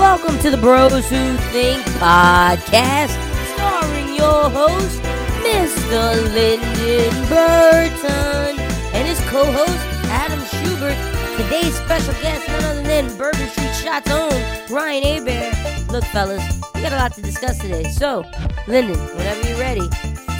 Welcome 0.00 0.38
to 0.38 0.50
the 0.50 0.56
Bros 0.56 0.92
Who 1.10 1.36
Think 1.52 1.84
podcast, 2.00 3.12
starring 3.52 4.14
your 4.14 4.48
host, 4.48 4.98
Mr. 5.44 6.24
Lyndon 6.32 7.28
Burton, 7.28 8.58
and 8.94 9.06
his 9.06 9.20
co-host, 9.28 9.78
Adam 10.08 10.40
Schubert. 10.46 10.96
Today's 11.36 11.74
special 11.74 12.14
guest, 12.22 12.48
none 12.48 12.64
other 12.64 12.82
than 12.82 13.14
Bourbon 13.18 13.46
Street 13.48 13.74
Shots 13.74 14.10
own 14.10 14.32
Ryan 14.74 15.20
Abear. 15.20 15.88
Look, 15.92 16.04
fellas, 16.04 16.42
we 16.74 16.80
got 16.80 16.94
a 16.94 16.96
lot 16.96 17.12
to 17.16 17.20
discuss 17.20 17.58
today. 17.58 17.84
So, 17.84 18.24
Lyndon, 18.66 18.96
whenever 19.18 19.46
you're 19.46 19.58
ready, 19.58 19.86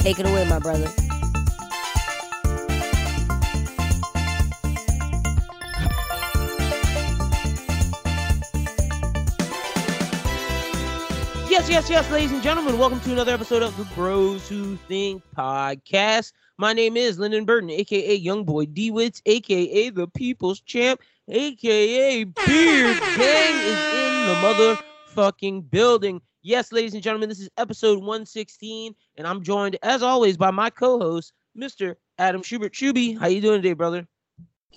take 0.01 0.19
it 0.19 0.27
away, 0.27 0.49
my 0.49 0.59
brother. 0.59 0.89
Yes, 11.61 11.69
yes, 11.69 11.91
yes, 11.91 12.11
ladies 12.11 12.33
and 12.33 12.43
gentlemen, 12.43 12.79
welcome 12.79 13.01
to 13.01 13.13
another 13.13 13.35
episode 13.35 13.63
of 13.63 13.77
the 13.77 13.85
Bros 13.95 14.49
Who 14.49 14.77
Think 14.89 15.23
podcast. 15.37 16.33
My 16.57 16.73
name 16.73 16.97
is 16.97 17.19
Lyndon 17.19 17.45
Burton, 17.45 17.69
aka 17.69 18.15
Young 18.15 18.45
Boy 18.45 18.65
DeWitts, 18.65 19.21
aka 19.27 19.91
the 19.91 20.09
People's 20.09 20.61
Champ, 20.61 21.03
aka 21.29 22.25
Beard 22.25 22.99
Gang 22.99 23.57
is 23.59 23.79
in 23.93 24.27
the 24.27 24.79
motherfucking 25.15 25.71
building. 25.71 26.23
Yes, 26.41 26.73
ladies 26.73 26.95
and 26.95 27.03
gentlemen, 27.03 27.29
this 27.29 27.41
is 27.41 27.51
episode 27.59 27.99
116, 27.99 28.95
and 29.19 29.27
I'm 29.27 29.43
joined, 29.43 29.77
as 29.83 30.03
always, 30.03 30.39
by 30.39 30.51
my 30.51 30.71
co-host, 30.71 31.35
Mr. 31.55 31.97
Adam 32.17 32.43
Schubert. 32.43 32.73
Shuby, 32.73 33.19
how 33.19 33.27
you 33.27 33.43
doing 33.43 33.61
today, 33.61 33.75
brother? 33.75 34.09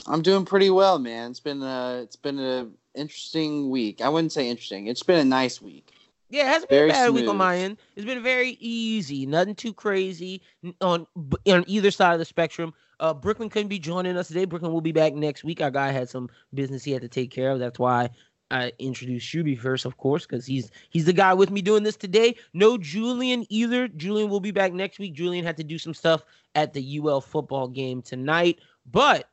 I'm 0.06 0.22
doing 0.22 0.44
pretty 0.44 0.70
well, 0.70 1.00
man. 1.00 1.32
It's 1.32 1.40
been 1.40 1.64
a 1.64 2.02
it's 2.04 2.18
been 2.18 2.40
a 2.40 2.68
interesting 2.94 3.70
week. 3.70 4.02
I 4.02 4.10
wouldn't 4.10 4.34
say 4.34 4.50
interesting. 4.50 4.88
It's 4.88 5.04
been 5.04 5.20
a 5.20 5.24
nice 5.24 5.62
week. 5.62 5.93
Yeah, 6.34 6.46
it 6.46 6.48
hasn't 6.48 6.70
been 6.72 6.90
a 6.90 6.94
bad 6.94 7.12
week 7.12 7.30
on 7.30 7.38
my 7.38 7.58
end. 7.58 7.78
It's 7.96 8.08
been 8.08 8.24
very 8.24 8.58
easy, 8.60 9.28
nothing 9.28 9.54
too 9.54 9.72
crazy 9.72 10.42
on 10.82 11.06
on 11.48 11.64
either 11.68 11.92
side 11.92 12.14
of 12.14 12.20
the 12.20 12.26
spectrum. 12.26 12.74
Uh, 13.00 13.14
Brooklyn 13.14 13.50
couldn't 13.50 13.68
be 13.68 13.78
joining 13.78 14.18
us 14.18 14.30
today. 14.30 14.46
Brooklyn 14.46 14.74
will 14.74 14.82
be 14.82 14.92
back 14.92 15.14
next 15.14 15.44
week. 15.44 15.62
Our 15.62 15.70
guy 15.70 15.92
had 15.92 16.10
some 16.10 16.30
business 16.52 16.84
he 16.84 16.92
had 16.92 17.04
to 17.04 17.08
take 17.08 17.30
care 17.30 17.52
of. 17.52 17.60
That's 17.60 17.78
why 17.78 18.10
I 18.50 18.72
introduced 18.80 19.28
Shuby 19.28 19.60
first, 19.60 19.86
of 19.86 19.98
course, 19.98 20.26
because 20.26 20.44
he's 20.44 20.72
he's 20.90 21.06
the 21.06 21.14
guy 21.14 21.36
with 21.36 21.52
me 21.52 21.62
doing 21.62 21.84
this 21.84 21.98
today. 21.98 22.36
No 22.56 22.80
Julian 22.80 23.46
either. 23.50 23.88
Julian 23.88 24.32
will 24.32 24.40
be 24.40 24.50
back 24.50 24.74
next 24.74 24.98
week. 24.98 25.14
Julian 25.14 25.46
had 25.46 25.58
to 25.58 25.64
do 25.64 25.78
some 25.78 25.94
stuff 25.94 26.24
at 26.56 26.74
the 26.74 26.98
UL 26.98 27.22
football 27.22 27.68
game 27.68 28.02
tonight, 28.02 28.58
but 28.92 29.30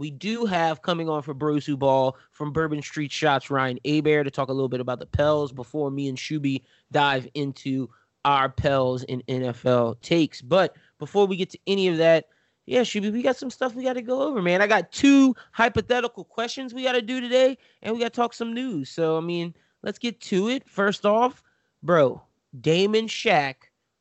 we 0.00 0.10
do 0.10 0.46
have 0.46 0.80
coming 0.80 1.10
on 1.10 1.20
for 1.20 1.34
Brosu 1.34 1.78
Ball 1.78 2.16
from 2.30 2.54
Bourbon 2.54 2.80
Street 2.80 3.12
Shots 3.12 3.50
Ryan 3.50 3.78
Abear 3.84 4.24
to 4.24 4.30
talk 4.30 4.48
a 4.48 4.52
little 4.52 4.70
bit 4.70 4.80
about 4.80 4.98
the 4.98 5.04
Pels 5.04 5.52
before 5.52 5.90
me 5.90 6.08
and 6.08 6.16
Shuby 6.16 6.62
dive 6.90 7.28
into 7.34 7.86
our 8.24 8.48
Pels 8.48 9.04
and 9.04 9.22
NFL 9.26 10.00
takes. 10.00 10.40
But 10.40 10.74
before 10.98 11.26
we 11.26 11.36
get 11.36 11.50
to 11.50 11.58
any 11.66 11.86
of 11.88 11.98
that, 11.98 12.28
yeah, 12.64 12.80
Shuby, 12.80 13.12
we 13.12 13.20
got 13.20 13.36
some 13.36 13.50
stuff 13.50 13.74
we 13.74 13.84
got 13.84 13.92
to 13.92 14.02
go 14.02 14.22
over, 14.22 14.40
man. 14.40 14.62
I 14.62 14.66
got 14.66 14.90
two 14.90 15.36
hypothetical 15.52 16.24
questions 16.24 16.72
we 16.72 16.84
got 16.84 16.92
to 16.92 17.02
do 17.02 17.20
today, 17.20 17.58
and 17.82 17.92
we 17.92 18.00
got 18.00 18.14
to 18.14 18.16
talk 18.16 18.32
some 18.32 18.54
news. 18.54 18.88
So, 18.88 19.18
I 19.18 19.20
mean, 19.20 19.54
let's 19.82 19.98
get 19.98 20.18
to 20.22 20.48
it. 20.48 20.66
First 20.66 21.04
off, 21.04 21.42
bro, 21.82 22.22
Damon 22.58 23.06
Shaq 23.06 23.54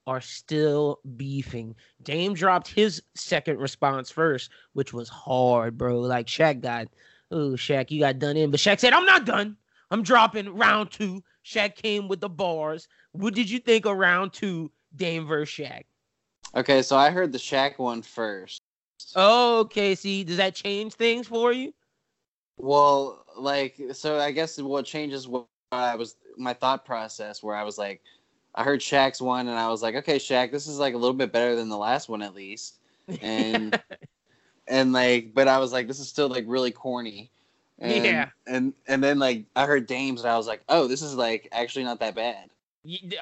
are 0.07 0.21
still 0.21 0.99
beefing. 1.17 1.75
Dame 2.03 2.33
dropped 2.33 2.67
his 2.67 3.01
second 3.15 3.59
response 3.59 4.09
first, 4.09 4.49
which 4.73 4.93
was 4.93 5.09
hard, 5.09 5.77
bro. 5.77 5.99
Like 5.99 6.27
Shaq 6.27 6.61
got, 6.61 6.87
oh 7.31 7.51
Shaq, 7.51 7.91
you 7.91 7.99
got 7.99 8.19
done 8.19 8.37
in, 8.37 8.51
but 8.51 8.59
Shaq 8.59 8.79
said, 8.79 8.93
"I'm 8.93 9.05
not 9.05 9.25
done. 9.25 9.57
I'm 9.91 10.03
dropping 10.03 10.55
round 10.55 10.91
two. 10.91 11.23
Shaq 11.45 11.75
came 11.75 12.07
with 12.07 12.21
the 12.21 12.29
bars. 12.29 12.87
What 13.11 13.33
did 13.33 13.49
you 13.49 13.59
think 13.59 13.85
of 13.85 13.97
round 13.97 14.33
two, 14.33 14.71
Dame 14.95 15.25
versus 15.27 15.65
Shaq? 15.65 15.83
Okay, 16.55 16.81
so 16.81 16.97
I 16.97 17.09
heard 17.09 17.31
the 17.31 17.37
Shaq 17.37 17.77
one 17.77 18.01
first. 18.01 18.61
Oh, 19.15 19.59
okay. 19.59 19.95
See, 19.95 20.23
does 20.23 20.37
that 20.37 20.55
change 20.55 20.93
things 20.93 21.27
for 21.27 21.53
you? 21.53 21.73
Well, 22.57 23.25
like 23.37 23.79
so 23.93 24.19
I 24.19 24.31
guess 24.31 24.59
what 24.59 24.85
changes 24.85 25.27
what 25.27 25.45
I 25.71 25.95
was 25.95 26.15
my 26.37 26.53
thought 26.53 26.85
process 26.85 27.41
where 27.43 27.55
I 27.55 27.63
was 27.63 27.77
like 27.77 28.01
I 28.59 28.63
heard 28.63 28.81
Shaq's 28.81 29.21
one 29.21 29.47
and 29.47 29.57
I 29.57 29.69
was 29.69 29.81
like, 29.81 29.95
okay, 29.95 30.17
Shaq, 30.17 30.51
this 30.51 30.67
is 30.67 30.79
like 30.79 30.93
a 30.93 30.97
little 30.97 31.13
bit 31.13 31.31
better 31.31 31.55
than 31.55 31.69
the 31.69 31.77
last 31.77 32.09
one 32.09 32.21
at 32.21 32.35
least. 32.35 32.75
And 33.21 33.81
and 34.67 34.91
like 34.91 35.33
but 35.33 35.47
I 35.47 35.59
was 35.59 35.71
like, 35.71 35.87
this 35.87 35.97
is 35.97 36.09
still 36.09 36.27
like 36.27 36.43
really 36.45 36.71
corny. 36.71 37.31
And, 37.79 38.03
Yeah. 38.03 38.29
And 38.47 38.73
and 38.85 39.01
then 39.01 39.17
like 39.17 39.45
I 39.55 39.65
heard 39.65 39.87
Dames 39.87 40.19
and 40.21 40.29
I 40.29 40.35
was 40.35 40.45
like, 40.45 40.61
oh, 40.67 40.87
this 40.87 41.01
is 41.01 41.15
like 41.15 41.47
actually 41.53 41.85
not 41.85 42.01
that 42.01 42.15
bad. 42.15 42.49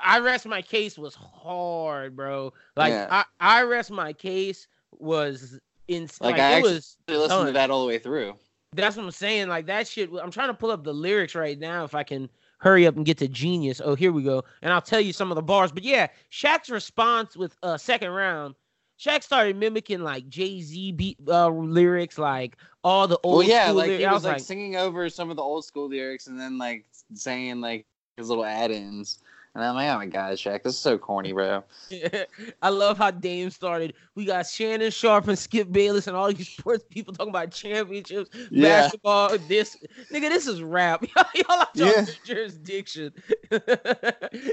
I 0.04 0.18
rest 0.20 0.48
my 0.48 0.64
case 0.64 0.98
was 0.98 1.14
hard, 1.14 2.16
bro. 2.16 2.52
Like 2.76 2.94
Yeah. 2.94 3.08
I, 3.40 3.60
I 3.60 3.62
rest 3.62 3.92
my 3.92 4.14
case 4.14 4.68
was 4.98 5.60
in 5.88 6.10
Like, 6.20 6.38
like, 6.38 6.42
I 6.42 6.58
it 6.58 6.64
was 6.64 6.98
listened 7.08 7.30
ton. 7.30 7.46
to 7.46 7.52
that 7.52 7.70
all 7.70 7.82
the 7.82 7.88
way 7.88 8.00
through. 8.00 8.34
That's 8.74 8.98
what 8.98 9.06
I'm 9.06 9.12
saying. 9.12 9.50
Like 9.50 9.68
that 9.68 9.88
shit. 9.88 10.10
I'm 10.20 10.32
trying 10.32 10.50
to 10.50 10.56
pull 10.56 10.72
up 10.72 10.84
the 10.84 10.96
lyrics 10.96 11.36
right 11.36 11.60
now 11.60 11.84
if 11.84 11.94
I 11.94 12.02
can 12.02 12.28
hurry 12.58 12.88
up 12.88 12.96
and 12.96 13.06
get 13.06 13.18
to 13.20 13.28
Genius. 13.28 13.82
Oh, 13.84 13.96
here 13.96 14.12
we 14.12 14.24
go. 14.24 14.44
And 14.62 14.74
I'll 14.74 14.82
tell 14.82 15.02
you 15.02 15.14
some 15.14 15.32
of 15.32 15.36
the 15.36 15.42
bars. 15.42 15.72
But 15.72 15.84
yeah, 15.84 16.08
Shaq's 16.32 16.70
response 16.70 17.38
with 17.38 17.56
uh 17.64 17.78
second 17.78 18.12
round, 18.12 18.56
Shaq 19.00 19.24
started 19.24 19.56
mimicking 19.56 20.02
like 20.02 20.28
Jay 20.28 20.62
Z 20.62 20.92
beat 20.94 21.18
uh, 21.28 21.50
lyrics, 21.50 22.18
like 22.18 22.58
all 22.84 23.08
the 23.08 23.20
old 23.24 23.40
well, 23.40 23.48
yeah, 23.48 23.66
school 23.66 23.76
like 23.76 23.88
lyrics. 23.88 24.02
he 24.02 24.08
was 24.08 24.14
was 24.16 24.24
like, 24.24 24.40
singing 24.40 24.76
over 24.76 25.10
some 25.10 25.30
of 25.30 25.36
the 25.36 25.44
old 25.44 25.66
school 25.66 25.88
lyrics 25.88 26.28
and 26.28 26.40
then 26.40 26.58
like 26.58 26.86
saying 27.14 27.62
like 27.62 27.86
his 28.18 28.30
little 28.30 28.46
add-ins. 28.46 29.20
And 29.56 29.64
I'm 29.64 29.76
like, 29.76 29.90
oh 29.90 29.98
my 29.98 30.06
god, 30.06 30.34
Shaq, 30.38 30.64
this 30.64 30.74
is 30.76 30.80
so 30.80 30.98
corny, 30.98 31.34
bro. 31.34 31.64
I 32.62 32.70
love 32.70 32.98
how 32.98 33.10
Dame 33.12 33.50
started. 33.50 33.94
We 34.14 34.26
got 34.26 34.46
Shannon 34.46 34.92
Sharpe 34.92 35.28
and 35.30 35.40
Skip 35.40 35.72
Bayless 35.72 36.06
and 36.08 36.16
all 36.16 36.32
these 36.32 36.48
sports 36.58 36.86
people 36.90 37.14
talking 37.14 37.32
about 37.32 37.52
championships, 37.52 38.30
Yeah. 38.52 38.82
basketball. 38.82 39.38
This 39.40 39.76
nigga, 40.14 40.30
this 40.30 40.48
is 40.48 40.62
rap. 40.62 41.04
Y'all 41.16 41.26
out 41.50 41.76
your 41.76 41.88
Yeah. 41.88 42.06
jurisdiction. 42.24 43.14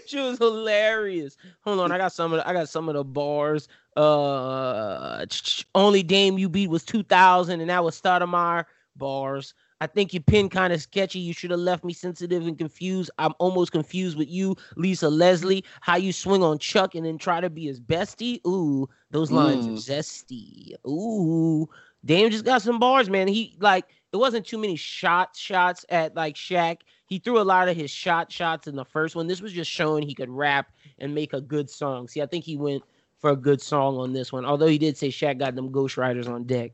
she 0.06 0.21
was 0.21 0.38
hilarious. 0.38 1.37
Hold 1.62 1.81
on, 1.81 1.93
I 1.93 1.99
got 1.99 2.12
some 2.12 2.33
of 2.33 2.38
the, 2.38 2.49
I 2.49 2.53
got 2.53 2.69
some 2.69 2.88
of 2.88 2.94
the 2.94 3.04
bars. 3.04 3.69
Uh, 3.97 5.27
only 5.75 6.03
Dame 6.03 6.38
you 6.38 6.49
beat 6.49 6.71
was 6.71 6.84
2000, 6.84 7.60
and 7.60 7.69
that 7.71 7.84
was 7.84 8.00
Stoudemire 8.00 8.65
bars. 8.97 9.54
I 9.80 9.86
think 9.86 10.12
your 10.14 10.22
pin 10.22 10.48
kind 10.48 10.72
of 10.72 10.80
sketchy. 10.80 11.18
You 11.18 11.32
should 11.32 11.50
have 11.50 11.60
left 11.60 11.84
me 11.84 11.92
sensitive 11.92 12.46
and 12.46 12.56
confused. 12.58 13.10
I'm 13.18 13.32
almost 13.38 13.72
confused 13.72 14.16
with 14.16 14.28
you, 14.28 14.56
Lisa 14.76 15.08
Leslie. 15.08 15.64
How 15.80 15.96
you 15.96 16.12
swing 16.12 16.42
on 16.42 16.58
Chuck 16.58 16.94
and 16.94 17.04
then 17.04 17.18
try 17.18 17.40
to 17.40 17.50
be 17.50 17.66
his 17.66 17.80
bestie. 17.80 18.40
Ooh, 18.46 18.88
those 19.10 19.30
lines 19.32 19.66
Mm. 19.66 19.70
are 19.70 19.72
zesty. 19.72 20.72
Ooh, 20.86 21.68
Dame 22.04 22.30
just 22.30 22.44
got 22.44 22.62
some 22.62 22.78
bars, 22.78 23.10
man. 23.10 23.28
He 23.28 23.56
like 23.60 23.86
it 24.12 24.16
wasn't 24.16 24.46
too 24.46 24.58
many 24.58 24.76
shot 24.76 25.36
shots 25.36 25.84
at 25.88 26.14
like 26.14 26.34
Shaq. 26.36 26.78
He 27.06 27.18
threw 27.18 27.38
a 27.41 27.42
lot 27.42 27.68
of 27.68 27.76
his 27.76 27.91
shot 27.91 28.30
shots 28.32 28.66
in 28.66 28.76
the 28.76 28.84
first 28.84 29.14
one. 29.16 29.26
This 29.26 29.41
was 29.42 29.52
just 29.52 29.70
showing 29.70 30.02
he 30.06 30.14
could 30.14 30.30
rap 30.30 30.72
and 30.98 31.14
make 31.14 31.32
a 31.32 31.41
good 31.41 31.68
song. 31.70 32.08
See, 32.08 32.22
I 32.22 32.26
think 32.26 32.44
he 32.44 32.56
went 32.56 32.82
for 33.18 33.30
a 33.30 33.36
good 33.36 33.60
song 33.60 33.96
on 33.96 34.12
this 34.12 34.32
one. 34.32 34.44
Although 34.44 34.66
he 34.66 34.78
did 34.78 34.96
say 34.96 35.08
Shaq 35.08 35.38
got 35.38 35.54
them 35.54 35.70
Ghost 35.72 35.96
Riders 35.96 36.28
on 36.28 36.44
deck. 36.44 36.72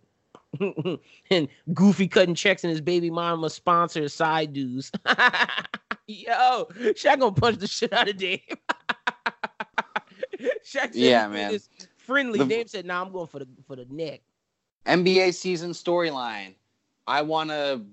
and 1.30 1.48
Goofy 1.72 2.08
cutting 2.08 2.34
checks 2.34 2.64
and 2.64 2.70
his 2.70 2.80
baby 2.80 3.10
mama 3.10 3.50
sponsors 3.50 4.12
side 4.12 4.52
dues. 4.52 4.90
Yo, 6.06 6.66
Shaq 6.94 7.20
gonna 7.20 7.32
punch 7.32 7.58
the 7.58 7.66
shit 7.66 7.92
out 7.92 8.08
of 8.08 8.16
Dame. 8.16 8.40
Shaq 10.64 10.90
Yeah, 10.92 11.28
man. 11.28 11.54
is 11.54 11.68
friendly. 11.96 12.38
The- 12.38 12.46
Dame 12.46 12.66
said, 12.66 12.86
"Nah, 12.86 13.02
I'm 13.02 13.12
going 13.12 13.26
for 13.28 13.38
the 13.38 13.48
for 13.66 13.76
the 13.76 13.86
neck." 13.90 14.20
NBA 14.86 15.34
season 15.34 15.70
storyline. 15.72 16.54
I 17.06 17.22
wanna 17.22 17.84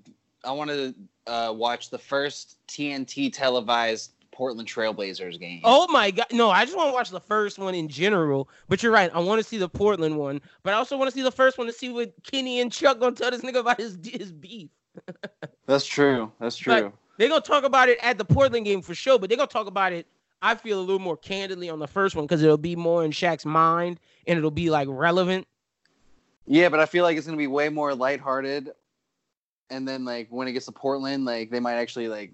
I 0.44 0.52
wanna 0.52 0.94
uh, 1.26 1.52
watch 1.54 1.90
the 1.90 1.98
first 1.98 2.58
TNT 2.66 3.32
televised 3.32 4.12
Portland 4.38 4.68
Trailblazers 4.68 5.40
game. 5.40 5.60
Oh 5.64 5.88
my 5.90 6.12
god, 6.12 6.26
no! 6.30 6.48
I 6.48 6.64
just 6.64 6.76
want 6.76 6.90
to 6.90 6.94
watch 6.94 7.10
the 7.10 7.18
first 7.20 7.58
one 7.58 7.74
in 7.74 7.88
general. 7.88 8.48
But 8.68 8.84
you're 8.84 8.92
right. 8.92 9.10
I 9.12 9.18
want 9.18 9.42
to 9.42 9.46
see 9.46 9.58
the 9.58 9.68
Portland 9.68 10.16
one, 10.16 10.40
but 10.62 10.72
I 10.72 10.76
also 10.76 10.96
want 10.96 11.10
to 11.10 11.14
see 11.16 11.24
the 11.24 11.32
first 11.32 11.58
one 11.58 11.66
to 11.66 11.72
see 11.72 11.88
what 11.88 12.12
Kenny 12.22 12.60
and 12.60 12.70
Chuck 12.72 13.00
gonna 13.00 13.16
tell 13.16 13.32
this 13.32 13.40
nigga 13.42 13.56
about 13.58 13.78
his 13.80 13.98
his 14.04 14.30
beef. 14.30 14.70
That's 15.66 15.84
true. 15.84 16.30
That's 16.38 16.56
true. 16.56 16.72
Like- 16.72 16.92
They're 17.18 17.28
gonna 17.28 17.40
talk 17.40 17.64
about 17.64 17.88
it 17.88 17.98
at 18.00 18.16
the 18.16 18.24
Portland 18.24 18.64
game 18.64 18.80
for 18.80 18.94
sure, 18.94 19.18
but 19.18 19.28
they're 19.28 19.36
gonna 19.36 19.48
talk 19.48 19.66
about 19.66 19.92
it. 19.92 20.06
I 20.40 20.54
feel 20.54 20.78
a 20.78 20.82
little 20.82 21.00
more 21.00 21.16
candidly 21.16 21.68
on 21.68 21.80
the 21.80 21.88
first 21.88 22.14
one 22.14 22.24
because 22.24 22.40
it'll 22.40 22.56
be 22.56 22.76
more 22.76 23.04
in 23.04 23.10
Shaq's 23.10 23.44
mind 23.44 23.98
and 24.28 24.38
it'll 24.38 24.52
be 24.52 24.70
like 24.70 24.86
relevant. 24.88 25.48
yeah, 26.46 26.68
but 26.68 26.78
I 26.78 26.86
feel 26.86 27.02
like 27.02 27.16
it's 27.16 27.26
gonna 27.26 27.36
be 27.36 27.48
way 27.48 27.70
more 27.70 27.92
lighthearted. 27.92 28.70
And 29.68 29.86
then 29.86 30.04
like 30.04 30.28
when 30.30 30.46
it 30.46 30.52
gets 30.52 30.66
to 30.66 30.72
Portland, 30.72 31.24
like 31.24 31.50
they 31.50 31.58
might 31.58 31.74
actually 31.74 32.06
like 32.06 32.30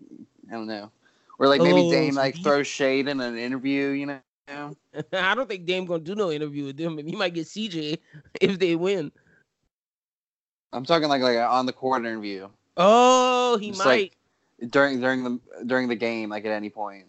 I 0.50 0.52
don't 0.52 0.66
know. 0.66 0.90
Or 1.38 1.48
like 1.48 1.60
maybe 1.60 1.80
Oh, 1.80 1.90
Dame 1.90 2.14
like 2.14 2.36
throws 2.42 2.66
shade 2.66 3.08
in 3.08 3.20
an 3.20 3.36
interview, 3.36 3.88
you 3.88 4.06
know? 4.06 4.20
I 5.12 5.34
don't 5.34 5.48
think 5.48 5.64
Dame 5.66 5.84
gonna 5.86 6.02
do 6.02 6.14
no 6.14 6.30
interview 6.30 6.66
with 6.66 6.76
them. 6.76 6.98
He 6.98 7.16
might 7.16 7.34
get 7.34 7.46
CJ 7.46 7.98
if 8.40 8.58
they 8.58 8.76
win. 8.76 9.10
I'm 10.72 10.84
talking 10.84 11.08
like 11.08 11.22
like 11.22 11.38
on 11.38 11.66
the 11.66 11.72
court 11.72 12.04
interview. 12.04 12.48
Oh, 12.76 13.56
he 13.60 13.68
Just 13.70 13.84
might. 13.84 13.86
like- 14.60 14.70
during 14.70 15.00
during 15.00 15.24
the 15.24 15.40
during 15.66 15.88
the 15.88 15.96
game, 15.96 16.30
like 16.30 16.44
at 16.44 16.52
any 16.52 16.70
point. 16.70 17.06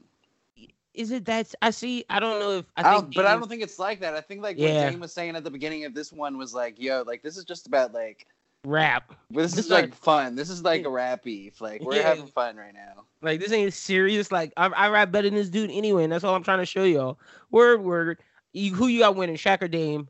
Is 0.94 1.12
it 1.12 1.26
that 1.26 1.54
I 1.62 1.70
see? 1.72 2.06
I 2.10 2.20
don't 2.20 2.40
know 2.40 2.52
if 2.60 2.66
I 2.78 2.82
I 2.82 2.96
think, 3.00 3.16
but 3.16 3.26
I 3.26 3.34
don't 3.36 3.48
think 3.50 3.62
it's 3.62 3.78
like 3.80 4.00
that. 4.00 4.14
I 4.16 4.22
think 4.22 4.42
like 4.42 4.58
Yeah. 4.58 4.86
what 4.86 4.92
Dame 4.92 5.00
was 5.02 5.12
saying 5.14 5.36
at 5.36 5.44
the 5.44 5.52
beginning 5.52 5.84
of 5.86 5.94
this 5.94 6.12
one 6.12 6.38
was 6.38 6.54
like, 6.54 6.82
"Yo, 6.82 7.04
like 7.06 7.22
this 7.22 7.38
is 7.38 7.44
just 7.44 7.68
about 7.68 7.94
like 7.94 8.28
rap. 8.66 9.14
this 9.30 9.54
This 9.54 9.66
is 9.66 9.72
like 9.72 9.92
are- 9.92 9.96
fun. 9.96 10.36
This 10.36 10.50
is 10.50 10.64
like 10.64 10.86
a 10.86 10.90
rap 10.90 11.24
beef. 11.24 11.62
Like 11.62 11.82
we're 11.82 11.96
Yeah. 11.96 12.04
having 12.10 12.28
fun 12.28 12.56
right 12.58 12.74
now." 12.74 13.06
Like 13.22 13.40
this 13.40 13.52
ain't 13.52 13.74
serious. 13.74 14.32
Like 14.32 14.54
I, 14.58 14.68
I 14.68 14.90
rap 14.90 15.12
better 15.12 15.28
than 15.30 15.36
this 15.38 15.50
dude 15.50 15.72
anyway, 15.72 16.04
and 16.04 16.12
that's 16.14 16.24
all 16.24 16.36
I'm 16.36 16.44
trying 16.44 16.60
to 16.60 16.66
show 16.66 16.84
y'all. 16.84 17.20
Word, 17.52 17.82
word. 17.84 18.20
You, 18.54 18.74
who 18.74 18.88
you 18.88 19.00
got 19.00 19.16
winning? 19.16 19.36
Shaq 19.36 19.62
or 19.62 19.68
Dame? 19.68 20.08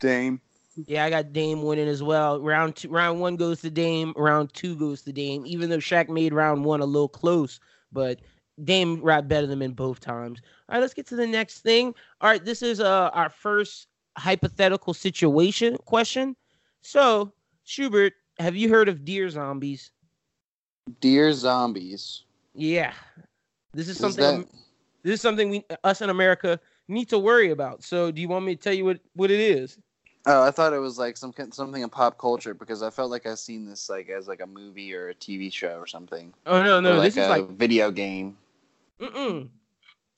Dame. 0.00 0.40
Yeah, 0.86 1.04
I 1.04 1.10
got 1.10 1.32
Dame 1.32 1.62
winning 1.62 1.88
as 1.88 2.02
well. 2.02 2.40
Round 2.40 2.74
two, 2.76 2.88
round 2.88 3.20
one 3.20 3.36
goes 3.36 3.60
to 3.60 3.70
Dame. 3.70 4.14
Round 4.16 4.52
two 4.54 4.74
goes 4.76 5.02
to 5.02 5.12
Dame. 5.12 5.44
Even 5.46 5.68
though 5.68 5.78
Shaq 5.78 6.08
made 6.08 6.32
round 6.32 6.64
one 6.64 6.80
a 6.80 6.86
little 6.86 7.08
close, 7.08 7.60
but 7.92 8.20
Dame 8.64 9.00
rap 9.02 9.28
better 9.28 9.46
than 9.46 9.60
him 9.60 9.72
both 9.72 10.00
times. 10.00 10.40
All 10.68 10.74
right, 10.74 10.80
let's 10.80 10.94
get 10.94 11.06
to 11.08 11.16
the 11.16 11.26
next 11.26 11.60
thing. 11.60 11.94
All 12.20 12.30
right, 12.30 12.44
this 12.44 12.62
is 12.62 12.80
uh 12.80 13.10
our 13.12 13.28
first 13.30 13.88
hypothetical 14.16 14.94
situation 14.94 15.76
question. 15.84 16.36
So, 16.82 17.32
Schubert, 17.76 18.12
have 18.38 18.54
you 18.54 18.68
heard 18.68 18.90
of 18.90 19.02
deer 19.02 19.30
zombies? 19.30 19.92
Deer 21.00 21.32
zombies. 21.32 22.24
Yeah, 22.54 22.92
this 23.72 23.88
is 23.88 23.96
Is 23.96 23.98
something. 23.98 24.40
that- 24.40 24.48
This 25.02 25.14
is 25.14 25.20
something 25.22 25.48
we 25.48 25.64
us 25.82 26.02
in 26.02 26.10
America 26.10 26.60
need 26.86 27.08
to 27.08 27.18
worry 27.18 27.50
about. 27.50 27.82
So, 27.82 28.10
do 28.12 28.20
you 28.20 28.28
want 28.28 28.44
me 28.44 28.54
to 28.56 28.62
tell 28.62 28.74
you 28.74 28.84
what 28.84 29.00
what 29.14 29.30
it 29.30 29.40
is? 29.40 29.78
Oh, 30.26 30.42
I 30.42 30.50
thought 30.50 30.74
it 30.74 30.78
was 30.80 30.98
like 30.98 31.16
some 31.16 31.32
kind- 31.32 31.52
something 31.52 31.82
in 31.82 31.88
pop 31.88 32.18
culture 32.18 32.52
because 32.52 32.82
I 32.82 32.90
felt 32.90 33.10
like 33.10 33.26
I've 33.26 33.38
seen 33.38 33.64
this 33.64 33.88
like 33.88 34.10
as 34.10 34.28
like 34.28 34.42
a 34.42 34.46
movie 34.46 34.94
or 34.94 35.08
a 35.08 35.14
TV 35.14 35.50
show 35.50 35.78
or 35.78 35.86
something. 35.86 36.34
Oh 36.44 36.62
no, 36.62 36.78
no, 36.78 36.98
or, 36.98 37.00
this 37.00 37.16
is 37.16 37.26
a 37.26 37.30
like 37.30 37.48
video 37.52 37.90
game. 37.90 38.36
Mm-mm. 39.00 39.48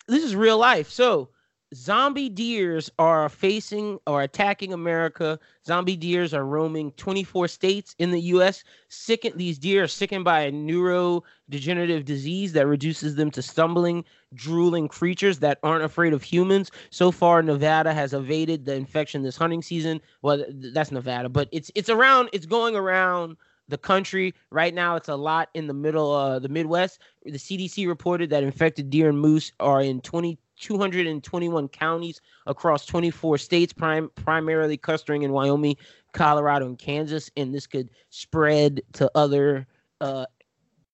This 0.09 0.25
is 0.25 0.35
real 0.35 0.59
life. 0.59 0.91
So, 0.91 1.29
zombie 1.75 2.29
deers 2.29 2.91
are 2.99 3.29
facing 3.29 3.99
or 4.07 4.23
attacking 4.23 4.73
America. 4.73 5.39
Zombie 5.67 5.97
deers 5.97 6.35
are 6.35 6.45
roaming 6.45 6.93
24 6.93 7.49
states 7.49 7.95
in 7.99 8.11
the 8.11 8.21
U.S. 8.21 8.65
Sickened, 8.89 9.37
these 9.37 9.59
deer 9.59 9.85
are 9.85 9.89
sickened 9.89 10.25
by 10.25 10.41
a 10.41 10.53
neurodegenerative 10.53 12.05
disease 12.05 12.53
that 12.53 12.67
reduces 12.67 13.15
them 13.17 13.31
to 13.31 13.43
stumbling, 13.43 14.05
drooling 14.35 14.89
creatures 14.89 15.39
that 15.39 15.59
aren't 15.63 15.85
afraid 15.85 16.13
of 16.13 16.23
humans. 16.23 16.71
So 16.91 17.11
far, 17.11 17.43
Nevada 17.43 17.95
has 17.95 18.13
evaded 18.13 18.65
the 18.65 18.75
infection 18.75 19.23
this 19.23 19.37
hunting 19.37 19.63
season. 19.63 20.01
Well, 20.23 20.45
that's 20.51 20.91
Nevada, 20.91 21.29
but 21.29 21.49
it's 21.53 21.71
it's 21.75 21.89
around. 21.89 22.31
It's 22.33 22.47
going 22.47 22.77
around 22.77 23.37
the 23.69 23.79
country 23.79 24.35
right 24.51 24.75
now. 24.75 24.97
It's 24.97 25.09
a 25.09 25.17
lot 25.17 25.49
in 25.55 25.67
the 25.67 25.75
middle, 25.75 26.13
uh, 26.13 26.39
the 26.39 26.51
Midwest 26.51 27.01
the 27.25 27.39
CDC 27.39 27.87
reported 27.87 28.31
that 28.31 28.43
infected 28.43 28.91
deer 28.91 29.09
and 29.09 29.19
moose 29.19 29.53
are 29.61 29.81
in 29.81 30.01
20, 30.03 30.39
221 30.61 31.69
counties 31.69 32.21
across 32.47 32.87
24 32.87 33.39
states, 33.39 33.73
prim- 33.73 34.11
primarily 34.15 34.77
clustering 34.77 35.23
in 35.23 35.33
Wyoming, 35.33 35.77
Colorado, 36.13 36.67
and 36.67 36.79
Kansas. 36.79 37.31
And 37.37 37.55
this 37.55 37.67
could 37.67 37.91
spread 38.11 38.83
to 38.95 39.11
other 39.15 39.67
uh, 40.01 40.27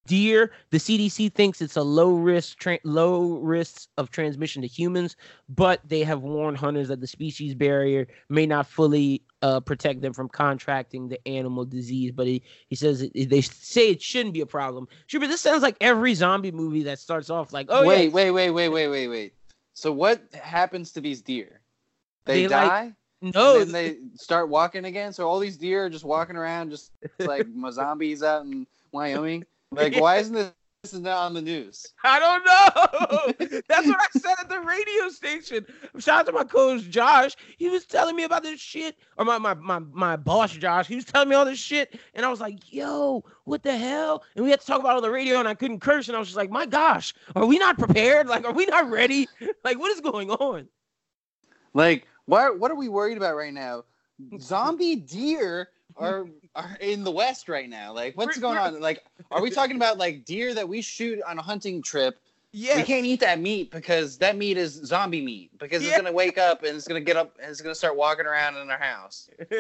deer. 0.07 0.53
The 0.71 0.79
CDC 0.79 1.33
thinks 1.35 1.61
it's 1.61 1.77
a 1.77 1.83
low 1.83 2.15
risk, 2.15 2.59
tra- 2.59 2.81
low 2.85 3.39
risks 3.39 3.89
of 3.97 4.11
transmission 4.11 4.63
to 4.63 4.69
humans, 4.69 5.17
but 5.49 5.81
they 5.87 6.03
have 6.03 6.23
warned 6.23 6.57
hunters 6.57 6.89
that 6.89 7.01
the 7.01 7.07
species 7.07 7.55
barrier 7.55 8.09
may 8.29 8.47
not 8.47 8.67
fully 8.67 9.23
uh, 9.43 9.61
protect 9.61 10.03
them 10.03 10.13
from 10.13 10.29
contracting 10.29 11.09
the 11.09 11.29
animal 11.29 11.65
disease. 11.65 12.13
But 12.13 12.27
he, 12.27 12.43
he 12.69 12.77
says 12.77 13.03
it, 13.03 13.31
they 13.31 13.41
say 13.41 13.91
it 13.91 14.03
shouldn't 14.03 14.35
be 14.35 14.41
a 14.41 14.47
problem. 14.47 14.89
Sure, 15.07 15.21
but 15.21 15.29
this 15.29 15.41
sounds 15.41 15.63
like 15.63 15.77
every 15.81 16.15
zombie 16.15 16.51
movie 16.53 16.83
that 16.85 16.99
starts 16.99 17.31
off 17.31 17.53
like, 17.53 17.67
oh 17.69 17.87
wait, 17.87 18.07
yeah, 18.07 18.11
wait, 18.11 18.31
wait, 18.31 18.51
wait, 18.51 18.69
wait, 18.69 18.89
wait, 18.89 19.09
wait. 19.09 19.35
So 19.81 19.93
what 19.93 20.21
happens 20.35 20.93
to 20.93 21.01
these 21.01 21.23
deer? 21.23 21.63
They, 22.27 22.43
They, 22.43 22.49
like, 22.49 22.69
die, 22.69 22.93
no, 23.23 23.59
and 23.59 23.61
then 23.63 23.73
they 23.73 23.97
start 24.15 24.51
walking 24.51 24.85
again. 24.85 25.15
So 25.15 25.27
all 25.27 25.39
these 25.39 25.57
deer 25.57 25.87
are 25.87 25.89
just 25.89 26.05
walking 26.05 26.37
around, 26.37 26.69
just 26.69 26.93
like 27.19 27.47
zombies 27.73 28.23
out 28.23 28.45
in 28.45 28.67
Wyoming. 28.93 29.47
Like, 29.73 29.95
why 29.97 30.17
isn't 30.17 30.35
this, 30.35 30.53
this 30.83 30.95
is 30.95 31.01
not 31.01 31.19
on 31.19 31.35
the 31.35 31.43
news? 31.43 31.87
I 32.05 32.19
don't 32.19 32.45
know. 32.45 33.61
That's 33.69 33.87
what 33.87 34.01
I 34.01 34.19
said 34.19 34.35
at 34.41 34.49
the 34.49 34.61
radio 34.61 35.09
station. 35.11 35.67
Shout 35.99 36.21
out 36.21 36.27
to 36.27 36.33
my 36.33 36.45
coach 36.45 36.89
Josh. 36.89 37.37
He 37.59 37.69
was 37.69 37.85
telling 37.85 38.17
me 38.17 38.25
about 38.25 38.43
this 38.43 38.61
shit, 38.61 38.97
or 39.17 39.25
my 39.25 39.39
my 39.39 39.55
my 39.55 39.79
my 39.79 40.17
boss 40.17 40.53
Josh. 40.53 40.87
He 40.87 40.97
was 40.97 41.05
telling 41.05 41.29
me 41.29 41.35
all 41.35 41.45
this 41.45 41.59
shit, 41.59 42.01
and 42.15 42.25
I 42.25 42.31
was 42.31 42.41
like, 42.41 42.73
"Yo, 42.73 43.25
what 43.45 43.63
the 43.63 43.77
hell?" 43.77 44.25
And 44.35 44.45
we 44.45 44.51
had 44.51 44.61
to 44.61 44.67
talk 44.67 44.81
about 44.81 44.95
it 44.95 44.97
on 44.97 45.03
the 45.03 45.11
radio, 45.11 45.39
and 45.39 45.49
I 45.49 45.55
couldn't 45.55 45.81
curse, 45.81 46.09
and 46.09 46.17
I 46.17 46.19
was 46.19 46.29
just 46.29 46.39
like, 46.39 46.51
"My 46.51 46.67
gosh, 46.67 47.15
are 47.37 47.47
we 47.47 47.59
not 47.59 47.79
prepared? 47.79 48.27
Like, 48.27 48.45
are 48.45 48.53
we 48.53 48.67
not 48.67 48.91
ready? 48.91 49.29
Like, 49.65 49.79
what 49.79 49.93
is 49.93 50.01
going 50.01 50.31
on?" 50.31 50.69
Like, 51.75 52.07
why? 52.25 52.51
What 52.51 52.71
are 52.71 52.77
we 52.77 52.89
worried 52.89 53.19
about 53.19 53.37
right 53.37 53.53
now? 53.53 53.85
Zombie 54.39 54.97
deer 54.97 55.69
are 55.97 56.27
are 56.55 56.77
in 56.81 57.05
the 57.05 57.11
West 57.11 57.49
right 57.49 57.69
now. 57.69 57.93
Like, 57.93 58.17
what's 58.17 58.37
We're- 58.37 58.41
going 58.41 58.57
we're- 58.57 58.77
on? 58.77 58.81
Like, 58.81 59.05
are 59.31 59.41
we 59.43 59.51
talking 59.51 59.77
about 59.77 59.99
like 59.99 60.25
deer 60.25 60.55
that 60.55 60.69
we 60.69 60.81
shoot 60.83 61.21
on 61.27 61.39
a 61.39 61.43
hunting 61.43 61.83
trip? 61.83 62.19
Yeah, 62.53 62.79
We 62.79 62.83
can't 62.83 63.07
eat 63.07 63.21
that 63.21 63.39
meat 63.39 63.71
because 63.71 64.19
that 64.19 64.37
meat 64.37 64.57
is 64.57 64.73
zombie 64.85 65.21
meat. 65.25 65.57
Because 65.59 65.83
Yeah. 65.85 65.91
it's 65.91 65.99
gonna 65.99 66.11
wake 66.13 66.37
up 66.37 66.65
and 66.65 66.77
it's 66.77 66.89
gonna 66.89 67.01
get 67.01 67.17
up 67.17 67.37
and 67.41 67.49
it's 67.49 67.61
gonna 67.61 67.77
start 67.77 67.97
walking 67.97 68.27
around 68.27 68.57
in 68.57 68.69
our 68.69 68.77
house. 68.79 69.31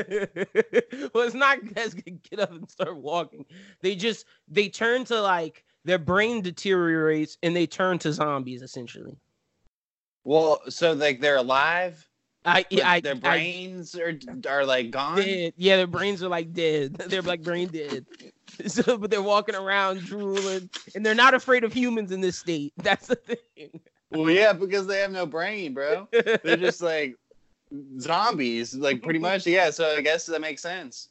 well, 1.15 1.25
it's 1.25 1.35
not 1.35 1.59
guys 1.75 1.95
can 1.95 2.21
get 2.29 2.41
up 2.41 2.51
and 2.51 2.69
start 2.69 2.97
walking. 2.97 3.45
They 3.81 3.95
just 3.95 4.27
they 4.49 4.69
turn 4.69 5.05
to 5.05 5.21
like 5.21 5.65
their 5.85 5.99
brain 5.99 6.43
deteriorates 6.43 7.39
and 7.45 7.55
they 7.55 7.67
turn 7.67 7.99
to 8.01 8.13
zombies 8.13 8.61
essentially. 8.61 9.17
Well, 10.25 10.61
so 10.69 10.93
like 10.93 11.21
they're 11.21 11.37
alive. 11.37 12.07
I 12.45 12.65
yeah, 12.71 12.91
I 12.91 13.01
their 13.01 13.15
I- 13.15 13.19
brains 13.19 13.95
are 13.95 14.19
are 14.49 14.65
like 14.65 14.91
gone. 14.91 15.17
dead. 15.17 15.53
Yeah, 15.57 15.77
their 15.77 15.87
brains 15.87 16.23
are 16.23 16.29
like 16.29 16.53
dead. 16.53 16.95
They're 17.09 17.23
like 17.23 17.43
brain 17.43 17.69
dead. 17.69 18.07
So, 18.67 18.99
but 18.99 19.11
they're 19.11 19.23
walking 19.23 19.55
around 19.55 20.01
drooling, 20.01 20.69
and 20.95 21.07
they're 21.07 21.15
not 21.15 21.33
afraid 21.35 21.63
of 21.65 21.73
humans 21.73 22.11
in 22.11 22.21
this 22.21 22.37
state. 22.37 22.75
That's 22.79 23.07
the 23.07 23.15
thing. 23.15 23.81
Well, 24.11 24.29
yeah, 24.29 24.53
because 24.53 24.87
they 24.89 24.99
have 24.99 25.13
no 25.13 25.25
brain, 25.25 25.73
bro. 25.73 26.09
They're 26.13 26.57
just 26.59 26.83
like 26.83 27.15
zombies, 28.01 28.75
like 28.75 29.03
pretty 29.03 29.21
much. 29.21 29.47
Yeah, 29.47 29.71
so 29.71 29.95
I 29.97 30.01
guess 30.03 30.27
that 30.27 30.41
makes 30.41 30.61
sense. 30.63 31.09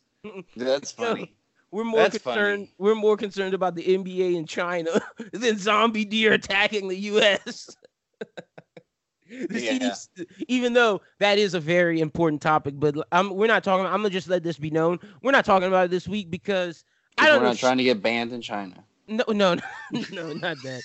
That's 0.58 0.92
funny. 0.92 1.34
We're 1.72 1.86
more 1.86 2.02
That's 2.02 2.18
concerned. 2.18 2.68
funny. 2.68 2.74
We're 2.78 2.96
more 2.96 3.16
concerned 3.18 3.54
about 3.54 3.74
the 3.74 3.84
NBA 3.98 4.36
in 4.36 4.46
China 4.46 5.02
than 5.32 5.58
zombie 5.58 6.06
deer 6.06 6.34
attacking 6.34 6.88
the 6.90 6.98
U.S. 6.98 7.76
The 9.50 9.62
Yeah. 9.62 9.78
CDC 9.80 10.08
even 10.48 10.74
though 10.74 11.02
that 11.20 11.38
is 11.38 11.54
a 11.54 11.60
very 11.60 12.00
important 12.02 12.42
topic, 12.42 12.76
but 12.78 12.96
I'm, 13.12 13.30
we're 13.32 13.48
not 13.48 13.64
talking. 13.64 13.86
I'm 13.86 13.94
gonna 14.02 14.10
just 14.10 14.28
let 14.30 14.44
this 14.44 14.58
be 14.58 14.70
known. 14.72 15.00
We're 15.22 15.32
not 15.32 15.46
talking 15.46 15.68
about 15.68 15.86
it 15.86 15.92
this 15.92 16.08
week 16.08 16.30
because 16.32 16.84
I 17.18 17.26
We're 17.26 17.34
don't 17.34 17.44
know. 17.44 17.50
not 17.50 17.58
trying 17.58 17.78
to 17.78 17.84
get 17.84 18.02
banned 18.02 18.32
in 18.34 18.42
China. 18.42 18.84
No, 19.08 19.24
no, 19.30 19.56
no, 19.56 19.62
no, 20.12 20.34
not 20.34 20.62
that. 20.64 20.84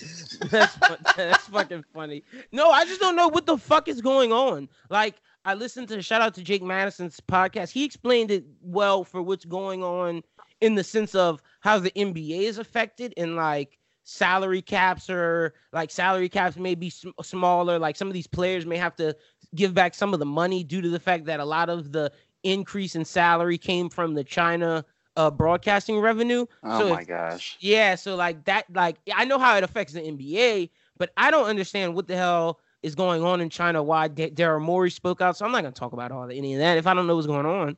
That's 0.49 0.75
that's 1.15 1.47
fucking 1.47 1.83
funny. 1.93 2.23
No, 2.51 2.69
I 2.71 2.85
just 2.85 2.99
don't 2.99 3.15
know 3.15 3.27
what 3.27 3.45
the 3.45 3.57
fuck 3.57 3.87
is 3.87 4.01
going 4.01 4.31
on. 4.31 4.69
Like, 4.89 5.15
I 5.45 5.53
listened 5.53 5.87
to 5.89 6.01
shout 6.01 6.21
out 6.21 6.33
to 6.35 6.43
Jake 6.43 6.63
Madison's 6.63 7.19
podcast. 7.19 7.71
He 7.71 7.83
explained 7.85 8.31
it 8.31 8.45
well 8.61 9.03
for 9.03 9.21
what's 9.21 9.45
going 9.45 9.83
on 9.83 10.23
in 10.61 10.75
the 10.75 10.83
sense 10.83 11.15
of 11.15 11.41
how 11.61 11.79
the 11.79 11.91
NBA 11.91 12.41
is 12.43 12.57
affected 12.57 13.13
and 13.17 13.35
like 13.35 13.77
salary 14.05 14.61
caps 14.61 15.09
or 15.09 15.53
like 15.73 15.91
salary 15.91 16.29
caps 16.29 16.55
may 16.55 16.75
be 16.75 16.89
sm- 16.89 17.09
smaller. 17.21 17.77
Like 17.77 17.97
some 17.97 18.07
of 18.07 18.13
these 18.13 18.27
players 18.27 18.65
may 18.65 18.77
have 18.77 18.95
to 18.97 19.15
give 19.53 19.73
back 19.73 19.93
some 19.93 20.13
of 20.13 20.19
the 20.19 20.25
money 20.25 20.63
due 20.63 20.81
to 20.81 20.89
the 20.89 20.99
fact 20.99 21.25
that 21.25 21.39
a 21.39 21.45
lot 21.45 21.69
of 21.69 21.91
the 21.91 22.11
increase 22.43 22.95
in 22.95 23.03
salary 23.03 23.57
came 23.57 23.89
from 23.89 24.13
the 24.13 24.23
China 24.23 24.85
uh, 25.17 25.31
broadcasting 25.31 25.99
revenue. 25.99 26.45
Oh 26.63 26.79
So 26.79 26.89
my 26.93 27.01
if- 27.01 27.07
gosh. 27.07 27.57
Yeah, 27.59 27.95
so 27.95 28.15
like 28.15 28.43
that, 28.45 28.65
like 28.73 28.97
I 29.13 29.25
know 29.25 29.39
how 29.39 29.57
it 29.57 29.63
affects 29.63 29.93
the 29.93 30.01
NBA, 30.01 30.69
but 30.97 31.11
I 31.17 31.31
don't 31.31 31.47
understand 31.47 31.95
what 31.95 32.07
the 32.07 32.15
hell 32.15 32.59
is 32.83 32.93
going 32.95 33.23
on 33.23 33.41
in 33.41 33.49
China. 33.49 33.81
Why 33.81 34.07
Da- 34.07 34.29
Daryl 34.29 34.61
Morey 34.61 34.91
spoke 34.91 35.19
out, 35.21 35.35
so 35.37 35.45
I'm 35.45 35.51
not 35.51 35.61
gonna 35.63 35.71
talk 35.71 35.93
about 35.93 36.11
all 36.11 36.27
the, 36.27 36.35
any 36.35 36.53
of 36.53 36.59
that 36.59 36.77
if 36.77 36.85
I 36.85 36.93
don't 36.93 37.07
know 37.07 37.15
what's 37.15 37.27
going 37.27 37.45
on. 37.47 37.77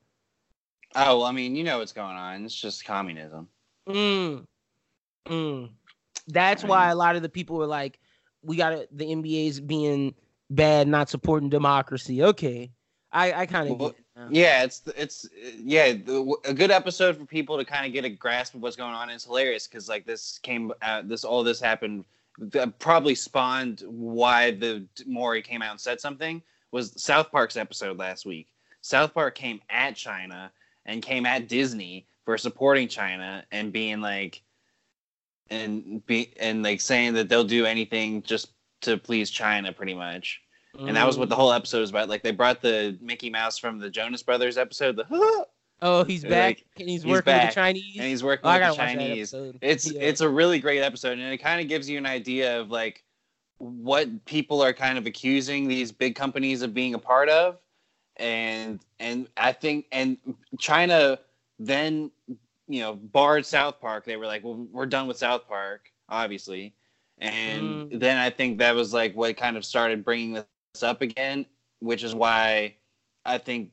Oh, 0.96 1.20
well, 1.20 1.24
I 1.28 1.32
mean, 1.32 1.56
you 1.56 1.64
know 1.64 1.78
what's 1.80 1.92
going 1.94 2.18
on. 2.18 2.44
It's 2.44 2.56
just 2.56 2.84
communism. 2.86 3.48
Mm. 3.88 4.46
Mm. 5.28 5.70
That's 6.28 6.64
why 6.64 6.90
a 6.90 6.96
lot 6.96 7.16
of 7.16 7.22
the 7.22 7.30
people 7.30 7.58
were 7.58 7.68
like, 7.68 8.00
"We 8.42 8.58
got 8.58 8.86
the 8.92 9.06
NBA's 9.06 9.60
being 9.60 10.16
bad, 10.50 10.88
not 10.88 11.10
supporting 11.10 11.50
democracy." 11.50 12.24
Okay, 12.24 12.72
I 13.12 13.34
I 13.34 13.46
kind 13.46 13.70
of 13.70 13.80
Well, 13.80 13.90
get 13.90 14.00
it 14.00 14.06
now. 14.16 14.28
Yeah, 14.32 14.64
it's 14.64 14.82
it's 14.96 15.30
yeah, 15.58 15.94
the, 15.94 16.36
a 16.46 16.54
good 16.54 16.72
episode 16.72 17.18
for 17.18 17.26
people 17.26 17.58
to 17.58 17.66
kind 17.66 17.86
of 17.86 17.94
get 17.94 18.06
a 18.06 18.10
grasp 18.10 18.56
of 18.56 18.62
what's 18.62 18.76
going 18.76 18.94
on. 18.94 19.10
It's 19.10 19.26
hilarious 19.26 19.68
because 19.68 19.88
like 19.90 20.06
this 20.06 20.40
came 20.40 20.72
out, 20.82 21.08
this 21.08 21.24
all 21.24 21.44
this 21.44 21.60
happened, 21.60 22.06
that 22.40 22.78
probably 22.80 23.16
spawned 23.16 23.84
why 23.88 24.52
the 24.52 24.86
Morey 25.06 25.42
came 25.42 25.62
out 25.62 25.72
and 25.72 25.80
said 25.80 26.00
something 26.00 26.42
was 26.72 27.02
South 27.02 27.32
Park's 27.32 27.56
episode 27.58 27.98
last 27.98 28.26
week. 28.26 28.48
South 28.82 29.14
Park 29.14 29.36
came 29.36 29.62
at 29.70 29.96
China 29.96 30.52
and 30.86 31.02
came 31.02 31.26
at 31.26 31.48
Disney 31.48 32.06
for 32.26 32.38
supporting 32.38 32.88
China 32.88 33.44
and 33.52 33.72
being 33.72 34.02
like, 34.02 34.42
and 35.50 36.06
be 36.06 36.34
and 36.40 36.64
like 36.64 36.82
saying 36.82 37.14
that 37.14 37.30
they'll 37.30 37.44
do 37.44 37.66
anything 37.66 38.22
just 38.24 38.50
to 38.82 38.98
please 38.98 39.30
China, 39.30 39.72
pretty 39.74 39.94
much. 39.96 40.42
And 40.80 40.96
that 40.96 41.08
was 41.08 41.18
what 41.18 41.30
the 41.30 41.34
Mm. 41.36 41.40
whole 41.40 41.52
episode 41.54 41.80
was 41.82 41.90
about. 41.90 42.08
Like 42.08 42.22
they 42.22 42.30
brought 42.32 42.62
the 42.62 42.96
Mickey 43.02 43.32
Mouse 43.32 43.58
from 43.58 43.80
the 43.80 43.90
Jonas 43.90 44.22
Brothers 44.22 44.58
episode, 44.60 44.96
the 44.96 45.06
Oh, 45.82 46.04
he's 46.04 46.24
Like, 46.24 46.30
back 46.32 46.64
and 46.80 46.90
he's, 46.90 47.04
he's 47.04 47.12
working 47.12 47.34
with 47.34 47.50
the 47.50 47.54
Chinese. 47.54 47.96
and 47.98 48.06
he's 48.08 48.24
working 48.24 48.48
Oh, 48.50 48.54
with 48.60 48.70
the 48.70 48.76
Chinese. 48.76 49.34
It's 49.62 49.92
Yeah. 49.92 50.02
it's 50.02 50.22
a 50.22 50.30
really 50.30 50.60
great 50.60 50.82
episode, 50.82 51.18
and 51.20 51.34
it 51.34 51.38
kind 51.38 51.62
of 51.62 51.68
gives 51.68 51.90
you 51.90 51.98
an 51.98 52.06
idea 52.06 52.60
of 52.60 52.70
like 52.72 53.04
what 53.60 54.26
people 54.26 54.62
are 54.62 54.74
kind 54.74 54.98
of 55.00 55.08
accusing 55.08 55.68
these 55.68 55.92
big 55.92 56.16
companies 56.16 56.62
of 56.62 56.74
being 56.76 56.94
a 56.94 57.00
part 57.00 57.30
of, 57.30 57.58
and 58.18 58.80
and 59.00 59.28
I 59.38 59.54
think 59.54 59.86
and 59.92 60.18
China 60.60 61.18
then 61.60 62.12
you 62.68 62.82
know 62.82 62.96
barred 62.96 63.46
South 63.46 63.80
Park. 63.80 64.06
They 64.06 64.18
were 64.18 64.26
like, 64.26 64.44
well, 64.44 64.68
we're 64.72 64.86
done 64.86 65.08
with 65.08 65.18
South 65.18 65.48
Park, 65.48 65.92
obviously, 66.10 66.74
and 67.20 67.92
Mm. 67.92 68.00
then 68.00 68.18
I 68.18 68.30
think 68.30 68.58
that 68.60 68.76
was 68.76 68.94
like 68.94 69.16
what 69.16 69.36
kind 69.38 69.58
of 69.58 69.66
started 69.66 70.04
bringing 70.04 70.34
this 70.34 70.84
up 70.84 71.02
again, 71.02 71.46
which 71.80 72.04
is 72.04 72.14
why 72.16 72.76
I 73.26 73.38
think 73.38 73.72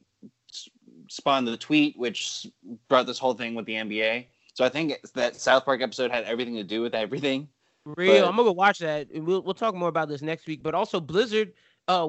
spawned 1.08 1.46
the 1.46 1.56
tweet, 1.56 1.98
which 1.98 2.46
brought 2.88 3.06
this 3.06 3.18
whole 3.18 3.34
thing 3.34 3.54
with 3.54 3.66
the 3.66 3.74
NBA. 3.74 4.26
So 4.54 4.64
I 4.64 4.68
think 4.68 4.94
that 5.14 5.36
South 5.36 5.64
Park 5.64 5.82
episode 5.82 6.10
had 6.10 6.24
everything 6.24 6.54
to 6.54 6.64
do 6.64 6.80
with 6.80 6.94
everything. 6.94 7.48
Real. 7.84 8.22
But- 8.22 8.28
I'm 8.28 8.36
gonna 8.36 8.44
go 8.48 8.52
watch 8.52 8.78
that. 8.78 9.08
We'll 9.12 9.42
we'll 9.42 9.54
talk 9.54 9.74
more 9.74 9.88
about 9.88 10.08
this 10.08 10.22
next 10.22 10.46
week. 10.46 10.62
But 10.62 10.74
also 10.74 11.00
Blizzard, 11.00 11.52
uh, 11.88 12.08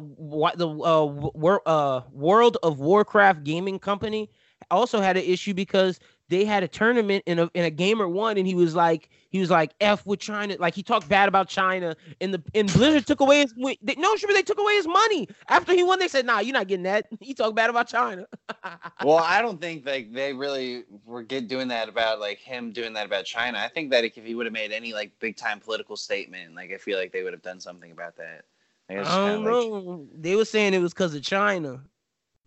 the 0.56 0.70
uh, 0.70 1.04
wor- 1.06 1.62
uh 1.65 2.01
World 2.12 2.58
of 2.63 2.80
Warcraft 2.80 3.44
gaming 3.44 3.80
company 3.80 4.30
also 4.72 5.01
had 5.01 5.18
an 5.18 5.24
issue 5.24 5.54
because 5.54 6.00
they 6.29 6.46
had 6.46 6.63
a 6.63 6.67
tournament 6.67 7.24
in 7.25 7.39
a 7.39 7.50
in 7.53 7.65
a 7.65 7.70
gamer 7.70 8.08
one, 8.08 8.38
and 8.38 8.48
he 8.48 8.55
was 8.55 8.75
like 8.75 9.10
he 9.29 9.39
was 9.39 9.50
like 9.50 9.74
f 9.79 10.05
with 10.05 10.20
China, 10.20 10.55
like 10.60 10.74
he 10.74 10.84
talked 10.84 11.08
bad 11.08 11.27
about 11.27 11.48
China, 11.48 11.96
and 12.22 12.34
the 12.34 12.41
and 12.53 12.72
Blizzard 12.74 13.05
took 13.05 13.20
away 13.20 13.41
his 13.41 13.53
they, 13.82 13.96
no 13.98 14.15
sure 14.15 14.34
they 14.34 14.41
took 14.41 14.60
away 14.60 14.75
his 14.75 14.88
money 14.88 15.27
after 15.50 15.74
he 15.74 15.84
won. 15.84 16.00
They 16.00 16.08
said, 16.08 16.25
nah, 16.25 16.39
you're 16.39 16.53
not 16.53 16.67
getting 16.67 16.84
that. 16.84 17.08
He 17.20 17.34
talked 17.34 17.55
bad 17.55 17.70
about 17.70 17.88
China. 17.88 18.25
Well, 19.03 19.17
I 19.17 19.41
don't 19.41 19.60
think 19.60 19.86
like 19.86 20.13
they 20.13 20.34
really 20.34 20.84
were 21.05 21.22
get 21.24 21.48
doing 21.48 21.67
that 21.70 21.89
about 21.89 22.20
like 22.20 22.39
him 22.39 22.72
doing 22.72 22.94
that 22.94 23.05
about 23.05 23.25
China. 23.25 23.60
I 23.60 23.67
think 23.67 23.91
that 23.91 24.03
if 24.03 24.15
he 24.15 24.36
would 24.36 24.46
have 24.46 24.53
made 24.53 24.72
any 24.72 24.94
like 24.94 25.17
big 25.20 25.36
time 25.36 25.60
political 25.60 25.96
statement, 25.98 26.55
like 26.55 26.72
I 26.72 26.77
feel 26.77 26.98
like 26.98 27.12
they 27.12 27.24
would 27.24 27.34
have 27.34 27.41
done 27.41 27.60
something 27.60 27.91
about 27.91 28.15
that. 28.17 28.46
I 28.89 28.96
don't 28.96 29.17
kinda 29.22 29.38
like, 29.39 29.60
know. 29.67 30.08
They 30.13 30.36
were 30.36 30.46
saying 30.46 30.74
it 30.74 30.79
was 30.79 30.94
because 30.94 31.13
of 31.15 31.24
China. 31.24 31.84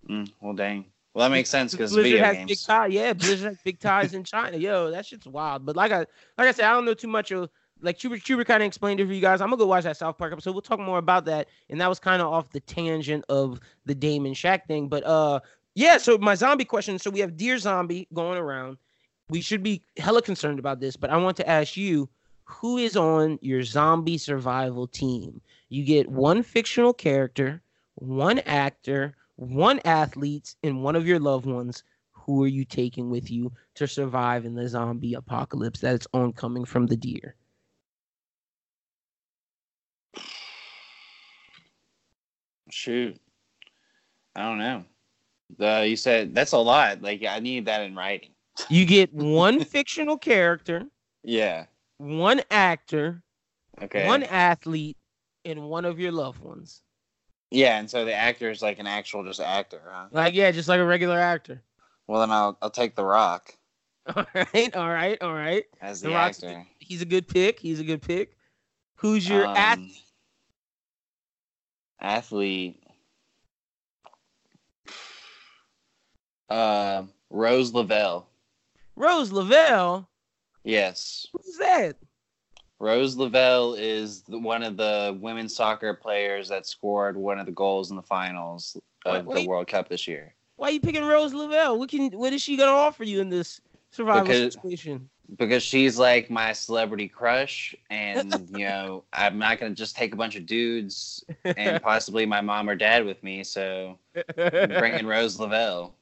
mm, 0.09 0.31
well, 0.41 0.55
dang. 0.55 0.87
Well, 1.19 1.29
that 1.29 1.35
makes 1.35 1.51
sense 1.51 1.73
because 1.73 1.93
Blizzard 1.93 2.21
has 2.21 2.47
big 2.47 2.59
ties. 2.65 2.93
Yeah, 2.93 3.13
Blizzard 3.13 3.49
has 3.49 3.59
big 3.65 3.81
ties 3.81 4.15
in 4.15 4.23
China. 4.23 4.57
Yo, 4.57 4.93
that 4.93 5.05
shit's 5.05 5.27
wild. 5.27 5.67
But 5.67 5.75
like 5.75 5.91
I 5.91 5.99
like 5.99 6.47
I 6.47 6.53
said, 6.53 6.67
I 6.67 6.71
don't 6.71 6.85
know 6.85 6.95
too 6.95 7.09
much 7.09 7.33
of 7.33 7.51
like 7.83 7.99
Chuber 7.99 8.23
Chuber 8.23 8.47
kind 8.47 8.63
of 8.63 8.69
explained 8.69 9.01
it 9.01 9.07
for 9.07 9.13
you 9.13 9.21
guys. 9.21 9.41
I'm 9.41 9.49
gonna 9.49 9.57
go 9.57 9.67
watch 9.67 9.83
that 9.83 9.97
South 9.97 10.17
Park 10.17 10.33
episode. 10.33 10.53
We'll 10.53 10.63
talk 10.63 10.79
more 10.79 10.99
about 10.99 11.25
that. 11.25 11.49
And 11.71 11.81
that 11.81 11.89
was 11.89 11.99
kind 11.99 12.23
of 12.23 12.29
off 12.29 12.53
the 12.53 12.61
tangent 12.61 13.25
of 13.29 13.59
the 13.85 13.97
Damon 13.97 14.33
Shaq 14.33 14.67
thing. 14.69 14.89
But 14.89 15.05
uh 15.05 15.41
yeah, 15.75 15.99
so 15.99 16.19
my 16.19 16.37
zombie 16.37 16.65
question. 16.65 17.01
So 17.01 17.11
we 17.11 17.19
have 17.19 17.37
Deer 17.37 17.59
Zombie 17.59 18.07
going 18.15 18.39
around. 18.39 18.79
We 19.29 19.41
should 19.41 19.65
be 19.65 19.83
hella 19.97 20.23
concerned 20.23 20.61
about 20.61 20.79
this, 20.79 20.95
but 20.95 21.11
I 21.11 21.17
want 21.17 21.37
to 21.39 21.49
ask 21.49 21.77
you, 21.77 22.09
who 22.45 22.79
is 22.79 22.97
on 22.97 23.41
your 23.43 23.65
zombie 23.65 24.19
survival 24.19 24.87
team? 24.87 25.41
You 25.69 25.85
get 25.85 26.09
one 26.09 26.45
fictional 26.45 26.93
character, 26.93 27.61
one 27.97 28.39
actor, 28.39 29.17
one 29.39 29.81
athlete, 29.85 30.55
and 30.65 30.83
one 30.83 30.97
of 30.97 31.07
your 31.07 31.21
loved 31.21 31.47
ones. 31.47 31.85
Who 32.13 32.43
are 32.45 32.49
you 32.49 32.65
taking 32.67 33.09
with 33.09 33.31
you 33.31 33.53
to 33.77 33.87
survive 33.89 34.45
in 34.45 34.55
the 34.55 34.69
zombie 34.69 35.15
apocalypse 35.15 35.81
that 35.81 35.95
is 35.95 36.07
oncoming 36.13 36.67
from 36.67 36.87
the 36.87 36.97
deer? 36.97 37.37
Shoot, 42.71 43.19
I 44.37 44.43
don't 44.43 44.59
know. 44.59 44.85
The 45.59 45.87
you 45.89 45.97
said 45.97 46.35
that's 46.35 46.53
a 46.53 46.59
lot. 46.59 47.01
Like 47.03 47.25
I 47.25 47.39
need 47.41 47.67
that 47.67 47.83
in 47.83 47.95
writing. 47.95 48.31
You 48.69 48.85
get 48.85 49.13
one 49.15 49.65
fictional 49.65 50.19
character, 50.19 50.85
Yeah. 51.25 51.67
one 51.99 52.43
actor, 52.51 53.23
Okay. 53.83 54.05
one 54.05 54.25
athlete, 54.25 54.97
and 55.45 55.69
one 55.71 55.85
of 55.85 55.99
your 56.01 56.13
loved 56.13 56.41
ones. 56.41 56.83
Yeah, 57.51 57.79
and 57.79 57.89
so 57.91 58.05
the 58.05 58.15
actor 58.15 58.51
is 58.51 58.61
like 58.63 58.79
an 58.79 58.87
actual 58.87 59.25
just 59.25 59.41
actor, 59.41 59.81
huh? 59.89 60.07
Like, 60.11 60.35
yeah, 60.35 60.51
just 60.51 60.69
like 60.69 60.81
a 60.81 60.85
regular 60.85 61.19
actor. 61.19 61.63
Well, 62.07 62.21
then 62.21 62.31
I'll 62.31 62.57
I'll 62.61 62.71
take 62.71 62.95
The 62.95 63.05
Rock 63.05 63.55
All 64.17 64.25
right, 64.35 64.75
all 64.75 64.89
right, 64.89 65.21
all 65.23 65.35
right. 65.35 65.65
as 65.83 66.01
The 66.01 66.09
the 66.09 66.15
Rock's 66.15 66.43
actor. 66.43 66.67
He's 66.79 67.03
a 67.03 67.07
good 67.07 67.29
pick. 67.29 67.61
He's 67.61 67.81
a 67.81 67.85
good 67.85 68.01
pick. 68.03 68.37
Who's 68.97 69.29
your 69.29 69.47
Um, 69.47 69.57
athlete? 69.57 70.03
athlete? 72.01 72.83
Uh, 76.49 77.03
Rose 77.31 77.73
Lavelle. 77.75 78.27
Rose 78.97 79.31
Lavelle. 79.31 80.09
Yes, 80.65 81.27
Who's 81.33 81.57
that? 81.59 81.97
Rose 82.81 83.17
Lavelle 83.17 83.75
is 83.75 84.23
the, 84.23 84.39
one 84.39 84.63
of 84.63 84.77
the 84.77 85.17
women's 85.21 85.55
soccer 85.55 85.95
players 85.95 86.49
that 86.49 86.67
scored 86.67 87.17
one 87.17 87.39
of 87.39 87.47
the 87.47 87.53
goals 87.53 87.91
in 87.91 87.97
the 87.97 88.03
finals 88.03 88.77
of 89.05 89.25
the 89.25 89.31
wait. 89.31 89.49
World 89.49 89.67
Cup 89.67 89.89
this 89.89 90.07
year. 90.07 90.35
Why 90.57 90.69
are 90.69 90.71
you 90.73 90.81
picking 90.81 91.05
Rose 91.05 91.35
Lavelle? 91.35 91.79
What 91.79 91.89
can 91.89 92.11
what 92.13 92.33
is 92.33 92.43
she 92.43 92.57
gonna 92.57 92.71
offer 92.73 93.05
you 93.05 93.21
in 93.21 93.29
this 93.29 93.61
survival 93.91 94.23
Because- 94.25 94.55
situation? 94.55 95.09
Because 95.37 95.63
she's 95.63 95.99
like 95.99 96.31
my 96.31 96.55
celebrity 96.55 97.07
crush, 97.07 97.75
and 97.91 98.33
you 98.57 98.65
know 98.65 99.05
I'm 99.13 99.39
not 99.39 99.61
gonna 99.61 99.75
just 99.75 99.95
take 99.95 100.15
a 100.15 100.17
bunch 100.17 100.37
of 100.37 100.47
dudes 100.47 101.23
and 101.45 101.83
possibly 101.83 102.25
my 102.25 102.41
mom 102.41 102.67
or 102.71 102.75
dad 102.75 103.05
with 103.05 103.23
me. 103.23 103.45
So 103.45 103.99
I'm 104.39 104.71
bringing 104.71 105.07
Rose 105.15 105.39
Lavelle. 105.39 105.95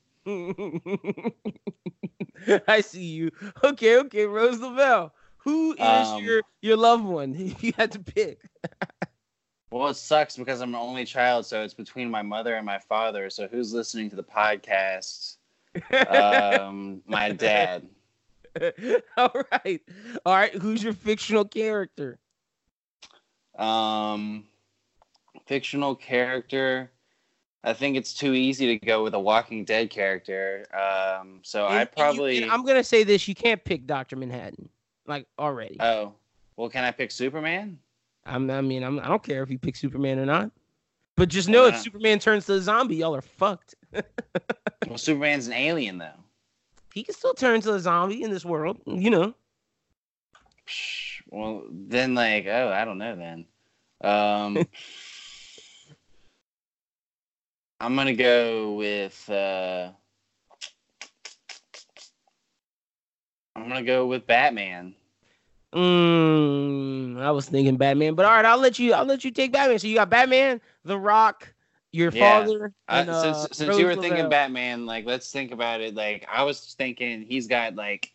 I 2.69 2.81
see 2.83 3.03
you. 3.05 3.31
Okay, 3.65 3.99
okay, 3.99 4.27
Rose 4.27 4.61
Lavelle. 4.61 5.13
Who 5.47 5.73
is 5.75 5.81
Um, 5.81 6.23
your 6.25 6.43
your 6.61 6.77
loved 6.77 7.05
one? 7.05 7.33
You 7.61 7.73
had 7.79 7.93
to 7.93 8.01
pick. 8.01 8.41
Well, 9.71 9.89
it 9.89 9.95
sucks 9.95 10.37
because 10.37 10.61
I'm 10.61 10.71
an 10.71 10.81
only 10.81 11.05
child, 11.05 11.47
so 11.47 11.63
it's 11.63 11.75
between 11.75 12.11
my 12.11 12.23
mother 12.23 12.55
and 12.57 12.67
my 12.67 12.79
father. 12.79 13.31
So 13.31 13.47
who's 13.49 13.73
listening 13.73 14.11
to 14.11 14.17
the 14.17 14.23
podcast? 14.25 15.37
Um, 16.09 17.03
my 17.07 17.31
dad. 17.31 17.87
All 19.17 19.43
right. 19.53 19.81
All 20.25 20.35
right. 20.35 20.55
Who's 20.55 20.83
your 20.83 20.93
fictional 20.95 21.45
character? 21.45 22.19
Um, 23.59 24.45
fictional 25.47 25.95
character. 25.95 26.91
I 27.65 27.73
think 27.73 27.97
it's 27.97 28.15
too 28.15 28.33
easy 28.35 28.79
to 28.79 28.85
go 28.87 29.03
with 29.03 29.15
a 29.15 29.19
Walking 29.21 29.65
Dead 29.65 29.91
character. 29.91 30.65
Um, 30.73 31.41
so 31.43 31.67
And- 31.67 31.75
I 31.75 31.81
you- 31.83 31.87
probably. 31.87 32.43
and 32.43 32.51
I'm 32.51 32.65
gonna 32.65 32.85
say 32.85 33.03
this: 33.05 33.27
you 33.29 33.35
can't 33.35 33.63
pick 33.65 33.87
Doctor 33.87 34.17
Manhattan, 34.17 34.69
like 35.07 35.27
already. 35.39 35.77
oh, 35.81 36.15
well, 36.57 36.69
can 36.69 36.85
I 36.85 36.91
pick 36.91 37.11
Superman? 37.11 37.79
I'm, 38.25 38.51
I 38.51 38.61
mean, 38.61 38.83
I'm, 38.83 38.99
I 38.99 39.09
don't 39.09 39.23
care 39.23 39.43
if 39.43 39.51
you 39.51 39.59
pick 39.59 39.77
Superman 39.77 40.19
or 40.19 40.27
not, 40.27 40.51
but 41.17 41.29
just 41.29 41.49
know 41.49 41.67
if 41.67 41.79
Superman 41.79 42.19
turns 42.19 42.47
to 42.47 42.55
a 42.55 42.61
zombie, 42.61 42.97
y'all 42.97 43.15
are 43.15 43.23
fucked. 43.23 43.75
Well, 44.87 44.99
Superman's 44.99 45.49
an 45.49 45.53
alien, 45.55 45.99
though. 45.99 46.13
He 46.95 47.03
can 47.03 47.15
still 47.15 47.35
turn 47.35 47.61
to 47.63 47.75
a 47.75 47.81
zombie 47.81 48.23
in 48.23 48.31
this 48.31 48.45
world, 48.45 48.79
you 48.87 49.11
know. 49.11 49.35
Well, 51.29 51.65
then, 51.71 52.15
like, 52.15 52.47
oh, 52.47 52.71
I 52.73 52.85
don't 52.85 52.99
know. 52.99 53.17
Then, 53.17 53.47
um, 54.05 54.57
I'm 57.81 57.97
gonna 57.97 58.15
go 58.15 58.75
with. 58.75 59.29
Uh, 59.29 59.91
I'm 63.57 63.69
gonna 63.69 63.83
go 63.83 64.07
with 64.07 64.27
Batman. 64.27 64.95
Mm, 65.75 67.21
I 67.21 67.31
was 67.31 67.49
thinking 67.49 67.77
Batman, 67.77 68.15
but 68.15 68.27
all 68.27 68.33
right, 68.33 68.45
I'll 68.45 68.59
let 68.59 68.79
you. 68.79 68.93
I'll 68.93 69.05
let 69.05 69.25
you 69.25 69.31
take 69.31 69.53
Batman. 69.53 69.79
So 69.79 69.89
you 69.89 69.95
got 69.95 70.11
Batman, 70.11 70.61
The 70.85 70.99
Rock, 70.99 71.53
your 71.93 72.11
Yeah. 72.11 72.41
father, 72.41 72.73
and, 72.89 73.11
uh, 73.11 73.35
since 73.35 73.57
since 73.57 73.71
Rose 73.71 73.79
you 73.79 73.87
were 73.87 73.97
thinking 73.97 74.29
Batman, 74.29 74.87
like 74.87 75.07
let's 75.07 75.31
think 75.33 75.53
about 75.53 75.81
it. 75.81 75.95
Like 75.95 76.27
I 76.31 76.45
was 76.45 76.75
thinking, 76.79 77.23
he's 77.23 77.47
got 77.47 77.75
like, 77.75 78.13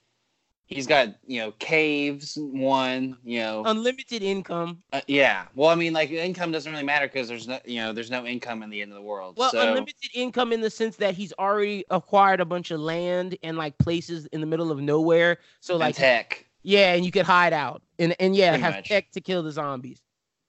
he's 0.71 0.87
got 0.87 1.09
you 1.27 1.39
know 1.41 1.51
caves 1.59 2.37
one, 2.39 3.17
you 3.23 3.39
know, 3.39 3.63
unlimited 3.65 4.23
income. 4.23 4.81
uh, 4.93 5.01
yeah. 5.07 5.45
Well, 5.55 5.69
I 5.69 5.75
mean, 5.75 5.93
like 5.93 6.09
income 6.11 6.51
doesn't 6.51 6.71
really 6.71 6.83
matter 6.83 7.07
because 7.07 7.27
there's 7.27 7.47
no 7.47 7.59
you 7.65 7.77
know 7.81 7.93
there's 7.93 8.09
no 8.09 8.25
income 8.25 8.63
in 8.63 8.69
the 8.69 8.81
end 8.81 8.91
of 8.91 8.95
the 8.95 9.01
world. 9.03 9.35
Well, 9.37 9.51
so 9.51 9.61
unlimited 9.61 10.09
income 10.13 10.51
in 10.51 10.61
the 10.61 10.69
sense 10.69 10.95
that 10.97 11.13
he's 11.13 11.33
already 11.37 11.85
acquired 11.89 12.39
a 12.41 12.45
bunch 12.45 12.71
of 12.71 12.79
land 12.79 13.37
and 13.43 13.57
like 13.57 13.77
places 13.77 14.25
in 14.27 14.41
the 14.41 14.47
middle 14.47 14.71
of 14.71 14.79
nowhere. 14.79 15.37
So 15.59 15.75
and 15.75 15.81
like, 15.81 15.95
tech, 15.95 16.45
yeah, 16.63 16.93
and 16.93 17.05
you 17.05 17.11
could 17.11 17.25
hide 17.25 17.53
out 17.53 17.81
and 17.99 18.15
and 18.19 18.35
yeah, 18.35 18.51
Pretty 18.51 18.63
have 18.63 18.75
much. 18.75 18.87
tech 18.87 19.11
to 19.11 19.21
kill 19.21 19.43
the 19.43 19.51
zombies. 19.51 20.01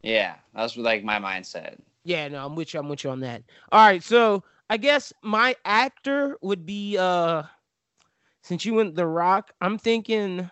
yeah, 0.03 0.37
that's 0.55 0.77
like 0.77 1.05
my 1.05 1.19
mindset. 1.19 1.79
Yeah, 2.05 2.27
no, 2.29 2.45
I'm 2.45 2.57
with 2.57 2.75
you. 2.75 2.81
I'm 2.81 2.89
with 2.89 3.05
you 3.05 3.11
on 3.11 3.21
that. 3.21 3.43
All 3.71 3.87
right, 3.87 4.03
so 4.03 4.43
I 4.69 4.77
guess 4.77 5.13
my 5.23 5.55
actor 5.65 6.37
would 6.43 6.65
be 6.67 6.97
uh 6.99 7.43
since 8.43 8.65
you 8.65 8.75
went 8.75 8.95
The 8.95 9.07
Rock, 9.07 9.53
I'm 9.61 9.79
thinking 9.79 10.51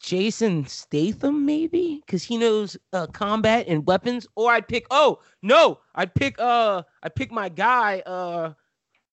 Jason 0.00 0.66
Statham, 0.66 1.44
maybe, 1.44 2.02
because 2.06 2.22
he 2.22 2.36
knows 2.36 2.76
uh, 2.92 3.06
combat 3.08 3.66
and 3.68 3.86
weapons. 3.86 4.26
Or 4.36 4.52
I'd 4.52 4.68
pick. 4.68 4.86
Oh 4.90 5.18
no, 5.42 5.80
I'd 5.94 6.14
pick. 6.14 6.38
Uh, 6.38 6.82
I'd 7.02 7.14
pick 7.14 7.32
my 7.32 7.48
guy. 7.48 8.00
Uh, 8.06 8.52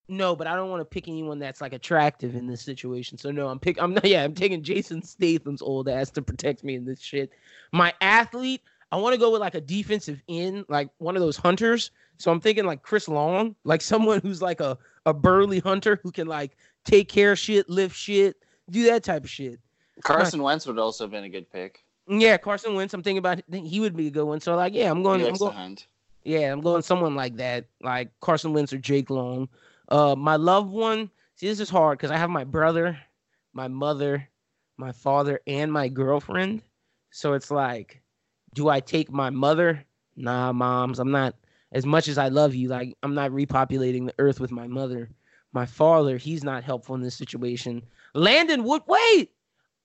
no, 0.07 0.35
but 0.35 0.47
I 0.47 0.55
don't 0.55 0.69
want 0.69 0.81
to 0.81 0.85
pick 0.85 1.07
anyone 1.07 1.39
that's 1.39 1.61
like 1.61 1.73
attractive 1.73 2.35
in 2.35 2.47
this 2.47 2.61
situation. 2.61 3.17
So 3.17 3.31
no, 3.31 3.47
I'm 3.47 3.59
pick. 3.59 3.81
I'm 3.81 3.93
not. 3.93 4.05
Yeah, 4.07 4.23
I'm 4.23 4.35
taking 4.35 4.63
Jason 4.63 5.01
Statham's 5.01 5.61
old 5.61 5.89
ass 5.89 6.11
to 6.11 6.21
protect 6.21 6.63
me 6.63 6.75
in 6.75 6.85
this 6.85 7.01
shit. 7.01 7.31
My 7.71 7.93
athlete. 8.01 8.61
I 8.91 8.97
want 8.97 9.13
to 9.13 9.19
go 9.19 9.31
with 9.31 9.39
like 9.39 9.53
a 9.53 9.61
defensive 9.61 10.19
end, 10.27 10.65
like 10.67 10.89
one 10.97 11.15
of 11.15 11.21
those 11.21 11.37
hunters. 11.37 11.91
So 12.17 12.31
I'm 12.31 12.41
thinking 12.41 12.65
like 12.65 12.81
Chris 12.81 13.07
Long, 13.07 13.55
like 13.63 13.81
someone 13.83 14.19
who's 14.21 14.41
like 14.41 14.61
a 14.61 14.77
a 15.05 15.13
burly 15.13 15.59
hunter 15.59 15.99
who 16.03 16.11
can 16.11 16.27
like 16.27 16.57
take 16.89 17.09
care 17.09 17.33
of 17.33 17.39
shit, 17.39 17.69
lift 17.69 17.95
shit, 17.95 18.37
do 18.69 18.83
that 18.85 19.03
type 19.03 19.23
of 19.23 19.29
shit. 19.29 19.59
Carson 20.03 20.41
Wentz 20.41 20.65
would 20.65 20.79
also 20.79 21.03
have 21.03 21.11
been 21.11 21.23
a 21.23 21.29
good 21.29 21.49
pick. 21.49 21.83
Yeah, 22.07 22.37
Carson 22.37 22.73
Wentz. 22.73 22.93
I'm 22.93 23.03
thinking 23.03 23.19
about 23.19 23.41
he 23.51 23.79
would 23.79 23.95
be 23.95 24.07
a 24.07 24.11
good 24.11 24.23
one. 24.23 24.39
So 24.39 24.55
like, 24.55 24.73
yeah, 24.73 24.89
I'm 24.89 25.03
going. 25.03 25.25
I'm 25.25 25.35
going. 25.35 25.53
hunt. 25.53 25.87
Yeah, 26.23 26.51
I'm 26.51 26.61
going 26.61 26.81
someone 26.81 27.15
like 27.15 27.37
that, 27.37 27.65
like 27.81 28.09
Carson 28.19 28.53
Wentz 28.53 28.73
or 28.73 28.77
Jake 28.77 29.09
Long. 29.09 29.47
Uh, 29.87 30.15
my 30.15 30.35
loved 30.35 30.71
one. 30.71 31.09
See, 31.35 31.47
this 31.47 31.59
is 31.59 31.69
hard 31.69 31.97
because 31.97 32.11
I 32.11 32.17
have 32.17 32.29
my 32.29 32.43
brother, 32.43 32.99
my 33.53 33.67
mother, 33.67 34.27
my 34.77 34.91
father, 34.91 35.39
and 35.47 35.71
my 35.71 35.87
girlfriend. 35.87 36.61
So 37.11 37.33
it's 37.33 37.51
like, 37.51 38.01
do 38.53 38.69
I 38.69 38.79
take 38.79 39.11
my 39.11 39.29
mother? 39.29 39.85
Nah, 40.15 40.51
moms. 40.51 40.99
I'm 40.99 41.11
not. 41.11 41.35
As 41.71 41.85
much 41.85 42.07
as 42.07 42.17
I 42.17 42.29
love 42.29 42.55
you, 42.55 42.67
like 42.67 42.97
I'm 43.03 43.13
not 43.13 43.31
repopulating 43.31 44.07
the 44.07 44.15
earth 44.17 44.39
with 44.39 44.51
my 44.51 44.67
mother. 44.67 45.09
My 45.51 45.65
father, 45.65 46.17
he's 46.17 46.43
not 46.43 46.63
helpful 46.63 46.95
in 46.95 47.01
this 47.01 47.15
situation. 47.15 47.81
Landon 48.13 48.63
Wood. 48.63 48.83
Wait, 48.87 49.31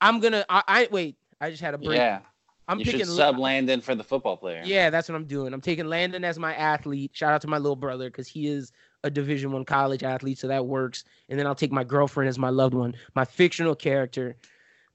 I'm 0.00 0.20
gonna. 0.20 0.44
I, 0.48 0.62
I 0.66 0.88
wait. 0.90 1.16
I 1.40 1.50
just 1.50 1.62
had 1.62 1.74
a 1.74 1.78
break. 1.78 1.98
Yeah, 1.98 2.20
I'm 2.68 2.78
you 2.78 2.84
picking. 2.84 3.06
sub 3.06 3.38
Landon 3.38 3.80
for 3.80 3.94
the 3.94 4.04
football 4.04 4.36
player. 4.36 4.62
Yeah, 4.64 4.90
that's 4.90 5.08
what 5.08 5.16
I'm 5.16 5.24
doing. 5.24 5.52
I'm 5.52 5.60
taking 5.60 5.86
Landon 5.86 6.24
as 6.24 6.38
my 6.38 6.54
athlete. 6.54 7.10
Shout 7.14 7.32
out 7.32 7.40
to 7.42 7.48
my 7.48 7.58
little 7.58 7.76
brother 7.76 8.08
because 8.10 8.28
he 8.28 8.46
is 8.46 8.72
a 9.02 9.10
Division 9.10 9.52
One 9.52 9.64
college 9.64 10.02
athlete, 10.02 10.38
so 10.38 10.48
that 10.48 10.66
works. 10.66 11.04
And 11.28 11.38
then 11.38 11.46
I'll 11.46 11.54
take 11.54 11.72
my 11.72 11.84
girlfriend 11.84 12.28
as 12.28 12.38
my 12.38 12.50
loved 12.50 12.74
one, 12.74 12.94
my 13.14 13.24
fictional 13.24 13.74
character. 13.74 14.36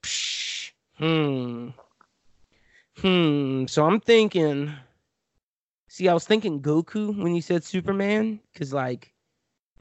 Psh, 0.04 0.72
hmm. 0.98 1.70
Hmm. 2.98 3.66
So 3.68 3.86
I'm 3.86 4.00
thinking. 4.00 4.74
See, 5.88 6.08
I 6.08 6.14
was 6.14 6.26
thinking 6.26 6.62
Goku 6.62 7.18
when 7.18 7.34
you 7.34 7.42
said 7.42 7.64
Superman, 7.64 8.40
because 8.54 8.74
like 8.74 9.12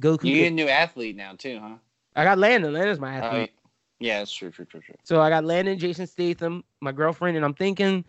Goku. 0.03 0.25
You 0.25 0.37
get 0.37 0.49
a 0.49 0.51
new 0.51 0.69
athlete 0.69 1.17
now 1.17 1.35
too, 1.37 1.59
huh? 1.61 1.77
I 2.15 2.25
got 2.25 2.39
Landon. 2.39 2.73
Landon's 2.73 3.01
my 3.01 3.15
athlete. 3.17 3.53
yeah, 4.01 4.19
that's 4.19 4.33
true, 4.33 4.51
true, 4.51 4.65
true, 4.65 4.81
true. 4.81 4.95
So 5.05 5.21
I 5.21 5.29
got 5.29 5.45
Landon, 5.45 5.79
Jason 5.79 6.07
Statham, 6.07 6.65
my 6.81 6.93
girlfriend, 6.93 7.37
and 7.37 7.45
I'm 7.45 7.55
thinking 7.55 8.05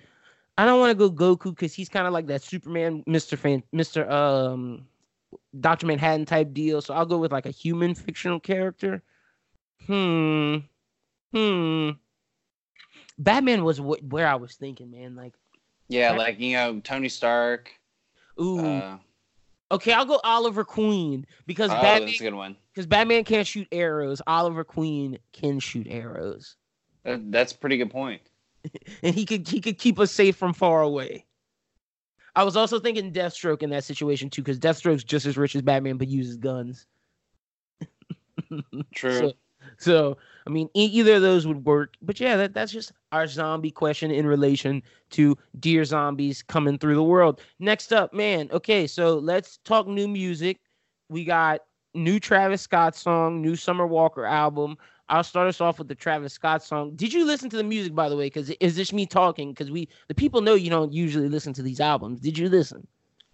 I 0.57 0.65
don't 0.65 0.79
want 0.79 0.97
to 0.97 1.09
go 1.09 1.11
Goku 1.11 1.51
because 1.55 1.73
he's 1.73 1.89
kind 1.89 2.05
of 2.07 2.13
like 2.13 2.27
that 2.27 2.41
Superman, 2.43 3.03
Mister 3.07 3.37
Fan, 3.37 3.63
Mister 3.71 4.09
um, 4.09 4.87
Doctor 5.59 5.85
Manhattan 5.87 6.25
type 6.25 6.53
deal. 6.53 6.81
So 6.81 6.93
I'll 6.93 7.05
go 7.05 7.17
with 7.17 7.31
like 7.31 7.45
a 7.45 7.51
human 7.51 7.95
fictional 7.95 8.39
character. 8.39 9.01
Hmm, 9.87 10.57
hmm. 11.33 11.91
Batman 13.17 13.63
was 13.63 13.77
wh- 13.77 14.03
where 14.11 14.27
I 14.27 14.35
was 14.35 14.55
thinking, 14.55 14.91
man. 14.91 15.15
Like, 15.15 15.33
Yeah, 15.87 16.11
That- 16.11 16.17
like 16.17 16.39
you 16.39 16.53
know 16.53 16.79
Tony 16.81 17.09
Stark. 17.09 17.71
ooh, 18.39 18.59
Uh, 18.59 18.97
okay, 19.71 19.93
I'll 19.93 20.05
go 20.05 20.19
Oliver 20.23 20.63
Queen 20.63 21.25
because 21.45 21.71
oh, 21.71 21.75
Batman 21.75 22.07
that's 22.07 22.19
a 22.19 22.23
good 22.23 22.33
one. 22.33 22.55
because 22.73 22.87
Batman 22.87 23.23
can't 23.23 23.47
shoot 23.47 23.67
arrows. 23.71 24.21
Oliver 24.27 24.63
Queen 24.63 25.17
can 25.31 25.59
shoot 25.59 25.87
arrows. 25.89 26.55
That, 27.03 27.31
that's 27.31 27.53
a 27.53 27.57
pretty 27.57 27.77
good 27.77 27.91
point. 27.91 28.21
and 29.03 29.15
he 29.15 29.25
could 29.25 29.47
he 29.47 29.61
could 29.61 29.77
keep 29.77 29.99
us 29.99 30.11
safe 30.11 30.35
from 30.35 30.53
far 30.53 30.81
away. 30.81 31.25
I 32.35 32.43
was 32.43 32.55
also 32.55 32.79
thinking 32.79 33.11
Deathstroke 33.11 33.63
in 33.63 33.69
that 33.71 33.83
situation 33.83 34.29
too, 34.29 34.41
because 34.41 34.59
Deathstroke's 34.59 35.03
just 35.03 35.25
as 35.25 35.37
rich 35.37 35.55
as 35.55 35.61
Batman, 35.61 35.97
but 35.97 36.07
uses 36.07 36.37
guns. 36.37 36.85
True. 38.93 39.19
So, 39.19 39.33
so 39.77 40.17
I 40.49 40.51
mean, 40.51 40.67
either 40.73 41.13
of 41.13 41.21
those 41.21 41.45
would 41.45 41.63
work. 41.63 41.93
But 42.01 42.19
yeah, 42.19 42.35
that, 42.35 42.55
that's 42.55 42.71
just 42.71 42.91
our 43.11 43.27
zombie 43.27 43.69
question 43.69 44.09
in 44.09 44.25
relation 44.25 44.81
to 45.11 45.37
deer 45.59 45.85
zombies 45.85 46.41
coming 46.41 46.79
through 46.79 46.95
the 46.95 47.03
world. 47.03 47.39
Next 47.59 47.93
up, 47.93 48.15
man. 48.15 48.49
Okay, 48.51 48.87
so 48.87 49.19
let's 49.19 49.57
talk 49.57 49.87
new 49.87 50.07
music. 50.07 50.59
We 51.07 51.23
got 51.23 51.61
new 51.93 52.19
Travis 52.19 52.63
Scott 52.63 52.95
song, 52.95 53.43
new 53.43 53.55
Summer 53.55 53.85
Walker 53.85 54.25
album. 54.25 54.75
I'll 55.07 55.23
start 55.23 55.47
us 55.47 55.61
off 55.61 55.77
with 55.77 55.87
the 55.87 55.93
Travis 55.93 56.33
Scott 56.33 56.63
song. 56.63 56.95
Did 56.95 57.13
you 57.13 57.27
listen 57.27 57.51
to 57.51 57.57
the 57.57 57.63
music, 57.63 57.93
by 57.93 58.09
the 58.09 58.17
way? 58.17 58.25
Because 58.25 58.49
is 58.59 58.75
this 58.75 58.91
me 58.91 59.05
talking? 59.05 59.51
Because 59.51 59.69
we, 59.69 59.87
the 60.07 60.15
people 60.15 60.41
know 60.41 60.55
you 60.55 60.71
don't 60.71 60.91
usually 60.91 61.29
listen 61.29 61.53
to 61.53 61.61
these 61.61 61.79
albums. 61.79 62.21
Did 62.21 62.39
you 62.39 62.49
listen? 62.49 62.87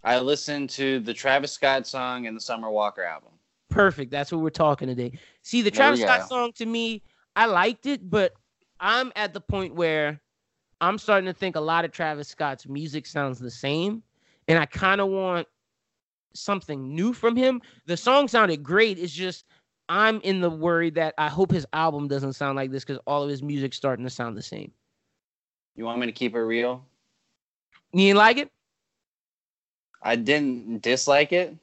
I 0.04 0.20
listened 0.20 0.70
to 0.72 1.00
the 1.00 1.14
Travis 1.14 1.54
Scott 1.54 1.88
song 1.88 2.28
and 2.28 2.36
the 2.36 2.42
Summer 2.42 2.70
Walker 2.70 3.04
album. 3.04 3.32
Perfect. 3.76 4.10
That's 4.10 4.32
what 4.32 4.40
we're 4.40 4.50
talking 4.52 4.88
today. 4.88 5.20
See, 5.42 5.62
the 5.62 5.70
Travis 5.70 6.00
Scott 6.00 6.22
go. 6.22 6.26
song 6.28 6.52
to 6.54 6.66
me, 6.66 7.04
I 7.36 7.46
liked 7.46 7.86
it, 7.86 8.10
but 8.10 8.32
I'm 8.80 9.12
at 9.18 9.34
the 9.34 9.42
point 9.42 9.76
where 9.76 10.22
I'm 10.80 10.98
starting 10.98 11.26
to 11.26 11.34
think 11.34 11.58
a 11.58 11.62
lot 11.62 11.84
of 11.84 11.92
Travis 11.92 12.30
Scott's 12.30 12.68
music 12.70 13.06
sounds 13.06 13.38
the 13.38 13.52
same, 13.52 14.02
and 14.48 14.58
I 14.58 14.66
kind 14.66 15.02
of 15.02 15.10
want 15.10 15.46
something 16.34 16.96
new 16.96 17.12
from 17.12 17.36
him. 17.36 17.62
The 17.86 17.98
song 17.98 18.30
sounded 18.30 18.64
great. 18.64 18.98
It's 18.98 19.12
just 19.12 19.44
I'm 19.90 20.22
in 20.22 20.40
the 20.40 20.50
worry 20.50 20.90
that 20.92 21.14
I 21.18 21.28
hope 21.28 21.52
his 21.52 21.68
album 21.74 22.08
doesn't 22.08 22.34
sound 22.34 22.56
like 22.56 22.72
this 22.72 22.86
because 22.86 23.02
all 23.06 23.24
of 23.24 23.30
his 23.30 23.44
music's 23.44 23.76
starting 23.76 24.06
to 24.06 24.10
sound 24.10 24.38
the 24.38 24.42
same. 24.42 24.72
You 25.76 25.84
want 25.84 26.00
me 26.00 26.06
to 26.06 26.14
keep 26.14 26.34
it 26.34 26.40
real? 26.40 26.86
You 27.92 28.08
didn't 28.08 28.18
like 28.20 28.38
it? 28.38 28.50
I 30.02 30.16
didn't 30.16 30.82
dislike 30.82 31.34
it, 31.34 31.58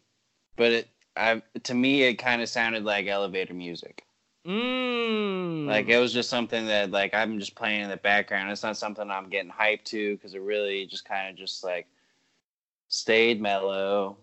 but 0.57 0.72
it 0.72 0.88
I 1.16 1.42
to 1.64 1.75
me 1.75 2.03
it 2.05 2.14
kind 2.14 2.42
of 2.42 2.48
sounded 2.48 2.85
like 2.85 3.07
elevator 3.07 3.55
music. 3.55 4.05
Mm. 4.46 5.66
Like 5.66 5.88
it 5.88 5.98
was 5.98 6.12
just 6.12 6.31
something 6.31 6.66
that 6.66 6.90
like 6.90 7.14
I'm 7.14 7.38
just 7.38 7.55
playing 7.55 7.83
in 7.83 7.90
the 7.90 7.96
background. 7.96 8.51
It's 8.51 8.62
not 8.62 8.77
something 8.77 9.11
I'm 9.11 9.29
getting 9.31 9.51
hyped 9.53 9.85
to 9.87 10.16
because 10.16 10.35
it 10.35 10.40
really 10.42 10.87
just 10.87 11.05
kind 11.05 11.31
of 11.31 11.37
just 11.37 11.62
like 11.64 11.87
stayed 12.88 13.40
mellow 13.40 14.18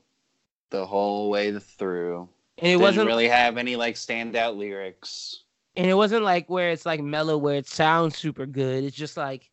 the 0.72 0.86
whole 0.86 1.30
way 1.30 1.58
through. 1.60 2.30
and 2.58 2.72
it 2.72 2.78
Didn't 2.78 2.82
wasn't 2.82 3.08
really 3.08 3.28
have 3.28 3.58
any 3.58 3.76
like 3.76 3.96
standout 3.96 4.58
lyrics. 4.58 5.44
and 5.76 5.88
it 5.88 5.94
wasn't 5.94 6.24
like 6.24 6.50
where 6.50 6.72
it's 6.72 6.86
like 6.86 7.02
mellow 7.02 7.38
where 7.38 7.56
it 7.56 7.68
sounds 7.68 8.18
super 8.18 8.46
good 8.46 8.84
it's 8.84 8.96
just 8.96 9.18
like 9.18 9.50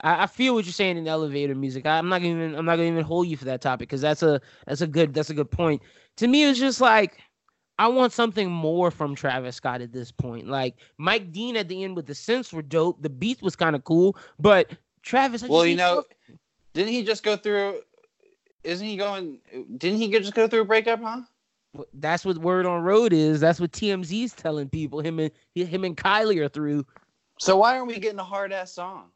I, 0.00 0.24
I 0.24 0.26
feel 0.26 0.54
what 0.54 0.64
you're 0.64 0.72
saying 0.72 0.96
in 0.96 1.06
elevator 1.08 1.54
music 1.54 1.86
I, 1.86 1.98
i'm 1.98 2.08
not 2.08 2.18
gonna 2.22 2.34
even 2.34 2.54
i'm 2.56 2.64
not 2.64 2.76
gonna 2.76 2.88
even 2.88 3.04
hold 3.04 3.28
you 3.28 3.36
for 3.36 3.44
that 3.46 3.60
topic 3.60 3.88
because 3.88 4.00
that's 4.00 4.22
a 4.22 4.40
that's 4.66 4.80
a 4.80 4.86
good 4.86 5.14
that's 5.14 5.30
a 5.30 5.34
good 5.34 5.50
point 5.50 5.82
to 6.18 6.26
me 6.28 6.44
it's 6.48 6.58
just 6.58 6.80
like 6.80 7.18
i 7.78 7.86
want 7.86 8.12
something 8.12 8.50
more 8.50 8.90
from 8.90 9.14
travis 9.14 9.56
scott 9.56 9.80
at 9.80 9.92
this 9.92 10.12
point 10.12 10.46
like 10.48 10.76
mike 10.98 11.32
dean 11.32 11.56
at 11.56 11.68
the 11.68 11.82
end 11.84 11.96
with 11.96 12.06
the 12.06 12.12
synths 12.12 12.52
were 12.52 12.62
dope 12.62 13.00
the 13.02 13.08
beat 13.10 13.40
was 13.42 13.56
kind 13.56 13.74
of 13.74 13.84
cool 13.84 14.16
but 14.38 14.70
travis 15.02 15.42
I 15.42 15.46
just 15.46 15.52
Well, 15.52 15.64
you 15.66 15.76
know, 15.76 16.04
didn't 16.74 16.92
he 16.92 17.02
just 17.04 17.22
go 17.22 17.36
through? 17.36 17.80
Isn't 18.64 18.86
he 18.86 18.96
going? 18.96 19.38
Didn't 19.78 19.98
he 19.98 20.10
just 20.10 20.34
go 20.34 20.46
through 20.48 20.62
a 20.62 20.64
breakup? 20.64 21.00
Huh? 21.00 21.22
that's 21.94 22.24
what 22.24 22.38
word 22.38 22.66
on 22.66 22.82
road 22.82 23.12
is 23.12 23.40
that's 23.40 23.60
what 23.60 23.70
tmz's 23.72 24.32
telling 24.32 24.68
people 24.68 25.00
him 25.00 25.18
and 25.20 25.30
him 25.54 25.84
and 25.84 25.96
kylie 25.96 26.38
are 26.38 26.48
through 26.48 26.84
So 27.38 27.56
why 27.58 27.76
aren't 27.76 27.88
we 27.88 27.98
getting 27.98 28.18
a 28.18 28.24
hard 28.24 28.52
ass 28.52 28.72
song? 28.72 29.10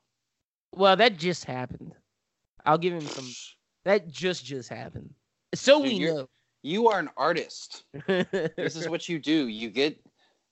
well 0.73 0.95
that 0.97 1.17
just 1.17 1.45
happened 1.45 1.93
i'll 2.67 2.79
give 2.79 2.93
him 2.93 3.01
some 3.09 3.27
That 3.85 4.09
just 4.09 4.45
just 4.45 4.69
happened. 4.69 5.13
So 5.55 5.83
Dude, 5.83 5.93
we 5.93 5.99
know. 5.99 6.29
You 6.63 6.89
are 6.89 6.99
an 6.99 7.11
artist. 7.17 7.85
This 8.07 8.77
is 8.77 8.89
what 8.89 9.09
you 9.09 9.19
do. 9.19 9.49
You 9.49 9.69
get 9.69 10.01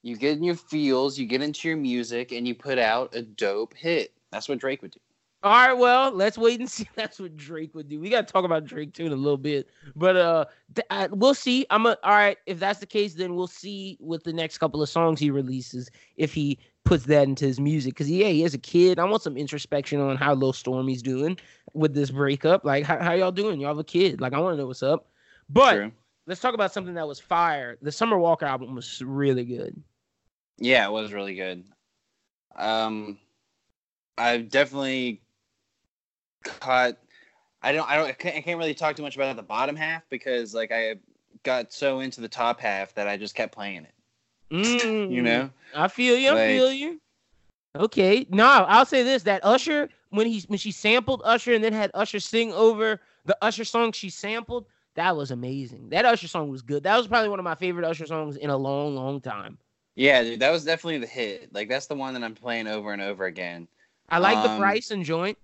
you 0.03 0.17
get 0.17 0.37
in 0.37 0.43
your 0.43 0.55
feels, 0.55 1.17
you 1.17 1.25
get 1.25 1.41
into 1.41 1.67
your 1.67 1.77
music, 1.77 2.31
and 2.31 2.47
you 2.47 2.55
put 2.55 2.77
out 2.77 3.15
a 3.15 3.21
dope 3.21 3.75
hit. 3.75 4.13
That's 4.31 4.49
what 4.49 4.59
Drake 4.59 4.81
would 4.81 4.91
do. 4.91 4.99
All 5.43 5.51
right, 5.51 5.73
well, 5.73 6.11
let's 6.11 6.37
wait 6.37 6.59
and 6.59 6.69
see. 6.69 6.87
That's 6.95 7.19
what 7.19 7.35
Drake 7.35 7.73
would 7.73 7.87
do. 7.87 7.99
We 7.99 8.09
got 8.09 8.27
to 8.27 8.31
talk 8.31 8.45
about 8.45 8.65
Drake 8.65 8.93
too 8.93 9.05
in 9.05 9.11
a 9.11 9.15
little 9.15 9.37
bit, 9.37 9.69
but 9.95 10.15
uh, 10.15 10.45
th- 10.75 10.85
I, 10.89 11.07
we'll 11.07 11.33
see. 11.33 11.65
I'm 11.69 11.85
a, 11.85 11.97
all 12.03 12.11
right. 12.11 12.37
If 12.45 12.59
that's 12.59 12.79
the 12.79 12.85
case, 12.85 13.13
then 13.13 13.35
we'll 13.35 13.47
see 13.47 13.97
with 13.99 14.23
the 14.23 14.33
next 14.33 14.57
couple 14.57 14.81
of 14.81 14.89
songs 14.89 15.19
he 15.19 15.31
releases 15.31 15.89
if 16.15 16.33
he 16.33 16.59
puts 16.83 17.05
that 17.05 17.23
into 17.23 17.45
his 17.45 17.59
music. 17.59 17.93
Because 17.93 18.09
yeah, 18.09 18.27
he 18.27 18.43
is 18.43 18.53
a 18.53 18.59
kid. 18.59 18.99
I 18.99 19.05
want 19.05 19.23
some 19.23 19.37
introspection 19.37 19.99
on 19.99 20.17
how 20.17 20.33
Lil 20.33 20.53
Stormi's 20.53 21.01
doing 21.01 21.37
with 21.73 21.93
this 21.93 22.11
breakup. 22.11 22.65
Like, 22.65 22.85
how, 22.85 22.99
how 22.99 23.13
y'all 23.13 23.31
doing? 23.31 23.59
Y'all 23.59 23.69
have 23.69 23.79
a 23.79 23.83
kid. 23.83 24.21
Like, 24.21 24.33
I 24.33 24.39
want 24.39 24.53
to 24.53 24.57
know 24.57 24.67
what's 24.67 24.83
up. 24.83 25.07
But 25.49 25.75
True. 25.75 25.91
Let's 26.27 26.41
talk 26.41 26.53
about 26.53 26.71
something 26.73 26.93
that 26.95 27.07
was 27.07 27.19
fire. 27.19 27.77
The 27.81 27.91
Summer 27.91 28.17
Walker 28.17 28.45
album 28.45 28.75
was 28.75 29.01
really 29.01 29.45
good. 29.45 29.81
Yeah, 30.57 30.87
it 30.87 30.91
was 30.91 31.13
really 31.13 31.35
good. 31.35 31.63
Um, 32.55 33.17
I've 34.17 34.49
definitely 34.49 35.21
caught. 36.43 36.97
I 37.61 37.71
don't. 37.71 37.89
I 37.89 37.95
don't. 37.95 38.07
I 38.07 38.11
can't, 38.13 38.35
I 38.37 38.41
can't 38.41 38.57
really 38.57 38.73
talk 38.73 38.95
too 38.95 39.03
much 39.03 39.15
about 39.15 39.35
the 39.35 39.43
bottom 39.43 39.75
half 39.75 40.03
because 40.09 40.53
like 40.53 40.71
I 40.71 40.95
got 41.43 41.71
so 41.71 41.99
into 41.99 42.21
the 42.21 42.27
top 42.27 42.59
half 42.59 42.93
that 42.95 43.07
I 43.07 43.17
just 43.17 43.35
kept 43.35 43.53
playing 43.53 43.85
it. 43.85 43.93
Mm, 44.51 45.11
You 45.11 45.21
know. 45.21 45.49
I 45.75 45.87
feel 45.87 46.17
you. 46.17 46.29
I 46.29 46.33
Like- 46.33 46.49
feel 46.49 46.71
you. 46.71 46.99
Okay, 47.73 48.25
no, 48.29 48.45
I'll 48.45 48.85
say 48.85 49.01
this: 49.03 49.23
that 49.23 49.45
Usher 49.45 49.87
when 50.09 50.27
he 50.27 50.43
when 50.47 50.59
she 50.59 50.71
sampled 50.71 51.21
Usher 51.23 51.53
and 51.53 51.63
then 51.63 51.71
had 51.71 51.89
Usher 51.93 52.19
sing 52.19 52.51
over 52.51 52.99
the 53.25 53.37
Usher 53.41 53.63
song 53.63 53.93
she 53.93 54.09
sampled, 54.09 54.65
that 54.95 55.15
was 55.15 55.31
amazing. 55.31 55.89
That 55.89 56.05
Usher 56.05 56.27
song 56.27 56.49
was 56.49 56.61
good. 56.61 56.83
That 56.83 56.97
was 56.97 57.07
probably 57.07 57.29
one 57.29 57.39
of 57.39 57.45
my 57.45 57.55
favorite 57.55 57.85
Usher 57.85 58.05
songs 58.05 58.37
in 58.37 58.49
a 58.49 58.57
long, 58.57 58.95
long 58.95 59.21
time. 59.21 59.57
Yeah, 59.95 60.23
dude, 60.23 60.39
that 60.39 60.51
was 60.51 60.63
definitely 60.63 60.99
the 60.99 61.07
hit. 61.07 61.53
Like 61.53 61.69
that's 61.69 61.87
the 61.87 61.95
one 61.95 62.13
that 62.13 62.23
I'm 62.23 62.35
playing 62.35 62.67
over 62.67 62.93
and 62.93 63.01
over 63.01 63.25
again. 63.25 63.67
I 64.09 64.19
like 64.19 64.37
Um, 64.37 64.51
the 64.51 64.57
Bryson 64.57 65.03
joint. 65.03 65.37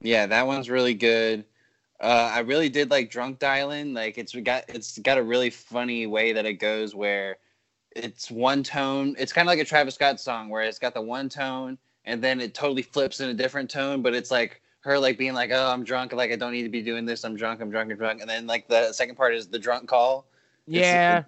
Yeah, 0.00 0.26
that 0.26 0.46
one's 0.46 0.70
really 0.70 0.94
good. 0.94 1.44
Uh, 2.00 2.30
I 2.32 2.40
really 2.40 2.68
did 2.68 2.90
like 2.90 3.10
drunk 3.10 3.38
dialing. 3.40 3.94
Like 3.94 4.18
it's 4.18 4.34
got 4.34 4.64
it's 4.68 4.98
got 4.98 5.18
a 5.18 5.22
really 5.22 5.50
funny 5.50 6.06
way 6.06 6.32
that 6.32 6.46
it 6.46 6.54
goes 6.54 6.94
where 6.94 7.38
it's 7.96 8.30
one 8.30 8.62
tone. 8.62 9.16
It's 9.18 9.32
kind 9.32 9.48
of 9.48 9.50
like 9.50 9.58
a 9.58 9.64
Travis 9.64 9.94
Scott 9.96 10.20
song 10.20 10.48
where 10.48 10.62
it's 10.62 10.78
got 10.78 10.94
the 10.94 11.02
one 11.02 11.28
tone 11.28 11.78
and 12.04 12.22
then 12.22 12.40
it 12.40 12.54
totally 12.54 12.82
flips 12.82 13.20
in 13.20 13.28
a 13.30 13.34
different 13.34 13.68
tone, 13.68 14.00
but 14.02 14.14
it's 14.14 14.30
like 14.30 14.62
her 14.88 14.98
like 14.98 15.18
being 15.18 15.34
like, 15.34 15.50
"Oh, 15.52 15.70
I'm 15.70 15.84
drunk. 15.84 16.12
Like 16.12 16.32
I 16.32 16.36
don't 16.36 16.52
need 16.52 16.62
to 16.62 16.68
be 16.68 16.82
doing 16.82 17.04
this. 17.04 17.24
I'm 17.24 17.36
drunk. 17.36 17.60
I'm 17.60 17.70
drunk. 17.70 17.90
I'm 17.92 17.98
drunk." 17.98 18.20
And 18.20 18.28
then 18.28 18.46
like 18.46 18.66
the 18.68 18.92
second 18.92 19.16
part 19.16 19.34
is 19.34 19.46
the 19.46 19.58
drunk 19.58 19.86
call. 19.88 20.26
Yeah, 20.66 21.22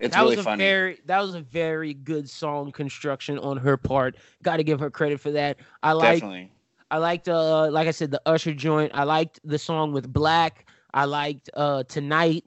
It's 0.00 0.14
that 0.14 0.22
really 0.22 0.36
was 0.36 0.40
a 0.40 0.42
funny. 0.44 0.64
very 0.64 1.00
that 1.06 1.20
was 1.20 1.34
a 1.34 1.40
very 1.40 1.94
good 1.94 2.28
song 2.28 2.72
construction 2.72 3.38
on 3.38 3.56
her 3.58 3.76
part. 3.76 4.16
Got 4.42 4.56
to 4.58 4.64
give 4.64 4.80
her 4.80 4.90
credit 4.90 5.20
for 5.20 5.30
that. 5.32 5.58
I 5.82 5.92
like 5.92 6.20
Definitely. 6.20 6.50
I 6.90 6.98
liked 6.98 7.28
uh 7.28 7.70
like 7.70 7.86
I 7.86 7.92
said 7.92 8.10
the 8.10 8.20
Usher 8.26 8.54
joint. 8.54 8.90
I 8.94 9.04
liked 9.04 9.40
the 9.44 9.58
song 9.58 9.92
with 9.92 10.12
Black. 10.12 10.66
I 10.92 11.04
liked 11.04 11.48
uh 11.54 11.84
Tonight. 11.84 12.44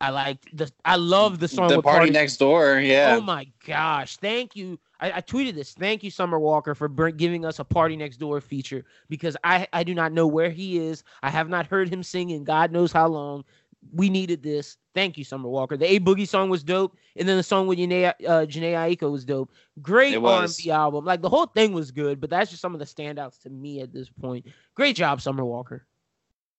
I 0.00 0.10
liked 0.10 0.56
the 0.56 0.70
I 0.84 0.96
love 0.96 1.40
the 1.40 1.48
song 1.48 1.68
The 1.68 1.76
with 1.76 1.84
party, 1.84 2.10
next 2.10 2.36
door. 2.36 2.78
Yeah. 2.78 3.16
Oh 3.16 3.20
my 3.20 3.48
gosh! 3.66 4.16
Thank 4.16 4.54
you. 4.54 4.78
I, 5.00 5.12
I 5.12 5.20
tweeted 5.20 5.54
this. 5.54 5.74
Thank 5.74 6.02
you, 6.02 6.10
Summer 6.10 6.38
Walker, 6.38 6.74
for 6.74 6.88
giving 6.88 7.44
us 7.44 7.58
a 7.58 7.64
Party 7.64 7.96
Next 7.96 8.16
Door 8.16 8.40
feature 8.40 8.84
because 9.08 9.36
I 9.44 9.66
I 9.72 9.84
do 9.84 9.94
not 9.94 10.12
know 10.12 10.26
where 10.26 10.50
he 10.50 10.78
is. 10.78 11.04
I 11.22 11.30
have 11.30 11.48
not 11.48 11.66
heard 11.66 11.88
him 11.88 12.02
sing 12.02 12.30
in 12.30 12.44
God 12.44 12.72
knows 12.72 12.92
how 12.92 13.08
long. 13.08 13.44
We 13.92 14.10
needed 14.10 14.42
this. 14.42 14.76
Thank 14.92 15.16
you, 15.16 15.22
Summer 15.22 15.48
Walker. 15.48 15.76
The 15.76 15.92
A 15.92 16.00
Boogie 16.00 16.26
song 16.26 16.50
was 16.50 16.64
dope, 16.64 16.96
and 17.14 17.28
then 17.28 17.36
the 17.36 17.44
song 17.44 17.68
with 17.68 17.78
Jhené, 17.78 18.08
uh, 18.08 18.44
Jhené 18.44 18.72
Aiko 18.74 19.12
was 19.12 19.24
dope. 19.24 19.52
Great 19.80 20.16
R&B 20.16 20.70
album. 20.72 21.04
Like 21.04 21.22
the 21.22 21.28
whole 21.28 21.46
thing 21.46 21.72
was 21.72 21.92
good, 21.92 22.20
but 22.20 22.28
that's 22.28 22.50
just 22.50 22.60
some 22.60 22.74
of 22.74 22.80
the 22.80 22.84
standouts 22.84 23.40
to 23.42 23.50
me 23.50 23.80
at 23.80 23.92
this 23.92 24.08
point. 24.08 24.46
Great 24.74 24.96
job, 24.96 25.20
Summer 25.20 25.44
Walker. 25.44 25.86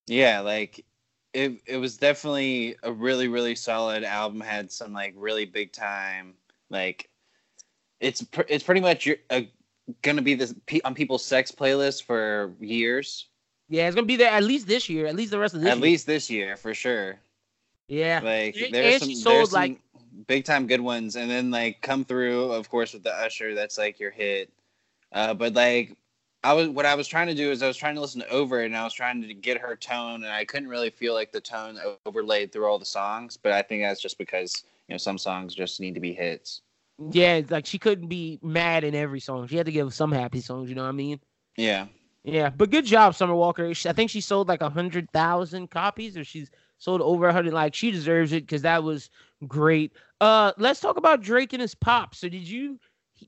Yeah, 0.08 0.40
like 0.40 0.86
it 1.34 1.62
it 1.66 1.78
was 1.78 1.98
definitely 1.98 2.78
a 2.84 2.92
really 2.92 3.28
really 3.28 3.56
solid 3.56 4.06
album. 4.06 4.40
Had 4.40 4.72
some 4.72 4.94
like 4.94 5.14
really 5.18 5.46
big 5.46 5.74
time 5.74 6.36
like 6.70 7.09
it's 8.00 8.22
pr- 8.24 8.42
it's 8.48 8.64
pretty 8.64 8.82
much 8.82 9.08
uh, 9.30 9.42
gonna 10.02 10.22
be 10.22 10.34
this 10.36 10.54
pe- 10.66 10.82
on 10.86 10.94
people's 10.96 11.26
sex 11.26 11.52
playlist 11.52 12.04
for 12.04 12.54
years. 12.60 13.28
Yeah, 13.70 13.88
it's 13.88 13.96
gonna 13.96 14.08
be 14.08 14.16
there 14.16 14.32
at 14.32 14.44
least 14.44 14.68
this 14.68 14.90
year, 14.90 15.06
at 15.06 15.16
least 15.16 15.32
the 15.32 15.40
rest 15.40 15.54
of 15.54 15.62
this 15.62 15.70
At 15.72 15.78
year. 15.78 15.84
least 15.84 16.08
this 16.08 16.30
year 16.30 16.56
for 16.58 16.74
sure. 16.74 17.20
yeah. 17.88 18.20
Like 18.24 18.56
there's 18.72 19.00
some 19.00 19.10
she 19.10 19.14
there's 19.16 19.24
sold, 19.24 19.50
some 19.50 19.62
like- 19.62 19.80
big 20.28 20.44
time 20.46 20.68
good 20.68 20.82
ones, 20.82 21.16
and 21.16 21.30
then 21.30 21.52
like 21.52 21.82
come 21.82 22.04
through 22.06 22.52
of 22.52 22.70
course 22.70 22.94
with 22.94 23.04
the 23.04 23.14
Usher. 23.14 23.54
That's 23.56 23.78
like 23.78 24.00
your 24.00 24.12
hit. 24.12 24.52
Uh, 25.12 25.34
but 25.34 25.54
like 25.54 25.96
I 26.44 26.54
was 26.54 26.70
what 26.70 26.86
I 26.86 26.96
was 26.96 27.08
trying 27.08 27.28
to 27.28 27.36
do 27.36 27.52
is 27.52 27.62
I 27.62 27.68
was 27.68 27.78
trying 27.78 27.96
to 27.96 28.02
listen 28.02 28.22
to 28.22 28.30
over 28.30 28.62
it 28.62 28.68
and 28.68 28.78
I 28.78 28.84
was 28.84 28.94
trying 28.94 29.22
to 29.22 29.34
get 29.34 29.58
her 29.58 29.76
tone 29.76 30.24
and 30.24 30.32
I 30.32 30.46
couldn't 30.46 30.70
really 30.70 30.90
feel 30.90 31.14
like 31.14 31.32
the 31.32 31.42
tone 31.42 31.78
overlaid 32.06 32.52
through 32.52 32.66
all 32.66 32.80
the 32.80 32.86
songs. 32.86 33.36
But 33.38 33.52
I 33.52 33.62
think 33.62 33.84
that's 33.84 34.02
just 34.02 34.18
because 34.18 34.64
you 34.88 34.94
know 34.94 34.98
some 34.98 35.18
songs 35.18 35.54
just 35.54 35.80
need 35.80 35.96
to 35.96 36.00
be 36.00 36.14
hits. 36.14 36.62
Yeah, 37.12 37.42
like 37.50 37.66
she 37.66 37.80
couldn't 37.80 38.08
be 38.08 38.40
mad 38.42 38.84
in 38.84 38.94
every 38.96 39.20
song. 39.20 39.48
She 39.48 39.56
had 39.58 39.66
to 39.68 39.72
give 39.72 39.94
some 39.94 40.12
happy 40.12 40.42
songs. 40.42 40.70
You 40.70 40.76
know 40.76 40.84
what 40.84 40.90
I 40.90 40.94
mean? 40.94 41.20
Yeah. 41.58 41.88
Yeah, 42.24 42.50
but 42.50 42.70
good 42.70 42.86
job, 42.86 43.16
Summer 43.16 43.34
Walker. 43.34 43.70
I 43.70 43.94
think 43.94 44.10
she 44.12 44.20
sold 44.22 44.50
like 44.50 44.62
a 44.62 44.70
hundred 44.70 45.10
thousand 45.12 45.72
copies, 45.72 46.18
or 46.18 46.24
she's 46.26 46.52
sold 46.78 47.02
over 47.02 47.28
a 47.28 47.34
hundred. 47.34 47.54
Like 47.54 47.74
she 47.74 47.92
deserves 47.92 48.34
it 48.34 48.46
because 48.46 48.62
that 48.64 48.84
was 48.84 49.10
great. 49.48 49.94
Uh, 50.20 50.52
let's 50.58 50.82
talk 50.82 50.98
about 50.98 51.22
Drake 51.22 51.54
and 51.54 51.62
his 51.62 51.74
pop. 51.74 52.14
So 52.14 52.28
did 52.28 52.48
you 52.48 52.78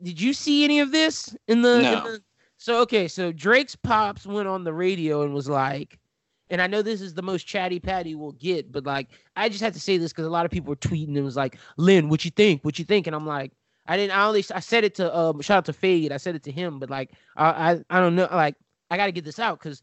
did 0.03 0.19
you 0.19 0.33
see 0.33 0.65
any 0.65 0.81
of 0.81 0.91
this 0.91 1.35
in 1.47 1.61
the? 1.61 1.81
in 1.97 2.03
the- 2.03 2.21
so 2.57 2.81
okay, 2.81 3.07
so 3.07 3.31
Drake's 3.31 3.75
pops 3.75 4.25
went 4.27 4.47
on 4.47 4.63
the 4.63 4.73
radio 4.73 5.23
and 5.23 5.33
was 5.33 5.49
like, 5.49 5.97
and 6.51 6.61
I 6.61 6.67
know 6.67 6.83
this 6.83 7.01
is 7.01 7.13
the 7.15 7.23
most 7.23 7.47
chatty 7.47 7.79
patty 7.79 8.13
we'll 8.13 8.33
get, 8.33 8.71
but 8.71 8.85
like 8.85 9.07
I 9.35 9.49
just 9.49 9.61
had 9.63 9.73
to 9.73 9.79
say 9.79 9.97
this 9.97 10.11
because 10.11 10.27
a 10.27 10.29
lot 10.29 10.45
of 10.45 10.51
people 10.51 10.69
were 10.69 10.75
tweeting 10.75 11.15
and 11.15 11.25
was 11.25 11.37
like, 11.37 11.57
Lynn, 11.77 12.07
what 12.09 12.23
you 12.23 12.29
think? 12.29 12.63
What 12.63 12.77
you 12.77 12.85
think? 12.85 13.07
And 13.07 13.15
I'm 13.15 13.25
like, 13.25 13.51
I 13.85 13.97
didn't. 13.97 14.15
I 14.15 14.25
only 14.25 14.45
I 14.53 14.59
said 14.59 14.83
it 14.83 14.95
to 14.95 15.15
um 15.15 15.41
shout 15.41 15.59
out 15.59 15.65
to 15.65 15.73
Fade. 15.73 16.11
I 16.11 16.17
said 16.17 16.35
it 16.35 16.43
to 16.43 16.51
him, 16.51 16.79
but 16.79 16.89
like 16.89 17.11
I 17.35 17.71
I, 17.71 17.83
I 17.89 17.99
don't 17.99 18.15
know. 18.15 18.27
Like 18.31 18.55
I 18.89 18.97
got 18.97 19.07
to 19.07 19.11
get 19.11 19.25
this 19.25 19.39
out 19.39 19.59
because 19.59 19.81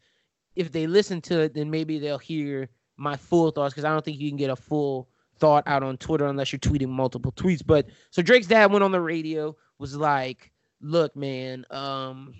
if 0.55 0.71
they 0.71 0.87
listen 0.87 1.21
to 1.21 1.41
it, 1.41 1.53
then 1.53 1.69
maybe 1.69 1.99
they'll 1.99 2.17
hear 2.17 2.69
my 2.97 3.17
full 3.17 3.51
thoughts. 3.51 3.73
Because 3.73 3.85
I 3.85 3.93
don't 3.93 4.03
think 4.03 4.19
you 4.19 4.29
can 4.29 4.37
get 4.37 4.49
a 4.49 4.55
full 4.55 5.09
thought 5.37 5.63
out 5.67 5.83
on 5.83 5.97
Twitter 5.97 6.27
unless 6.27 6.51
you're 6.51 6.59
tweeting 6.59 6.89
multiple 6.89 7.31
tweets. 7.31 7.65
But 7.65 7.87
so 8.11 8.21
Drake's 8.21 8.47
dad 8.47 8.71
went 8.71 8.83
on 8.83 8.91
the 8.91 9.01
radio, 9.01 9.55
was 9.79 9.95
like, 9.95 10.51
"Look, 10.81 11.15
man, 11.15 11.65
um, 11.69 12.33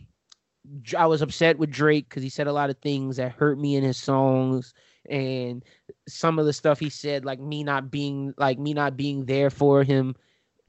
I 0.97 1.07
was 1.07 1.21
upset 1.21 1.57
with 1.57 1.71
Drake 1.71 2.09
because 2.09 2.23
he 2.23 2.29
said 2.29 2.47
a 2.47 2.53
lot 2.53 2.69
of 2.69 2.77
things 2.77 3.17
that 3.17 3.33
hurt 3.33 3.59
me 3.59 3.75
in 3.75 3.83
his 3.83 3.97
songs." 3.97 4.73
And 5.09 5.63
some 6.07 6.39
of 6.39 6.45
the 6.45 6.53
stuff 6.53 6.79
he 6.79 6.89
said, 6.89 7.25
like 7.25 7.39
me 7.39 7.63
not 7.63 7.89
being 7.89 8.33
like 8.37 8.59
me 8.59 8.73
not 8.73 8.95
being 8.95 9.25
there 9.25 9.49
for 9.49 9.83
him, 9.83 10.15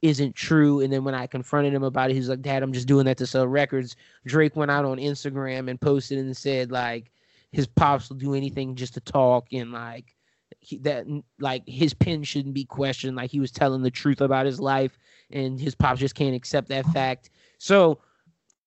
isn't 0.01 0.35
true. 0.35 0.81
And 0.81 0.91
then 0.91 1.03
when 1.03 1.15
I 1.15 1.27
confronted 1.27 1.73
him 1.73 1.83
about 1.83 2.09
it, 2.09 2.15
he's 2.15 2.29
like, 2.29 2.41
Dad, 2.41 2.63
I'm 2.63 2.73
just 2.73 2.87
doing 2.87 3.05
that 3.05 3.17
to 3.17 3.27
sell 3.27 3.47
records. 3.47 3.95
Drake 4.25 4.55
went 4.55 4.71
out 4.71 4.85
on 4.85 4.97
Instagram 4.97 5.69
and 5.69 5.79
posted 5.79 6.17
and 6.17 6.35
said 6.35 6.71
like 6.71 7.11
his 7.51 7.67
pops 7.67 8.09
will 8.09 8.17
do 8.17 8.33
anything 8.33 8.75
just 8.75 8.93
to 8.95 9.01
talk 9.01 9.47
and 9.51 9.71
like 9.71 10.15
he, 10.59 10.77
that 10.79 11.05
like 11.39 11.63
his 11.67 11.93
pen 11.93 12.23
shouldn't 12.23 12.53
be 12.53 12.65
questioned. 12.65 13.15
Like 13.15 13.31
he 13.31 13.39
was 13.39 13.51
telling 13.51 13.81
the 13.81 13.91
truth 13.91 14.21
about 14.21 14.45
his 14.45 14.59
life 14.59 14.97
and 15.31 15.59
his 15.59 15.75
pops 15.75 15.99
just 15.99 16.15
can't 16.15 16.35
accept 16.35 16.69
that 16.69 16.85
fact. 16.87 17.29
So 17.57 17.99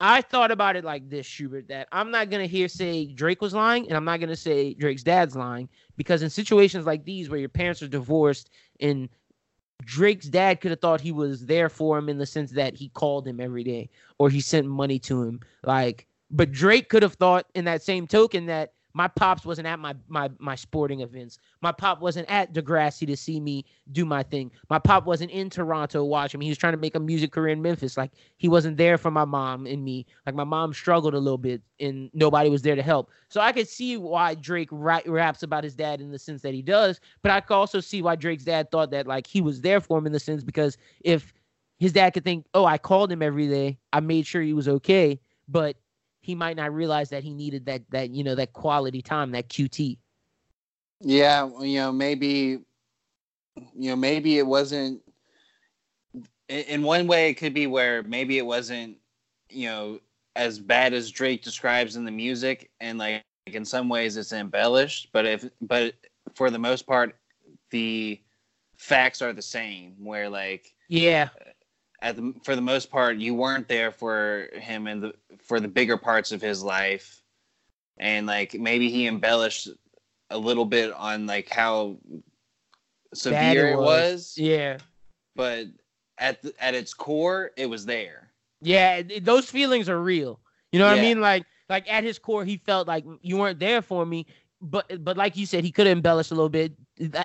I 0.00 0.20
thought 0.22 0.50
about 0.50 0.76
it 0.76 0.84
like 0.84 1.08
this, 1.08 1.26
Schubert, 1.26 1.68
that 1.68 1.88
I'm 1.92 2.10
not 2.10 2.30
gonna 2.30 2.46
hear 2.46 2.68
say 2.68 3.06
Drake 3.06 3.40
was 3.40 3.54
lying, 3.54 3.86
and 3.88 3.96
I'm 3.96 4.04
not 4.04 4.20
gonna 4.20 4.36
say 4.36 4.74
Drake's 4.74 5.02
dad's 5.02 5.36
lying, 5.36 5.68
because 5.96 6.22
in 6.22 6.30
situations 6.30 6.84
like 6.84 7.04
these 7.04 7.30
where 7.30 7.40
your 7.40 7.48
parents 7.48 7.82
are 7.82 7.88
divorced 7.88 8.50
and 8.80 9.08
Drake's 9.82 10.26
dad 10.26 10.60
could 10.60 10.70
have 10.70 10.80
thought 10.80 11.00
he 11.00 11.12
was 11.12 11.46
there 11.46 11.68
for 11.68 11.98
him 11.98 12.08
in 12.08 12.18
the 12.18 12.26
sense 12.26 12.52
that 12.52 12.74
he 12.74 12.88
called 12.90 13.26
him 13.26 13.40
every 13.40 13.64
day 13.64 13.90
or 14.18 14.30
he 14.30 14.40
sent 14.40 14.66
money 14.66 14.98
to 15.00 15.22
him. 15.22 15.40
Like, 15.62 16.06
but 16.30 16.52
Drake 16.52 16.88
could 16.88 17.02
have 17.02 17.14
thought 17.14 17.46
in 17.54 17.64
that 17.66 17.82
same 17.82 18.06
token 18.06 18.46
that 18.46 18.72
my 18.94 19.08
pops 19.08 19.44
wasn't 19.44 19.66
at 19.66 19.80
my 19.80 19.94
my 20.08 20.30
my 20.38 20.54
sporting 20.54 21.00
events. 21.00 21.38
My 21.60 21.72
pop 21.72 22.00
wasn't 22.00 22.30
at 22.30 22.54
Degrassi 22.54 23.06
to 23.08 23.16
see 23.16 23.40
me 23.40 23.64
do 23.90 24.04
my 24.04 24.22
thing. 24.22 24.52
My 24.70 24.78
pop 24.78 25.04
wasn't 25.04 25.32
in 25.32 25.50
Toronto 25.50 26.04
watching 26.04 26.38
me. 26.38 26.46
He 26.46 26.50
was 26.50 26.58
trying 26.58 26.74
to 26.74 26.78
make 26.78 26.94
a 26.94 27.00
music 27.00 27.32
career 27.32 27.52
in 27.52 27.60
Memphis. 27.60 27.96
Like 27.96 28.12
he 28.36 28.48
wasn't 28.48 28.76
there 28.76 28.96
for 28.96 29.10
my 29.10 29.24
mom 29.24 29.66
and 29.66 29.84
me. 29.84 30.06
Like 30.24 30.36
my 30.36 30.44
mom 30.44 30.72
struggled 30.72 31.14
a 31.14 31.18
little 31.18 31.38
bit 31.38 31.60
and 31.80 32.08
nobody 32.14 32.48
was 32.48 32.62
there 32.62 32.76
to 32.76 32.82
help. 32.82 33.10
So 33.28 33.40
I 33.40 33.50
could 33.50 33.68
see 33.68 33.96
why 33.96 34.36
Drake 34.36 34.68
ra- 34.70 35.00
raps 35.06 35.42
about 35.42 35.64
his 35.64 35.74
dad 35.74 36.00
in 36.00 36.12
the 36.12 36.18
sense 36.18 36.42
that 36.42 36.54
he 36.54 36.62
does, 36.62 37.00
but 37.22 37.32
I 37.32 37.40
could 37.40 37.54
also 37.54 37.80
see 37.80 38.00
why 38.00 38.14
Drake's 38.14 38.44
dad 38.44 38.70
thought 38.70 38.92
that 38.92 39.08
like 39.08 39.26
he 39.26 39.40
was 39.40 39.60
there 39.60 39.80
for 39.80 39.98
him 39.98 40.06
in 40.06 40.12
the 40.12 40.20
sense 40.20 40.44
because 40.44 40.78
if 41.04 41.34
his 41.80 41.92
dad 41.92 42.14
could 42.14 42.22
think, 42.22 42.46
"Oh, 42.54 42.64
I 42.64 42.78
called 42.78 43.10
him 43.10 43.22
every 43.22 43.48
day. 43.48 43.78
I 43.92 43.98
made 43.98 44.24
sure 44.24 44.40
he 44.40 44.52
was 44.52 44.68
okay," 44.68 45.20
but 45.48 45.76
he 46.24 46.34
might 46.34 46.56
not 46.56 46.72
realize 46.72 47.10
that 47.10 47.22
he 47.22 47.34
needed 47.34 47.66
that 47.66 47.82
that 47.90 48.10
you 48.10 48.24
know 48.24 48.34
that 48.34 48.54
quality 48.54 49.02
time, 49.02 49.32
that 49.32 49.48
QT. 49.48 49.98
Yeah, 51.00 51.50
you 51.60 51.78
know, 51.80 51.92
maybe 51.92 52.60
you 53.76 53.90
know, 53.90 53.96
maybe 53.96 54.38
it 54.38 54.46
wasn't 54.46 55.02
in, 56.48 56.60
in 56.64 56.82
one 56.82 57.06
way 57.06 57.28
it 57.28 57.34
could 57.34 57.52
be 57.52 57.66
where 57.66 58.02
maybe 58.02 58.38
it 58.38 58.46
wasn't, 58.46 58.96
you 59.50 59.68
know, 59.68 60.00
as 60.34 60.58
bad 60.58 60.94
as 60.94 61.10
Drake 61.10 61.42
describes 61.42 61.96
in 61.96 62.04
the 62.04 62.10
music 62.10 62.70
and 62.80 62.98
like 62.98 63.22
in 63.46 63.64
some 63.64 63.90
ways 63.90 64.16
it's 64.16 64.32
embellished, 64.32 65.10
but 65.12 65.26
if 65.26 65.44
but 65.60 65.94
for 66.34 66.50
the 66.50 66.58
most 66.58 66.86
part 66.86 67.16
the 67.70 68.18
facts 68.78 69.20
are 69.20 69.32
the 69.34 69.42
same 69.42 69.94
where 70.02 70.28
like 70.28 70.74
Yeah, 70.88 71.28
at 72.00 72.16
the, 72.16 72.34
for 72.42 72.56
the 72.56 72.62
most 72.62 72.90
part 72.90 73.18
you 73.18 73.34
weren't 73.34 73.68
there 73.68 73.92
for 73.92 74.48
him 74.54 74.86
and 74.86 75.02
the 75.02 75.14
for 75.44 75.60
the 75.60 75.68
bigger 75.68 75.96
parts 75.96 76.32
of 76.32 76.40
his 76.42 76.62
life 76.62 77.22
and 77.98 78.26
like 78.26 78.54
maybe 78.54 78.90
he 78.90 79.06
embellished 79.06 79.68
a 80.30 80.38
little 80.38 80.64
bit 80.64 80.92
on 80.92 81.26
like 81.26 81.48
how 81.50 81.96
severe 83.14 83.68
it 83.68 83.76
was, 83.78 84.34
Yeah, 84.36 84.78
but 85.36 85.66
at 86.18 86.42
the, 86.42 86.52
at 86.58 86.74
its 86.74 86.94
core 86.94 87.50
it 87.56 87.66
was 87.66 87.84
there 87.86 88.30
yeah. 88.60 88.96
it- 88.96 89.24
those 89.24 89.48
feelings 89.50 89.88
are 89.88 90.00
real. 90.00 90.40
You 90.72 90.78
know 90.80 90.86
what 90.86 90.98
I 90.98 91.02
mean? 91.02 91.20
Like 91.20 91.44
like 91.68 91.90
at 91.90 92.02
his 92.04 92.18
core, 92.18 92.44
he 92.44 92.56
felt 92.56 92.88
like 92.88 93.04
you 93.22 93.36
weren't 93.36 93.58
there 93.58 93.80
for 93.82 94.04
me. 94.04 94.26
But 94.64 95.04
but 95.04 95.16
like 95.16 95.36
you 95.36 95.46
said, 95.46 95.64
he 95.64 95.70
could 95.70 95.86
have 95.86 95.96
embellished 95.96 96.30
a 96.30 96.34
little 96.34 96.48
bit, 96.48 96.72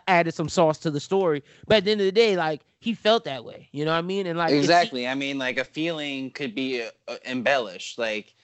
added 0.08 0.34
some 0.34 0.50
sauce 0.50 0.78
to 0.80 0.92
the 0.92 1.00
story. 1.00 1.44
But 1.68 1.78
at 1.78 1.86
the 1.86 1.92
end 1.92 2.02
of 2.02 2.06
the 2.06 2.12
day, 2.12 2.36
like 2.36 2.62
he 2.80 2.94
felt 2.94 3.24
that 3.26 3.44
way. 3.44 3.70
You 3.72 3.86
know 3.86 3.92
what 3.92 3.98
I 3.98 4.04
mean? 4.04 4.28
And 4.28 4.38
like 4.38 4.54
exactly. 4.54 5.08
I 5.08 5.16
mean, 5.16 5.38
like 5.38 5.58
a 5.58 5.64
feeling 5.64 6.32
could 6.32 6.54
be 6.54 6.84
uh, 6.84 7.16
embellished. 7.26 7.98
Like 7.98 8.36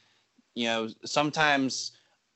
you 0.56 0.66
know, 0.66 0.88
sometimes 1.04 1.92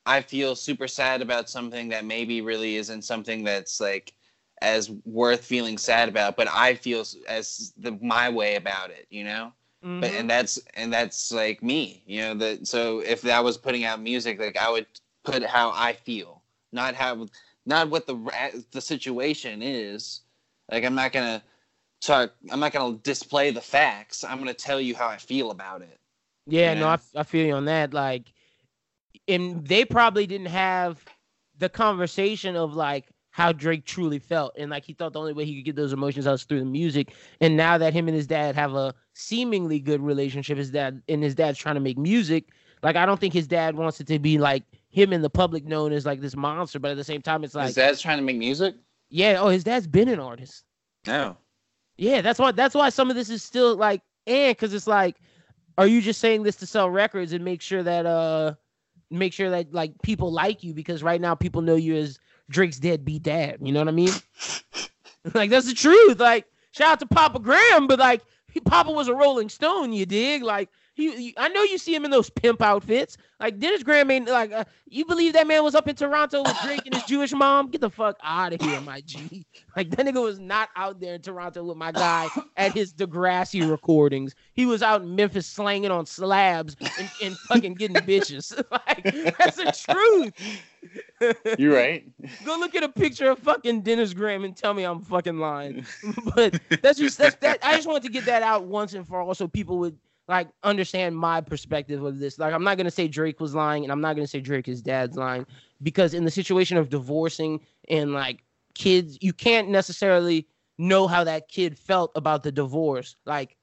I 0.05 0.21
feel 0.21 0.55
super 0.55 0.87
sad 0.87 1.21
about 1.21 1.49
something 1.49 1.89
that 1.89 2.05
maybe 2.05 2.41
really 2.41 2.75
isn't 2.75 3.03
something 3.03 3.43
that's 3.43 3.79
like 3.79 4.13
as 4.61 4.89
worth 5.05 5.43
feeling 5.45 5.77
sad 5.77 6.09
about, 6.09 6.35
but 6.35 6.49
I 6.49 6.75
feel 6.75 7.05
as 7.27 7.73
the 7.77 7.97
my 8.01 8.29
way 8.29 8.55
about 8.55 8.91
it. 8.91 9.07
You 9.09 9.23
know. 9.23 9.53
Mm-hmm. 9.83 10.01
But 10.01 10.11
and 10.11 10.29
that's 10.29 10.59
and 10.75 10.91
that's 10.91 11.31
like 11.31 11.63
me, 11.63 12.03
you 12.05 12.19
know. 12.21 12.33
That 12.35 12.67
so 12.67 12.99
if 12.99 13.25
I 13.25 13.39
was 13.39 13.57
putting 13.57 13.85
out 13.85 14.01
music, 14.01 14.37
like 14.39 14.57
I 14.57 14.69
would 14.69 14.85
put 15.23 15.43
how 15.43 15.71
I 15.73 15.93
feel, 15.93 16.38
not 16.71 16.95
have 16.95 17.29
not 17.65 17.89
what 17.89 18.07
the 18.07 18.65
the 18.71 18.81
situation 18.81 19.61
is. 19.61 20.21
Like 20.71 20.85
I'm 20.85 20.95
not 20.95 21.11
gonna 21.11 21.43
talk. 22.01 22.33
I'm 22.51 22.59
not 22.59 22.73
gonna 22.73 22.97
display 22.97 23.51
the 23.51 23.61
facts. 23.61 24.23
I'm 24.23 24.37
gonna 24.37 24.53
tell 24.53 24.79
you 24.79 24.95
how 24.95 25.07
I 25.07 25.17
feel 25.17 25.51
about 25.51 25.81
it. 25.81 25.99
Yeah, 26.47 26.73
you 26.73 26.79
know? 26.79 26.87
no, 26.87 26.87
I, 26.87 27.21
I 27.21 27.23
feel 27.23 27.45
you 27.45 27.53
on 27.53 27.65
that. 27.65 27.93
Like, 27.93 28.33
and 29.27 29.65
they 29.65 29.85
probably 29.85 30.25
didn't 30.25 30.47
have 30.47 31.03
the 31.57 31.69
conversation 31.69 32.55
of 32.55 32.73
like 32.75 33.05
how 33.31 33.51
Drake 33.51 33.85
truly 33.85 34.19
felt. 34.19 34.53
And 34.57 34.71
like 34.71 34.83
he 34.83 34.93
thought 34.93 35.13
the 35.13 35.19
only 35.19 35.33
way 35.33 35.45
he 35.45 35.55
could 35.55 35.65
get 35.65 35.75
those 35.75 35.93
emotions 35.93 36.27
out 36.27 36.31
was 36.31 36.43
through 36.43 36.59
the 36.59 36.65
music. 36.65 37.13
And 37.41 37.55
now 37.55 37.77
that 37.77 37.93
him 37.93 38.07
and 38.07 38.15
his 38.15 38.27
dad 38.27 38.55
have 38.55 38.73
a 38.73 38.93
seemingly 39.13 39.79
good 39.79 40.01
relationship, 40.01 40.57
his 40.57 40.71
dad 40.71 41.01
and 41.07 41.23
his 41.23 41.35
dad's 41.35 41.57
trying 41.57 41.75
to 41.75 41.81
make 41.81 41.97
music. 41.97 42.49
Like 42.81 42.95
I 42.95 43.05
don't 43.05 43.19
think 43.19 43.33
his 43.33 43.47
dad 43.47 43.75
wants 43.75 43.99
it 44.01 44.07
to 44.07 44.19
be 44.19 44.37
like 44.37 44.63
him 44.89 45.13
in 45.13 45.21
the 45.21 45.29
public 45.29 45.65
known 45.65 45.91
as 45.91 46.05
like 46.05 46.19
this 46.21 46.35
monster, 46.35 46.79
but 46.79 46.91
at 46.91 46.97
the 46.97 47.03
same 47.03 47.21
time 47.21 47.43
it's 47.43 47.55
like 47.55 47.67
his 47.67 47.75
dad's 47.75 48.01
trying 48.01 48.17
to 48.17 48.23
make 48.23 48.37
music? 48.37 48.75
Yeah, 49.09 49.37
oh 49.39 49.49
his 49.49 49.63
dad's 49.63 49.87
been 49.87 50.09
an 50.09 50.19
artist. 50.19 50.63
No. 51.07 51.37
Yeah, 51.97 52.21
that's 52.21 52.39
why 52.39 52.51
that's 52.51 52.75
why 52.75 52.89
some 52.89 53.09
of 53.09 53.15
this 53.15 53.29
is 53.29 53.43
still 53.43 53.75
like 53.75 54.01
and 54.25 54.55
because 54.55 54.73
it's 54.73 54.87
like, 54.87 55.17
are 55.77 55.87
you 55.87 56.01
just 56.01 56.19
saying 56.19 56.43
this 56.43 56.55
to 56.57 56.65
sell 56.65 56.89
records 56.89 57.33
and 57.33 57.43
make 57.43 57.61
sure 57.61 57.83
that 57.83 58.05
uh 58.05 58.53
make 59.11 59.33
sure 59.33 59.49
that 59.49 59.73
like 59.73 59.93
people 60.01 60.31
like 60.31 60.63
you 60.63 60.73
because 60.73 61.03
right 61.03 61.19
now 61.21 61.35
people 61.35 61.61
know 61.61 61.75
you 61.75 61.95
as 61.95 62.19
Drake's 62.49 62.79
deadbeat 62.79 63.23
dad. 63.23 63.57
You 63.61 63.71
know 63.71 63.79
what 63.79 63.87
I 63.87 63.91
mean? 63.91 64.13
like 65.33 65.49
that's 65.49 65.67
the 65.67 65.73
truth. 65.73 66.19
Like 66.19 66.45
shout 66.71 66.93
out 66.93 66.99
to 66.99 67.07
Papa 67.07 67.39
Graham, 67.39 67.87
but 67.87 67.99
like 67.99 68.21
he, 68.51 68.59
Papa 68.59 68.91
was 68.91 69.07
a 69.07 69.13
Rolling 69.13 69.49
Stone. 69.49 69.93
You 69.93 70.05
dig? 70.05 70.43
Like 70.43 70.69
he, 70.99 71.15
he, 71.15 71.33
I 71.37 71.47
know 71.47 71.63
you 71.63 71.77
see 71.77 71.95
him 71.95 72.03
in 72.03 72.11
those 72.11 72.29
pimp 72.29 72.61
outfits. 72.61 73.15
Like 73.39 73.57
Dennis 73.57 73.83
Graham 73.83 74.11
ain't 74.11 74.27
like 74.27 74.51
uh, 74.51 74.65
you 74.85 75.05
believe 75.05 75.31
that 75.31 75.47
man 75.47 75.63
was 75.63 75.73
up 75.73 75.87
in 75.87 75.95
Toronto 75.95 76.43
with 76.43 76.59
Drake 76.61 76.81
and 76.85 76.93
his 76.93 77.03
Jewish 77.07 77.31
mom? 77.31 77.69
Get 77.69 77.79
the 77.79 77.89
fuck 77.89 78.17
out 78.21 78.51
of 78.51 78.61
here, 78.61 78.81
my 78.81 78.99
G. 79.01 79.45
Like 79.77 79.91
that 79.91 80.05
nigga 80.05 80.21
was 80.21 80.39
not 80.39 80.67
out 80.75 80.99
there 80.99 81.15
in 81.15 81.21
Toronto 81.21 81.63
with 81.63 81.77
my 81.77 81.93
guy 81.93 82.27
at 82.57 82.73
his 82.73 82.93
Degrassi 82.93 83.69
recordings. 83.69 84.35
He 84.53 84.65
was 84.65 84.83
out 84.83 85.01
in 85.01 85.15
Memphis 85.15 85.47
slanging 85.47 85.89
on 85.89 86.05
slabs 86.05 86.75
and, 86.99 87.09
and 87.21 87.37
fucking 87.37 87.75
getting 87.75 87.95
bitches. 88.05 88.53
like 88.71 89.37
that's 89.37 89.55
the 89.55 89.71
truth. 89.71 90.33
You're 91.57 91.75
right. 91.75 92.05
Go 92.43 92.57
look 92.57 92.75
at 92.75 92.83
a 92.83 92.89
picture 92.89 93.29
of 93.29 93.39
fucking 93.39 93.83
Dennis 93.83 94.13
Graham 94.13 94.43
and 94.43 94.55
tell 94.55 94.73
me 94.73 94.83
I'm 94.83 95.01
fucking 95.01 95.37
lying. 95.37 95.85
but 96.35 96.59
that's 96.81 96.99
just 96.99 97.17
that's 97.17 97.35
that. 97.37 97.59
I 97.63 97.77
just 97.77 97.87
wanted 97.87 98.03
to 98.03 98.09
get 98.09 98.25
that 98.25 98.43
out 98.43 98.65
once 98.65 98.93
and 98.93 99.07
for 99.07 99.21
all, 99.21 99.33
so 99.33 99.47
people 99.47 99.77
would 99.79 99.97
like 100.29 100.49
understand 100.63 101.17
my 101.17 101.41
perspective 101.41 102.03
of 102.03 102.19
this. 102.19 102.37
Like 102.37 102.53
I'm 102.53 102.63
not 102.63 102.77
gonna 102.77 102.91
say 102.91 103.07
Drake 103.07 103.39
was 103.39 103.55
lying, 103.55 103.83
and 103.83 103.91
I'm 103.91 103.99
not 103.99 104.15
gonna 104.15 104.27
say 104.27 104.39
Drake 104.39 104.67
his 104.67 104.81
dad's 104.81 105.17
lying, 105.17 105.45
because 105.81 106.13
in 106.13 106.23
the 106.23 106.31
situation 106.31 106.77
of 106.77 106.89
divorcing 106.89 107.59
and 107.89 108.13
like 108.13 108.43
kids, 108.75 109.17
you 109.21 109.33
can't 109.33 109.69
necessarily 109.69 110.47
know 110.77 111.07
how 111.07 111.23
that 111.25 111.49
kid 111.49 111.77
felt 111.77 112.11
about 112.15 112.43
the 112.43 112.51
divorce, 112.51 113.17
like 113.25 113.57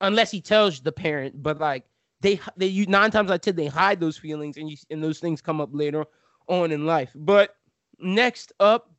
unless 0.00 0.30
he 0.30 0.40
tells 0.40 0.80
the 0.80 0.92
parent. 0.92 1.42
But 1.42 1.60
like 1.60 1.84
they 2.22 2.40
they 2.56 2.66
you 2.66 2.86
nine 2.86 3.10
times 3.10 3.30
out 3.30 3.34
of 3.34 3.40
ten 3.42 3.54
they 3.54 3.66
hide 3.66 4.00
those 4.00 4.16
feelings, 4.16 4.56
and 4.56 4.70
you 4.70 4.78
and 4.90 5.04
those 5.04 5.20
things 5.20 5.42
come 5.42 5.60
up 5.60 5.70
later 5.72 6.06
on 6.48 6.72
in 6.72 6.86
life. 6.86 7.12
But 7.14 7.54
next 8.00 8.52
up, 8.60 8.90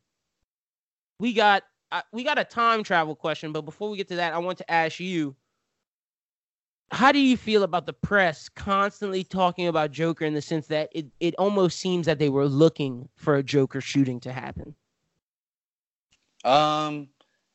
we 1.18 1.32
got 1.32 1.64
uh, 1.90 2.02
we 2.12 2.22
got 2.22 2.38
a 2.38 2.44
time 2.44 2.84
travel 2.84 3.16
question. 3.16 3.52
But 3.52 3.62
before 3.62 3.90
we 3.90 3.96
get 3.96 4.08
to 4.08 4.16
that, 4.16 4.32
I 4.32 4.38
want 4.38 4.58
to 4.58 4.70
ask 4.70 5.00
you 5.00 5.34
how 6.94 7.12
do 7.12 7.18
you 7.18 7.36
feel 7.36 7.64
about 7.64 7.86
the 7.86 7.92
press 7.92 8.48
constantly 8.48 9.24
talking 9.24 9.66
about 9.66 9.90
Joker 9.90 10.24
in 10.24 10.34
the 10.34 10.42
sense 10.42 10.68
that 10.68 10.90
it, 10.92 11.06
it 11.20 11.34
almost 11.38 11.78
seems 11.78 12.06
that 12.06 12.18
they 12.20 12.28
were 12.28 12.46
looking 12.46 13.08
for 13.16 13.34
a 13.36 13.42
Joker 13.42 13.80
shooting 13.80 14.20
to 14.20 14.32
happen? 14.32 14.76
Um, 16.44 17.08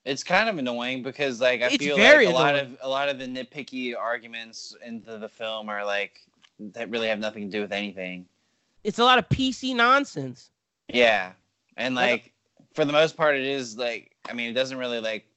it's 0.05 0.23
kind 0.23 0.49
of 0.49 0.57
annoying 0.57 1.03
because 1.03 1.39
like 1.39 1.61
I 1.61 1.69
it's 1.69 1.77
feel 1.77 1.97
like 1.97 2.21
a 2.23 2.27
annoying. 2.27 2.33
lot 2.33 2.55
of 2.55 2.77
a 2.81 2.89
lot 2.89 3.09
of 3.09 3.19
the 3.19 3.25
nitpicky 3.27 3.95
arguments 3.97 4.75
into 4.85 5.17
the 5.17 5.29
film 5.29 5.69
are 5.69 5.85
like 5.85 6.21
that 6.59 6.89
really 6.89 7.07
have 7.07 7.19
nothing 7.19 7.45
to 7.45 7.57
do 7.57 7.61
with 7.61 7.71
anything. 7.71 8.25
It's 8.83 8.99
a 8.99 9.03
lot 9.03 9.19
of 9.19 9.29
PC 9.29 9.75
nonsense. 9.75 10.51
Yeah, 10.87 11.33
and 11.77 11.95
like 11.95 12.33
for 12.73 12.85
the 12.85 12.93
most 12.93 13.15
part, 13.15 13.35
it 13.35 13.45
is 13.45 13.77
like 13.77 14.15
I 14.29 14.33
mean, 14.33 14.49
it 14.49 14.53
doesn't 14.53 14.77
really 14.77 14.99
like 14.99 15.27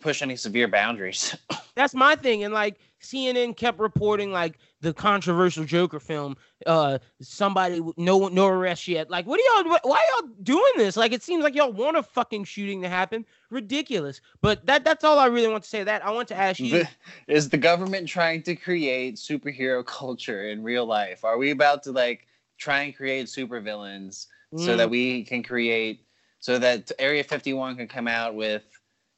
push 0.00 0.22
any 0.22 0.36
severe 0.36 0.68
boundaries. 0.68 1.36
That's 1.74 1.94
my 1.94 2.16
thing. 2.16 2.44
And 2.44 2.52
like 2.52 2.78
CNN 3.02 3.56
kept 3.56 3.78
reporting 3.78 4.30
like 4.30 4.58
the 4.80 4.92
controversial 4.92 5.64
Joker 5.64 6.00
film. 6.00 6.36
Uh, 6.66 6.98
somebody 7.20 7.80
no 7.96 8.28
no 8.28 8.46
arrest 8.46 8.86
yet. 8.88 9.10
Like, 9.10 9.26
what 9.26 9.40
are 9.40 9.62
y'all? 9.62 9.78
Why 9.82 10.04
y'all 10.12 10.28
doing 10.42 10.72
this? 10.76 10.96
Like, 10.96 11.12
it 11.12 11.22
seems 11.22 11.42
like 11.42 11.54
y'all 11.54 11.72
want 11.72 11.96
a 11.96 12.02
fucking 12.02 12.44
shooting 12.44 12.82
to 12.82 12.88
happen. 12.88 13.24
Ridiculous. 13.50 14.20
But 14.42 14.64
that 14.66 14.84
that's 14.84 15.04
all 15.04 15.18
I 15.18 15.26
really 15.26 15.48
want 15.48 15.64
to 15.64 15.68
say. 15.68 15.82
That 15.82 16.04
I 16.04 16.10
want 16.10 16.28
to 16.28 16.36
ask 16.36 16.60
you: 16.60 16.84
Is 17.28 17.48
the 17.48 17.58
government 17.58 18.08
trying 18.08 18.42
to 18.42 18.54
create 18.54 19.16
superhero 19.16 19.84
culture 19.84 20.48
in 20.48 20.62
real 20.62 20.84
life? 20.84 21.24
Are 21.24 21.38
we 21.38 21.50
about 21.50 21.82
to 21.84 21.92
like 21.92 22.26
try 22.58 22.82
and 22.82 22.94
create 22.94 23.26
supervillains 23.26 24.26
mm. 24.52 24.64
so 24.64 24.76
that 24.76 24.90
we 24.90 25.24
can 25.24 25.42
create 25.42 26.04
so 26.40 26.58
that 26.58 26.90
Area 26.98 27.22
51 27.22 27.76
can 27.76 27.86
come 27.86 28.08
out 28.08 28.34
with 28.34 28.62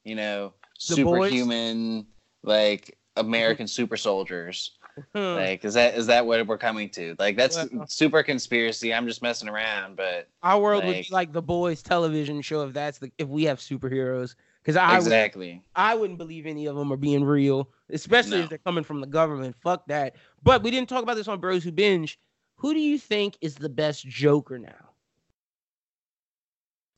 you 0.03 0.15
know 0.15 0.53
superhuman 0.77 2.05
like 2.43 2.97
American 3.15 3.67
super 3.77 3.97
soldiers. 3.97 4.71
Hmm. 5.15 5.19
like 5.19 5.65
is 5.65 5.73
that 5.73 5.95
is 5.95 6.05
that 6.05 6.25
what 6.25 6.45
we're 6.45 6.57
coming 6.57 6.87
to? 6.91 7.15
Like 7.17 7.35
that's 7.35 7.57
well, 7.57 7.87
super 7.87 8.21
conspiracy. 8.21 8.93
I'm 8.93 9.07
just 9.07 9.23
messing 9.23 9.49
around, 9.49 9.95
but 9.95 10.27
our 10.43 10.61
world 10.61 10.83
like, 10.83 10.95
would 10.95 11.01
be 11.01 11.07
like 11.09 11.33
the 11.33 11.41
boys 11.41 11.81
television 11.81 12.43
show 12.43 12.63
if 12.67 12.73
that's 12.73 12.99
the 12.99 13.11
if 13.17 13.27
we 13.27 13.43
have 13.45 13.59
superheroes. 13.59 14.35
Because 14.61 14.77
I 14.77 14.95
exactly, 14.95 15.53
would, 15.53 15.61
I 15.75 15.95
wouldn't 15.95 16.19
believe 16.19 16.45
any 16.45 16.67
of 16.67 16.77
them 16.77 16.93
are 16.93 16.97
being 16.97 17.23
real, 17.23 17.69
especially 17.89 18.37
no. 18.37 18.43
if 18.43 18.49
they're 18.49 18.59
coming 18.59 18.83
from 18.83 19.01
the 19.01 19.07
government. 19.07 19.55
Fuck 19.61 19.87
that. 19.87 20.15
But 20.41 20.63
we 20.63 20.71
didn't 20.71 20.87
talk 20.87 21.03
about 21.03 21.17
this 21.17 21.27
on 21.27 21.39
Bros 21.39 21.63
Who 21.63 21.71
Binge. 21.71 22.17
Who 22.57 22.73
do 22.73 22.79
you 22.79 22.97
think 22.97 23.35
is 23.41 23.55
the 23.55 23.67
best 23.67 24.07
Joker 24.07 24.57
now? 24.57 24.92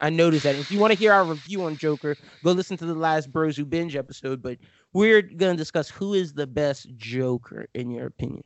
I 0.02 0.10
noticed 0.10 0.44
that. 0.44 0.56
If 0.56 0.72
you 0.72 0.80
want 0.80 0.92
to 0.94 1.00
hear 1.00 1.14
our 1.14 1.24
review 1.24 1.64
on 1.64 1.78
Joker, 1.78 2.16
go 2.44 2.52
listen 2.52 2.78
to 2.78 2.86
the 2.86 2.94
last 2.94 3.32
Bros 3.32 3.56
Who 3.56 3.66
Binge 3.66 3.96
episode. 3.96 4.42
But 4.42 4.58
we're 4.94 5.22
going 5.22 5.54
to 5.54 5.58
discuss 5.58 5.90
who 5.90 6.14
is 6.14 6.34
the 6.34 6.48
best 6.48 6.88
Joker 6.98 7.68
in 7.74 7.90
your 7.90 8.08
opinion. 8.08 8.44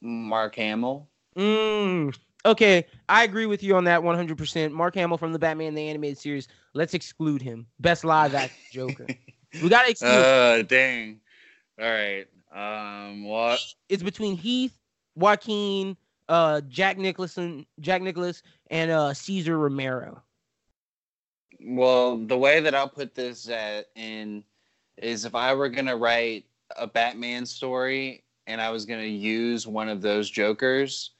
Mark 0.00 0.56
Hamill. 0.56 1.08
Mm, 1.36 2.16
okay, 2.46 2.86
I 3.08 3.24
agree 3.24 3.46
with 3.46 3.62
you 3.62 3.76
on 3.76 3.84
that 3.84 4.00
100%. 4.00 4.72
Mark 4.72 4.94
Hamill 4.94 5.18
from 5.18 5.32
the 5.32 5.38
Batman 5.38 5.74
the 5.74 5.88
animated 5.88 6.18
series. 6.18 6.48
Let's 6.74 6.94
exclude 6.94 7.42
him. 7.42 7.66
Best 7.80 8.04
live 8.04 8.34
action 8.34 8.56
Joker. 8.72 9.06
we 9.62 9.68
got 9.68 9.84
to 9.84 9.90
exclude. 9.90 10.10
Uh, 10.10 10.62
dang. 10.62 11.20
All 11.80 11.88
right. 11.90 12.26
Um, 12.54 13.24
what? 13.24 13.60
It's 13.88 14.02
between 14.02 14.36
Heath, 14.36 14.78
Joaquin, 15.16 15.96
uh, 16.28 16.60
Jack 16.62 16.98
Nicholson, 16.98 17.66
Jack 17.80 18.02
Nicholas, 18.02 18.42
and 18.70 18.90
uh, 18.90 19.14
Cesar 19.14 19.58
Romero. 19.58 20.22
Well, 21.60 22.18
the 22.18 22.36
way 22.36 22.60
that 22.60 22.74
I'll 22.74 22.88
put 22.88 23.14
this 23.14 23.48
at, 23.48 23.86
in 23.94 24.44
is 24.98 25.24
if 25.24 25.34
I 25.34 25.54
were 25.54 25.68
gonna 25.68 25.96
write 25.96 26.44
a 26.76 26.86
Batman 26.86 27.46
story 27.46 28.24
and 28.46 28.60
I 28.60 28.70
was 28.70 28.84
gonna 28.84 29.02
use 29.02 29.66
one 29.66 29.88
of 29.88 30.02
those 30.02 30.30
Jokers, 30.30 31.10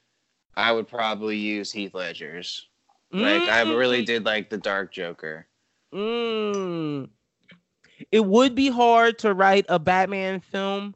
I 0.57 0.73
would 0.73 0.89
probably 0.89 1.37
use 1.37 1.73
Heath 1.73 1.95
Ledger's. 1.95 2.69
Like 3.13 3.43
mm. 3.43 3.49
I 3.49 3.63
really 3.63 4.05
did 4.05 4.25
like 4.25 4.51
the 4.51 4.59
Dark 4.59 4.93
Joker. 4.93 5.47
Mm. 5.95 7.09
It 8.11 8.25
would 8.25 8.55
be 8.57 8.69
hard 8.69 9.19
to 9.21 9.35
write 9.35 9.67
a 9.69 9.79
Batman 9.79 10.41
film 10.41 10.95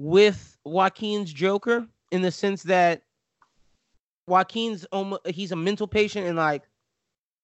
with 0.00 0.56
Joaquin's 0.64 1.32
Joker 1.32 1.86
in 2.10 2.22
the 2.22 2.32
sense 2.32 2.64
that 2.64 3.02
Joaquin's 4.28 4.84
almost 4.86 5.26
he's 5.26 5.52
a 5.52 5.56
mental 5.56 5.86
patient 5.86 6.26
and 6.26 6.36
like 6.36 6.62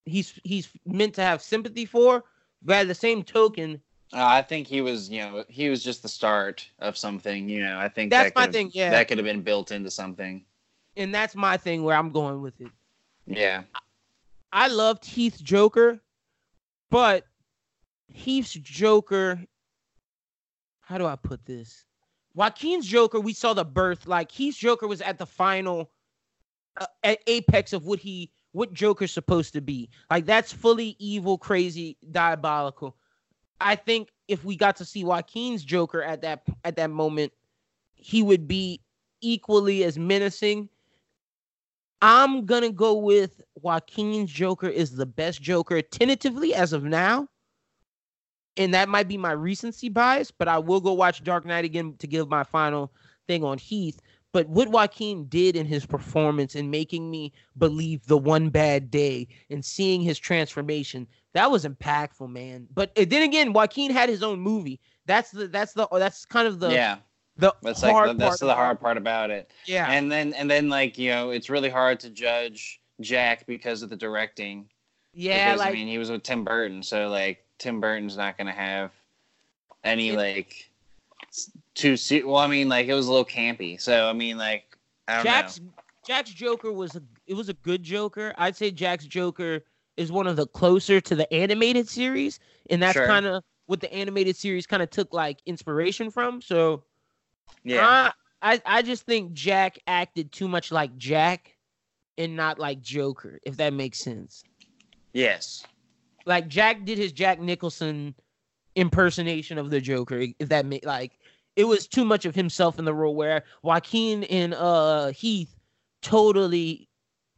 he's 0.05 0.39
he's 0.45 0.69
meant 0.87 1.15
to 1.15 1.23
have 1.23 1.43
sympathy 1.43 1.87
for, 1.87 2.25
but 2.63 2.77
at 2.77 2.89
the 2.89 2.95
same 2.95 3.23
token, 3.23 3.81
uh, 4.13 4.25
I 4.25 4.43
think 4.43 4.67
he 4.67 4.81
was, 4.81 5.09
you 5.11 5.21
know, 5.21 5.45
he 5.49 5.69
was 5.71 5.83
just 5.83 6.03
the 6.03 6.09
start 6.09 6.69
of 6.79 6.97
something. 6.97 7.49
You 7.49 7.63
know, 7.63 7.79
I 7.79 7.89
think 7.89 8.11
that's 8.11 8.33
that 8.33 8.37
my 8.37 8.47
thing. 8.53 8.71
Yeah, 8.75 8.91
that 8.91 9.09
could 9.09 9.19
have 9.19 9.25
been 9.25 9.43
built 9.43 9.73
into 9.73 9.91
something. 9.91 10.45
and 10.97 11.15
that's 11.15 11.35
my 11.35 11.57
thing 11.57 11.83
where 11.83 11.97
I'm 11.97 12.11
going 12.11 12.41
with 12.43 12.61
it. 12.61 12.71
Yeah. 13.27 13.63
I 14.53 14.69
loved 14.69 15.05
Heath's 15.05 15.41
Joker, 15.41 16.01
but 16.91 17.25
Heath's 18.13 18.53
Joker. 18.53 19.41
How 20.81 20.99
do 20.99 21.07
I 21.07 21.17
put 21.17 21.45
this? 21.47 21.85
Joaquin's 22.35 22.87
Joker, 22.87 23.19
we 23.19 23.33
saw 23.33 23.55
the 23.55 23.65
birth. 23.65 24.07
Like 24.07 24.31
Heath's 24.31 24.59
Joker 24.59 24.87
was 24.87 25.01
at 25.01 25.19
the 25.19 25.27
final, 25.27 25.91
uh, 26.81 26.87
at 27.03 27.21
apex 27.27 27.73
of 27.73 27.87
what 27.87 27.99
he, 27.99 28.31
what 28.53 28.73
Joker's 28.73 29.13
supposed 29.13 29.53
to 29.55 29.61
be. 29.61 29.91
Like 30.11 30.27
that's 30.27 30.53
fully 30.53 30.97
evil, 30.99 31.39
crazy, 31.39 31.97
diabolical. 32.11 32.97
I 33.61 33.77
think 33.77 34.11
if 34.29 34.45
we 34.45 34.57
got 34.57 34.77
to 34.77 34.85
see 34.85 35.05
Joaquin's 35.05 35.65
Joker 35.65 36.03
at 36.03 36.23
that 36.23 36.43
at 36.65 36.77
that 36.77 36.91
moment, 36.91 37.33
he 37.95 38.23
would 38.23 38.47
be 38.47 38.81
equally 39.21 39.85
as 39.85 39.99
menacing. 39.99 40.69
I'm 42.03 42.45
gonna 42.45 42.71
go 42.71 42.95
with 42.95 43.41
Joaquin's 43.55 44.31
Joker 44.31 44.69
is 44.69 44.97
the 44.97 45.07
best 45.07 45.41
Joker 45.41 45.81
tentatively 45.81 46.55
as 46.55 46.73
of 46.73 46.85
now. 46.85 47.29
And 48.57 48.73
that 48.75 48.89
might 48.89 49.09
be 49.09 49.17
my 49.17 49.33
recency 49.33 49.89
bias, 49.89 50.31
but 50.31 50.47
I 50.47 50.59
will 50.59 50.81
go 50.81 50.93
watch 50.93 51.25
Dark 51.25 51.45
Knight 51.45 51.65
again 51.65 51.97
to 51.99 52.07
give 52.07 52.29
my 52.29 52.45
final 52.45 52.93
thing 53.27 53.43
on 53.43 53.59
Heath. 53.59 54.01
But 54.35 54.49
what 54.49 54.67
Joaquin 54.69 55.27
did 55.29 55.55
in 55.55 55.65
his 55.65 55.87
performance 55.87 56.57
and 56.57 56.69
making 56.69 57.09
me 57.09 57.33
believe 57.57 58.05
the 58.09 58.19
one 58.19 58.49
bad 58.49 58.91
day 58.91 59.29
and 59.49 59.65
seeing 59.65 60.01
his 60.03 60.19
transformation, 60.19 61.07
that 61.35 61.53
was 61.53 61.65
impactful, 61.65 62.29
man. 62.29 62.67
But 62.75 62.91
uh, 62.99 63.05
then 63.09 63.23
again, 63.23 63.53
Joaquin 63.53 63.93
had 63.93 64.09
his 64.09 64.25
own 64.25 64.41
movie. 64.41 64.81
That's 65.07 65.31
the 65.31 65.47
that's 65.47 65.73
the 65.73 65.87
that's 65.93 66.25
kind 66.25 66.49
of 66.49 66.59
the 66.59 66.71
yeah. 66.71 66.97
the 67.37 67.55
That's 67.63 67.81
hard 67.81 68.09
like 68.09 68.17
that's 68.19 68.41
part 68.41 68.49
the 68.49 68.55
hard 68.57 68.81
part 68.81 68.97
about 68.97 69.31
it. 69.31 69.53
Yeah, 69.67 69.89
And 69.89 70.11
then 70.11 70.33
and 70.35 70.51
then 70.51 70.69
like 70.69 70.99
you 70.99 71.11
know 71.11 71.31
it's 71.31 71.49
really 71.49 71.71
hard 71.71 72.01
to 72.01 72.11
judge 72.11 72.81
Jack 73.01 73.47
because 73.47 73.83
of 73.83 73.89
the 73.89 73.97
directing. 73.97 74.69
yeah, 75.13 75.53
because, 75.53 75.61
like 75.61 75.71
I 75.71 75.75
mean 75.75 75.87
he 75.87 75.99
was 75.99 76.11
with 76.11 76.25
Tim 76.25 76.43
Burton, 76.43 76.83
so 76.83 77.09
like 77.09 77.45
Tim 77.59 77.81
Burton's 77.81 78.17
not 78.17 78.37
gonna 78.37 78.51
have 78.51 78.91
any 79.85 80.09
It- 80.09 80.17
like 80.17 80.73
too 81.75 81.97
se- 81.97 82.23
well. 82.23 82.37
I 82.37 82.47
mean 82.47 82.69
like 82.69 82.87
it 82.87 82.95
was 82.95 83.07
a 83.07 83.11
little 83.11 83.25
campy, 83.25 83.81
so 83.81 84.09
I 84.09 84.13
mean 84.13 84.37
like 84.39 84.77
I 85.09 85.17
don't 85.17 85.25
Jack's 85.25 85.61
know. 85.61 85.73
Jack's 86.07 86.31
Joker 86.31 86.73
was 86.73 86.95
a 86.97 87.03
it 87.27 87.35
was 87.35 87.49
a 87.49 87.55
good 87.55 87.83
Joker. 87.83 88.35
I'd 88.39 88.57
say 88.57 88.71
Jack's 88.71 89.07
Joker 89.07 89.65
is 89.97 90.11
one 90.13 90.27
of 90.27 90.37
the 90.37 90.47
closer 90.47 91.01
to 91.01 91.15
the 91.15 91.33
animated 91.33 91.89
series, 91.89 92.41
and 92.71 92.83
that's 92.83 92.95
Sure. 92.95 93.07
kind 93.07 93.27
of 93.27 93.43
what 93.67 93.81
the 93.81 93.93
animated 93.93 94.37
series 94.37 94.67
kind 94.67 94.83
of 94.83 94.91
took 94.91 95.13
like 95.15 95.39
inspiration 95.47 96.11
from. 96.11 96.41
So 96.43 96.85
Yeah, 97.63 98.13
I, 98.43 98.55
I 98.55 98.79
I 98.79 98.83
just 98.83 99.05
think 99.05 99.33
Jack 99.33 99.79
acted 99.87 100.33
too 100.33 100.49
much 100.49 100.71
like 100.73 100.97
Jack 100.99 101.57
and 102.19 102.37
not 102.37 102.59
like 102.59 102.81
Joker, 102.81 103.39
if 103.45 103.57
that 103.57 103.73
makes 103.73 103.99
sense. 103.99 104.45
yes, 105.13 105.65
Like 106.27 106.49
Jack 106.49 106.85
did 106.85 106.99
his 106.99 107.13
Jack 107.13 107.41
Nicholson 107.41 108.15
impersonation 108.77 109.59
of 109.59 109.71
the 109.71 109.81
Joker, 109.81 110.25
if 110.39 110.49
that 110.49 110.67
make 110.67 110.85
like 110.85 111.19
it 111.57 111.65
was 111.65 111.87
too 111.87 112.05
much 112.05 112.25
of 112.25 112.35
himself 112.35 112.79
in 112.79 112.85
the 112.85 112.95
role 112.95 113.15
where 113.15 113.45
Joaquin 113.63 114.25
and 114.25 114.55
uh 114.55 115.09
Heath 115.09 115.55
totally 116.03 116.89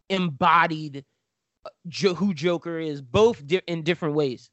embodied 0.09 1.05
uh, 1.65 1.69
jo- 1.89 2.15
who 2.15 2.33
Joker 2.35 2.79
is, 2.79 3.03
both 3.03 3.47
di- 3.47 3.63
in 3.67 3.83
different 3.83 4.15
ways. 4.15 4.51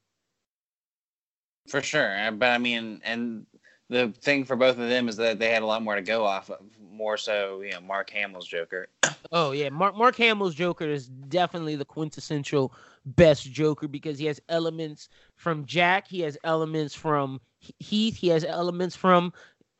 for 1.68 1.82
sure. 1.82 2.18
Uh, 2.18 2.32
But 2.32 2.50
I 2.50 2.58
mean, 2.58 3.02
and 3.04 3.46
the 3.90 4.10
thing 4.22 4.46
for 4.46 4.56
both 4.56 4.78
of 4.78 4.90
them 4.90 5.08
is 5.08 5.16
that 5.18 5.40
they 5.40 5.50
had 5.50 5.62
a 5.64 5.66
lot 5.66 5.84
more 5.84 5.96
to 5.96 6.02
go 6.02 6.26
off 6.26 6.50
of. 6.50 6.60
More 6.92 7.18
so, 7.18 7.62
you 7.62 7.72
know, 7.72 7.82
Mark 7.82 8.10
Hamill's 8.12 8.48
Joker. 8.48 8.88
Oh 9.32 9.52
yeah, 9.52 9.70
Mark 9.70 9.96
Mark 9.96 10.16
Hamill's 10.18 10.54
Joker 10.54 10.86
is 10.86 11.08
definitely 11.08 11.76
the 11.76 11.86
quintessential 11.86 12.74
best 13.06 13.52
Joker 13.52 13.88
because 13.88 14.20
he 14.20 14.26
has 14.26 14.40
elements 14.50 15.10
from 15.38 15.66
Jack, 15.66 16.08
he 16.08 16.20
has 16.20 16.38
elements 16.44 16.94
from 16.94 17.40
Heath, 17.80 18.16
he 18.18 18.28
has 18.28 18.44
elements 18.44 18.96
from 18.96 19.32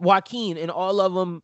Joaquin, 0.04 0.58
and 0.58 0.70
all 0.70 1.00
of 1.02 1.14
them, 1.14 1.42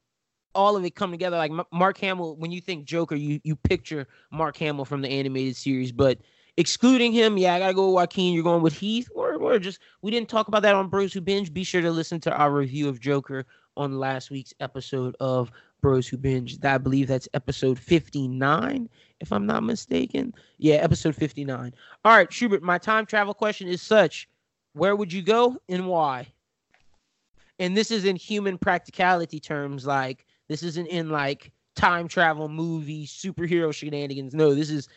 all 0.53 0.75
of 0.75 0.85
it 0.85 0.95
come 0.95 1.11
together. 1.11 1.37
Like 1.37 1.51
Mark 1.71 1.97
Hamill, 1.99 2.35
when 2.37 2.51
you 2.51 2.61
think 2.61 2.85
Joker, 2.85 3.15
you 3.15 3.39
you 3.43 3.55
picture 3.55 4.07
Mark 4.31 4.57
Hamill 4.57 4.85
from 4.85 5.01
the 5.01 5.09
animated 5.09 5.55
series, 5.55 5.91
but 5.91 6.19
excluding 6.57 7.13
him, 7.13 7.37
yeah, 7.37 7.55
I 7.55 7.59
gotta 7.59 7.73
go 7.73 7.87
with 7.87 7.95
Joaquin. 7.95 8.33
You're 8.33 8.43
going 8.43 8.61
with 8.61 8.73
Heath, 8.73 9.09
or 9.15 9.35
or 9.35 9.59
just 9.59 9.79
we 10.01 10.11
didn't 10.11 10.29
talk 10.29 10.47
about 10.47 10.61
that 10.63 10.75
on 10.75 10.89
Bros 10.89 11.13
Who 11.13 11.21
Binge. 11.21 11.53
Be 11.53 11.63
sure 11.63 11.81
to 11.81 11.91
listen 11.91 12.19
to 12.21 12.35
our 12.35 12.51
review 12.51 12.89
of 12.89 12.99
Joker 12.99 13.45
on 13.77 13.97
last 13.97 14.29
week's 14.29 14.53
episode 14.59 15.15
of 15.19 15.51
Bros 15.81 16.07
Who 16.07 16.17
Binge. 16.17 16.57
I 16.63 16.77
believe 16.77 17.07
that's 17.07 17.29
episode 17.33 17.79
59, 17.79 18.89
if 19.21 19.31
I'm 19.31 19.45
not 19.45 19.63
mistaken. 19.63 20.33
Yeah, 20.57 20.75
episode 20.75 21.15
59. 21.15 21.73
All 22.03 22.15
right, 22.15 22.31
Schubert, 22.31 22.61
my 22.61 22.77
time 22.77 23.05
travel 23.05 23.33
question 23.33 23.67
is 23.67 23.81
such 23.81 24.27
where 24.73 24.95
would 24.95 25.11
you 25.11 25.21
go 25.21 25.57
and 25.69 25.87
why? 25.87 26.27
And 27.59 27.75
this 27.75 27.91
is 27.91 28.05
in 28.05 28.15
human 28.15 28.57
practicality 28.57 29.39
terms, 29.39 29.85
like 29.85 30.25
this 30.47 30.63
isn't 30.63 30.87
in 30.87 31.09
like 31.09 31.51
time 31.75 32.07
travel 32.07 32.49
movie 32.49 33.05
superhero 33.05 33.73
shenanigans. 33.73 34.33
No, 34.33 34.55
this 34.55 34.69
is 34.69 34.87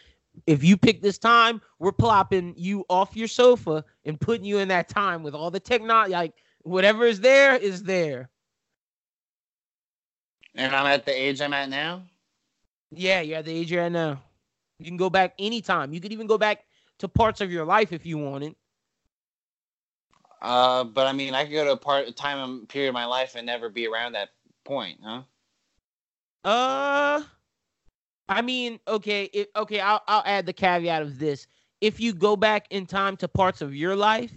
if 0.47 0.65
you 0.65 0.77
pick 0.77 1.03
this 1.03 1.19
time, 1.19 1.61
we're 1.79 1.93
plopping 1.93 2.55
you 2.57 2.85
off 2.89 3.17
your 3.17 3.29
sofa 3.29 3.85
and 4.05 4.21
putting 4.21 4.45
you 4.45 4.59
in 4.59 4.69
that 4.69 4.89
time 4.89 5.23
with 5.23 5.35
all 5.35 5.51
the 5.51 5.61
technology, 5.61 6.13
like 6.13 6.35
whatever 6.63 7.05
is 7.05 7.21
there 7.21 7.57
is 7.57 7.83
there. 7.83 8.31
And 10.55 10.75
I'm 10.75 10.87
at 10.87 11.05
the 11.05 11.13
age 11.13 11.41
I'm 11.41 11.53
at 11.53 11.69
now. 11.69 12.05
Yeah, 12.91 13.21
you're 13.21 13.39
at 13.39 13.45
the 13.45 13.53
age 13.53 13.71
you're 13.71 13.83
at 13.83 13.93
now. 13.93 14.23
You 14.79 14.87
can 14.87 14.97
go 14.97 15.11
back 15.11 15.35
anytime. 15.39 15.93
You 15.93 16.01
could 16.01 16.13
even 16.13 16.27
go 16.27 16.39
back 16.39 16.65
to 16.99 17.09
parts 17.09 17.41
of 17.41 17.51
your 17.51 17.65
life 17.65 17.93
if 17.93 18.05
you 18.05 18.19
wanted. 18.19 18.55
Uh, 20.43 20.85
but 20.85 21.07
I 21.07 21.13
mean, 21.13 21.35
I 21.35 21.45
could 21.45 21.53
go 21.55 21.65
to 21.65 21.73
a 21.73 21.77
part, 21.79 22.09
a 22.09 22.13
time, 22.13 22.67
period 22.67 22.91
of 22.91 22.95
my 22.95 23.07
life 23.07 23.37
and 23.37 23.47
never 23.47 23.71
be 23.71 23.89
around 23.89 24.13
that 24.15 24.31
point, 24.65 25.01
huh? 25.03 25.23
Uh, 26.45 27.23
I 28.29 28.43
mean, 28.43 28.81
okay, 28.89 29.25
it, 29.25 29.51
okay. 29.57 29.81
I'll 29.81 30.03
I'll 30.09 30.23
add 30.27 30.47
the 30.47 30.53
caveat 30.53 31.03
of 31.03 31.19
this: 31.19 31.47
if 31.81 32.01
you 32.01 32.13
go 32.15 32.37
back 32.37 32.67
in 32.71 32.87
time 32.87 33.17
to 33.19 33.29
parts 33.29 33.63
of 33.63 33.75
your 33.75 33.97
life, 33.97 34.33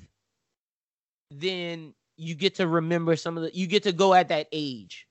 then 1.31 1.93
you 2.17 2.35
get 2.35 2.55
to 2.55 2.67
remember 2.67 3.15
some 3.15 3.37
of 3.37 3.43
the. 3.43 3.55
You 3.55 3.67
get 3.67 3.83
to 3.83 3.93
go 3.93 4.13
at 4.13 4.29
that 4.29 4.47
age. 4.51 5.07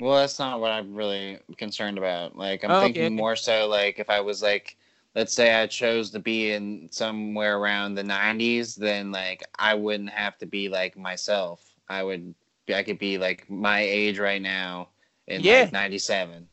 Well, 0.00 0.16
that's 0.16 0.38
not 0.40 0.60
what 0.60 0.72
I'm 0.72 0.94
really 0.94 1.40
concerned 1.58 1.98
about. 1.98 2.36
Like, 2.36 2.64
I'm 2.64 2.74
Oh, 2.74 2.80
thinking 2.80 3.04
okay. 3.06 3.10
more 3.14 3.36
so 3.36 3.68
like 3.68 3.98
if 4.00 4.10
I 4.10 4.20
was 4.20 4.42
like, 4.42 4.77
let's 5.18 5.32
say 5.34 5.52
I 5.60 5.66
chose 5.66 6.12
to 6.12 6.20
be 6.20 6.52
in 6.52 6.88
somewhere 6.92 7.58
around 7.58 7.96
the 7.96 8.04
90s, 8.04 8.76
then 8.76 9.10
like 9.10 9.42
I 9.58 9.74
wouldn't 9.74 10.10
have 10.10 10.38
to 10.38 10.46
be 10.46 10.68
like 10.68 10.96
myself. 10.96 11.74
I 11.88 12.04
would, 12.04 12.36
I 12.72 12.84
could 12.84 13.00
be 13.00 13.18
like 13.18 13.50
my 13.50 13.80
age 13.80 14.20
right 14.20 14.40
now 14.40 14.90
in 15.26 15.42
Yeah. 15.42 15.62
like 15.62 15.72
97. 15.72 16.46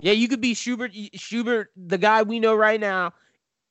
Yeah, 0.00 0.14
you 0.14 0.26
could 0.26 0.40
be 0.40 0.54
Schubert, 0.54 0.92
Schubert, 1.14 1.70
the 1.76 1.96
guy 1.98 2.24
we 2.24 2.40
know 2.40 2.56
right 2.56 2.80
now, 2.80 3.14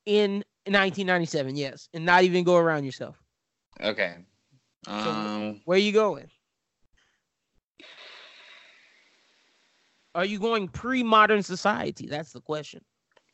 in 0.06 0.46
1997. 0.66 1.58
Yes, 1.58 1.90
and 1.94 2.06
not 2.06 2.24
even 2.24 2.46
go 2.46 2.56
around 2.56 2.86
yourself. 2.86 3.22
Okay. 3.82 4.16
Um, 4.88 5.60
Where 5.66 5.78
you 5.78 5.92
going? 5.92 6.30
Are 10.16 10.26
you 10.26 10.40
going 10.40 10.70
pre-modern 10.70 11.44
society? 11.44 12.08
That's 12.08 12.32
the 12.32 12.42
question. 12.42 12.82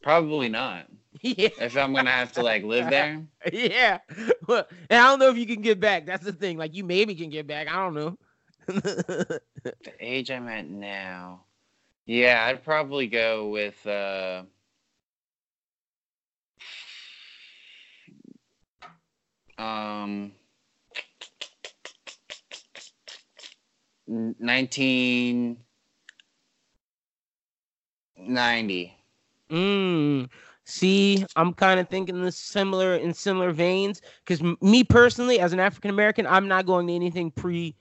probably 0.01 0.49
not. 0.49 0.87
yeah, 1.21 1.49
If 1.59 1.77
I'm 1.77 1.93
gonna 1.93 2.09
have 2.11 2.31
to 2.33 2.41
like 2.43 2.63
live 2.63 2.89
there, 2.89 3.23
yeah. 3.53 3.99
Well, 4.47 4.65
and 4.89 4.99
I 4.99 5.07
don't 5.07 5.19
know 5.19 5.29
if 5.29 5.37
you 5.37 5.45
can 5.45 5.61
get 5.61 5.79
back. 5.79 6.05
That's 6.05 6.23
the 6.23 6.33
thing. 6.33 6.57
Like 6.57 6.75
you 6.75 6.83
maybe 6.83 7.15
can 7.15 7.29
get 7.29 7.47
back. 7.47 7.67
I 7.67 7.75
don't 7.75 7.93
know. 7.93 8.17
the 8.67 9.41
age 9.99 10.31
I'm 10.31 10.47
at 10.47 10.67
now, 10.67 11.45
yeah, 12.05 12.45
I'd 12.47 12.63
probably 12.63 13.07
go 13.07 13.49
with. 13.49 13.85
uh 13.85 14.43
Um, 19.57 20.33
nineteen 24.07 25.57
ninety. 28.17 28.97
Mm. 29.49 30.29
See, 30.65 31.25
I'm 31.35 31.53
kind 31.53 31.79
of 31.79 31.89
thinking 31.89 32.21
this 32.21 32.37
similar 32.37 32.95
in 32.95 33.13
similar 33.13 33.51
veins 33.51 34.01
because 34.25 34.41
me 34.61 34.83
personally, 34.83 35.39
as 35.39 35.51
an 35.51 35.59
African 35.59 35.89
American, 35.89 36.25
I'm 36.25 36.47
not 36.47 36.65
going 36.65 36.87
to 36.87 36.93
anything 36.93 37.31
pre 37.31 37.75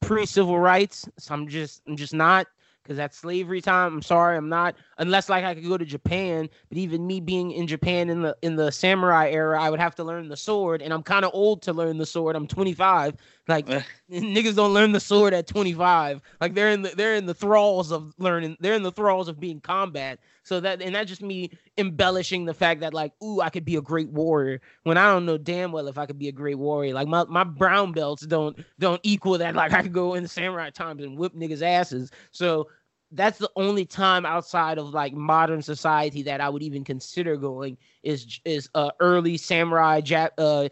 pre 0.00 0.24
civil 0.24 0.58
rights. 0.58 1.08
So 1.18 1.34
I'm 1.34 1.46
just 1.46 1.82
I'm 1.86 1.96
just 1.96 2.14
not 2.14 2.46
because 2.82 2.96
that's 2.96 3.18
slavery 3.18 3.60
time. 3.60 3.94
I'm 3.94 4.02
sorry, 4.02 4.36
I'm 4.36 4.48
not 4.48 4.76
unless 4.98 5.28
like 5.28 5.44
I 5.44 5.54
could 5.54 5.66
go 5.66 5.78
to 5.78 5.84
Japan. 5.84 6.48
But 6.68 6.78
even 6.78 7.06
me 7.06 7.20
being 7.20 7.52
in 7.52 7.66
Japan 7.66 8.10
in 8.10 8.22
the 8.22 8.36
in 8.42 8.56
the 8.56 8.70
samurai 8.70 9.30
era, 9.30 9.60
I 9.60 9.70
would 9.70 9.80
have 9.80 9.94
to 9.96 10.04
learn 10.04 10.28
the 10.28 10.36
sword, 10.36 10.82
and 10.82 10.92
I'm 10.92 11.02
kind 11.02 11.24
of 11.24 11.30
old 11.34 11.62
to 11.62 11.72
learn 11.72 11.98
the 11.98 12.06
sword. 12.06 12.36
I'm 12.36 12.46
25, 12.46 13.16
Like 13.48 13.68
eh. 13.70 13.82
niggas 14.10 14.56
don't 14.56 14.74
learn 14.74 14.92
the 14.92 15.00
sword 15.00 15.34
at 15.34 15.46
25. 15.46 16.20
Like 16.40 16.54
they're 16.54 16.70
in 16.70 16.82
the 16.82 16.90
they're 16.90 17.14
in 17.14 17.26
the 17.26 17.34
thralls 17.34 17.90
of 17.92 18.14
learning. 18.18 18.56
They're 18.60 18.74
in 18.74 18.82
the 18.82 18.92
thralls 18.92 19.28
of 19.28 19.40
being 19.40 19.60
combat. 19.60 20.18
So 20.44 20.60
that 20.60 20.82
and 20.82 20.94
that's 20.94 21.08
just 21.08 21.22
me 21.22 21.50
embellishing 21.78 22.44
the 22.44 22.54
fact 22.54 22.80
that 22.80 22.92
like, 22.94 23.12
ooh, 23.22 23.40
I 23.40 23.50
could 23.50 23.64
be 23.64 23.76
a 23.76 23.82
great 23.82 24.10
warrior 24.10 24.60
when 24.82 24.98
I 24.98 25.06
don't 25.06 25.24
know 25.24 25.38
damn 25.38 25.72
well 25.72 25.88
if 25.88 25.98
I 25.98 26.06
could 26.06 26.18
be 26.18 26.28
a 26.28 26.32
great 26.32 26.58
warrior. 26.58 26.94
Like 26.94 27.08
my, 27.08 27.24
my 27.24 27.44
brown 27.44 27.92
belts 27.92 28.26
don't 28.26 28.58
don't 28.78 29.00
equal 29.02 29.38
that. 29.38 29.54
Like 29.62 29.72
I 29.72 29.82
could 29.82 29.92
go 29.92 30.14
in 30.14 30.24
the 30.24 30.28
samurai 30.28 30.70
times 30.70 31.04
and 31.04 31.16
whip 31.16 31.34
niggas 31.34 31.62
asses. 31.62 32.10
So 32.32 32.68
that's 33.12 33.38
the 33.38 33.50
only 33.56 33.84
time 33.84 34.24
outside 34.26 34.78
of 34.78 34.90
like 34.90 35.12
modern 35.12 35.62
society 35.62 36.22
that 36.22 36.40
I 36.40 36.48
would 36.48 36.62
even 36.62 36.84
consider 36.84 37.36
going 37.36 37.76
is 38.02 38.40
is 38.44 38.68
uh 38.74 38.90
early 39.00 39.36
samurai 39.36 40.00
Jap 40.00 40.30
uh 40.38 40.68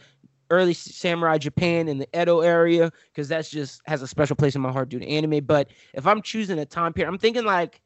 early 0.50 0.74
samurai 0.74 1.38
Japan 1.38 1.88
in 1.88 1.98
the 1.98 2.08
Edo 2.20 2.40
area 2.40 2.90
because 3.12 3.28
that's 3.28 3.50
just 3.50 3.80
has 3.86 4.02
a 4.02 4.08
special 4.08 4.36
place 4.36 4.56
in 4.56 4.60
my 4.60 4.72
heart 4.72 4.88
due 4.88 4.98
to 4.98 5.06
anime. 5.06 5.44
But 5.44 5.70
if 5.94 6.06
I'm 6.06 6.22
choosing 6.22 6.58
a 6.58 6.66
time 6.66 6.92
period, 6.92 7.10
I'm 7.10 7.18
thinking 7.18 7.44
like 7.44 7.80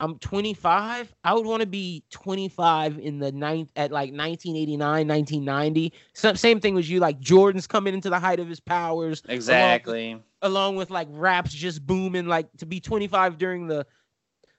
I'm 0.00 0.18
25. 0.18 1.14
I 1.24 1.34
would 1.34 1.44
want 1.44 1.60
to 1.60 1.66
be 1.66 2.02
25 2.10 2.98
in 2.98 3.18
the 3.18 3.30
ninth 3.30 3.70
at 3.76 3.92
like 3.92 4.12
1989, 4.12 5.06
1990. 5.06 5.92
So, 6.14 6.32
same 6.32 6.58
thing 6.58 6.74
with 6.74 6.88
you. 6.88 7.00
Like 7.00 7.20
Jordan's 7.20 7.66
coming 7.66 7.92
into 7.92 8.08
the 8.08 8.18
height 8.18 8.40
of 8.40 8.48
his 8.48 8.60
powers. 8.60 9.22
Exactly. 9.28 10.12
Along, 10.12 10.22
along 10.42 10.76
with 10.76 10.90
like 10.90 11.08
raps 11.10 11.52
just 11.52 11.86
booming. 11.86 12.26
Like 12.26 12.48
to 12.58 12.66
be 12.66 12.80
25 12.80 13.36
during 13.36 13.66
the 13.66 13.86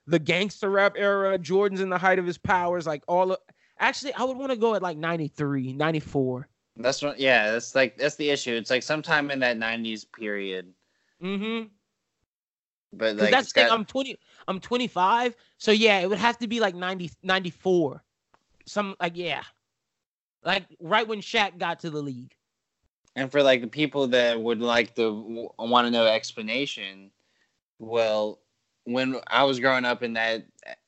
the 0.06 0.20
gangster 0.20 0.70
rap 0.70 0.94
era. 0.96 1.39
Jordan's 1.39 1.82
in 1.82 1.89
the 1.89 1.98
height 1.98 2.20
of 2.20 2.26
his 2.26 2.38
powers. 2.38 2.86
Like 2.86 3.04
all 3.08 3.32
of, 3.32 3.39
actually, 3.80 4.14
I 4.14 4.24
would 4.24 4.38
want 4.38 4.52
to 4.52 4.58
go 4.58 4.76
at 4.76 4.84
like 4.84 4.98
93, 4.98 5.74
94. 5.74 6.48
That's 6.78 7.02
what. 7.02 7.20
Yeah, 7.20 7.52
that's 7.52 7.74
like 7.74 7.98
that's 7.98 8.16
the 8.16 8.30
issue. 8.30 8.54
It's 8.54 8.70
like 8.70 8.84
sometime 8.84 9.32
in 9.32 9.39
that 9.39 9.58
'90s 9.58 10.06
period. 10.12 10.72
Mm-hmm. 11.22 11.68
But 12.94 13.16
like, 13.16 13.32
that's 13.32 13.54
the 13.54 13.62
thing, 13.62 13.72
I'm 13.72 13.86
20. 13.86 14.18
I'm 14.48 14.60
25. 14.60 15.36
So 15.58 15.72
yeah, 15.72 16.00
it 16.00 16.10
would 16.10 16.18
have 16.18 16.38
to 16.39 16.48
be 16.48 16.60
like 16.60 16.76
90, 16.76 17.12
94. 17.24 18.04
Some 18.66 18.96
like 19.00 19.14
yeah, 19.16 19.44
like 20.44 20.66
right 20.80 21.08
when 21.08 21.20
Shaq 21.22 21.58
got 21.58 21.80
to 21.82 21.89
the 21.89 22.02
league. 22.02 22.36
And 23.16 23.32
for 23.32 23.44
like 23.44 23.62
the 23.62 23.68
people 23.68 24.08
that 24.08 24.39
would 24.42 24.62
like 24.62 24.96
to 24.96 25.50
want 25.60 25.88
to 25.88 25.92
know 25.92 26.06
explanation, 26.06 27.12
well, 27.80 28.39
when 28.86 29.18
I 29.28 29.44
was 29.44 29.60
growing 29.60 29.86
up 29.86 30.04
in 30.04 30.14
that 30.14 30.46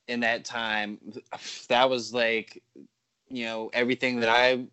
in 0.08 0.20
that 0.20 0.44
time, 0.44 0.98
that 1.68 1.88
was 1.90 2.14
like, 2.14 2.62
you 3.28 3.44
know, 3.44 3.70
everything 3.72 4.20
that 4.20 4.28
I 4.28 4.66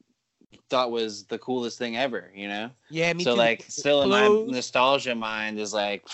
thought 0.70 0.92
was 0.92 1.26
the 1.26 1.38
coolest 1.40 1.78
thing 1.78 1.98
ever. 1.98 2.32
You 2.34 2.48
know, 2.48 2.70
Yeah, 2.90 3.14
me 3.14 3.24
so 3.24 3.32
too. 3.32 3.38
like 3.38 3.66
still 3.68 4.02
in 4.04 4.10
my 4.10 4.28
nostalgia 4.46 5.16
mind 5.16 5.60
is 5.60 5.74
like 5.74 6.08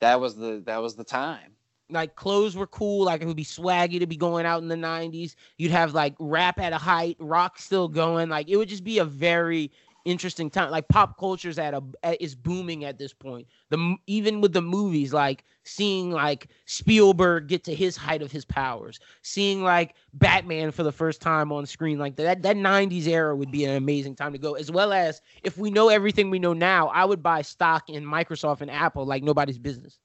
that 0.00 0.20
was 0.20 0.36
the 0.36 0.62
that 0.66 0.78
was 0.78 0.94
the 0.96 1.04
time. 1.04 1.52
Like 1.90 2.16
clothes 2.16 2.56
were 2.56 2.66
cool. 2.66 3.04
Like 3.04 3.22
it 3.22 3.26
would 3.26 3.36
be 3.36 3.44
swaggy 3.44 3.98
to 3.98 4.06
be 4.06 4.16
going 4.16 4.46
out 4.46 4.62
in 4.62 4.68
the 4.68 4.76
90s. 4.76 5.34
You'd 5.56 5.72
have 5.72 5.94
like 5.94 6.14
rap 6.18 6.58
at 6.58 6.72
a 6.72 6.78
height, 6.78 7.16
rock 7.18 7.58
still 7.58 7.88
going. 7.88 8.28
Like 8.28 8.48
it 8.48 8.56
would 8.56 8.68
just 8.68 8.84
be 8.84 8.98
a 8.98 9.04
very 9.04 9.70
interesting 10.04 10.50
time. 10.50 10.70
Like 10.70 10.88
pop 10.88 11.18
culture's 11.18 11.58
at 11.58 11.74
a 11.74 11.82
is 12.22 12.34
booming 12.34 12.84
at 12.84 12.98
this 12.98 13.12
point. 13.12 13.46
The 13.70 13.96
even 14.06 14.40
with 14.40 14.52
the 14.52 14.62
movies, 14.62 15.12
like 15.12 15.44
seeing 15.64 16.10
like 16.10 16.48
Spielberg 16.64 17.48
get 17.48 17.64
to 17.64 17.74
his 17.74 17.96
height 17.96 18.22
of 18.22 18.32
his 18.32 18.44
powers, 18.44 18.98
seeing 19.22 19.62
like 19.62 19.94
Batman 20.14 20.70
for 20.70 20.82
the 20.82 20.92
first 20.92 21.20
time 21.20 21.52
on 21.52 21.66
screen, 21.66 21.98
like 21.98 22.16
that 22.16 22.42
that 22.42 22.56
90s 22.56 23.06
era 23.06 23.36
would 23.36 23.50
be 23.50 23.64
an 23.64 23.76
amazing 23.76 24.14
time 24.14 24.32
to 24.32 24.38
go. 24.38 24.54
As 24.54 24.70
well 24.70 24.92
as 24.92 25.20
if 25.42 25.58
we 25.58 25.70
know 25.70 25.88
everything 25.88 26.30
we 26.30 26.38
know 26.38 26.52
now, 26.52 26.88
I 26.88 27.04
would 27.04 27.22
buy 27.22 27.42
stock 27.42 27.88
in 27.88 28.04
Microsoft 28.04 28.60
and 28.60 28.70
Apple 28.70 29.04
like 29.04 29.22
nobody's 29.22 29.58
business. 29.58 29.98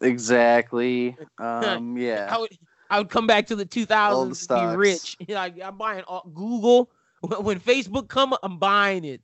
Exactly. 0.00 1.16
Um. 1.38 1.96
I 1.96 2.00
Yeah. 2.00 2.36
would 2.36 2.50
I 2.90 2.98
would 2.98 3.10
come 3.10 3.26
back 3.26 3.46
to 3.48 3.56
the 3.56 3.66
2000s 3.66 4.48
and 4.50 4.70
be 4.72 4.76
rich. 4.76 5.16
Like 5.28 5.60
I'm 5.62 5.76
buying 5.78 6.04
all, 6.06 6.30
Google. 6.32 6.90
When 7.40 7.58
Facebook 7.58 8.08
come, 8.08 8.34
I'm 8.42 8.58
buying 8.58 9.02
it. 9.04 9.22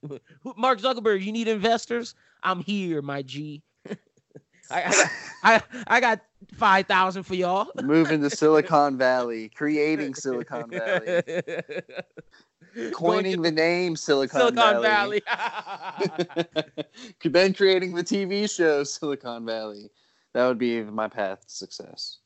Mark 0.56 0.80
Zuckerberg, 0.80 1.22
you 1.22 1.32
need 1.32 1.48
investors? 1.48 2.14
I'm 2.42 2.60
here, 2.60 3.02
my 3.02 3.20
G. 3.20 3.62
I, 4.70 4.82
I, 5.42 5.54
I, 5.54 5.62
I 5.86 6.00
got 6.00 6.20
five 6.54 6.86
thousand 6.86 7.24
for 7.24 7.34
y'all. 7.34 7.68
Moving 7.82 8.22
to 8.22 8.30
Silicon 8.30 8.96
Valley, 8.96 9.50
creating 9.50 10.14
Silicon 10.14 10.70
Valley, 10.70 11.22
coining 12.92 13.42
the 13.42 13.50
name 13.50 13.96
Silicon, 13.96 14.40
Silicon 14.40 14.82
Valley. 14.82 15.22
Valley. 15.26 16.62
then 17.24 17.52
creating 17.52 17.94
the 17.94 18.04
TV 18.04 18.50
show 18.50 18.82
Silicon 18.84 19.44
Valley. 19.44 19.90
That 20.32 20.46
would 20.46 20.58
be 20.58 20.82
my 20.82 21.08
path 21.08 21.46
to 21.46 21.52
success. 21.54 22.18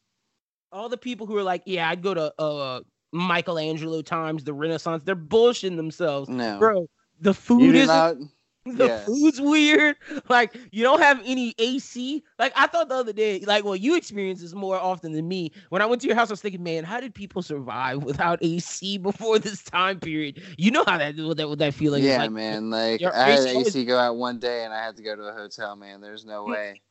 all 0.73 0.89
the 0.89 0.97
people 0.99 1.27
who 1.27 1.37
are 1.37 1.43
like, 1.43 1.63
yeah, 1.67 1.89
I'd 1.89 2.03
go 2.03 2.15
to 2.15 2.35
uh 2.41 2.81
Michelangelo 3.13 4.03
times, 4.03 4.45
the 4.45 4.53
Renaissance. 4.55 5.03
They're 5.05 5.17
bullshitting 5.17 5.77
themselves, 5.77 6.31
No, 6.31 6.59
bro. 6.59 6.89
The 7.21 7.35
food 7.35 7.77
is 7.77 7.87
not. 7.87 8.17
the 8.65 8.89
Yes. 8.89 9.07
food's 9.07 9.41
weird. 9.41 9.97
Like 10.29 10.57
you 10.73 10.83
don't 10.83 11.01
have 11.01 11.21
any 11.25 11.55
AC. 11.59 12.23
Like 12.39 12.53
I 12.57 12.67
thought 12.67 12.89
the 12.89 12.95
other 12.97 13.13
day, 13.13 13.41
like 13.41 13.65
well, 13.65 13.77
you 13.77 13.97
experience 13.97 14.41
this 14.41 14.55
more 14.55 14.77
often 14.79 15.13
than 15.13 15.29
me. 15.29 15.53
When 15.71 15.83
I 15.83 15.87
went 15.87 16.01
to 16.03 16.07
your 16.09 16.17
house, 16.17 16.31
I 16.31 16.33
was 16.35 16.41
thinking, 16.43 16.63
man, 16.63 16.85
how 16.85 17.01
did 17.01 17.15
people 17.15 17.43
survive 17.43 18.03
without 18.05 18.39
AC 18.43 18.99
before 18.99 19.39
this 19.39 19.63
time 19.63 20.01
period? 20.01 20.43
You 20.59 20.71
know 20.71 20.85
how 20.87 20.99
that 20.99 21.17
what 21.19 21.37
that 21.39 21.49
what 21.49 21.59
that 21.59 21.75
feeling 21.75 22.05
is 22.05 22.17
yeah, 22.17 22.19
like. 22.19 22.33
man. 22.33 22.71
Like 22.71 23.05
I 23.07 23.31
had 23.33 23.47
AC 23.47 23.85
go 23.85 23.99
out 23.99 24.17
one 24.17 24.39
day, 24.39 24.65
and 24.65 24.73
I 24.75 24.85
had 24.85 24.97
to 24.97 25.03
go 25.03 25.17
to 25.17 25.23
a 25.23 25.33
hotel. 25.33 25.77
Man, 25.77 26.01
there's 26.01 26.25
no 26.25 26.47
way. 26.47 26.84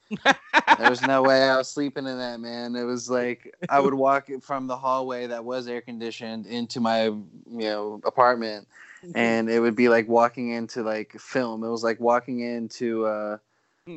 There's 0.78 1.02
no 1.02 1.24
way 1.24 1.50
I 1.50 1.58
was 1.58 1.70
sleeping 1.70 2.08
in 2.08 2.18
that, 2.18 2.40
man. 2.40 2.76
It 2.76 2.84
was 2.84 3.10
like 3.10 3.54
I 3.70 3.80
would 3.80 3.94
walk 3.94 4.30
from 4.42 4.68
the 4.68 4.78
hallway 4.78 5.28
that 5.28 5.44
was 5.44 5.68
air 5.68 5.82
conditioned 5.82 6.46
into 6.46 6.80
my, 6.80 7.06
you 7.06 7.26
know, 7.46 8.02
apartment, 8.06 8.68
and 9.16 9.50
it 9.50 9.60
would 9.60 9.76
be 9.76 9.90
like 9.90 10.08
walking 10.08 10.52
into 10.52 10.84
like 10.84 11.20
film. 11.20 11.64
It 11.64 11.70
was 11.70 11.84
like 11.84 12.00
walking 12.00 12.40
into, 12.40 13.06
uh, 13.06 13.38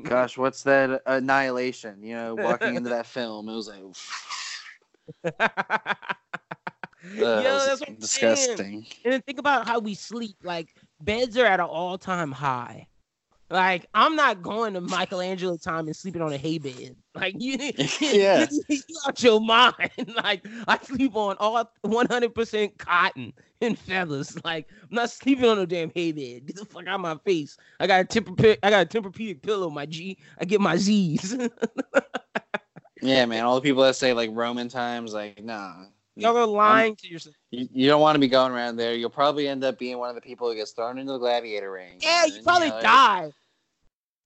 gosh, 0.02 0.36
what's 0.36 0.62
that? 0.64 1.02
Annihilation. 1.06 2.02
You 2.02 2.14
know, 2.14 2.34
walking 2.34 2.74
into 2.74 2.90
that 2.90 3.06
film. 3.16 3.48
It 3.48 3.54
was 3.54 3.68
like, 3.68 3.82
Yo, 7.14 7.24
ugh, 7.24 7.44
was 7.44 7.80
that's 7.80 8.00
disgusting. 8.00 8.86
And 9.04 9.12
then 9.12 9.22
think 9.22 9.38
about 9.38 9.66
how 9.66 9.78
we 9.78 9.94
sleep. 9.94 10.36
Like 10.42 10.74
beds 11.00 11.36
are 11.36 11.46
at 11.46 11.60
an 11.60 11.66
all 11.66 11.98
time 11.98 12.32
high. 12.32 12.88
Like 13.48 13.86
I'm 13.94 14.16
not 14.16 14.42
going 14.42 14.74
to 14.74 14.80
Michelangelo 14.80 15.56
time 15.56 15.86
and 15.86 15.94
sleeping 15.94 16.20
on 16.20 16.32
a 16.32 16.36
hay 16.36 16.58
bed. 16.58 16.96
Like 17.14 17.34
you, 17.38 17.56
Yeah. 18.00 18.46
you 18.68 18.80
out 19.06 19.22
your 19.22 19.40
mind. 19.40 19.74
Like 20.16 20.46
I 20.66 20.78
sleep 20.82 21.14
on 21.14 21.36
all 21.38 21.70
100% 21.84 22.78
cotton 22.78 23.32
and 23.60 23.78
feathers. 23.78 24.36
Like 24.44 24.66
I'm 24.82 24.88
not 24.96 25.10
sleeping 25.10 25.44
on 25.44 25.58
no 25.58 25.66
damn 25.66 25.92
hay 25.94 26.10
bed. 26.12 26.46
Get 26.46 26.56
the 26.56 26.64
fuck 26.64 26.86
out 26.88 26.96
of 26.96 27.00
my 27.00 27.16
face. 27.24 27.56
I 27.78 27.86
got 27.86 28.00
a 28.00 28.04
temper. 28.04 28.56
I 28.62 28.70
got 28.70 28.94
a 28.94 29.00
Tempur-Pedic 29.00 29.42
pillow. 29.42 29.70
My 29.70 29.86
G. 29.86 30.18
I 30.40 30.44
get 30.44 30.60
my 30.60 30.76
Z's. 30.76 31.36
Yeah, 33.02 33.26
man. 33.26 33.44
All 33.44 33.54
the 33.56 33.60
people 33.60 33.82
that 33.82 33.94
say 33.96 34.12
like 34.12 34.30
Roman 34.32 34.68
times, 34.68 35.12
like, 35.12 35.42
nah. 35.42 35.84
Y'all 36.16 36.36
are 36.36 36.46
lying 36.46 36.96
to 36.96 37.08
yourself. 37.08 37.34
You, 37.50 37.68
you 37.72 37.88
don't 37.88 38.00
want 38.00 38.14
to 38.14 38.18
be 38.18 38.28
going 38.28 38.52
around 38.52 38.76
there. 38.76 38.94
You'll 38.94 39.10
probably 39.10 39.48
end 39.48 39.62
up 39.64 39.78
being 39.78 39.98
one 39.98 40.08
of 40.08 40.14
the 40.14 40.22
people 40.22 40.48
who 40.48 40.56
gets 40.56 40.72
thrown 40.72 40.98
into 40.98 41.12
the 41.12 41.18
gladiator 41.18 41.70
ring. 41.70 41.98
Yeah, 42.00 42.24
you 42.24 42.42
probably 42.42 42.70
know, 42.70 42.80
die. 42.80 43.30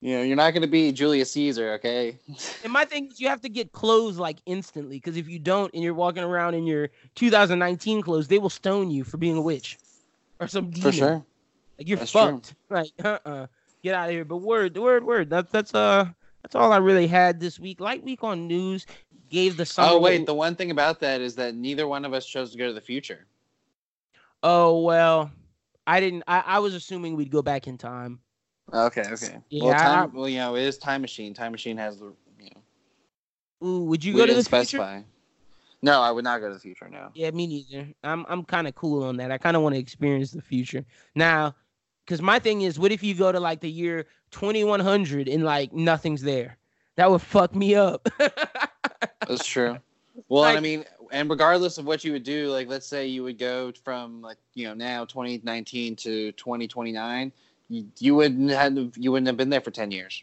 You 0.01 0.17
know, 0.17 0.23
you're 0.23 0.37
not 0.37 0.53
going 0.53 0.63
to 0.63 0.69
be 0.69 0.93
Julius 0.93 1.33
Caesar, 1.33 1.73
okay? 1.75 2.17
And 2.65 2.73
my 2.73 2.85
thing 2.85 3.09
is, 3.11 3.21
you 3.21 3.29
have 3.29 3.41
to 3.41 3.49
get 3.49 3.73
clothes 3.73 4.19
like 4.19 4.39
instantly 4.47 4.97
because 4.97 5.17
if 5.17 5.29
you 5.29 5.39
don't, 5.39 5.73
and 5.75 5.83
you're 5.83 5.95
walking 5.95 6.23
around 6.23 6.55
in 6.55 6.67
your 6.67 6.91
2019 7.17 8.03
clothes, 8.03 8.29
they 8.29 8.39
will 8.39 8.51
stone 8.51 8.91
you 8.91 9.03
for 9.03 9.17
being 9.17 9.37
a 9.37 9.41
witch 9.41 9.79
or 10.39 10.47
some 10.47 10.71
demon. 10.71 10.93
For 10.93 10.97
sure. 10.97 11.25
Like 11.79 11.89
you're 11.89 11.99
That's 11.99 12.13
true. 12.13 12.21
fucked. 12.21 12.55
Like, 12.69 12.91
uh, 13.03 13.19
uh 13.25 13.47
get 13.83 13.95
out 13.95 14.09
of 14.09 14.15
here. 14.15 14.25
But 14.25 14.39
word, 14.39 14.77
word, 14.77 15.05
word. 15.05 15.31
That's 15.31 15.51
that's 15.51 15.75
uh 15.75 16.07
that's 16.43 16.55
all 16.55 16.73
I 16.73 16.79
really 16.79 17.07
had 17.07 17.41
this 17.41 17.59
week. 17.59 17.81
Light 17.81 18.03
week 18.03 18.23
on 18.23 18.47
news. 18.47 18.87
Gave 19.31 19.57
the 19.57 19.65
summer. 19.65 19.93
Oh, 19.93 20.01
wait. 20.01 20.27
The 20.27 20.35
one 20.35 20.57
thing 20.57 20.71
about 20.73 21.01
that 21.01 21.21
is 21.21 21.37
that 21.37 21.55
neither 21.55 21.87
one 21.87 22.05
of 22.05 22.13
us 22.13 22.27
chose 22.27 22.51
to 22.53 22.59
go 22.59 22.67
to 22.67 22.73
the 22.73 22.81
future. 22.81 23.27
Oh 24.43 24.81
well, 24.83 25.31
I 25.87 26.01
didn't. 26.01 26.25
I, 26.27 26.43
I 26.47 26.59
was 26.59 26.75
assuming 26.75 27.15
we'd 27.15 27.31
go 27.31 27.43
back 27.43 27.67
in 27.67 27.77
time. 27.79 28.21
Okay, 28.73 29.03
okay. 29.13 29.39
Yeah, 29.51 29.65
well, 29.65 29.75
I- 29.75 30.05
well, 30.07 30.29
you 30.29 30.39
know, 30.39 30.57
it 30.57 30.63
is 30.63 30.79
Time 30.79 31.03
Machine. 31.03 31.35
Time 31.35 31.53
Machine 31.53 31.77
has 31.77 31.99
the, 31.99 32.13
you 32.41 32.51
know, 33.61 33.67
Ooh, 33.69 33.85
would 33.85 34.03
you 34.05 34.13
go 34.15 34.21
to 34.27 34.33
the 34.33 34.43
didn't 34.43 34.49
future? 34.49 35.05
No, 35.83 36.01
I 36.01 36.11
would 36.11 36.25
not 36.25 36.41
go 36.41 36.49
to 36.49 36.55
the 36.55 36.61
future, 36.61 36.89
no. 36.89 37.09
Yeah, 37.15 37.31
me 37.31 37.47
neither. 37.47 37.89
I'm 38.03 38.25
I'm 38.29 38.45
kind 38.45 38.67
of 38.67 38.75
cool 38.75 39.03
on 39.05 39.17
that. 39.19 39.31
I 39.31 39.39
kind 39.39 39.57
of 39.57 39.63
want 39.63 39.75
to 39.75 39.79
experience 39.79 40.31
the 40.31 40.43
future 40.43 40.85
now, 41.15 41.55
because 42.07 42.23
my 42.23 42.39
thing 42.39 42.63
is, 42.63 42.79
what 42.79 42.93
if 42.93 43.03
you 43.03 43.15
go 43.15 43.31
to 43.33 43.41
like 43.41 43.61
the 43.61 43.71
year 43.71 44.07
2100 44.31 45.29
and 45.29 45.45
like 45.45 45.73
nothing's 45.73 46.23
there? 46.23 46.57
That 46.97 47.11
would 47.11 47.23
fuck 47.23 47.55
me 47.55 47.75
up. 47.75 48.09
That's 49.27 49.47
true. 49.47 49.79
Well, 50.29 50.45
and 50.45 50.59
I 50.59 50.61
mean, 50.61 50.85
and 51.13 51.31
regardless 51.31 51.79
of 51.79 51.87
what 51.87 52.05
you 52.05 52.13
would 52.13 52.25
do, 52.25 52.51
like 52.51 52.69
let's 52.69 52.87
say 52.87 53.07
you 53.07 53.23
would 53.23 53.39
go 53.39 53.73
from 53.85 54.21
like 54.21 54.37
you 54.55 54.67
know 54.67 54.75
now 54.75 55.05
2019 55.05 55.97
to 55.97 56.33
2029, 56.33 57.33
you, 57.69 57.87
you 57.99 58.15
wouldn't 58.15 58.51
have 58.51 58.77
you 58.97 59.13
wouldn't 59.13 59.29
have 59.29 59.37
been 59.37 59.49
there 59.49 59.61
for 59.61 59.71
ten 59.71 59.91
years. 59.91 60.23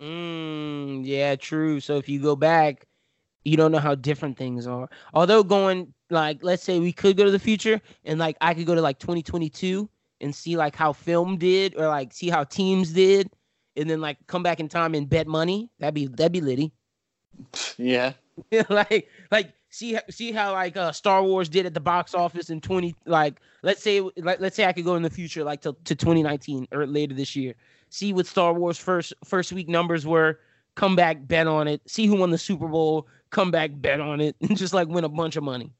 Mm, 0.00 1.02
yeah, 1.04 1.36
true. 1.36 1.80
So 1.80 1.96
if 1.96 2.08
you 2.08 2.20
go 2.20 2.34
back, 2.36 2.86
you 3.44 3.56
don't 3.56 3.72
know 3.72 3.78
how 3.78 3.94
different 3.94 4.36
things 4.36 4.66
are. 4.66 4.88
Although 5.14 5.42
going 5.42 5.92
like 6.10 6.38
let's 6.42 6.62
say 6.62 6.78
we 6.78 6.92
could 6.92 7.16
go 7.16 7.24
to 7.24 7.30
the 7.30 7.38
future 7.38 7.80
and 8.04 8.18
like 8.18 8.36
I 8.40 8.54
could 8.54 8.66
go 8.66 8.74
to 8.74 8.82
like 8.82 8.98
2022 8.98 9.88
and 10.20 10.34
see 10.34 10.56
like 10.56 10.76
how 10.76 10.92
film 10.92 11.36
did 11.36 11.76
or 11.76 11.86
like 11.86 12.12
see 12.12 12.30
how 12.30 12.44
teams 12.44 12.92
did 12.92 13.30
and 13.76 13.88
then 13.88 14.00
like 14.00 14.18
come 14.26 14.42
back 14.42 14.60
in 14.60 14.68
time 14.68 14.94
and 14.94 15.08
bet 15.08 15.26
money. 15.26 15.70
That'd 15.78 15.94
be 15.94 16.06
that'd 16.06 16.32
be 16.32 16.40
litty. 16.40 16.72
Yeah. 17.78 18.12
like 18.68 19.08
like 19.30 19.52
see 19.70 19.98
see 20.10 20.32
how 20.32 20.52
like 20.52 20.76
uh 20.76 20.92
Star 20.92 21.22
Wars 21.22 21.48
did 21.48 21.66
at 21.66 21.74
the 21.74 21.80
box 21.80 22.14
office 22.14 22.50
in 22.50 22.60
20 22.60 22.94
like 23.06 23.40
let's 23.62 23.82
say 23.82 24.00
like 24.16 24.40
let's 24.40 24.56
say 24.56 24.66
I 24.66 24.72
could 24.72 24.84
go 24.84 24.94
in 24.94 25.02
the 25.02 25.10
future 25.10 25.44
like 25.44 25.62
to, 25.62 25.74
to 25.84 25.94
2019 25.94 26.68
or 26.72 26.86
later 26.86 27.14
this 27.14 27.34
year. 27.34 27.54
See 27.90 28.12
what 28.12 28.26
Star 28.26 28.54
Wars 28.54 28.78
first 28.78 29.12
first 29.24 29.52
week 29.52 29.68
numbers 29.68 30.06
were, 30.06 30.40
come 30.74 30.96
back 30.96 31.26
bet 31.26 31.46
on 31.46 31.68
it, 31.68 31.80
see 31.86 32.06
who 32.06 32.16
won 32.16 32.30
the 32.30 32.38
Super 32.38 32.68
Bowl, 32.68 33.06
come 33.30 33.50
back 33.50 33.70
bet 33.74 34.00
on 34.00 34.20
it 34.20 34.36
and 34.40 34.56
just 34.56 34.74
like 34.74 34.88
win 34.88 35.04
a 35.04 35.08
bunch 35.08 35.36
of 35.36 35.44
money. 35.44 35.72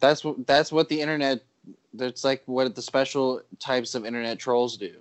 That's 0.00 0.24
what 0.24 0.46
that's 0.46 0.72
what 0.72 0.88
the 0.88 1.00
internet 1.00 1.42
that's 1.94 2.24
like 2.24 2.42
what 2.46 2.74
the 2.74 2.82
special 2.82 3.42
types 3.58 3.94
of 3.94 4.04
internet 4.04 4.38
trolls 4.38 4.76
do. 4.76 4.94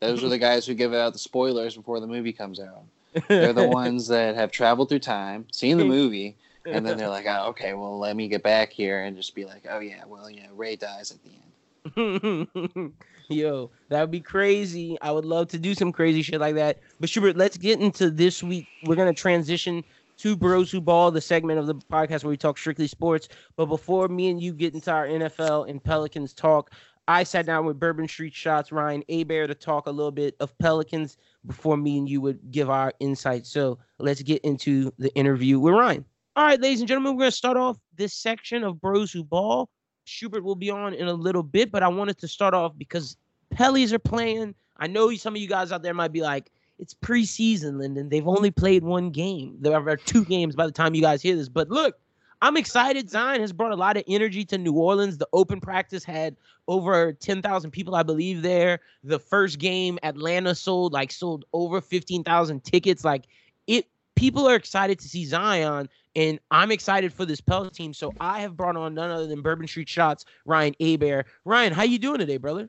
Those 0.00 0.22
are 0.22 0.28
the 0.28 0.38
guys 0.38 0.64
who 0.64 0.74
give 0.74 0.94
out 0.94 1.12
the 1.12 1.18
spoilers 1.18 1.74
before 1.74 1.98
the 1.98 2.06
movie 2.06 2.32
comes 2.32 2.60
out. 2.60 2.84
They're 3.28 3.52
the 3.52 3.68
ones 3.68 4.08
that 4.08 4.34
have 4.34 4.50
traveled 4.50 4.88
through 4.88 5.00
time, 5.00 5.46
seen 5.52 5.78
the 5.78 5.84
movie, 5.84 6.36
and 6.66 6.86
then 6.86 6.98
they're 6.98 7.08
like, 7.08 7.26
"Oh, 7.26 7.48
okay, 7.48 7.74
well, 7.74 7.98
let 7.98 8.16
me 8.16 8.28
get 8.28 8.42
back 8.42 8.70
here 8.72 9.02
and 9.02 9.16
just 9.16 9.34
be 9.34 9.44
like, 9.44 9.66
oh 9.70 9.80
yeah, 9.80 10.04
well, 10.06 10.30
yeah, 10.30 10.46
Ray 10.52 10.76
dies 10.76 11.10
at 11.10 11.18
the 11.22 11.30
end." 11.30 12.92
Yo, 13.30 13.70
that 13.88 14.00
would 14.00 14.10
be 14.10 14.20
crazy. 14.20 14.96
I 15.02 15.12
would 15.12 15.24
love 15.24 15.48
to 15.48 15.58
do 15.58 15.74
some 15.74 15.92
crazy 15.92 16.22
shit 16.22 16.40
like 16.40 16.54
that. 16.54 16.78
But 16.98 17.10
Schubert, 17.10 17.36
let's 17.36 17.58
get 17.58 17.78
into 17.80 18.10
this 18.10 18.42
week. 18.42 18.66
We're 18.84 18.96
gonna 18.96 19.12
transition 19.12 19.84
to 20.18 20.36
Bros 20.36 20.70
Who 20.70 20.80
Ball, 20.80 21.10
the 21.10 21.20
segment 21.20 21.58
of 21.58 21.66
the 21.66 21.74
podcast 21.74 22.24
where 22.24 22.30
we 22.30 22.36
talk 22.36 22.58
strictly 22.58 22.88
sports. 22.88 23.28
But 23.56 23.66
before 23.66 24.08
me 24.08 24.28
and 24.28 24.42
you 24.42 24.52
get 24.52 24.74
into 24.74 24.90
our 24.90 25.06
NFL 25.06 25.68
and 25.68 25.82
Pelicans 25.82 26.32
talk, 26.32 26.72
I 27.08 27.22
sat 27.22 27.46
down 27.46 27.64
with 27.64 27.80
Bourbon 27.80 28.06
Street 28.06 28.34
Shots 28.34 28.70
Ryan 28.70 29.02
Abear 29.08 29.46
to 29.46 29.54
talk 29.54 29.86
a 29.86 29.90
little 29.90 30.12
bit 30.12 30.36
of 30.40 30.56
Pelicans 30.58 31.16
before 31.46 31.78
me 31.78 31.96
and 31.96 32.06
you 32.06 32.20
would 32.20 32.38
give 32.50 32.68
our 32.68 32.92
insight. 33.00 33.46
So 33.46 33.78
let's 33.98 34.20
get 34.20 34.42
into 34.42 34.92
the 34.98 35.12
interview 35.14 35.58
with 35.58 35.72
Ryan. 35.72 36.04
All 36.36 36.44
right, 36.44 36.60
ladies 36.60 36.80
and 36.80 36.86
gentlemen, 36.86 37.14
we're 37.14 37.22
going 37.22 37.30
to 37.30 37.36
start 37.36 37.56
off 37.56 37.78
this 37.96 38.12
section 38.12 38.62
of 38.62 38.78
Bros 38.78 39.10
Who 39.10 39.24
Ball. 39.24 39.70
Schubert 40.04 40.44
will 40.44 40.54
be 40.54 40.68
on 40.68 40.92
in 40.92 41.08
a 41.08 41.14
little 41.14 41.42
bit, 41.42 41.72
but 41.72 41.82
I 41.82 41.88
wanted 41.88 42.18
to 42.18 42.28
start 42.28 42.52
off 42.52 42.76
because 42.76 43.16
Pellies 43.54 43.92
are 43.92 43.98
playing. 43.98 44.54
I 44.76 44.86
know 44.86 45.12
some 45.14 45.34
of 45.34 45.40
you 45.40 45.48
guys 45.48 45.72
out 45.72 45.82
there 45.82 45.94
might 45.94 46.12
be 46.12 46.20
like, 46.20 46.52
it's 46.78 46.92
preseason, 46.92 47.78
Lyndon. 47.78 48.10
They've 48.10 48.28
only 48.28 48.50
played 48.50 48.84
one 48.84 49.10
game. 49.10 49.56
There 49.60 49.74
are 49.74 49.96
two 49.96 50.26
games 50.26 50.54
by 50.54 50.66
the 50.66 50.72
time 50.72 50.94
you 50.94 51.00
guys 51.00 51.22
hear 51.22 51.34
this. 51.34 51.48
But 51.48 51.70
look, 51.70 51.96
I'm 52.40 52.56
excited. 52.56 53.10
Zion 53.10 53.40
has 53.40 53.52
brought 53.52 53.72
a 53.72 53.76
lot 53.76 53.96
of 53.96 54.04
energy 54.06 54.44
to 54.46 54.58
New 54.58 54.72
Orleans. 54.72 55.18
The 55.18 55.28
open 55.32 55.60
practice 55.60 56.04
had 56.04 56.36
over 56.68 57.12
10,000 57.12 57.70
people, 57.70 57.96
I 57.96 58.02
believe, 58.04 58.42
there. 58.42 58.80
The 59.02 59.18
first 59.18 59.58
game, 59.58 59.98
Atlanta 60.02 60.54
sold 60.54 60.92
like 60.92 61.10
sold 61.10 61.44
over 61.52 61.80
15,000 61.80 62.62
tickets. 62.62 63.04
Like 63.04 63.24
it, 63.66 63.86
people 64.14 64.46
are 64.46 64.54
excited 64.54 65.00
to 65.00 65.08
see 65.08 65.24
Zion, 65.24 65.88
and 66.14 66.38
I'm 66.50 66.70
excited 66.70 67.12
for 67.12 67.24
this 67.24 67.40
Pels 67.40 67.72
team. 67.72 67.92
So 67.92 68.12
I 68.20 68.40
have 68.40 68.56
brought 68.56 68.76
on 68.76 68.94
none 68.94 69.10
other 69.10 69.26
than 69.26 69.42
Bourbon 69.42 69.66
Street 69.66 69.88
Shots, 69.88 70.24
Ryan 70.44 70.74
Abear. 70.80 71.24
Ryan, 71.44 71.72
how 71.72 71.82
you 71.82 71.98
doing 71.98 72.18
today, 72.18 72.36
brother? 72.36 72.68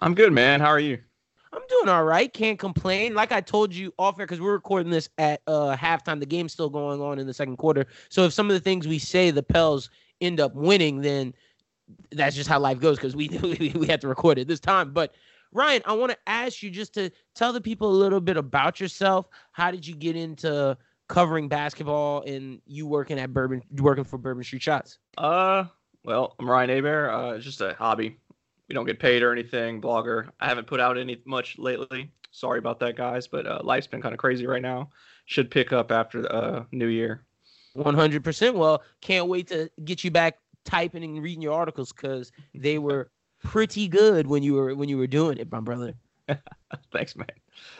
I'm 0.00 0.14
good, 0.14 0.32
man. 0.32 0.60
How 0.60 0.68
are 0.68 0.80
you? 0.80 0.98
I'm 1.52 1.62
doing 1.68 1.88
all 1.88 2.04
right. 2.04 2.32
Can't 2.32 2.58
complain. 2.58 3.14
Like 3.14 3.32
I 3.32 3.40
told 3.40 3.74
you 3.74 3.92
off 3.98 4.18
air, 4.18 4.26
because 4.26 4.40
we're 4.40 4.52
recording 4.52 4.90
this 4.90 5.08
at 5.18 5.42
uh 5.46 5.76
halftime. 5.76 6.20
The 6.20 6.26
game's 6.26 6.52
still 6.52 6.70
going 6.70 7.00
on 7.00 7.18
in 7.18 7.26
the 7.26 7.34
second 7.34 7.56
quarter. 7.56 7.86
So 8.08 8.24
if 8.24 8.32
some 8.32 8.46
of 8.46 8.54
the 8.54 8.60
things 8.60 8.86
we 8.86 8.98
say 8.98 9.30
the 9.30 9.42
Pels 9.42 9.90
end 10.20 10.38
up 10.38 10.54
winning, 10.54 11.00
then 11.00 11.34
that's 12.12 12.36
just 12.36 12.48
how 12.48 12.60
life 12.60 12.78
goes. 12.78 12.96
Because 12.96 13.16
we 13.16 13.28
we 13.74 13.86
had 13.86 14.00
to 14.02 14.08
record 14.08 14.38
it 14.38 14.46
this 14.46 14.60
time. 14.60 14.92
But 14.92 15.14
Ryan, 15.52 15.82
I 15.86 15.92
want 15.94 16.12
to 16.12 16.18
ask 16.26 16.62
you 16.62 16.70
just 16.70 16.94
to 16.94 17.10
tell 17.34 17.52
the 17.52 17.60
people 17.60 17.90
a 17.90 17.98
little 17.98 18.20
bit 18.20 18.36
about 18.36 18.78
yourself. 18.78 19.28
How 19.50 19.72
did 19.72 19.84
you 19.84 19.96
get 19.96 20.14
into 20.14 20.76
covering 21.08 21.48
basketball 21.48 22.22
and 22.22 22.60
you 22.66 22.86
working 22.86 23.18
at 23.18 23.32
Bourbon, 23.32 23.62
working 23.78 24.04
for 24.04 24.18
Bourbon 24.18 24.44
Street 24.44 24.62
Shots? 24.62 24.98
Uh, 25.18 25.64
well, 26.04 26.36
I'm 26.38 26.48
Ryan 26.48 26.70
Abear. 26.70 27.10
Uh, 27.12 27.32
it's 27.32 27.44
just 27.44 27.60
a 27.60 27.74
hobby 27.76 28.18
we 28.70 28.74
don't 28.74 28.86
get 28.86 29.00
paid 29.00 29.24
or 29.24 29.32
anything. 29.32 29.80
Blogger. 29.82 30.28
I 30.38 30.46
haven't 30.46 30.68
put 30.68 30.78
out 30.78 30.96
any 30.96 31.20
much 31.24 31.58
lately. 31.58 32.12
Sorry 32.30 32.60
about 32.60 32.78
that, 32.78 32.96
guys. 32.96 33.26
But 33.26 33.44
uh, 33.44 33.60
life's 33.64 33.88
been 33.88 34.00
kind 34.00 34.14
of 34.14 34.20
crazy 34.20 34.46
right 34.46 34.62
now. 34.62 34.90
Should 35.26 35.50
pick 35.50 35.72
up 35.72 35.90
after 35.90 36.22
the 36.22 36.32
uh, 36.32 36.64
new 36.70 36.86
year. 36.86 37.24
One 37.72 37.96
hundred 37.96 38.22
percent. 38.22 38.54
Well, 38.54 38.84
can't 39.00 39.26
wait 39.26 39.48
to 39.48 39.68
get 39.84 40.04
you 40.04 40.12
back 40.12 40.38
typing 40.64 41.02
and 41.02 41.20
reading 41.20 41.42
your 41.42 41.52
articles 41.52 41.92
because 41.92 42.30
they 42.54 42.78
were 42.86 43.10
pretty 43.42 43.88
good 43.88 44.28
when 44.28 44.44
you 44.44 44.54
were 44.54 44.76
when 44.76 44.88
you 44.88 44.98
were 44.98 45.08
doing 45.08 45.38
it, 45.38 45.50
my 45.50 45.58
brother. 45.58 45.94
Thanks, 46.92 47.16
man. 47.16 47.26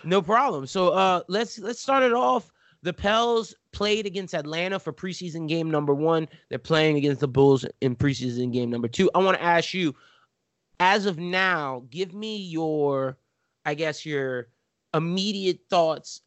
No 0.03 0.21
problem. 0.21 0.67
So 0.67 0.89
uh, 0.89 1.23
let's 1.29 1.57
let's 1.61 1.81
start 1.81 2.03
it 2.03 2.13
off. 2.13 2.51
The 2.83 2.93
Pels 2.93 3.55
played 3.73 4.07
against 4.07 4.35
Atlanta 4.35 4.81
for 4.81 4.93
preseason 4.93 5.47
game 5.47 5.71
number 5.71 5.95
one. 5.95 6.27
They're 6.49 6.59
playing 6.59 6.97
against 6.97 7.21
the 7.21 7.29
Bulls 7.29 7.65
in 7.81 7.95
preseason 7.95 8.53
game 8.53 8.71
number 8.71 8.89
two. 8.89 9.09
I 9.15 9.19
want 9.19 9.37
to 9.37 9.43
ask 9.43 9.73
you, 9.73 9.95
as 10.81 11.05
of 11.05 11.19
now, 11.19 11.85
give 11.91 12.15
me 12.15 12.39
your, 12.39 13.19
I 13.67 13.75
guess, 13.75 14.05
your 14.05 14.49
immediate 14.95 15.61
thoughts. 15.69 16.23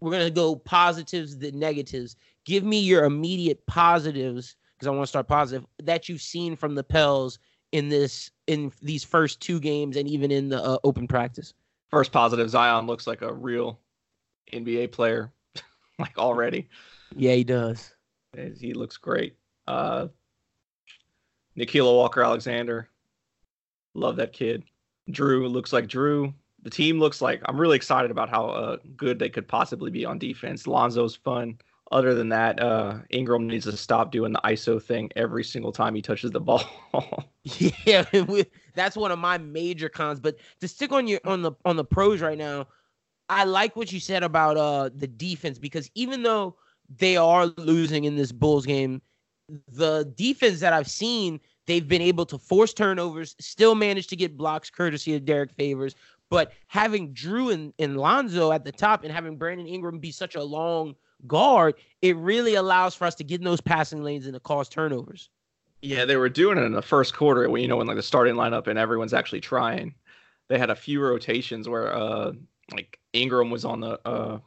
We're 0.00 0.10
going 0.10 0.24
to 0.26 0.30
go 0.32 0.56
positives, 0.56 1.38
the 1.38 1.52
negatives. 1.52 2.16
Give 2.44 2.64
me 2.64 2.80
your 2.80 3.04
immediate 3.04 3.64
positives, 3.66 4.56
because 4.74 4.88
I 4.88 4.90
want 4.90 5.02
to 5.02 5.08
start 5.08 5.28
positive, 5.28 5.66
that 5.82 6.08
you've 6.08 6.22
seen 6.22 6.56
from 6.56 6.74
the 6.74 6.82
Pels 6.82 7.38
in 7.72 7.90
this 7.90 8.30
in 8.46 8.72
these 8.80 9.04
first 9.04 9.40
two 9.42 9.60
games 9.60 9.98
and 9.98 10.08
even 10.08 10.30
in 10.30 10.48
the 10.48 10.64
uh, 10.64 10.78
open 10.84 11.06
practice. 11.06 11.52
First 11.90 12.12
positive, 12.12 12.48
Zion 12.48 12.86
looks 12.86 13.06
like 13.06 13.20
a 13.20 13.32
real 13.32 13.78
NBA 14.52 14.90
player, 14.92 15.30
like 15.98 16.16
already. 16.16 16.68
Yeah, 17.14 17.34
he 17.34 17.44
does. 17.44 17.92
He 18.58 18.72
looks 18.72 18.96
great. 18.96 19.36
Uh, 19.66 20.08
Nickeil 21.58 21.84
Walker 21.94 22.22
Alexander, 22.22 22.88
Love 23.98 24.16
that 24.16 24.32
kid. 24.32 24.64
Jrue 25.10 25.50
looks 25.50 25.72
like 25.72 25.86
Jrue. 25.86 26.32
The 26.62 26.70
team 26.70 26.98
looks 26.98 27.20
like 27.20 27.40
I'm 27.46 27.60
really 27.60 27.76
excited 27.76 28.10
about 28.10 28.28
how 28.28 28.46
uh, 28.46 28.76
good 28.96 29.18
they 29.18 29.28
could 29.28 29.48
possibly 29.48 29.90
be 29.90 30.04
on 30.04 30.18
defense. 30.18 30.64
Lonzo's 30.64 31.16
fun. 31.16 31.58
Other 31.90 32.14
than 32.14 32.28
that, 32.28 32.60
uh, 32.60 32.98
Ingram 33.08 33.46
needs 33.46 33.64
to 33.64 33.74
stop 33.74 34.12
doing 34.12 34.32
the 34.32 34.40
ISO 34.44 34.82
thing 34.82 35.10
every 35.16 35.42
single 35.42 35.72
time 35.72 35.94
he 35.94 36.02
touches 36.02 36.30
the 36.30 36.40
ball. 36.40 36.62
yeah, 37.42 38.04
that's 38.74 38.96
one 38.96 39.10
of 39.10 39.18
my 39.18 39.38
major 39.38 39.88
cons. 39.88 40.20
But 40.20 40.36
to 40.60 40.68
stick 40.68 40.92
on 40.92 41.06
your 41.06 41.20
on 41.24 41.42
the 41.42 41.52
on 41.64 41.76
the 41.76 41.84
pros 41.84 42.20
right 42.20 42.36
now, 42.36 42.66
I 43.28 43.44
like 43.44 43.74
what 43.74 43.90
you 43.90 44.00
said 44.00 44.22
about 44.22 44.56
uh 44.56 44.90
the 44.94 45.06
defense 45.06 45.58
because 45.58 45.90
even 45.94 46.22
though 46.22 46.56
they 46.98 47.16
are 47.16 47.46
losing 47.46 48.04
in 48.04 48.16
this 48.16 48.32
Bulls 48.32 48.66
game, 48.66 49.00
the 49.72 50.12
defense 50.14 50.60
that 50.60 50.72
I've 50.74 50.90
seen 50.90 51.40
They've 51.68 51.86
been 51.86 52.00
able 52.00 52.24
to 52.26 52.38
force 52.38 52.72
turnovers, 52.72 53.36
still 53.38 53.74
manage 53.74 54.06
to 54.06 54.16
get 54.16 54.38
blocks 54.38 54.70
courtesy 54.70 55.14
of 55.14 55.26
Derrick 55.26 55.52
Favors. 55.52 55.94
But 56.30 56.52
having 56.66 57.12
Jrue 57.12 57.52
and, 57.52 57.74
and 57.78 57.98
Lonzo 57.98 58.52
at 58.52 58.64
the 58.64 58.72
top 58.72 59.04
and 59.04 59.12
having 59.12 59.36
Brandon 59.36 59.66
Ingram 59.66 59.98
be 59.98 60.10
such 60.10 60.34
a 60.34 60.42
long 60.42 60.94
guard, 61.26 61.74
it 62.00 62.16
really 62.16 62.54
allows 62.54 62.94
for 62.94 63.04
us 63.04 63.14
to 63.16 63.24
get 63.24 63.42
in 63.42 63.44
those 63.44 63.60
passing 63.60 64.02
lanes 64.02 64.24
and 64.24 64.32
to 64.32 64.40
cause 64.40 64.70
turnovers. 64.70 65.28
Yeah, 65.82 66.06
they 66.06 66.16
were 66.16 66.30
doing 66.30 66.56
it 66.56 66.62
in 66.62 66.72
the 66.72 66.80
first 66.80 67.14
quarter 67.14 67.46
when 67.50 67.60
you 67.60 67.68
know 67.68 67.76
when 67.76 67.86
like 67.86 67.96
the 67.96 68.02
starting 68.02 68.34
lineup 68.34 68.66
and 68.66 68.78
everyone's 68.78 69.12
actually 69.12 69.42
trying. 69.42 69.94
They 70.48 70.58
had 70.58 70.70
a 70.70 70.74
few 70.74 71.02
rotations 71.02 71.68
where 71.68 71.94
uh 71.94 72.32
like 72.72 72.98
Ingram 73.12 73.50
was 73.50 73.66
on 73.66 73.80
the 73.80 74.00
uh 74.06 74.38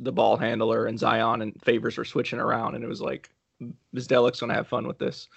the 0.00 0.12
ball 0.12 0.36
handler 0.36 0.84
and 0.84 0.98
Zion 0.98 1.40
and 1.40 1.58
Favors 1.62 1.96
were 1.96 2.04
switching 2.04 2.38
around 2.38 2.74
and 2.74 2.84
it 2.84 2.88
was 2.88 3.00
like 3.00 3.30
Bzdelik's 3.94 4.40
gonna 4.40 4.52
have 4.52 4.68
fun 4.68 4.86
with 4.86 4.98
this. 4.98 5.28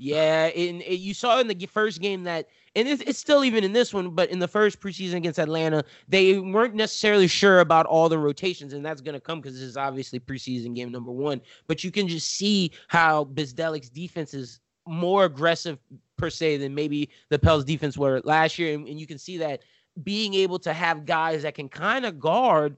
Yeah, 0.00 0.46
and 0.46 0.80
you 0.80 1.12
saw 1.12 1.40
in 1.40 1.48
the 1.48 1.66
first 1.66 2.00
game 2.00 2.22
that, 2.22 2.46
and 2.76 2.86
it's, 2.86 3.02
it's, 3.02 3.18
still 3.18 3.42
even 3.42 3.64
in 3.64 3.72
this 3.72 3.92
one, 3.92 4.10
but 4.10 4.30
in 4.30 4.38
the 4.38 4.46
first 4.46 4.80
preseason 4.80 5.14
against 5.14 5.40
Atlanta, 5.40 5.84
they 6.08 6.38
weren't 6.38 6.76
necessarily 6.76 7.26
sure 7.26 7.58
about 7.58 7.84
all 7.86 8.08
the 8.08 8.16
rotations, 8.16 8.74
and 8.74 8.86
that's 8.86 9.00
going 9.00 9.14
to 9.14 9.20
come 9.20 9.40
because 9.40 9.54
this 9.54 9.64
is 9.64 9.76
obviously 9.76 10.20
preseason 10.20 10.72
game 10.72 10.92
number 10.92 11.10
one. 11.10 11.40
But 11.66 11.82
you 11.82 11.90
can 11.90 12.06
just 12.06 12.28
see 12.30 12.70
how 12.86 13.24
Bzdelik's 13.24 13.90
defense 13.90 14.34
is 14.34 14.60
more 14.86 15.24
aggressive 15.24 15.78
per 16.16 16.30
se 16.30 16.58
than 16.58 16.76
maybe 16.76 17.10
the 17.28 17.38
Pels 17.38 17.64
defense 17.64 17.98
were 17.98 18.20
last 18.22 18.56
year, 18.56 18.74
and, 18.74 18.86
and 18.86 19.00
you 19.00 19.06
can 19.06 19.18
see 19.18 19.36
that 19.38 19.62
being 20.04 20.34
able 20.34 20.60
to 20.60 20.72
have 20.72 21.06
guys 21.06 21.42
that 21.42 21.56
can 21.56 21.68
kind 21.68 22.06
of 22.06 22.20
guard 22.20 22.76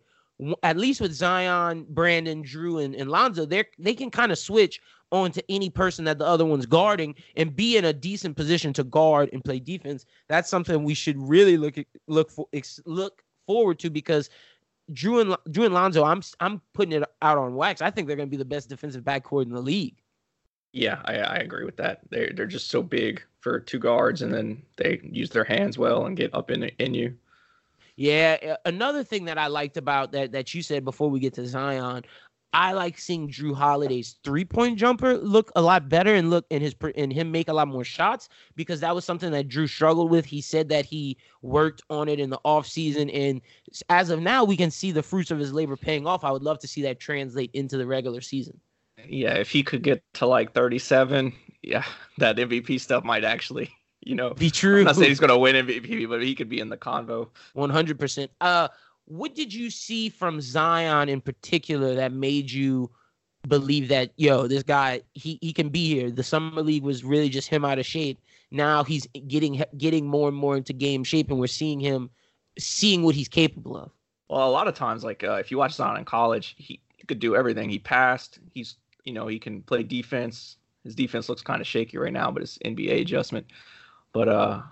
at 0.63 0.79
least 0.79 1.01
with 1.01 1.13
Zion, 1.13 1.85
Brandon, 1.91 2.43
Jrue, 2.43 2.83
and, 2.83 2.95
and 2.95 3.11
Lonzo, 3.11 3.45
they 3.45 3.65
they 3.79 3.95
can 3.95 4.11
kind 4.11 4.33
of 4.33 4.39
switch 4.39 4.81
onto 5.13 5.41
any 5.49 5.71
person 5.71 6.05
that 6.05 6.19
the 6.19 6.27
other 6.27 6.45
one's 6.45 6.67
guarding 6.67 7.15
and 7.37 7.55
be 7.55 7.77
in 7.77 7.85
a 7.85 7.93
decent 7.93 8.37
position 8.37 8.73
to 8.73 8.85
guard 8.85 9.29
and 9.33 9.45
play 9.45 9.59
defense. 9.59 10.07
That's 10.29 10.49
something 10.49 10.85
we 10.85 10.95
should 10.95 11.17
really 11.19 11.57
look 11.57 11.79
at, 11.79 11.87
look 12.07 12.31
for 12.31 12.47
ex, 12.53 12.81
look 12.87 13.23
forward 13.47 13.79
to 13.81 13.91
because 13.91 14.31
Jrue 14.93 15.21
and 15.21 15.55
Jrue 15.55 15.67
and 15.67 15.75
Lonzo, 15.75 16.05
I'm 16.05 16.23
I'm 16.41 16.61
putting 16.73 16.93
it 16.93 17.09
out 17.23 17.39
on 17.39 17.55
wax. 17.55 17.83
I 17.83 17.91
think 17.91 18.07
they're 18.07 18.17
going 18.17 18.29
to 18.29 18.31
be 18.31 18.37
the 18.37 18.45
best 18.45 18.69
defensive 18.69 19.05
backcourt 19.05 19.45
in 19.45 19.53
the 19.53 19.61
league. 19.61 19.97
Yeah, 20.73 21.01
I, 21.05 21.15
I 21.17 21.37
agree 21.37 21.65
with 21.65 21.77
that. 21.79 22.01
They're 22.11 22.33
they're 22.35 22.47
just 22.47 22.71
so 22.71 22.83
big 22.83 23.23
for 23.41 23.59
two 23.59 23.79
guards, 23.79 24.23
and 24.23 24.33
then 24.33 24.63
they 24.77 25.01
use 25.03 25.31
their 25.31 25.45
hands 25.45 25.79
well 25.79 26.07
and 26.07 26.17
get 26.17 26.35
up 26.35 26.51
in 26.51 26.65
in 26.65 26.95
you. 26.95 27.17
Yeah, 27.97 28.57
another 28.65 29.05
thing 29.05 29.27
that 29.27 29.37
I 29.37 29.49
liked 29.49 29.77
about 29.77 30.13
that 30.13 30.33
that 30.33 30.55
you 30.55 30.63
said 30.63 30.85
before 30.85 31.11
we 31.11 31.21
get 31.21 31.35
to 31.35 31.47
Zion, 31.47 32.05
I 32.53 32.73
like 32.73 32.99
seeing 32.99 33.29
Jrue 33.29 33.55
Holiday's 33.55 34.17
three 34.25 34.45
point 34.45 34.79
jumper 34.79 35.17
look 35.17 35.53
a 35.55 35.63
lot 35.63 35.89
better 35.89 36.15
and 36.15 36.31
look 36.31 36.47
in 36.51 36.61
his 36.61 36.75
and 36.97 37.13
him 37.13 37.31
make 37.31 37.49
a 37.49 37.53
lot 37.53 37.69
more 37.69 37.85
shots 37.85 38.29
because 38.57 38.81
that 38.81 38.95
was 38.95 39.05
something 39.05 39.31
that 39.31 39.49
Jrue 39.49 39.69
struggled 39.69 40.11
with. 40.11 40.25
He 40.25 40.41
said 40.41 40.69
that 40.71 40.85
he 40.85 41.17
worked 41.43 41.83
on 41.91 42.09
it 42.09 42.19
in 42.19 42.31
the 42.31 42.41
offseason 42.45 43.11
and 43.15 43.41
as 43.89 44.11
of 44.11 44.21
now 44.21 44.45
we 44.45 44.57
can 44.57 44.71
see 44.71 44.91
the 44.91 45.03
fruits 45.03 45.31
of 45.31 45.39
his 45.39 45.53
labor 45.53 45.77
paying 45.77 46.07
off. 46.07 46.25
I 46.25 46.33
would 46.33 46.43
love 46.43 46.59
to 46.61 46.69
see 46.69 46.83
that 46.83 46.99
translate 46.99 47.51
into 47.55 47.77
the 47.77 47.87
regular 47.87 48.21
season. 48.21 48.59
Yeah, 49.07 49.35
if 49.35 49.51
he 49.51 49.63
could 49.63 49.83
get 49.83 50.03
to 50.15 50.27
like 50.27 50.53
37, 50.53 51.33
yeah, 51.63 51.85
that 52.19 52.37
MVP 52.37 52.81
stuff 52.81 53.05
might 53.05 53.25
actually, 53.25 53.71
you 54.01 54.17
know, 54.17 54.31
be 54.31 54.51
true. 54.51 54.81
I'm 54.81 54.87
not 54.87 54.97
saying 54.97 55.09
he's 55.09 55.21
going 55.21 55.31
to 55.31 55.39
win 55.39 55.67
MVP, 55.67 56.09
but 56.09 56.23
he 56.23 56.35
could 56.35 56.49
be 56.49 56.59
in 56.59 56.69
the 56.69 56.77
convo. 56.77 57.29
100%. 57.57 58.29
Uh 58.41 58.69
what 59.11 59.35
did 59.35 59.53
you 59.53 59.71
see 59.71 60.09
from 60.09 60.41
Zion 60.41 61.09
in 61.09 61.21
particular 61.21 61.97
that 61.97 62.13
made 62.13 62.51
you 62.51 62.91
believe 63.49 63.89
that 63.89 64.13
yo, 64.17 64.47
this 64.47 64.63
guy 64.63 65.03
he 65.15 65.39
he 65.43 65.53
can 65.53 65.69
be 65.69 65.89
here? 65.89 66.11
The 66.11 66.23
summer 66.23 66.63
league 66.63 66.85
was 66.85 67.03
really 67.03 67.29
just 67.29 67.49
him 67.49 67.65
out 67.65 67.81
of 67.81 67.87
shape. 67.87 68.21
Now 68.53 68.85
he's 68.85 69.09
getting 69.27 69.63
getting 69.77 70.07
more 70.07 70.29
and 70.29 70.37
more 70.37 70.57
into 70.57 70.73
game 70.73 71.03
shape, 71.03 71.29
and 71.31 71.41
we're 71.41 71.49
seeing 71.49 71.81
him 71.81 72.09
seeing 72.57 73.03
what 73.03 73.17
he's 73.17 73.29
capable 73.29 73.77
of. 73.77 73.91
Well, 74.29 74.49
a 74.49 74.51
lot 74.51 74.69
of 74.69 74.75
times, 74.75 75.03
like 75.03 75.25
uh, 75.25 75.35
if 75.35 75.51
you 75.51 75.59
watch 75.59 75.75
Zion 75.75 75.97
in 75.97 76.05
college, 76.05 76.55
he, 76.57 76.81
he 76.97 77.05
could 77.05 77.19
do 77.19 77.35
everything. 77.35 77.69
He 77.69 77.81
passed. 77.81 78.39
He's 78.55 78.77
you 79.05 79.13
know 79.13 79.27
he 79.27 79.41
can 79.41 79.63
play 79.63 79.83
defense. 79.83 80.57
His 80.85 80.95
defense 80.95 81.29
looks 81.29 81.43
kind 81.43 81.61
of 81.61 81.67
shaky 81.67 81.99
right 81.99 82.13
now, 82.13 82.31
but 82.31 82.43
it's 82.43 82.59
NBA 82.59 83.01
adjustment. 83.01 83.47
But 84.13 84.29
uh, 84.29 84.63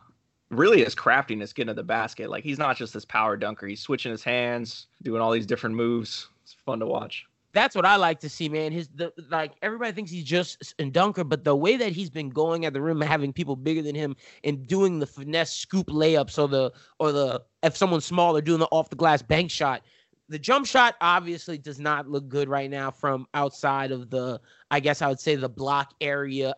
really 0.50 0.82
his 0.84 0.94
craftiness 0.94 1.52
getting 1.52 1.68
to 1.68 1.74
the 1.74 1.82
basket. 1.82 2.30
Like 2.30 2.44
he's 2.44 2.58
not 2.58 2.76
just 2.76 2.94
this 2.94 3.04
power 3.04 3.36
dunker. 3.36 3.66
He's 3.66 3.80
switching 3.80 4.12
his 4.12 4.24
hands, 4.24 4.86
doing 5.02 5.20
all 5.20 5.30
these 5.30 5.46
different 5.46 5.76
moves. 5.76 6.28
It's 6.42 6.54
fun 6.64 6.80
to 6.80 6.86
watch. 6.86 7.26
That's 7.52 7.74
what 7.74 7.86
I 7.86 7.96
like 7.96 8.20
to 8.20 8.28
see, 8.28 8.48
man. 8.48 8.72
His 8.72 8.88
the 8.88 9.12
like 9.30 9.52
everybody 9.62 9.92
thinks 9.92 10.10
he's 10.10 10.24
just 10.24 10.74
a 10.78 10.84
dunker, 10.84 11.24
but 11.24 11.44
the 11.44 11.56
way 11.56 11.76
that 11.76 11.92
he's 11.92 12.10
been 12.10 12.28
going 12.28 12.66
at 12.66 12.72
the 12.72 12.80
rim, 12.80 13.00
having 13.00 13.32
people 13.32 13.56
bigger 13.56 13.82
than 13.82 13.94
him, 13.94 14.16
and 14.44 14.66
doing 14.66 14.98
the 14.98 15.06
finesse 15.06 15.54
scoop 15.54 15.88
layups 15.88 16.38
or 16.38 16.46
the 16.46 16.70
or 16.98 17.10
the 17.10 17.42
if 17.62 17.76
someone's 17.76 18.04
smaller 18.04 18.40
doing 18.40 18.60
the 18.60 18.66
off 18.66 18.90
the 18.90 18.96
glass 18.96 19.22
bank 19.22 19.50
shot. 19.50 19.82
The 20.30 20.38
jump 20.38 20.66
shot 20.66 20.94
obviously 21.00 21.56
does 21.56 21.80
not 21.80 22.06
look 22.06 22.28
good 22.28 22.50
right 22.50 22.70
now 22.70 22.90
from 22.90 23.26
outside 23.32 23.92
of 23.92 24.10
the, 24.10 24.38
I 24.70 24.78
guess 24.78 25.00
I 25.00 25.08
would 25.08 25.18
say 25.18 25.36
the 25.36 25.48
block 25.48 25.94
area 26.02 26.54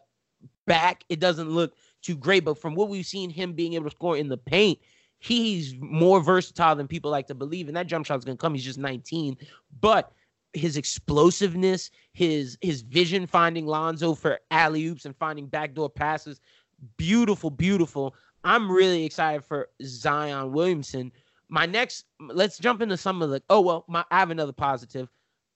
back. 0.66 1.04
It 1.08 1.20
doesn't 1.20 1.48
look 1.48 1.74
too 2.02 2.16
great, 2.16 2.44
but 2.44 2.58
from 2.58 2.74
what 2.74 2.88
we've 2.88 3.06
seen 3.06 3.30
him 3.30 3.52
being 3.52 3.74
able 3.74 3.84
to 3.84 3.90
score 3.90 4.16
in 4.16 4.28
the 4.28 4.36
paint, 4.36 4.78
he's 5.18 5.74
more 5.78 6.20
versatile 6.20 6.74
than 6.74 6.88
people 6.88 7.10
like 7.10 7.26
to 7.28 7.34
believe. 7.34 7.68
And 7.68 7.76
that 7.76 7.86
jump 7.86 8.06
shot's 8.06 8.24
gonna 8.24 8.36
come. 8.36 8.54
He's 8.54 8.64
just 8.64 8.78
19, 8.78 9.36
but 9.80 10.12
his 10.52 10.76
explosiveness, 10.76 11.90
his 12.12 12.58
his 12.60 12.82
vision 12.82 13.26
finding 13.26 13.66
Lonzo 13.66 14.14
for 14.14 14.40
alley 14.50 14.86
oops 14.86 15.04
and 15.04 15.16
finding 15.16 15.46
backdoor 15.46 15.90
passes, 15.90 16.40
beautiful, 16.96 17.50
beautiful. 17.50 18.14
I'm 18.42 18.70
really 18.70 19.04
excited 19.04 19.44
for 19.44 19.68
Zion 19.84 20.52
Williamson. 20.52 21.12
My 21.48 21.66
next, 21.66 22.06
let's 22.20 22.58
jump 22.58 22.80
into 22.80 22.96
some 22.96 23.22
of 23.22 23.30
the. 23.30 23.42
Oh 23.50 23.60
well, 23.60 23.84
my 23.88 24.04
I 24.10 24.18
have 24.18 24.30
another 24.30 24.52
positive. 24.52 25.08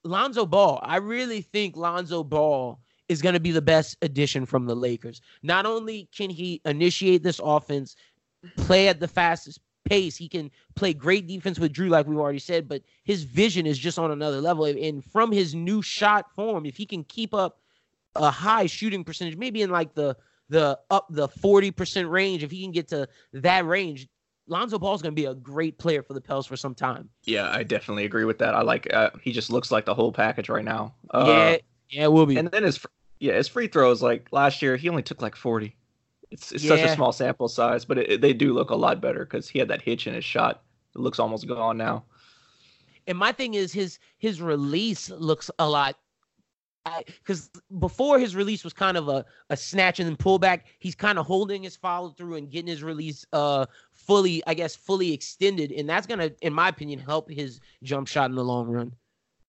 Lonzo 0.05 0.45
Ball. 0.45 0.80
I 0.82 0.97
really 0.97 1.40
think 1.40 1.76
Lonzo 1.76 2.22
Ball 2.22 2.78
is 3.09 3.22
going 3.22 3.34
to 3.34 3.40
be 3.40 3.50
the 3.50 3.62
best 3.62 3.96
addition 4.02 4.46
from 4.46 4.66
the 4.66 4.74
Lakers. 4.74 5.20
Not 5.42 5.66
only 5.66 6.09
can 6.16 6.30
he 6.30 6.61
initiate 6.64 7.22
this 7.22 7.40
offense, 7.42 7.96
play 8.57 8.88
at 8.88 9.00
the 9.00 9.09
fastest 9.09 9.61
pace, 9.84 10.16
he 10.16 10.28
can 10.28 10.50
play 10.74 10.94
great 10.94 11.26
defense 11.26 11.59
with 11.59 11.72
Jrue, 11.72 11.90
like 11.90 12.07
we've 12.07 12.18
already 12.18 12.38
said, 12.38 12.68
but 12.68 12.82
his 13.05 13.22
vision 13.24 13.66
is 13.66 13.78
just 13.78 13.98
on 13.98 14.11
another 14.11 14.40
level. 14.40 14.64
And 14.64 15.05
from 15.05 15.30
his 15.30 15.55
new 15.55 15.82
shot 15.82 16.34
form, 16.34 16.64
if 16.66 16.76
he 16.76 16.86
can 16.86 17.05
keep 17.05 17.34
up 17.34 17.61
a 18.16 18.30
high 18.30 18.66
shooting 18.66 19.05
percentage, 19.05 19.36
maybe 19.36 19.62
in 19.62 19.70
like 19.70 19.94
the 19.94 20.16
the 20.50 20.78
up 20.90 21.07
the 21.11 21.28
40% 21.28 22.11
range, 22.11 22.42
if 22.42 22.50
he 22.50 22.62
can 22.62 22.70
get 22.70 22.88
to 22.88 23.09
that 23.32 23.66
range, 23.66 24.09
Lonzo 24.46 24.78
Ball 24.78 24.94
is 24.94 25.02
going 25.02 25.14
to 25.14 25.20
be 25.20 25.26
a 25.26 25.34
great 25.34 25.78
player 25.78 26.02
for 26.02 26.12
the 26.12 26.20
Pels 26.20 26.46
for 26.46 26.57
some 26.57 26.74
time. 26.74 27.09
Yeah, 27.24 27.50
I 27.50 27.62
definitely 27.62 28.05
agree 28.05 28.24
with 28.24 28.38
that. 28.38 28.55
I 28.55 28.62
like 28.62 28.92
uh, 28.92 29.11
he 29.22 29.32
just 29.32 29.50
looks 29.50 29.70
like 29.70 29.86
the 29.86 29.94
whole 29.94 30.12
package 30.12 30.48
right 30.48 30.64
now. 30.64 30.94
Uh, 31.11 31.24
yeah, 31.26 31.57
yeah, 31.91 32.05
it 32.05 32.12
will 32.12 32.26
be. 32.26 32.37
And 32.37 32.51
then 32.51 32.62
his 32.62 32.85
yeah, 33.20 33.35
his 33.35 33.49
free 33.49 33.68
throws 33.68 34.03
like 34.03 34.28
last 34.32 34.62
year 34.62 34.76
he 34.76 34.89
only 34.89 35.03
took 35.03 35.22
like 35.22 35.37
40. 35.37 35.74
It's, 36.30 36.53
it's 36.53 36.64
yeah. 36.64 36.76
such 36.76 36.80
a 36.80 36.95
small 36.95 37.12
sample 37.12 37.49
size, 37.49 37.85
but 37.85 37.99
it, 37.99 38.20
they 38.20 38.32
do 38.32 38.53
look 38.53 38.70
a 38.70 38.74
lot 38.74 39.01
better 39.01 39.24
because 39.24 39.49
he 39.49 39.59
had 39.59 39.68
that 39.68 39.82
hitch 39.82 40.07
in 40.07 40.14
his 40.14 40.24
shot. 40.24 40.62
It 40.95 41.01
looks 41.01 41.18
almost 41.18 41.47
gone 41.47 41.76
now. 41.76 42.05
And 43.07 43.18
my 43.18 43.32
thing 43.32 43.55
is 43.55 43.72
his 43.72 43.99
his 44.18 44.41
release 44.41 45.11
looks 45.11 45.51
a 45.59 45.68
lot 45.68 45.97
because 47.18 47.51
before 47.78 48.18
his 48.18 48.37
release 48.37 48.62
was 48.62 48.72
kind 48.72 48.97
of 48.97 49.09
a, 49.09 49.24
a 49.49 49.57
snatch 49.57 50.01
and 50.01 50.09
then 50.09 50.16
pullback, 50.16 50.62
he's 50.78 50.95
kind 50.95 51.18
of 51.18 51.26
holding 51.26 51.62
his 51.62 51.76
follow 51.76 52.11
through 52.11 52.35
and 52.35 52.51
getting 52.51 52.68
his 52.68 52.82
release 52.82 53.24
uh 53.32 53.66
fully, 53.93 54.43
I 54.47 54.55
guess, 54.55 54.76
fully 54.76 55.12
extended, 55.12 55.72
and 55.72 55.89
that's 55.89 56.07
gonna, 56.07 56.30
in 56.43 56.53
my 56.53 56.68
opinion, 56.68 56.99
help 56.99 57.30
his 57.30 57.61
jump 57.82 58.09
shot 58.09 58.30
in 58.30 58.37
the 58.37 58.45
long 58.45 58.68
run. 58.68 58.93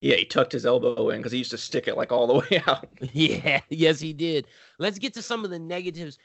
Yeah, 0.06 0.18
he 0.18 0.26
tucked 0.26 0.52
his 0.52 0.68
elbow 0.68 1.10
in 1.10 1.18
because 1.18 1.32
he 1.32 1.40
used 1.40 1.50
to 1.50 1.58
stick 1.58 1.88
it 1.88 1.98
like 1.98 2.12
all 2.12 2.28
the 2.28 2.34
way 2.52 2.62
out. 2.68 2.88
yeah, 3.12 3.62
yes, 3.70 4.00
he 4.00 4.14
did. 4.14 4.46
Let's 4.78 5.00
get 5.00 5.16
to 5.16 5.22
some 5.24 5.44
of 5.44 5.50
the 5.50 5.58
negatives. 5.58 6.20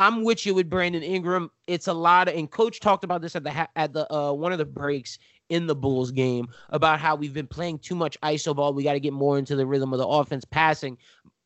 I'm 0.00 0.24
with 0.24 0.44
you 0.44 0.52
with 0.52 0.68
Brandon 0.68 1.04
Ingram. 1.04 1.48
It's 1.68 1.86
a 1.86 1.92
lot 1.92 2.26
of, 2.26 2.34
and 2.34 2.50
Coach 2.50 2.80
talked 2.80 3.04
about 3.04 3.22
this 3.22 3.36
at 3.36 3.44
the 3.44 3.68
at 3.78 3.92
the 3.92 4.12
uh, 4.12 4.32
one 4.32 4.50
of 4.50 4.58
the 4.58 4.64
breaks 4.64 5.16
in 5.48 5.68
the 5.68 5.76
Bulls 5.76 6.10
game 6.10 6.48
about 6.70 6.98
how 6.98 7.14
we've 7.14 7.32
been 7.32 7.46
playing 7.46 7.78
too 7.78 7.94
much 7.94 8.20
iso 8.22 8.56
ball. 8.56 8.74
We 8.74 8.82
got 8.82 8.94
to 8.94 9.00
get 9.00 9.12
more 9.12 9.38
into 9.38 9.54
the 9.54 9.64
rhythm 9.64 9.92
of 9.92 10.00
the 10.00 10.08
offense, 10.08 10.44
passing. 10.44 10.98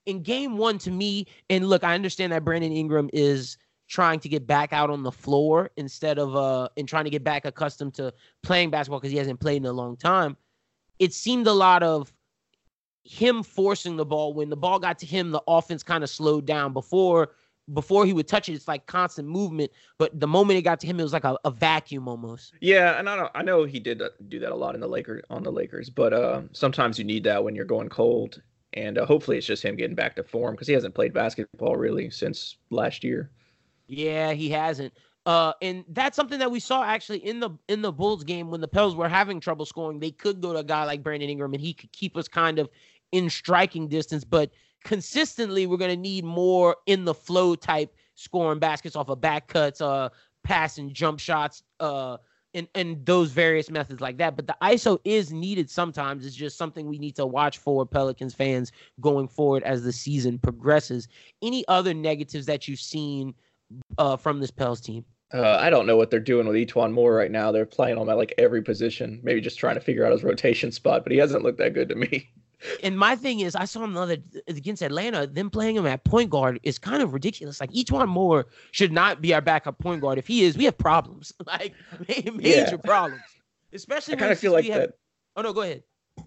In 0.06 0.22
game 0.22 0.56
one, 0.56 0.78
to 0.78 0.90
me, 0.90 1.26
and 1.50 1.68
look, 1.68 1.84
I 1.84 1.94
understand 1.94 2.32
that 2.32 2.46
Brandon 2.46 2.72
Ingram 2.72 3.10
is 3.12 3.58
trying 3.88 4.20
to 4.20 4.30
get 4.30 4.46
back 4.46 4.72
out 4.72 4.88
on 4.88 5.02
the 5.02 5.12
floor 5.12 5.70
instead 5.76 6.18
of 6.18 6.34
uh 6.34 6.66
and 6.78 6.88
trying 6.88 7.04
to 7.04 7.10
get 7.10 7.22
back 7.22 7.44
accustomed 7.44 7.92
to 7.92 8.10
playing 8.42 8.70
basketball 8.70 9.00
because 9.00 9.12
he 9.12 9.18
hasn't 9.18 9.38
played 9.38 9.58
in 9.58 9.66
a 9.66 9.72
long 9.72 9.98
time 9.98 10.34
it 10.98 11.12
seemed 11.12 11.46
a 11.46 11.52
lot 11.52 11.82
of 11.82 12.12
him 13.04 13.42
forcing 13.42 13.96
the 13.96 14.04
ball 14.04 14.32
when 14.32 14.48
the 14.48 14.56
ball 14.56 14.78
got 14.78 14.98
to 14.98 15.06
him 15.06 15.30
the 15.30 15.42
offense 15.46 15.82
kind 15.82 16.02
of 16.02 16.10
slowed 16.10 16.46
down. 16.46 16.72
Before 16.72 17.30
before 17.72 18.04
he 18.04 18.12
would 18.12 18.28
touch 18.28 18.48
it 18.48 18.52
it's 18.52 18.68
like 18.68 18.86
constant 18.86 19.26
movement 19.26 19.70
but 19.96 20.18
the 20.20 20.26
moment 20.26 20.58
it 20.58 20.62
got 20.62 20.78
to 20.80 20.86
him 20.86 21.00
it 21.00 21.02
was 21.02 21.14
like 21.14 21.24
a, 21.24 21.36
a 21.44 21.50
vacuum 21.50 22.08
almost. 22.08 22.52
Yeah 22.60 22.98
and 22.98 23.08
i 23.08 23.16
know 23.16 23.30
i 23.34 23.42
know 23.42 23.64
he 23.64 23.80
did 23.80 24.02
do 24.28 24.38
that 24.38 24.52
a 24.52 24.54
lot 24.54 24.74
in 24.74 24.82
the 24.82 24.86
lakers 24.86 25.22
on 25.30 25.42
the 25.42 25.50
lakers 25.50 25.88
but 25.88 26.12
uh, 26.12 26.42
sometimes 26.52 26.98
you 26.98 27.04
need 27.04 27.24
that 27.24 27.42
when 27.42 27.54
you're 27.54 27.64
going 27.64 27.88
cold 27.88 28.42
and 28.74 28.98
uh, 28.98 29.06
hopefully 29.06 29.38
it's 29.38 29.46
just 29.46 29.62
him 29.62 29.76
getting 29.76 29.94
back 29.94 30.14
to 30.16 30.22
form 30.22 30.54
because 30.54 30.66
he 30.66 30.74
hasn't 30.74 30.94
played 30.94 31.14
basketball 31.14 31.76
really 31.76 32.10
since 32.10 32.56
last 32.70 33.02
year. 33.02 33.30
Yeah 33.86 34.32
he 34.32 34.50
hasn't 34.50 34.92
uh, 35.26 35.52
and 35.62 35.84
that's 35.88 36.16
something 36.16 36.38
that 36.38 36.50
we 36.50 36.60
saw 36.60 36.84
actually 36.84 37.18
in 37.18 37.40
the 37.40 37.50
in 37.68 37.80
the 37.80 37.92
Bulls 37.92 38.24
game 38.24 38.50
when 38.50 38.60
the 38.60 38.68
Pels 38.68 38.94
were 38.94 39.08
having 39.08 39.40
trouble 39.40 39.64
scoring. 39.64 39.98
They 39.98 40.10
could 40.10 40.40
go 40.40 40.52
to 40.52 40.58
a 40.58 40.64
guy 40.64 40.84
like 40.84 41.02
Brandon 41.02 41.30
Ingram 41.30 41.54
and 41.54 41.62
he 41.62 41.72
could 41.72 41.92
keep 41.92 42.16
us 42.16 42.28
kind 42.28 42.58
of 42.58 42.68
in 43.12 43.30
striking 43.30 43.88
distance. 43.88 44.22
But 44.22 44.50
consistently, 44.84 45.66
we're 45.66 45.78
gonna 45.78 45.96
need 45.96 46.24
more 46.24 46.76
in 46.86 47.04
the 47.04 47.14
flow 47.14 47.54
type 47.54 47.94
scoring 48.16 48.58
baskets 48.58 48.96
off 48.96 49.08
of 49.08 49.20
back 49.20 49.48
cuts, 49.48 49.80
uh, 49.80 50.10
pass 50.42 50.76
and 50.76 50.92
jump 50.92 51.18
shots, 51.18 51.62
uh, 51.80 52.18
and 52.52 52.68
and 52.74 53.04
those 53.06 53.30
various 53.30 53.70
methods 53.70 54.02
like 54.02 54.18
that. 54.18 54.36
But 54.36 54.46
the 54.46 54.56
ISO 54.60 54.98
is 55.06 55.32
needed 55.32 55.70
sometimes. 55.70 56.26
It's 56.26 56.36
just 56.36 56.58
something 56.58 56.86
we 56.86 56.98
need 56.98 57.16
to 57.16 57.24
watch 57.24 57.56
for 57.56 57.86
Pelicans 57.86 58.34
fans 58.34 58.72
going 59.00 59.28
forward 59.28 59.62
as 59.62 59.84
the 59.84 59.92
season 59.92 60.38
progresses. 60.38 61.08
Any 61.40 61.66
other 61.66 61.94
negatives 61.94 62.44
that 62.44 62.68
you've 62.68 62.78
seen 62.78 63.32
uh, 63.96 64.16
from 64.16 64.40
this 64.40 64.50
Pels 64.50 64.82
team? 64.82 65.04
Uh, 65.32 65.56
I 65.60 65.70
don't 65.70 65.86
know 65.86 65.96
what 65.96 66.10
they're 66.10 66.20
doing 66.20 66.46
with 66.46 66.56
E'Twaun 66.56 66.92
Moore 66.92 67.14
right 67.14 67.30
now. 67.30 67.50
They're 67.50 67.66
playing 67.66 67.98
him 67.98 68.08
at 68.08 68.16
like 68.16 68.34
every 68.38 68.62
position, 68.62 69.20
maybe 69.22 69.40
just 69.40 69.58
trying 69.58 69.74
to 69.74 69.80
figure 69.80 70.04
out 70.04 70.12
his 70.12 70.22
rotation 70.22 70.70
spot, 70.70 71.02
but 71.02 71.12
he 71.12 71.18
hasn't 71.18 71.42
looked 71.42 71.58
that 71.58 71.74
good 71.74 71.88
to 71.88 71.96
me. 71.96 72.30
And 72.82 72.98
my 72.98 73.14
thing 73.14 73.40
is, 73.40 73.54
I 73.54 73.66
saw 73.66 73.84
him 73.84 73.92
the 73.92 74.00
other 74.00 74.16
against 74.48 74.82
Atlanta. 74.82 75.26
Them 75.26 75.50
playing 75.50 75.76
him 75.76 75.86
at 75.86 76.04
point 76.04 76.30
guard 76.30 76.60
is 76.62 76.78
kind 76.78 77.02
of 77.02 77.12
ridiculous. 77.12 77.60
Like 77.60 77.70
E'Twaun 77.72 78.08
Moore 78.08 78.46
should 78.70 78.92
not 78.92 79.20
be 79.20 79.34
our 79.34 79.42
backup 79.42 79.78
point 79.78 80.00
guard. 80.00 80.18
If 80.18 80.26
he 80.26 80.44
is, 80.44 80.56
we 80.56 80.64
have 80.64 80.78
problems, 80.78 81.32
like 81.46 81.74
major 82.08 82.40
yeah. 82.42 82.76
problems. 82.76 83.22
Especially 83.72 84.14
I 84.14 84.18
kind 84.18 84.32
of 84.32 84.38
feel 84.38 84.52
like 84.52 84.64
have, 84.66 84.74
that. 84.74 84.90
Oh 85.36 85.42
no, 85.42 85.52
go 85.52 85.62
ahead. 85.62 85.82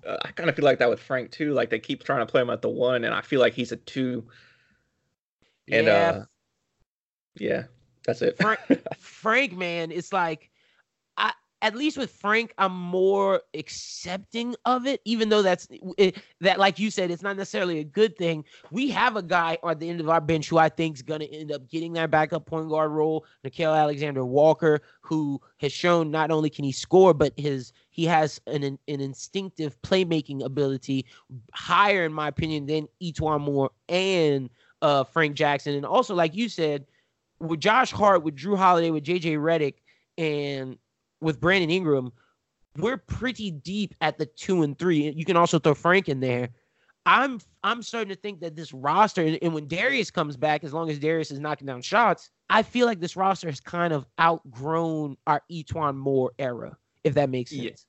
Uh, 0.06 0.18
I 0.22 0.32
kind 0.32 0.50
of 0.50 0.56
feel 0.56 0.66
like 0.66 0.80
that 0.80 0.90
with 0.90 1.00
Frank 1.00 1.32
too. 1.32 1.54
Like 1.54 1.70
they 1.70 1.80
keep 1.80 2.04
trying 2.04 2.20
to 2.20 2.26
play 2.26 2.42
him 2.42 2.50
at 2.50 2.62
the 2.62 2.70
one, 2.70 3.04
and 3.04 3.14
I 3.14 3.22
feel 3.22 3.40
like 3.40 3.54
he's 3.54 3.72
a 3.72 3.78
two. 3.78 4.28
And 5.70 5.88
yeah, 5.88 5.94
uh, 5.94 6.26
yeah, 7.40 7.64
that's 8.08 8.22
it. 8.22 8.38
Frank, 8.38 8.60
Frank, 8.98 9.54
man, 9.54 9.92
it's 9.92 10.12
like 10.12 10.50
I 11.18 11.34
at 11.62 11.76
least 11.76 11.98
with 11.98 12.12
Frank, 12.12 12.54
I'm 12.60 12.72
more 12.72 13.42
accepting 13.56 14.56
of 14.66 14.86
it, 14.86 15.02
even 15.06 15.30
though 15.30 15.42
that's 15.42 15.68
it, 15.98 16.18
that, 16.40 16.60
like 16.60 16.78
you 16.78 16.92
said, 16.92 17.10
it's 17.10 17.24
not 17.24 17.36
necessarily 17.36 17.80
a 17.80 17.84
good 17.84 18.16
thing. 18.16 18.46
We 18.70 18.90
have 18.92 19.16
a 19.16 19.24
guy 19.24 19.58
at 19.68 19.80
the 19.80 19.90
end 19.90 20.00
of 20.00 20.08
our 20.08 20.22
bench 20.22 20.50
who 20.50 20.60
I 20.60 20.70
think 20.70 20.98
is 20.98 21.02
going 21.02 21.22
to 21.22 21.34
end 21.34 21.52
up 21.52 21.68
getting 21.68 21.94
that 21.94 22.12
backup 22.12 22.46
point 22.46 22.70
guard 22.70 22.92
role, 22.92 23.26
Nickeil 23.44 23.76
Alexander 23.76 24.24
Walker, 24.24 24.82
who 25.02 25.42
has 25.58 25.74
shown 25.74 26.12
not 26.12 26.30
only 26.30 26.50
can 26.50 26.64
he 26.64 26.72
score, 26.72 27.14
but 27.14 27.34
his 27.38 27.74
he 27.90 28.06
has 28.06 28.40
an 28.46 28.64
an 28.64 28.78
instinctive 28.88 29.82
playmaking 29.82 30.46
ability 30.46 31.06
higher, 31.54 32.06
in 32.06 32.14
my 32.14 32.28
opinion, 32.28 32.68
than 32.68 32.88
E'Twaun 33.02 33.42
Moore 33.42 33.72
and 33.90 34.52
uh, 34.84 35.04
Frank 35.04 35.36
Jackson, 35.36 35.74
and 35.74 35.86
also 35.86 36.14
like 36.14 36.36
you 36.36 36.50
said, 36.50 36.86
with 37.40 37.60
Josh 37.60 37.92
Hart, 37.92 38.24
with 38.24 38.36
Jrue 38.36 38.58
Holiday, 38.58 38.92
with 38.92 39.04
JJ 39.04 39.38
Redick, 39.38 39.76
and 40.18 40.78
with 41.22 41.40
Brandon 41.40 41.70
Ingram, 41.70 42.12
we're 42.78 42.98
pretty 42.98 43.52
deep 43.52 43.96
at 44.02 44.18
the 44.18 44.26
two 44.26 44.64
and 44.64 44.78
three. 44.78 45.10
You 45.12 45.26
can 45.26 45.38
also 45.38 45.60
throw 45.60 45.74
Frank 45.74 46.10
in 46.10 46.20
there. 46.20 46.50
I'm 47.06 47.40
I'm 47.64 47.82
starting 47.82 48.10
to 48.10 48.20
think 48.20 48.42
that 48.42 48.56
this 48.56 48.74
roster, 48.74 49.38
and 49.42 49.54
when 49.54 49.68
Darius 49.68 50.12
comes 50.12 50.36
back, 50.36 50.64
as 50.64 50.74
long 50.74 50.90
as 50.90 51.00
Darius 51.00 51.32
is 51.32 51.40
knocking 51.40 51.66
down 51.66 51.82
shots, 51.82 52.30
I 52.50 52.64
feel 52.64 52.86
like 52.86 53.00
this 53.00 53.16
roster 53.16 53.48
has 53.48 53.62
kind 53.62 53.94
of 53.94 54.06
outgrown 54.20 55.16
our 55.26 55.42
E'Twaun 55.50 55.96
Moore 55.96 56.32
era, 56.38 56.78
if 57.06 57.14
that 57.14 57.30
makes 57.30 57.52
sense. 57.52 57.86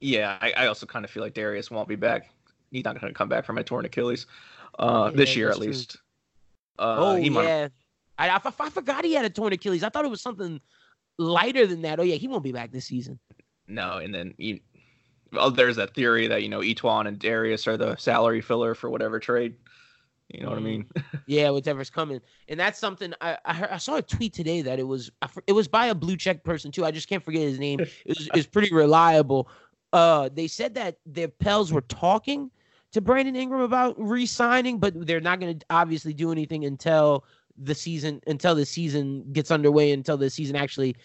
Yeah, 0.00 0.20
yeah 0.20 0.38
I, 0.42 0.64
I, 0.64 0.66
also 0.66 0.84
kind 0.84 1.04
of 1.04 1.10
feel 1.10 1.22
like 1.22 1.32
Darius 1.32 1.70
won't 1.70 1.88
be 1.88 1.96
back. 1.96 2.30
He's 2.70 2.84
not 2.84 3.00
going 3.00 3.10
to 3.10 3.16
come 3.16 3.30
back 3.30 3.46
from 3.46 3.56
a 3.56 3.64
torn 3.64 3.86
Achilles 3.86 4.26
uh, 4.78 5.08
yeah, 5.10 5.16
this 5.16 5.34
year, 5.34 5.48
at 5.48 5.56
true. 5.56 5.66
least. 5.66 5.96
Uh, 6.78 6.96
oh 6.98 7.16
yeah, 7.16 7.68
I, 8.18 8.28
I, 8.28 8.40
I 8.44 8.70
forgot 8.70 9.04
he 9.04 9.14
had 9.14 9.24
a 9.24 9.30
torn 9.30 9.52
Achilles. 9.52 9.82
I 9.82 9.88
thought 9.88 10.04
it 10.04 10.10
was 10.10 10.20
something 10.20 10.60
lighter 11.18 11.66
than 11.66 11.82
that. 11.82 12.00
Oh 12.00 12.02
yeah, 12.02 12.16
he 12.16 12.28
won't 12.28 12.44
be 12.44 12.52
back 12.52 12.72
this 12.72 12.86
season. 12.86 13.18
No, 13.66 13.98
and 13.98 14.14
then 14.14 14.34
you, 14.38 14.60
well, 15.32 15.50
there's 15.50 15.76
that 15.76 15.94
theory 15.94 16.26
that 16.26 16.42
you 16.42 16.48
know 16.48 16.60
E'Twaun 16.60 17.06
and 17.06 17.18
Darius 17.18 17.66
are 17.66 17.76
the 17.76 17.96
salary 17.96 18.40
filler 18.40 18.74
for 18.74 18.90
whatever 18.90 19.18
trade. 19.18 19.54
You 20.28 20.42
know 20.42 20.50
what 20.50 20.58
I 20.58 20.62
mean? 20.62 20.86
yeah, 21.26 21.48
whatever's 21.50 21.88
coming, 21.88 22.20
and 22.48 22.60
that's 22.60 22.78
something 22.78 23.14
I 23.20 23.38
I, 23.44 23.54
heard, 23.54 23.70
I, 23.70 23.78
saw 23.78 23.96
a 23.96 24.02
tweet 24.02 24.34
today 24.34 24.60
that 24.62 24.78
it 24.78 24.86
was 24.86 25.10
it 25.46 25.52
was 25.52 25.68
by 25.68 25.86
a 25.86 25.94
blue 25.94 26.16
check 26.16 26.44
person 26.44 26.70
too. 26.70 26.84
I 26.84 26.90
just 26.90 27.08
can't 27.08 27.24
forget 27.24 27.42
his 27.42 27.58
name. 27.58 27.80
It 27.80 27.88
was, 28.06 28.26
it 28.26 28.36
was 28.36 28.46
pretty 28.46 28.74
reliable. 28.74 29.48
Uh, 29.92 30.28
they 30.32 30.48
said 30.48 30.74
that 30.74 30.98
their 31.06 31.28
Pels 31.28 31.72
were 31.72 31.80
talking 31.80 32.50
to 32.92 33.00
Brandon 33.00 33.36
Ingram 33.36 33.62
about 33.62 33.94
re-signing, 33.98 34.78
but 34.78 35.06
they're 35.06 35.20
not 35.20 35.40
going 35.40 35.58
to 35.58 35.66
obviously 35.70 36.12
do 36.12 36.30
anything 36.30 36.66
until 36.66 37.24
the 37.62 37.74
season 37.74 38.20
until 38.26 38.54
the 38.54 38.66
season 38.66 39.24
gets 39.32 39.50
underway 39.50 39.92
until 39.92 40.16
the 40.16 40.30
season 40.30 40.56
actually 40.56 40.96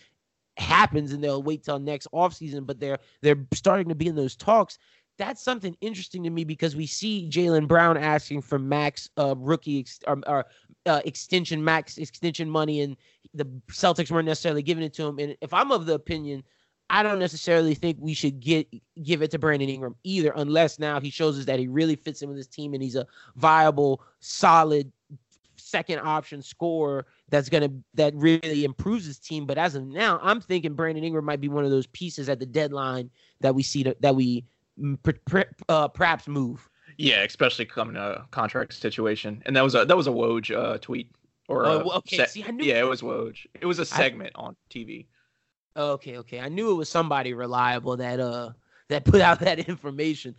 happens 0.58 1.12
and 1.12 1.24
they'll 1.24 1.42
wait 1.42 1.64
till 1.64 1.80
next 1.80 2.08
offseason 2.14 2.66
but 2.66 2.80
they're 2.80 3.00
they're 3.22 3.44
starting 3.54 3.90
to 3.90 3.96
be 3.96 4.08
in 4.08 4.16
those 4.16 4.36
talks 4.36 4.78
that's 5.18 5.44
something 5.44 5.78
interesting 5.82 6.24
to 6.24 6.30
me 6.30 6.44
because 6.44 6.76
we 6.76 6.88
see 6.88 7.30
Jaylen 7.32 7.68
Brown 7.68 7.98
asking 7.98 8.42
for 8.42 8.58
max 8.58 9.10
uh, 9.18 9.36
rookie 9.38 9.80
ex- 9.80 10.00
or, 10.08 10.20
or 10.28 10.46
uh, 10.86 11.02
extension, 11.06 11.64
max 11.64 11.98
extension 11.98 12.50
money, 12.50 12.82
and 12.82 12.98
the 13.34 13.46
Celtics 13.70 14.12
weren't 14.12 14.26
necessarily 14.26 14.64
giving 14.64 14.84
it 14.84 14.94
to 14.96 15.04
him. 15.04 15.20
And 15.20 15.38
if 15.42 15.54
I'm 15.54 15.72
of 15.72 15.86
the 15.86 15.94
opinion, 15.94 16.44
I 16.90 17.04
don't 17.04 17.20
necessarily 17.20 17.76
think 17.76 17.98
we 18.00 18.14
should 18.14 18.40
get 18.40 18.68
give 19.04 19.22
it 19.22 19.32
to 19.32 19.40
Brandon 19.40 19.70
Ingram 19.70 19.96
either, 20.04 20.34
unless 20.36 20.80
now 20.80 21.00
he 21.00 21.10
shows 21.10 21.40
us 21.40 21.46
that 21.46 21.60
he 21.60 21.68
really 21.68 21.96
fits 21.96 22.22
in 22.22 22.30
with 22.30 22.38
his 22.38 22.48
team 22.48 22.74
and 22.74 22.84
he's 22.84 22.96
a 22.96 23.08
viable, 23.36 24.02
solid 24.20 24.92
second 25.74 26.00
option 26.00 26.40
scorer 26.44 27.08
that's 27.30 27.50
gonna 27.50 27.70
that 27.96 28.14
really 28.16 28.64
improves 28.64 29.08
his 29.08 29.18
team. 29.18 29.48
But 29.48 29.58
as 29.58 29.74
of 29.74 29.84
now, 29.88 30.20
I'm 30.22 30.40
thinking 30.40 30.76
Brandon 30.76 31.04
Ingram 31.04 31.26
might 31.26 31.42
be 31.42 31.50
one 31.50 31.66
of 31.66 31.72
those 31.72 31.88
pieces 31.88 32.30
at 32.30 32.40
the 32.40 32.46
deadline 32.46 33.10
that 33.42 33.56
we 33.56 33.64
see 33.64 33.84
to, 33.84 33.98
that 34.02 34.16
we 34.16 34.46
uh, 35.68 35.88
perhaps 35.88 36.28
move. 36.28 36.70
Yeah, 36.98 37.24
especially 37.24 37.66
coming 37.66 37.96
a 37.96 38.28
contract 38.30 38.74
situation, 38.74 39.42
and 39.48 39.56
that 39.56 39.64
was 39.64 39.74
a 39.74 39.84
that 39.86 39.98
was 39.98 40.06
a 40.06 40.12
Woj 40.12 40.56
uh, 40.56 40.78
tweet 40.78 41.10
or 41.50 41.66
uh, 41.66 41.80
okay. 41.98 42.18
Se- 42.18 42.28
See, 42.28 42.46
I 42.48 42.52
knew 42.52 42.64
yeah, 42.64 42.80
it 42.80 42.88
was 42.88 43.02
Woj. 43.02 43.36
It 43.60 43.66
was 43.66 43.80
a 43.80 43.86
segment 43.86 44.34
I, 44.36 44.42
on 44.42 44.56
TV. 44.70 45.08
Okay, 45.76 46.20
okay, 46.20 46.40
I 46.40 46.50
knew 46.50 46.70
it 46.70 46.76
was 46.76 46.88
somebody 46.88 47.34
reliable 47.34 47.98
that 47.98 48.20
uh 48.20 48.52
that 48.90 49.06
put 49.06 49.22
out 49.22 49.40
that 49.48 49.58
information 49.58 50.36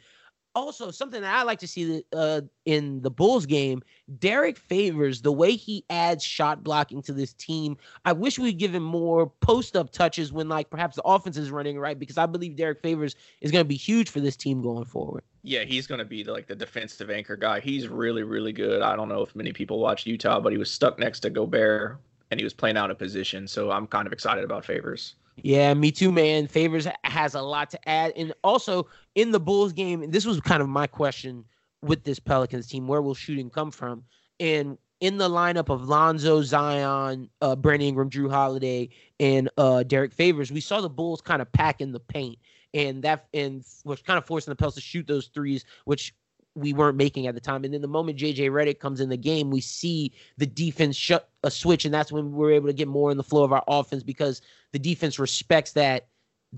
also 0.54 0.90
something 0.90 1.20
that 1.22 1.34
I 1.34 1.42
like 1.42 1.58
to 1.60 1.68
see 1.68 2.04
uh, 2.12 2.42
in 2.64 3.00
the 3.02 3.10
Bulls 3.10 3.46
game, 3.46 3.82
Derrick 4.18 4.56
Favors, 4.56 5.22
the 5.22 5.32
way 5.32 5.52
he 5.52 5.84
adds 5.90 6.24
shot 6.24 6.62
blocking 6.62 7.02
to 7.02 7.12
this 7.12 7.32
team. 7.34 7.76
I 8.04 8.12
wish 8.12 8.38
we'd 8.38 8.58
give 8.58 8.74
him 8.74 8.82
more 8.82 9.26
post 9.40 9.76
up 9.76 9.90
touches 9.90 10.32
when 10.32 10.48
like 10.48 10.70
perhaps 10.70 10.96
the 10.96 11.02
offense 11.02 11.36
is 11.36 11.50
running 11.50 11.78
right 11.78 11.98
because 11.98 12.18
I 12.18 12.26
believe 12.26 12.56
Derrick 12.56 12.80
Favors 12.82 13.16
is 13.40 13.50
going 13.50 13.64
to 13.64 13.68
be 13.68 13.76
huge 13.76 14.10
for 14.10 14.20
this 14.20 14.36
team 14.36 14.62
going 14.62 14.84
forward. 14.84 15.24
Yeah, 15.42 15.64
he's 15.64 15.86
going 15.86 15.98
to 15.98 16.04
be 16.04 16.22
the, 16.22 16.32
like 16.32 16.46
the 16.46 16.56
defensive 16.56 17.10
anchor 17.10 17.36
guy. 17.36 17.60
He's 17.60 17.88
really 17.88 18.22
really 18.22 18.52
good. 18.52 18.82
I 18.82 18.96
don't 18.96 19.08
know 19.08 19.22
if 19.22 19.34
many 19.36 19.52
people 19.52 19.78
watch 19.78 20.06
Utah, 20.06 20.40
but 20.40 20.52
he 20.52 20.58
was 20.58 20.70
stuck 20.70 20.98
next 20.98 21.20
to 21.20 21.30
Gobert 21.30 22.00
and 22.30 22.40
he 22.40 22.44
was 22.44 22.54
playing 22.54 22.76
out 22.76 22.90
of 22.90 22.98
position, 22.98 23.46
so 23.46 23.70
I'm 23.70 23.86
kind 23.86 24.06
of 24.06 24.12
excited 24.12 24.44
about 24.44 24.64
Favors. 24.64 25.14
Yeah, 25.36 25.74
me 25.74 25.90
too, 25.90 26.12
man. 26.12 26.46
Favors 26.46 26.86
has 27.04 27.34
a 27.34 27.42
lot 27.42 27.70
to 27.70 27.88
add. 27.88 28.12
And 28.16 28.32
also 28.42 28.88
in 29.14 29.30
the 29.30 29.40
Bulls 29.40 29.72
game, 29.72 30.10
this 30.10 30.24
was 30.24 30.40
kind 30.40 30.62
of 30.62 30.68
my 30.68 30.86
question 30.86 31.44
with 31.82 32.04
this 32.04 32.18
Pelicans 32.18 32.66
team 32.66 32.86
where 32.86 33.02
will 33.02 33.14
shooting 33.14 33.50
come 33.50 33.70
from? 33.70 34.04
And 34.40 34.78
in 35.00 35.18
the 35.18 35.28
lineup 35.28 35.68
of 35.68 35.88
Lonzo, 35.88 36.42
Zion, 36.42 37.28
uh, 37.42 37.56
Brandon 37.56 37.88
Ingram, 37.88 38.10
Jrue 38.10 38.30
Holiday, 38.30 38.88
and 39.20 39.50
uh, 39.58 39.82
Derrick 39.82 40.14
Favors, 40.14 40.50
we 40.50 40.60
saw 40.60 40.80
the 40.80 40.88
Bulls 40.88 41.20
kind 41.20 41.42
of 41.42 41.50
pack 41.52 41.80
in 41.80 41.92
the 41.92 42.00
paint. 42.00 42.38
And 42.72 43.02
that 43.02 43.26
and 43.32 43.64
was 43.84 44.02
kind 44.02 44.18
of 44.18 44.26
forcing 44.26 44.50
the 44.50 44.56
Pels 44.56 44.74
to 44.74 44.80
shoot 44.80 45.06
those 45.06 45.28
threes, 45.28 45.64
which 45.84 46.12
we 46.54 46.72
weren't 46.72 46.96
making 46.96 47.26
at 47.26 47.34
the 47.34 47.40
time. 47.40 47.64
And 47.64 47.74
then 47.74 47.80
the 47.80 47.88
moment 47.88 48.18
JJ 48.18 48.50
Redick 48.50 48.78
comes 48.78 49.00
in 49.00 49.08
the 49.08 49.16
game, 49.16 49.50
we 49.50 49.60
see 49.60 50.12
the 50.36 50.46
defense 50.46 50.96
shut 50.96 51.28
a 51.42 51.50
switch, 51.50 51.84
and 51.84 51.92
that's 51.92 52.12
when 52.12 52.32
we 52.32 52.46
are 52.46 52.52
able 52.52 52.68
to 52.68 52.72
get 52.72 52.88
more 52.88 53.10
in 53.10 53.16
the 53.16 53.24
flow 53.24 53.44
of 53.44 53.52
our 53.52 53.64
offense 53.66 54.02
because 54.02 54.40
the 54.72 54.78
defense 54.78 55.18
respects 55.18 55.72
that 55.72 56.08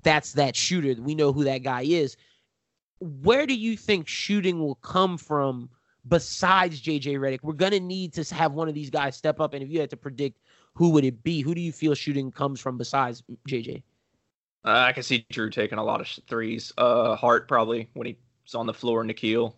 that's 0.03 0.33
that 0.35 0.55
shooter. 0.55 1.01
We 1.01 1.15
know 1.15 1.33
who 1.33 1.45
that 1.45 1.63
guy 1.63 1.83
is. 1.83 2.17
Where 3.01 3.47
do 3.47 3.55
you 3.55 3.77
think 3.77 4.09
shooting 4.09 4.59
will 4.59 4.75
come 4.77 5.17
from 5.17 5.71
besides 6.07 6.81
JJ 6.81 7.15
Redick? 7.19 7.39
We're 7.43 7.55
gonna 7.55 7.81
need 7.81 8.13
to 8.15 8.35
have 8.35 8.53
one 8.53 8.69
of 8.69 8.75
these 8.75 8.91
guys 8.91 9.17
step 9.17 9.41
up, 9.41 9.55
and 9.55 9.63
if 9.63 9.71
you 9.71 9.81
had 9.81 9.91
to 9.91 9.97
predict 9.97 10.41
who 10.75 10.91
would 10.91 11.05
it 11.05 11.23
be, 11.23 11.41
who 11.41 11.55
do 11.55 11.61
you 11.61 11.73
feel 11.73 11.95
shooting 11.95 12.31
comes 12.31 12.61
from 12.61 12.77
besides 12.77 13.23
JJ? 13.49 13.83
Uh, 14.63 14.85
I 14.89 14.93
can 14.93 15.03
see 15.03 15.25
Jrue 15.33 15.51
taking 15.51 15.79
a 15.79 15.85
lot 15.85 16.01
of 16.01 16.09
threes. 16.29 16.73
Uh, 16.77 17.17
Hart 17.17 17.49
probably 17.49 17.89
when 17.95 18.09
he's 18.09 18.55
on 18.55 18.67
the 18.67 18.75
floor. 18.75 19.05
Nickeil. 19.05 19.55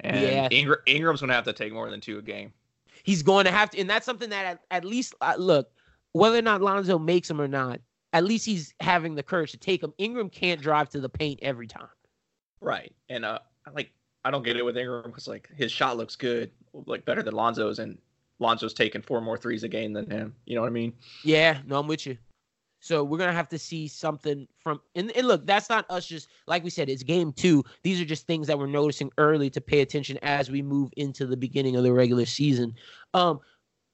And 0.00 0.20
yeah. 0.20 0.48
Ingram, 0.50 0.78
Ingram's 0.86 1.20
going 1.20 1.28
to 1.28 1.34
have 1.34 1.44
to 1.44 1.52
take 1.52 1.72
more 1.72 1.90
than 1.90 2.00
two 2.00 2.18
a 2.18 2.22
game. 2.22 2.52
He's 3.02 3.22
going 3.22 3.44
to 3.44 3.50
have 3.50 3.70
to, 3.70 3.80
and 3.80 3.88
that's 3.88 4.06
something 4.06 4.30
that 4.30 4.46
at, 4.46 4.60
at 4.70 4.84
least 4.84 5.14
uh, 5.20 5.34
look 5.36 5.70
whether 6.12 6.38
or 6.38 6.42
not 6.42 6.62
Lonzo 6.62 6.98
makes 6.98 7.28
him 7.28 7.40
or 7.40 7.48
not. 7.48 7.80
At 8.12 8.24
least 8.24 8.46
he's 8.46 8.72
having 8.80 9.16
the 9.16 9.22
courage 9.22 9.50
to 9.50 9.58
take 9.58 9.82
him. 9.82 9.92
Ingram 9.98 10.30
can't 10.30 10.60
drive 10.60 10.88
to 10.90 11.00
the 11.00 11.08
paint 11.08 11.40
every 11.42 11.66
time. 11.66 11.88
Right, 12.60 12.94
and 13.08 13.24
uh, 13.24 13.40
like 13.74 13.90
I 14.24 14.30
don't 14.30 14.44
get 14.44 14.56
it 14.56 14.64
with 14.64 14.76
Ingram 14.76 15.10
because 15.10 15.28
like 15.28 15.50
his 15.54 15.70
shot 15.70 15.96
looks 15.96 16.16
good, 16.16 16.50
like 16.86 17.04
better 17.04 17.22
than 17.22 17.34
Lonzo's, 17.34 17.78
and 17.80 17.98
Lonzo's 18.38 18.72
taking 18.72 19.02
four 19.02 19.20
more 19.20 19.36
threes 19.36 19.64
a 19.64 19.68
game 19.68 19.92
than 19.92 20.08
him. 20.08 20.34
You 20.46 20.54
know 20.54 20.62
what 20.62 20.68
I 20.68 20.70
mean? 20.70 20.92
Yeah, 21.24 21.58
no, 21.66 21.78
I'm 21.78 21.88
with 21.88 22.06
you. 22.06 22.16
So 22.84 23.02
we're 23.02 23.16
gonna 23.16 23.32
have 23.32 23.48
to 23.48 23.58
see 23.58 23.88
something 23.88 24.46
from 24.62 24.78
and, 24.94 25.10
and 25.12 25.26
look, 25.26 25.46
that's 25.46 25.70
not 25.70 25.86
us 25.90 26.04
just 26.04 26.28
like 26.46 26.62
we 26.62 26.68
said, 26.68 26.90
it's 26.90 27.02
game 27.02 27.32
two. 27.32 27.64
These 27.82 27.98
are 27.98 28.04
just 28.04 28.26
things 28.26 28.46
that 28.46 28.58
we're 28.58 28.66
noticing 28.66 29.10
early 29.16 29.48
to 29.50 29.60
pay 29.62 29.80
attention 29.80 30.18
as 30.20 30.50
we 30.50 30.60
move 30.60 30.90
into 30.98 31.24
the 31.24 31.36
beginning 31.36 31.76
of 31.76 31.82
the 31.82 31.94
regular 31.94 32.26
season. 32.26 32.74
Um, 33.14 33.40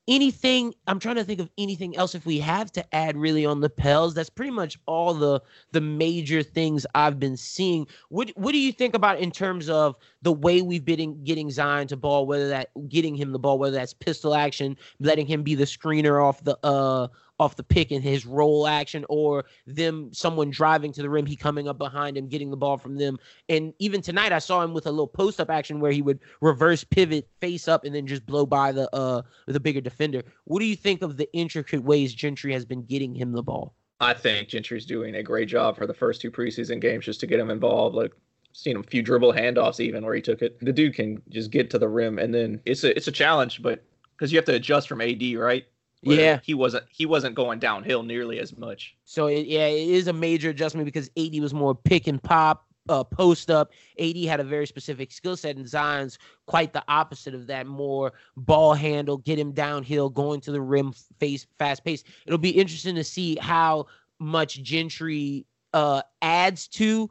anything 0.09 0.75
i'm 0.89 0.99
trying 0.99 1.15
to 1.15 1.23
think 1.23 1.39
of 1.39 1.49
anything 1.57 1.97
else 1.97 2.15
if 2.17 2.27
we 2.27 2.41
have 2.41 2.73
to 2.73 2.95
add 2.95 3.17
really 3.17 3.47
on 3.47 3.61
the 3.61 3.71
pels 3.71 4.13
that's 4.13 4.31
pretty 4.31 4.51
much 4.51 4.77
all 4.87 5.15
the 5.15 5.41
the 5.71 5.81
major 5.81 6.43
things 6.43 6.85
i've 6.97 7.21
been 7.21 7.37
seeing 7.37 7.87
what 8.09 8.31
what 8.35 8.51
do 8.51 8.59
you 8.59 8.73
think 8.73 8.95
about 8.95 9.21
in 9.21 9.31
terms 9.31 9.69
of 9.69 9.95
the 10.23 10.33
way 10.33 10.63
we've 10.63 10.85
been 10.85 11.23
getting 11.25 11.51
zion 11.51 11.87
to 11.89 11.97
ball 11.97 12.27
whether 12.27 12.49
that 12.49 12.71
getting 12.89 13.15
him 13.15 13.33
the 13.33 13.39
ball 13.39 13.59
whether 13.59 13.77
that's 13.77 13.95
pistol 13.95 14.35
action 14.35 14.77
letting 14.99 15.27
him 15.27 15.43
be 15.43 15.55
the 15.55 15.65
screener 15.65 16.23
off 16.23 16.43
the 16.45 16.59
uh 16.65 17.09
off 17.41 17.57
the 17.57 17.65
pick 17.65 17.91
in 17.91 18.03
his 18.03 18.27
roll 18.27 18.67
action 18.67 19.05
or 19.09 19.47
them 19.67 20.13
someone 20.13 20.51
driving 20.51 20.93
to 20.93 21.01
the 21.01 21.09
rim, 21.09 21.25
he 21.25 21.35
coming 21.35 21.67
up 21.67 21.79
behind 21.79 22.17
him, 22.17 22.29
getting 22.29 22.51
the 22.51 22.57
ball 22.57 22.77
from 22.77 22.99
them. 22.99 23.19
And 23.49 23.73
even 23.79 24.03
tonight 24.03 24.31
I 24.31 24.39
saw 24.39 24.63
him 24.63 24.75
with 24.75 24.87
a 24.87 24.91
little 24.91 25.09
post 25.09 25.41
up 25.41 25.49
action 25.49 25.81
where 25.81 25.91
he 25.91 26.03
would 26.03 26.21
reverse 26.43 26.85
pivot, 26.85 27.27
face 27.41 27.67
up, 27.67 27.85
and 27.85 27.95
then 27.95 28.07
just 28.07 28.27
blow 28.27 28.45
by 28.45 28.73
the 28.73 28.95
uh 28.95 29.23
the 29.47 29.59
bigger 29.59 29.81
defender. 29.81 30.23
What 30.45 30.61
do 30.61 30.67
you 30.67 30.77
think 30.77 31.01
of 31.01 31.17
the 31.17 31.33
intricate 31.33 31.83
ways 31.83 32.15
Gentry 32.15 32.53
has 32.53 32.67
been 32.67 32.85
getting 32.85 33.15
him 33.15 33.33
the 33.33 33.43
ball? 33.43 33.75
I 34.01 34.15
think 34.15 34.49
Gentry's 34.49 34.87
doing 34.87 35.15
a 35.15 35.23
great 35.23 35.49
job 35.49 35.77
for 35.77 35.87
the 35.87 35.95
first 35.95 36.21
two 36.21 36.31
preseason 36.31 36.81
games 36.81 37.07
just 37.07 37.21
to 37.21 37.27
get 37.27 37.41
him 37.41 37.51
involved. 37.51 37.97
Like 37.97 38.13
seen 38.53 38.77
a 38.77 38.83
few 38.83 39.03
dribble 39.03 39.33
handoffs 39.33 39.81
even 39.81 40.05
where 40.05 40.15
he 40.15 40.23
took 40.23 40.43
it. 40.43 40.59
The 40.61 40.73
dude 40.73 40.95
can 40.95 41.23
just 41.29 41.51
get 41.51 41.71
to 41.71 41.79
the 41.79 41.89
rim, 41.89 42.19
and 42.19 42.35
then 42.35 42.61
it's 42.65 42.85
a 42.85 42.97
it's 42.97 43.09
a 43.09 43.13
challenge, 43.13 43.63
but 43.63 43.83
because 44.17 44.33
you 44.33 44.39
have 44.39 44.45
to 44.47 44.55
adjust 44.55 44.89
from 44.89 45.01
AD, 45.01 45.23
right? 45.37 45.65
Where 46.03 46.19
Yeah. 46.19 46.41
he 46.43 46.55
wasn't 46.55 46.85
he 46.91 47.07
wasn't 47.07 47.35
going 47.35 47.59
downhill 47.59 48.03
nearly 48.03 48.39
as 48.39 48.57
much. 48.57 48.97
So 49.05 49.27
it, 49.27 49.47
yeah, 49.47 49.67
it 49.67 49.89
is 49.89 50.09
a 50.09 50.13
major 50.13 50.51
adjustment 50.51 50.85
because 50.87 51.11
AD 51.17 51.39
was 51.41 51.53
more 51.55 51.75
pick 51.75 52.07
and 52.07 52.23
pop, 52.23 52.67
uh, 52.89 53.05
post 53.05 53.51
up. 53.51 53.73
AD 53.99 54.17
had 54.25 54.41
a 54.41 54.45
very 54.45 54.67
specific 54.67 55.13
skill 55.13 55.37
set, 55.37 55.57
and 55.57 55.69
Zion's 55.69 56.19
quite 56.47 56.73
the 56.73 56.83
opposite 56.89 57.35
of 57.35 57.47
that. 57.49 57.67
More 57.67 58.13
ball 58.37 58.75
handle, 58.75 59.19
get 59.19 59.39
him 59.39 59.53
downhill, 59.53 60.09
going 60.09 60.41
to 60.43 60.53
the 60.53 60.61
rim, 60.61 60.93
face 61.19 61.47
fast 61.59 61.85
pace. 61.85 62.03
It'll 62.27 62.39
be 62.39 62.51
interesting 62.51 62.95
to 62.97 63.05
see 63.05 63.37
how 63.37 63.87
much 64.19 64.63
Gentry 64.63 65.47
uh, 65.73 66.03
adds 66.23 66.67
to 66.69 67.09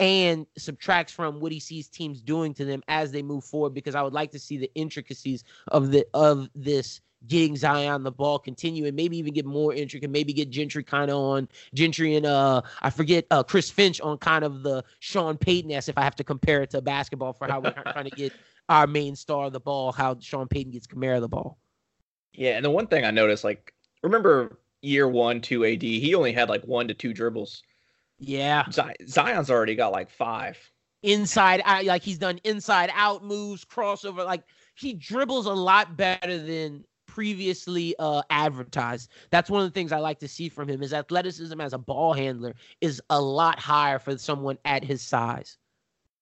and 0.00 0.46
subtracts 0.58 1.12
from 1.12 1.40
what 1.40 1.52
he 1.52 1.60
sees 1.60 1.88
teams 1.88 2.20
doing 2.20 2.54
to 2.54 2.64
them 2.64 2.82
as 2.88 3.12
they 3.12 3.22
move 3.22 3.44
forward. 3.44 3.74
Because 3.74 3.94
I 3.94 4.02
would 4.02 4.12
like 4.12 4.30
to 4.32 4.38
see 4.38 4.56
the 4.56 4.70
intricacies 4.74 5.44
of 5.68 5.90
the 5.90 6.06
of 6.14 6.48
this 6.54 7.00
getting 7.26 7.56
Zion 7.56 8.02
the 8.02 8.12
ball 8.12 8.38
continue 8.38 8.86
and 8.86 8.94
maybe 8.94 9.16
even 9.16 9.32
get 9.32 9.46
more 9.46 9.72
intricate, 9.72 10.10
maybe 10.10 10.32
get 10.32 10.50
Gentry 10.50 10.84
kind 10.84 11.10
of 11.10 11.16
on 11.16 11.48
Gentry 11.72 12.16
and 12.16 12.26
uh 12.26 12.60
I 12.82 12.90
forget 12.90 13.26
uh 13.30 13.42
Chris 13.42 13.70
Finch 13.70 14.00
on 14.00 14.18
kind 14.18 14.44
of 14.44 14.62
the 14.62 14.84
Sean 14.98 15.38
Payton 15.38 15.70
s 15.70 15.88
if 15.88 15.96
I 15.96 16.02
have 16.02 16.16
to 16.16 16.24
compare 16.24 16.62
it 16.62 16.70
to 16.70 16.82
basketball 16.82 17.32
for 17.32 17.46
how 17.48 17.60
we're 17.60 17.70
trying 17.70 18.04
to 18.04 18.16
get 18.16 18.32
our 18.68 18.86
main 18.86 19.16
star 19.16 19.50
the 19.50 19.60
ball, 19.60 19.92
how 19.92 20.16
Sean 20.20 20.48
Payton 20.48 20.72
gets 20.72 20.86
Kamara 20.86 21.20
the 21.20 21.28
ball. 21.28 21.58
Yeah, 22.32 22.56
and 22.56 22.64
the 22.64 22.70
one 22.70 22.88
thing 22.88 23.04
I 23.04 23.10
noticed, 23.10 23.44
like, 23.44 23.72
remember 24.02 24.58
year 24.82 25.08
one, 25.08 25.40
two 25.40 25.64
AD, 25.64 25.82
he 25.82 26.14
only 26.14 26.32
had 26.32 26.48
like 26.48 26.64
one 26.64 26.88
to 26.88 26.94
two 26.94 27.12
dribbles. 27.12 27.62
Yeah. 28.26 28.64
Zi- 28.70 29.06
Zion's 29.06 29.50
already 29.50 29.74
got 29.74 29.92
like 29.92 30.10
five. 30.10 30.58
Inside 31.02 31.60
out 31.64 31.84
like 31.84 32.02
he's 32.02 32.18
done 32.18 32.40
inside 32.44 32.90
out 32.94 33.22
moves, 33.24 33.64
crossover, 33.64 34.24
like 34.24 34.42
he 34.74 34.94
dribbles 34.94 35.46
a 35.46 35.52
lot 35.52 35.96
better 35.96 36.38
than 36.38 36.84
previously 37.06 37.94
uh 37.98 38.22
advertised. 38.30 39.10
That's 39.30 39.50
one 39.50 39.62
of 39.62 39.68
the 39.68 39.74
things 39.74 39.92
I 39.92 39.98
like 39.98 40.18
to 40.20 40.28
see 40.28 40.48
from 40.48 40.68
him. 40.68 40.80
His 40.80 40.92
athleticism 40.94 41.60
as 41.60 41.72
a 41.74 41.78
ball 41.78 42.12
handler 42.14 42.54
is 42.80 43.02
a 43.10 43.20
lot 43.20 43.58
higher 43.58 43.98
for 43.98 44.16
someone 44.18 44.58
at 44.64 44.82
his 44.82 45.02
size. 45.02 45.58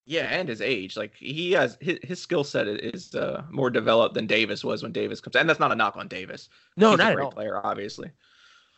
Yeah, 0.05 0.25
and 0.25 0.49
his 0.49 0.61
age, 0.61 0.97
like 0.97 1.15
he 1.15 1.53
has 1.53 1.79
his, 1.81 2.01
his 2.03 2.21
skill 2.21 2.43
set 2.43 2.67
is 2.67 3.15
uh, 3.15 3.45
more 3.51 3.71
developed 3.71 4.17
than 4.17 4.27
Davis 4.27 4.65
was 4.65 4.83
when 4.83 4.91
Davis 4.91 5.21
comes. 5.21 5.37
And 5.37 5.49
that's 5.49 5.61
not 5.61 5.71
a 5.71 5.77
knock 5.77 5.97
on 5.97 6.09
Davis. 6.09 6.49
No, 6.77 6.91
He's 6.91 6.99
not 6.99 7.07
a 7.07 7.11
at 7.11 7.15
great 7.15 7.25
all. 7.25 7.31
player, 7.31 7.61
obviously. 7.65 8.11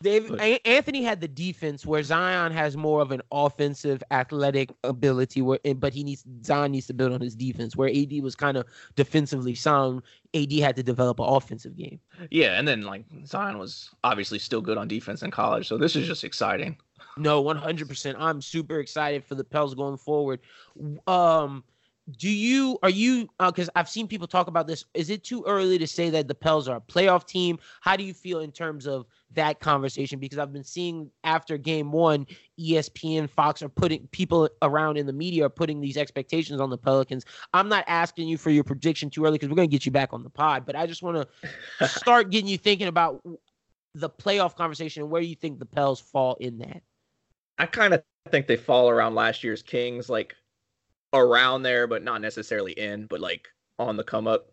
Dave 0.03 0.29
But- 0.29 0.41
A- 0.41 0.67
Anthony 0.69 1.03
had 1.03 1.21
the 1.21 1.29
defense 1.29 1.87
where 1.87 2.03
Zion 2.03 2.53
has 2.53 2.77
more 2.77 3.01
of 3.01 3.11
an 3.11 3.23
offensive 3.33 4.03
athletic 4.11 4.71
ability 4.83 5.41
where 5.41 5.59
but 5.77 5.95
he 5.95 6.05
needs 6.05 6.25
Zion 6.45 6.73
needs 6.73 6.87
to 6.89 6.95
build 6.95 7.13
on 7.13 7.21
his 7.21 7.35
defense 7.35 7.77
where 7.77 7.89
AD 7.89 8.21
was 8.21 8.35
kind 8.35 8.57
of 8.57 8.67
defensively 8.97 9.55
sound 9.55 10.03
AD 10.35 10.53
had 10.59 10.77
to 10.77 10.83
develop 10.83 11.21
an 11.21 11.27
offensive 11.27 11.77
game. 11.77 12.01
Yeah, 12.31 12.59
and 12.59 12.67
then 12.67 12.83
like 12.83 13.05
Zion 13.25 13.57
was 13.59 13.91
obviously 14.03 14.39
still 14.39 14.61
good 14.61 14.77
on 14.79 14.89
defense 14.89 15.23
in 15.23 15.31
college, 15.31 15.69
so 15.69 15.79
this 15.79 15.97
is 15.97 16.07
just 16.07 16.25
exciting. 16.25 16.77
No, 17.17 17.43
100%. 17.45 18.17
I'm 18.19 18.43
super 18.43 18.81
excited 18.81 19.25
for 19.25 19.37
the 19.37 19.45
Pels 19.45 19.75
going 19.75 19.97
forward. 19.97 20.41
Um 21.07 21.63
do 22.11 22.29
you 22.29 22.79
are 22.83 22.91
you 22.91 23.29
uh, 23.41 23.51
because 23.51 23.71
I've 23.75 23.89
seen 23.89 24.07
people 24.07 24.27
talk 24.27 24.47
about 24.47 24.67
this. 24.67 24.85
Is 24.93 25.09
it 25.09 25.25
too 25.25 25.43
early 25.47 25.79
to 25.79 25.87
say 25.87 26.11
that 26.11 26.29
the 26.29 26.35
Pels 26.35 26.69
are 26.69 26.77
a 26.77 26.81
playoff 26.81 27.27
team? 27.27 27.59
How 27.81 27.97
do 27.97 28.05
you 28.05 28.13
feel 28.13 28.41
in 28.41 28.53
terms 28.53 28.87
of 28.87 29.07
that 29.33 29.61
conversation? 29.61 30.19
Because 30.19 30.39
I've 30.39 30.53
been 30.53 30.65
seeing 30.65 31.11
after 31.25 31.57
game 31.57 31.93
one, 31.93 32.27
ESPN, 32.61 33.29
Fox 33.31 33.63
are 33.63 33.71
putting 33.71 34.07
people 34.09 34.51
around 34.61 34.99
in 34.99 35.07
the 35.07 35.15
media 35.15 35.47
are 35.47 35.51
putting 35.51 35.81
these 35.81 35.97
expectations 35.97 36.61
on 36.61 36.69
the 36.69 36.77
Pelicans. 36.77 37.25
I'm 37.55 37.69
not 37.69 37.85
asking 37.87 38.29
you 38.29 38.37
for 38.37 38.51
your 38.51 38.65
prediction 38.65 39.09
too 39.09 39.25
early 39.25 39.39
because 39.39 39.49
we're 39.49 39.57
gonna 39.57 39.69
get 39.69 39.87
you 39.87 39.93
back 39.93 40.13
on 40.13 40.23
the 40.23 40.31
pod, 40.31 40.67
but 40.67 40.77
I 40.77 40.87
just 40.87 41.03
want 41.03 41.27
to 41.81 41.89
start 41.89 42.31
getting 42.31 42.49
you 42.49 42.59
thinking 42.59 42.89
about 42.89 43.23
the 43.95 44.11
playoff 44.11 44.57
conversation 44.57 45.03
and 45.03 45.11
where 45.11 45.23
you 45.23 45.37
think 45.37 45.59
the 45.59 45.67
Pels 45.67 46.01
fall 46.01 46.35
in 46.35 46.59
that. 46.59 46.83
I 47.57 47.65
kind 47.65 47.95
of 47.95 48.03
think 48.31 48.47
they 48.47 48.57
fall 48.57 48.91
around 48.91 49.15
last 49.15 49.43
year's 49.43 49.63
Kings, 49.63 50.11
like 50.11 50.35
around 51.15 51.63
there, 51.63 51.87
but 51.87 52.03
not 52.03 52.21
necessarily 52.21 52.73
in, 52.73 53.07
but 53.07 53.21
like 53.21 53.49
on 53.79 53.97
the 53.97 54.05
come 54.05 54.27
up. 54.27 54.51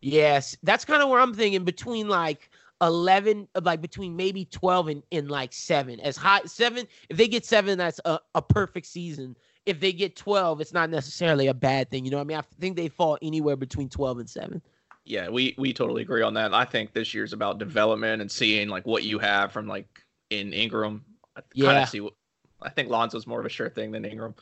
Yes, 0.00 0.56
that's 0.62 0.84
kind 0.84 1.02
of 1.02 1.08
where 1.08 1.20
I'm 1.20 1.34
thinking 1.34 1.64
between 1.64 2.08
like 2.08 2.50
11, 2.82 3.48
uh, 3.54 3.60
like 3.64 3.80
between 3.80 4.14
maybe 4.16 4.44
12 4.46 4.88
and, 4.88 5.02
and 5.12 5.30
like 5.30 5.52
seven. 5.52 6.00
As 6.00 6.16
high 6.16 6.42
seven, 6.44 6.86
if 7.08 7.16
they 7.16 7.28
get 7.28 7.44
seven, 7.46 7.78
that's 7.78 8.00
a, 8.04 8.18
a 8.34 8.42
perfect 8.42 8.86
season. 8.86 9.36
If 9.66 9.80
they 9.80 9.92
get 9.92 10.14
12, 10.14 10.60
it's 10.60 10.74
not 10.74 10.90
necessarily 10.90 11.46
a 11.46 11.54
bad 11.54 11.90
thing. 11.90 12.04
You 12.04 12.10
know 12.10 12.18
what 12.18 12.24
I 12.24 12.26
mean? 12.26 12.36
I 12.36 12.42
think 12.60 12.76
they 12.76 12.88
fall 12.88 13.16
anywhere 13.22 13.56
between 13.56 13.88
12 13.88 14.18
and 14.18 14.28
seven. 14.30 14.62
Yeah, 15.06 15.28
we 15.28 15.54
we 15.58 15.74
totally 15.74 16.00
agree 16.00 16.22
on 16.22 16.32
that. 16.34 16.54
I 16.54 16.64
think 16.64 16.94
this 16.94 17.12
year's 17.12 17.34
about 17.34 17.58
development 17.58 18.22
and 18.22 18.30
seeing 18.30 18.68
like 18.68 18.86
what 18.86 19.04
you 19.04 19.18
have 19.18 19.52
from 19.52 19.66
like 19.66 20.02
in 20.30 20.52
Ingram. 20.54 21.04
I 21.36 21.40
kind 21.40 21.50
Yeah. 21.54 21.82
of 21.82 21.88
see 21.90 22.00
what 22.00 22.14
I 22.62 22.70
think 22.70 22.88
Lonzo's 22.88 23.26
more 23.26 23.38
of 23.40 23.44
a 23.44 23.50
sure 23.50 23.68
thing 23.68 23.90
than 23.90 24.06
Ingram. 24.06 24.34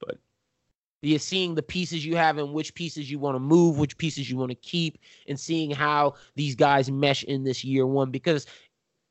But 0.00 0.18
You're 1.02 1.18
seeing 1.18 1.54
the 1.54 1.62
pieces 1.62 2.04
you 2.04 2.16
have 2.16 2.38
and 2.38 2.52
which 2.52 2.74
pieces 2.74 3.10
you 3.10 3.18
want 3.18 3.36
to 3.36 3.40
move, 3.40 3.78
which 3.78 3.96
pieces 3.98 4.30
you 4.30 4.36
want 4.36 4.50
to 4.50 4.56
keep, 4.56 4.98
and 5.28 5.38
seeing 5.38 5.70
how 5.70 6.14
these 6.34 6.54
guys 6.54 6.90
mesh 6.90 7.22
in 7.24 7.44
this 7.44 7.64
year 7.64 7.86
one. 7.86 8.10
Because 8.10 8.46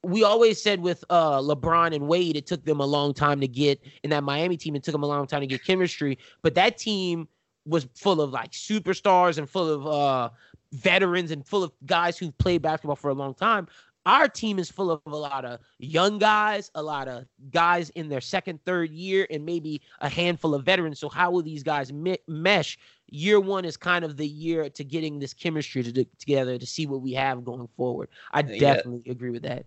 we 0.03 0.23
always 0.23 0.61
said 0.61 0.81
with 0.81 1.03
uh, 1.09 1.39
LeBron 1.39 1.95
and 1.95 2.07
Wade, 2.07 2.35
it 2.35 2.45
took 2.45 2.63
them 2.65 2.79
a 2.79 2.85
long 2.85 3.13
time 3.13 3.39
to 3.41 3.47
get 3.47 3.81
in 4.03 4.09
that 4.09 4.23
Miami 4.23 4.57
team. 4.57 4.75
It 4.75 4.83
took 4.83 4.91
them 4.91 5.03
a 5.03 5.07
long 5.07 5.27
time 5.27 5.41
to 5.41 5.47
get 5.47 5.63
chemistry, 5.63 6.17
but 6.41 6.55
that 6.55 6.77
team 6.77 7.27
was 7.65 7.87
full 7.95 8.21
of 8.21 8.31
like 8.31 8.51
superstars 8.51 9.37
and 9.37 9.49
full 9.49 9.69
of 9.69 9.87
uh, 9.87 10.29
veterans 10.73 11.31
and 11.31 11.45
full 11.45 11.63
of 11.63 11.71
guys 11.85 12.17
who've 12.17 12.37
played 12.37 12.61
basketball 12.61 12.95
for 12.95 13.09
a 13.09 13.13
long 13.13 13.33
time. 13.33 13.67
Our 14.05 14.27
team 14.27 14.59
is 14.59 14.69
full 14.69 14.91
of 14.91 15.01
a 15.07 15.15
lot 15.15 15.45
of 15.45 15.59
young 15.79 16.19
guys, 16.19 16.69
a 16.75 16.81
lot 16.83 17.07
of 17.07 17.25
guys 17.49 17.89
in 17.91 18.07
their 18.07 18.21
second, 18.21 18.59
third 18.63 18.91
year, 18.91 19.25
and 19.31 19.43
maybe 19.43 19.81
a 20.01 20.09
handful 20.09 20.53
of 20.53 20.63
veterans. 20.63 20.99
So, 20.99 21.09
how 21.09 21.31
will 21.31 21.41
these 21.41 21.63
guys 21.63 21.91
me- 21.91 22.19
mesh? 22.27 22.77
Year 23.07 23.39
one 23.39 23.65
is 23.65 23.77
kind 23.77 24.05
of 24.05 24.17
the 24.17 24.27
year 24.27 24.69
to 24.69 24.83
getting 24.83 25.17
this 25.19 25.33
chemistry 25.33 25.81
to, 25.83 26.05
together 26.19 26.57
to 26.57 26.65
see 26.65 26.85
what 26.85 27.01
we 27.01 27.13
have 27.13 27.43
going 27.43 27.67
forward. 27.75 28.09
I 28.31 28.41
definitely 28.43 29.09
agree 29.11 29.29
with 29.31 29.43
that. 29.43 29.65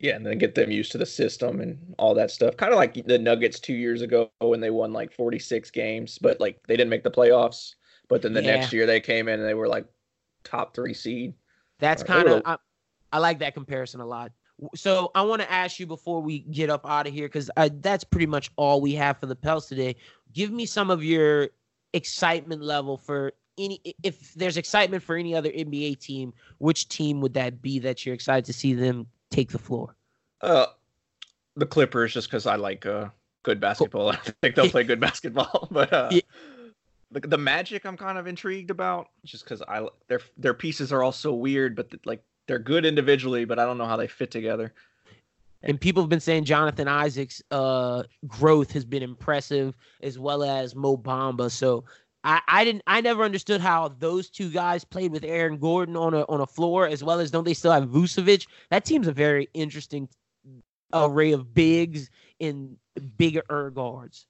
yeah, 0.00 0.16
and 0.16 0.24
then 0.26 0.38
get 0.38 0.54
them 0.54 0.70
used 0.70 0.92
to 0.92 0.98
the 0.98 1.06
system 1.06 1.60
and 1.60 1.94
all 1.98 2.14
that 2.14 2.30
stuff. 2.30 2.56
Kind 2.56 2.72
of 2.72 2.78
like 2.78 2.94
the 3.06 3.18
Nuggets 3.18 3.60
two 3.60 3.74
years 3.74 4.00
ago 4.02 4.30
when 4.40 4.60
they 4.60 4.70
won 4.70 4.92
like 4.92 5.12
46 5.12 5.70
games, 5.70 6.18
but 6.18 6.40
like 6.40 6.58
they 6.66 6.76
didn't 6.76 6.90
make 6.90 7.04
the 7.04 7.10
playoffs. 7.10 7.74
But 8.08 8.22
then 8.22 8.32
the 8.32 8.42
Yeah. 8.42 8.56
next 8.56 8.72
year 8.72 8.86
they 8.86 9.00
came 9.00 9.28
in 9.28 9.38
and 9.40 9.48
they 9.48 9.54
were 9.54 9.68
like 9.68 9.86
top 10.44 10.74
three 10.74 10.94
seed. 10.94 11.34
That's 11.78 12.02
kind 12.02 12.28
of 12.28 12.42
I, 13.12 13.18
like 13.18 13.38
that 13.40 13.54
comparison 13.54 14.00
a 14.00 14.06
lot. 14.06 14.32
So 14.74 15.10
I 15.14 15.22
want 15.22 15.40
to 15.42 15.50
ask 15.50 15.80
you 15.80 15.86
before 15.86 16.20
we 16.20 16.40
get 16.40 16.68
up 16.70 16.88
out 16.88 17.06
of 17.06 17.12
here 17.14 17.28
because 17.28 17.50
that's 17.80 18.04
pretty 18.04 18.26
much 18.26 18.50
all 18.56 18.80
we 18.80 18.94
have 18.94 19.18
for 19.18 19.26
the 19.26 19.36
Pels 19.36 19.66
today. 19.66 19.96
Give 20.34 20.50
me 20.50 20.66
some 20.66 20.90
of 20.90 21.02
your 21.02 21.48
excitement 21.94 22.62
level 22.62 22.96
for 22.98 23.32
any. 23.58 23.80
If 24.02 24.34
there's 24.34 24.56
excitement 24.56 25.02
for 25.02 25.16
any 25.16 25.34
other 25.34 25.50
NBA 25.50 25.98
team, 26.00 26.32
which 26.58 26.88
team 26.88 27.20
would 27.22 27.34
that 27.34 27.62
be 27.62 27.78
that 27.80 28.04
you're 28.04 28.14
excited 28.14 28.44
to 28.44 28.52
see 28.52 28.74
them 28.74 29.06
take 29.30 29.50
the 29.50 29.58
floor? 29.58 29.96
Uh, 30.42 30.66
the 31.56 31.66
Clippers, 31.66 32.12
just 32.12 32.28
because 32.28 32.46
I 32.46 32.56
like 32.56 32.84
uh 32.86 33.08
good 33.42 33.60
basketball. 33.60 34.10
I 34.10 34.16
think 34.42 34.54
they'll 34.54 34.68
play 34.70 34.84
good 34.84 35.00
basketball. 35.00 35.68
But 35.72 35.92
uh, 35.92 36.08
Yeah. 36.12 36.20
the, 37.10 37.20
the 37.20 37.38
Magic, 37.38 37.84
I'm 37.86 37.96
kind 37.96 38.18
of 38.18 38.26
intrigued 38.26 38.70
about, 38.70 39.08
just 39.24 39.44
because 39.44 39.62
I 39.62 39.86
their 40.08 40.20
their 40.36 40.54
pieces 40.54 40.92
are 40.92 41.02
all 41.02 41.12
so 41.12 41.32
weird, 41.32 41.74
but 41.74 41.88
like 42.04 42.22
they're 42.50 42.58
good 42.58 42.84
individually, 42.84 43.44
but 43.44 43.60
I 43.60 43.64
don't 43.64 43.78
know 43.78 43.86
how 43.86 43.96
they 43.96 44.08
fit 44.08 44.32
together. 44.32 44.74
And 45.62 45.80
people 45.80 46.02
have 46.02 46.10
been 46.10 46.18
saying 46.18 46.46
Jonathan 46.46 46.88
Isaac's 46.88 47.40
uh, 47.52 48.02
growth 48.26 48.72
has 48.72 48.84
been 48.84 49.04
impressive, 49.04 49.76
as 50.02 50.18
well 50.18 50.42
as 50.42 50.74
Mo 50.74 50.96
Bamba. 50.96 51.48
So 51.48 51.84
I, 52.24 52.40
I 52.48 52.64
didn't 52.64 52.82
I 52.88 53.02
never 53.02 53.22
understood 53.22 53.60
how 53.60 53.94
those 54.00 54.28
two 54.28 54.50
guys 54.50 54.82
played 54.82 55.12
with 55.12 55.22
Aaron 55.22 55.58
Gordon 55.58 55.96
on 55.96 56.12
a 56.12 56.22
on 56.22 56.40
a 56.40 56.46
floor, 56.46 56.88
as 56.88 57.04
well 57.04 57.20
as 57.20 57.30
don't 57.30 57.44
they 57.44 57.54
still 57.54 57.70
have 57.70 57.88
Vucevic? 57.88 58.48
That 58.70 58.84
team's 58.84 59.06
a 59.06 59.12
very 59.12 59.48
interesting 59.54 60.08
array 60.92 61.30
of 61.30 61.54
bigs 61.54 62.10
and 62.40 62.76
bigger 63.16 63.70
guards. 63.72 64.26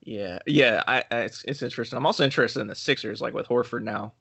Yeah, 0.00 0.38
yeah, 0.46 0.82
I, 0.86 1.04
I 1.10 1.16
it's 1.18 1.44
it's 1.44 1.60
interesting. 1.60 1.98
I'm 1.98 2.06
also 2.06 2.24
interested 2.24 2.60
in 2.60 2.68
the 2.68 2.74
Sixers, 2.74 3.20
like 3.20 3.34
with 3.34 3.48
Horford 3.48 3.82
now 3.82 4.14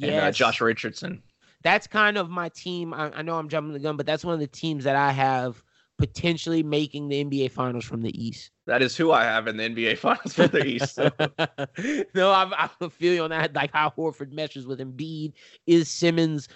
and 0.00 0.14
uh, 0.14 0.30
Josh 0.30 0.60
Richardson. 0.60 1.20
That's 1.64 1.86
kind 1.86 2.16
of 2.16 2.30
my 2.30 2.50
team. 2.50 2.94
I, 2.94 3.10
I 3.10 3.22
know 3.22 3.36
I'm 3.36 3.48
jumping 3.48 3.72
the 3.72 3.80
gun, 3.80 3.96
but 3.96 4.06
that's 4.06 4.24
one 4.24 4.34
of 4.34 4.40
the 4.40 4.46
teams 4.46 4.84
that 4.84 4.96
I 4.96 5.10
have 5.10 5.62
potentially 5.96 6.62
making 6.62 7.08
the 7.08 7.24
NBA 7.24 7.50
Finals 7.50 7.84
from 7.84 8.02
the 8.02 8.22
East. 8.22 8.50
That 8.66 8.82
is 8.82 8.96
who 8.96 9.12
I 9.12 9.24
have 9.24 9.46
in 9.46 9.56
the 9.56 9.64
NBA 9.64 9.98
Finals 9.98 10.34
from 10.34 10.48
the 10.48 10.64
East. 10.64 10.94
So. 10.94 11.10
no, 12.14 12.32
I'm, 12.32 12.52
I'm 12.80 12.90
feeling 12.90 13.20
on 13.20 13.30
that. 13.30 13.54
Like 13.54 13.72
how 13.72 13.90
Horford 13.90 14.32
meshes 14.32 14.66
with 14.66 14.80
Embiid. 14.80 15.32
Is 15.66 15.88
Simmons' 15.88 16.48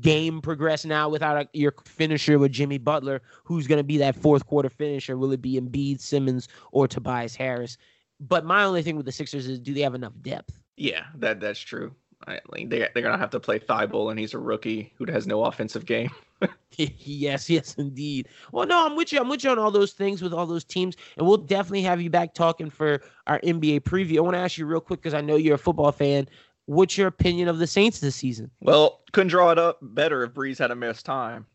game 0.00 0.40
progress 0.40 0.84
now 0.84 1.08
without 1.08 1.36
a, 1.36 1.48
your 1.52 1.74
finisher 1.84 2.38
with 2.38 2.52
Jimmy 2.52 2.78
Butler? 2.78 3.20
Who's 3.44 3.66
going 3.66 3.80
to 3.80 3.84
be 3.84 3.98
that 3.98 4.14
fourth 4.14 4.46
quarter 4.46 4.70
finisher? 4.70 5.16
Will 5.16 5.32
it 5.32 5.42
be 5.42 5.60
Embiid, 5.60 6.00
Simmons, 6.00 6.48
or 6.70 6.86
Tobias 6.86 7.34
Harris? 7.34 7.76
But 8.20 8.44
my 8.44 8.62
only 8.62 8.82
thing 8.82 8.96
with 8.96 9.06
the 9.06 9.12
Sixers 9.12 9.48
is, 9.48 9.58
do 9.58 9.74
they 9.74 9.80
have 9.80 9.96
enough 9.96 10.12
depth? 10.20 10.60
Yeah, 10.76 11.06
that 11.16 11.40
that's 11.40 11.58
true. 11.58 11.94
I 12.26 12.38
mean, 12.54 12.68
they 12.68 12.88
they're 12.94 13.02
gonna 13.02 13.18
have 13.18 13.30
to 13.30 13.40
play 13.40 13.58
Thybulle, 13.58 14.10
and 14.10 14.18
he's 14.18 14.34
a 14.34 14.38
rookie 14.38 14.92
who 14.96 15.06
has 15.10 15.26
no 15.26 15.44
offensive 15.44 15.86
game. 15.86 16.10
yes, 16.76 17.50
yes, 17.50 17.74
indeed. 17.74 18.28
Well, 18.52 18.66
no, 18.66 18.86
I'm 18.86 18.96
with 18.96 19.12
you. 19.12 19.20
I'm 19.20 19.28
with 19.28 19.44
you 19.44 19.50
on 19.50 19.58
all 19.58 19.70
those 19.70 19.92
things 19.92 20.22
with 20.22 20.32
all 20.32 20.46
those 20.46 20.64
teams, 20.64 20.96
and 21.16 21.26
we'll 21.26 21.36
definitely 21.36 21.82
have 21.82 22.00
you 22.00 22.10
back 22.10 22.34
talking 22.34 22.70
for 22.70 23.02
our 23.26 23.40
NBA 23.40 23.80
preview. 23.80 24.18
I 24.18 24.20
want 24.20 24.34
to 24.34 24.40
ask 24.40 24.58
you 24.58 24.66
real 24.66 24.80
quick 24.80 25.00
because 25.00 25.14
I 25.14 25.20
know 25.20 25.36
you're 25.36 25.56
a 25.56 25.58
football 25.58 25.92
fan. 25.92 26.28
What's 26.66 26.96
your 26.96 27.08
opinion 27.08 27.48
of 27.48 27.58
the 27.58 27.66
Saints 27.66 27.98
this 27.98 28.14
season? 28.14 28.50
Well, 28.60 29.00
couldn't 29.12 29.28
draw 29.28 29.50
it 29.50 29.58
up 29.58 29.78
better 29.82 30.22
if 30.22 30.32
Brees 30.32 30.58
had 30.58 30.70
a 30.70 30.76
missed 30.76 31.04
time. 31.04 31.46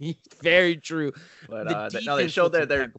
Very 0.42 0.76
true. 0.76 1.12
But 1.48 1.68
The 1.68 1.76
uh, 1.76 1.90
th- 1.90 2.06
no, 2.06 2.16
they 2.16 2.28
showed 2.28 2.52
that 2.52 2.68
they're 2.68 2.92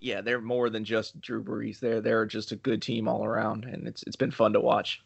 yeah 0.00 0.20
they're 0.20 0.40
more 0.40 0.70
than 0.70 0.84
just 0.84 1.20
Drew 1.20 1.42
Brees. 1.42 1.80
They're 1.80 2.00
they're 2.00 2.26
just 2.26 2.52
a 2.52 2.56
good 2.56 2.82
team 2.82 3.08
all 3.08 3.24
around, 3.24 3.64
and 3.64 3.86
it's 3.86 4.02
it's 4.04 4.16
been 4.16 4.30
fun 4.30 4.52
to 4.52 4.60
watch. 4.60 5.02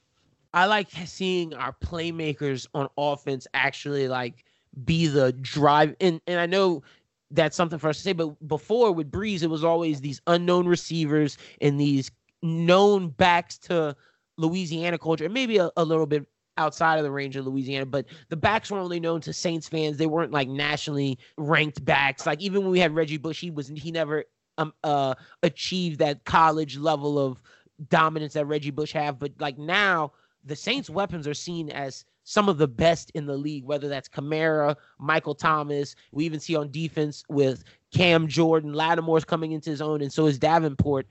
I 0.55 0.67
like 0.67 0.89
seeing 1.05 1.53
our 1.53 1.75
playmakers 1.85 2.67
on 2.75 2.89
offense 2.97 3.47
actually 3.55 4.09
like 4.09 4.45
be 4.85 5.09
the 5.09 5.33
drive. 5.33 5.95
And 6.01 6.21
and 6.27 6.39
I 6.41 6.47
know 6.47 6.83
that's 7.31 7.57
something 7.57 7.79
for 7.79 7.89
us 7.89 7.97
to 7.99 8.03
say, 8.03 8.13
but 8.13 8.49
before 8.49 8.93
with 8.93 9.11
Brees, 9.11 9.43
it 9.43 9.49
was 9.49 9.65
always 9.65 10.01
these 10.01 10.23
unknown 10.29 10.67
receivers 10.67 11.37
and 11.61 11.79
these 11.79 12.11
known 12.43 13.09
backs 13.09 13.59
to 13.59 13.97
Louisiana 14.39 14.97
culture, 14.97 15.25
and 15.25 15.35
maybe 15.35 15.59
a, 15.59 15.71
a 15.77 15.85
little 15.85 16.07
bit 16.07 16.25
outside 16.57 16.99
of 16.99 17.05
the 17.05 17.11
range 17.11 17.35
of 17.35 17.47
Louisiana, 17.47 17.85
but 17.87 18.07
the 18.29 18.37
backs 18.37 18.71
were 18.71 18.79
only 18.79 19.01
known 19.01 19.21
to 19.23 19.33
Saints 19.33 19.69
fans. 19.69 19.97
They 19.97 20.07
weren't 20.07 20.31
like 20.31 20.49
nationally 20.49 21.19
ranked 21.37 21.85
backs. 21.85 22.27
Like 22.27 22.41
even 22.41 22.63
when 22.63 22.71
we 22.71 22.79
had 22.79 22.95
Reggie 22.95 23.17
Bush, 23.17 23.41
he 23.41 23.51
was 23.51 23.69
he 23.75 23.91
never 23.91 24.25
um 24.59 24.73
uh 24.85 25.15
achieved 25.43 25.99
that 25.99 26.25
college 26.25 26.77
level 26.77 27.19
of 27.19 27.43
dominance 27.89 28.35
that 28.35 28.47
Reggie 28.47 28.71
Bush 28.71 28.93
have. 28.93 29.19
But 29.19 29.33
like 29.41 29.59
now, 29.59 30.13
the 30.45 30.57
Saints' 30.57 30.91
weapons 30.91 31.27
are 31.27 31.35
seen 31.35 31.71
as 31.71 32.05
some 32.25 32.49
of 32.49 32.59
the 32.59 32.69
best 32.69 33.11
in 33.15 33.27
the 33.27 33.37
league, 33.37 33.65
whether 33.65 33.89
that's 33.89 34.09
Kamara, 34.09 34.77
Michael 34.99 35.35
Thomas. 35.35 35.95
We 36.13 36.25
even 36.25 36.41
see 36.41 36.57
on 36.57 36.71
defense 36.71 37.23
with 37.29 37.65
Cam 37.93 38.29
Jordan, 38.29 38.73
Lattimore's 38.73 39.25
coming 39.25 39.53
into 39.53 39.71
his 39.71 39.83
own, 39.83 40.01
and 40.01 40.13
so 40.13 40.27
is 40.27 40.39
Davenport. 40.39 41.07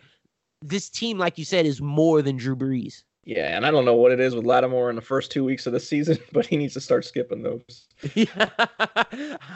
This 0.61 0.89
team, 0.89 1.17
like 1.17 1.37
you 1.37 1.45
said, 1.45 1.65
is 1.65 1.81
more 1.81 2.21
than 2.21 2.37
Drew 2.37 2.55
Brees. 2.55 3.03
Yeah, 3.25 3.55
and 3.55 3.65
I 3.65 3.71
don't 3.71 3.85
know 3.85 3.95
what 3.95 4.11
it 4.11 4.19
is 4.19 4.35
with 4.35 4.45
Lattimore 4.45 4.89
in 4.89 4.97
the 4.97 5.01
first 5.01 5.31
two 5.31 5.45
weeks 5.45 5.65
of 5.65 5.71
the 5.71 5.79
season, 5.79 6.17
but 6.33 6.45
he 6.45 6.57
needs 6.57 6.73
to 6.73 6.81
start 6.81 7.05
skipping 7.05 7.41
those. 7.41 7.87
Yeah, 8.15 8.27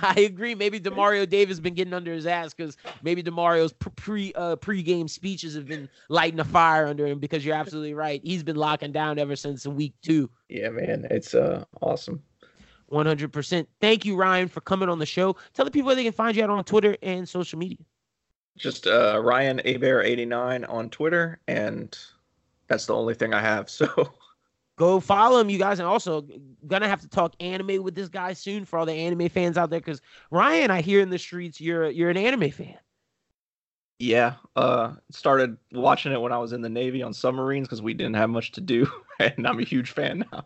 I 0.02 0.14
agree. 0.18 0.56
Maybe 0.56 0.80
Demario 0.80 1.28
Davis 1.28 1.60
been 1.60 1.74
getting 1.74 1.94
under 1.94 2.14
his 2.14 2.26
ass 2.26 2.54
because 2.54 2.78
maybe 3.04 3.22
Demario's 3.22 3.74
pre 3.74 4.32
uh, 4.36 4.56
pregame 4.56 5.10
speeches 5.10 5.54
have 5.56 5.68
been 5.68 5.90
lighting 6.08 6.40
a 6.40 6.46
fire 6.46 6.88
under 6.88 7.06
him. 7.06 7.20
Because 7.20 7.46
you're 7.46 7.56
absolutely 7.56 7.94
right, 7.94 8.22
he's 8.24 8.44
been 8.44 8.56
locking 8.56 8.94
down 8.94 9.20
ever 9.20 9.36
since 9.36 9.68
week 9.68 9.94
two. 10.02 10.30
Yeah, 10.48 10.70
man, 10.70 11.06
it's 11.12 11.36
uh 11.36 11.66
awesome. 11.82 12.24
100%. 12.90 13.68
Thank 13.82 14.06
you, 14.06 14.16
Ryan, 14.16 14.48
for 14.48 14.62
coming 14.62 14.88
on 14.88 14.98
the 14.98 15.06
show. 15.06 15.36
Tell 15.54 15.66
the 15.66 15.72
people 15.72 15.88
where 15.88 15.96
they 15.96 16.06
can 16.06 16.14
find 16.14 16.38
you 16.38 16.44
out 16.46 16.50
on 16.50 16.64
Twitter 16.64 16.96
and 17.02 17.28
social 17.28 17.60
media. 17.60 17.80
Just 18.58 18.88
uh 18.88 19.22
Ryan 19.22 19.60
Abear 19.66 20.02
eighty 20.02 20.26
nine 20.26 20.64
on 20.64 20.90
Twitter, 20.90 21.40
and 21.50 21.96
that's 22.68 22.86
the 22.86 22.96
only 22.96 23.14
thing 23.14 23.34
I 23.34 23.42
have. 23.42 23.70
So 23.78 24.14
Go 24.78 25.00
follow 25.00 25.40
him, 25.40 25.50
you 25.50 25.58
guys. 25.58 25.80
And 25.80 25.88
also, 25.88 26.28
gonna 26.68 26.88
have 26.88 27.02
to 27.02 27.08
talk 27.10 27.36
anime 27.40 27.82
with 27.84 27.96
this 27.96 28.10
guy 28.10 28.34
soon 28.34 28.64
for 28.64 28.78
all 28.78 28.86
the 28.86 28.94
anime 28.94 29.28
fans 29.30 29.58
out 29.58 29.70
there. 29.72 29.80
Because 29.80 30.02
Ryan, 30.30 30.70
I 30.70 30.82
hear 30.82 31.02
in 31.02 31.10
the 31.10 31.18
streets 31.18 31.60
you're 31.60 31.90
you're 31.90 32.12
an 32.12 32.18
anime 32.18 32.52
fan. 32.52 32.78
yeah, 34.00 34.36
uh 34.56 34.94
started 35.12 35.58
watching 35.72 36.12
it 36.12 36.22
when 36.22 36.32
I 36.32 36.38
was 36.38 36.54
in 36.54 36.62
the 36.62 36.70
Navy 36.70 37.02
on 37.02 37.14
submarines 37.14 37.68
because 37.68 37.82
we 37.82 37.94
didn't 37.94 38.16
have 38.16 38.30
much 38.30 38.52
to 38.54 38.62
do, 38.62 38.88
and 39.20 39.48
I'm 39.48 39.60
a 39.60 39.64
huge 39.64 39.92
fan 39.92 40.26
now. 40.32 40.46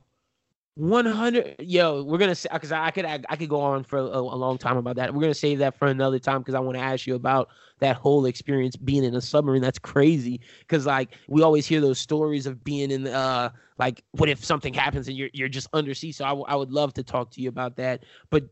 One 0.82 1.06
hundred, 1.06 1.58
yo, 1.60 2.02
we're 2.02 2.18
gonna 2.18 2.34
say 2.34 2.50
because 2.52 2.72
I 2.72 2.90
could 2.90 3.06
I, 3.06 3.20
could 3.36 3.50
go 3.50 3.62
on 3.62 3.84
for 3.84 4.00
a, 4.00 4.02
a 4.02 4.36
long 4.36 4.58
time 4.58 4.78
about 4.78 4.96
that. 4.96 5.14
We're 5.14 5.22
gonna 5.22 5.36
save 5.36 5.60
that 5.60 5.78
for 5.78 5.88
another 5.88 6.18
time 6.18 6.40
because 6.40 6.56
I 6.56 6.60
want 6.60 6.76
to 6.76 6.84
ask 6.84 7.06
you 7.06 7.14
about 7.14 7.50
that 7.82 7.98
whole 7.98 8.26
experience 8.26 8.76
being 8.78 9.04
in 9.04 9.14
a 9.14 9.22
submarine. 9.22 9.62
That's 9.62 9.78
crazy 9.78 10.42
because 10.62 10.88
like 10.88 11.10
we 11.28 11.44
always 11.44 11.68
hear 11.68 11.82
those 11.82 12.00
stories 12.00 12.48
of 12.48 12.64
being 12.64 12.90
in 12.90 13.06
uh 13.06 13.52
like 13.78 14.04
what 14.14 14.28
if 14.28 14.44
something 14.44 14.74
happens 14.74 15.08
and 15.08 15.16
you're 15.16 15.30
you're 15.34 15.50
just 15.50 15.68
undersea. 15.74 16.14
So 16.14 16.26
I, 16.26 16.30
w- 16.30 16.46
I 16.48 16.56
would 16.56 16.72
love 16.72 16.96
to 16.96 17.04
talk 17.04 17.30
to 17.34 17.42
you 17.42 17.50
about 17.50 17.76
that. 17.76 18.04
But 18.32 18.46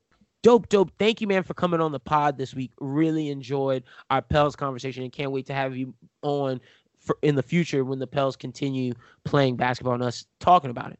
dope, 0.44 0.70
dope. 0.70 0.92
Thank 1.00 1.22
you, 1.22 1.28
man, 1.28 1.42
for 1.42 1.56
coming 1.56 1.82
on 1.82 1.92
the 1.92 2.00
pod 2.00 2.38
this 2.38 2.54
week. 2.54 2.74
Really 2.80 3.30
enjoyed 3.30 3.86
our 4.12 4.22
Pels 4.22 4.56
conversation 4.56 5.02
and 5.02 5.12
can't 5.12 5.32
wait 5.32 5.48
to 5.48 5.56
have 5.56 5.76
you 5.76 5.96
on 6.22 6.62
for 7.00 7.18
in 7.24 7.34
the 7.34 7.42
future 7.42 7.84
when 7.84 7.98
the 7.98 8.06
Pels 8.06 8.36
continue 8.36 8.94
playing 9.24 9.56
basketball 9.56 9.96
and 9.96 10.04
us 10.04 10.28
talking 10.40 10.70
about 10.70 10.92
it. 10.92 11.00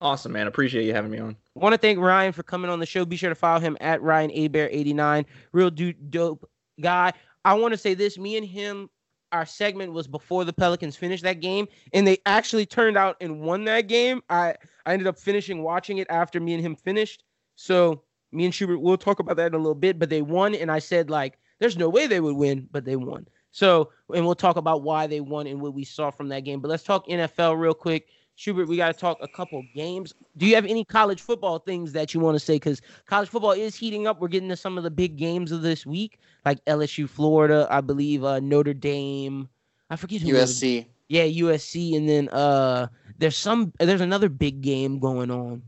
Awesome, 0.00 0.32
man. 0.32 0.46
Appreciate 0.46 0.84
you 0.84 0.92
having 0.92 1.10
me 1.10 1.18
on. 1.18 1.36
Want 1.54 1.72
to 1.72 1.78
thank 1.78 1.98
Ryan 1.98 2.32
for 2.32 2.42
coming 2.42 2.70
on 2.70 2.80
the 2.80 2.86
show. 2.86 3.04
Be 3.04 3.16
sure 3.16 3.30
to 3.30 3.34
follow 3.34 3.60
him 3.60 3.76
at 3.80 4.02
Ryan 4.02 4.30
Abear89. 4.30 5.24
Real 5.52 5.70
dude, 5.70 6.10
dope 6.10 6.48
guy. 6.80 7.12
I 7.44 7.54
want 7.54 7.72
to 7.72 7.78
say 7.78 7.94
this: 7.94 8.18
me 8.18 8.36
and 8.36 8.46
him, 8.46 8.90
our 9.32 9.46
segment 9.46 9.92
was 9.92 10.06
before 10.06 10.44
the 10.44 10.52
Pelicans 10.52 10.96
finished 10.96 11.22
that 11.22 11.40
game, 11.40 11.66
and 11.94 12.06
they 12.06 12.18
actually 12.26 12.66
turned 12.66 12.98
out 12.98 13.16
and 13.22 13.40
won 13.40 13.64
that 13.64 13.82
game. 13.82 14.22
I 14.28 14.54
I 14.84 14.92
ended 14.92 15.08
up 15.08 15.18
finishing 15.18 15.62
watching 15.62 15.98
it 15.98 16.06
after 16.10 16.40
me 16.40 16.52
and 16.52 16.62
him 16.62 16.76
finished. 16.76 17.24
So 17.54 18.02
me 18.32 18.44
and 18.44 18.54
Schubert, 18.54 18.80
we'll 18.80 18.98
talk 18.98 19.18
about 19.18 19.36
that 19.36 19.46
in 19.46 19.54
a 19.54 19.58
little 19.58 19.74
bit. 19.74 19.98
But 19.98 20.10
they 20.10 20.20
won, 20.20 20.54
and 20.54 20.70
I 20.70 20.78
said 20.78 21.08
like, 21.08 21.38
there's 21.58 21.78
no 21.78 21.88
way 21.88 22.06
they 22.06 22.20
would 22.20 22.36
win, 22.36 22.68
but 22.70 22.84
they 22.84 22.96
won. 22.96 23.26
So, 23.50 23.90
and 24.14 24.26
we'll 24.26 24.34
talk 24.34 24.56
about 24.56 24.82
why 24.82 25.06
they 25.06 25.20
won 25.20 25.46
and 25.46 25.62
what 25.62 25.72
we 25.72 25.84
saw 25.84 26.10
from 26.10 26.28
that 26.28 26.40
game. 26.40 26.60
But 26.60 26.68
let's 26.68 26.82
talk 26.82 27.08
NFL 27.08 27.58
real 27.58 27.72
quick. 27.72 28.08
Schubert, 28.36 28.68
we 28.68 28.76
got 28.76 28.92
to 28.92 28.98
talk 28.98 29.16
a 29.22 29.28
couple 29.28 29.64
games. 29.74 30.14
Do 30.36 30.44
you 30.44 30.54
have 30.54 30.66
any 30.66 30.84
college 30.84 31.22
football 31.22 31.58
things 31.58 31.92
that 31.92 32.12
you 32.12 32.20
want 32.20 32.34
to 32.36 32.38
say? 32.38 32.56
Because 32.56 32.82
college 33.06 33.30
football 33.30 33.52
is 33.52 33.74
heating 33.74 34.06
up. 34.06 34.20
We're 34.20 34.28
getting 34.28 34.50
to 34.50 34.56
some 34.56 34.76
of 34.76 34.84
the 34.84 34.90
big 34.90 35.16
games 35.16 35.52
of 35.52 35.62
this 35.62 35.86
week, 35.86 36.18
like 36.44 36.62
LSU, 36.66 37.08
Florida, 37.08 37.66
I 37.70 37.80
believe, 37.80 38.24
uh, 38.24 38.40
Notre 38.40 38.74
Dame. 38.74 39.48
I 39.88 39.96
forget 39.96 40.20
who. 40.20 40.34
USC. 40.34 40.84
Yeah, 41.08 41.24
USC, 41.24 41.96
and 41.96 42.08
then 42.08 42.28
uh, 42.28 42.88
there's 43.16 43.36
some. 43.36 43.72
There's 43.78 44.00
another 44.00 44.28
big 44.28 44.60
game 44.60 44.98
going 44.98 45.30
on. 45.30 45.62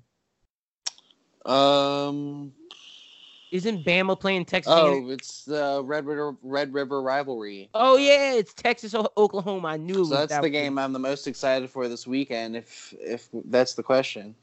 Um. 1.47 2.53
Isn't 3.51 3.85
Bama 3.85 4.19
playing 4.19 4.45
Texas? 4.45 4.75
Oh, 4.75 5.09
it's 5.11 5.45
the 5.45 5.83
Red 5.85 6.05
River 6.07 6.37
Red 6.43 6.73
River 6.75 7.01
rivalry. 7.01 7.71
Oh 7.75 7.97
yeah, 7.97 8.35
it's 8.35 8.53
Texas, 8.53 8.95
Oklahoma. 8.95 9.69
I 9.69 9.77
knew 9.77 9.97
it 9.97 9.99
was 10.01 10.09
So 10.11 10.15
that's 10.17 10.33
that 10.33 10.43
the 10.43 10.49
one. 10.49 10.53
game 10.53 10.79
I'm 10.79 10.93
the 10.93 10.99
most 10.99 11.27
excited 11.27 11.71
for 11.71 11.89
this 11.89 12.07
weekend. 12.07 12.57
If 12.57 12.95
if 13.01 13.29
that's 13.47 13.75
the 13.75 13.83
question. 13.83 14.35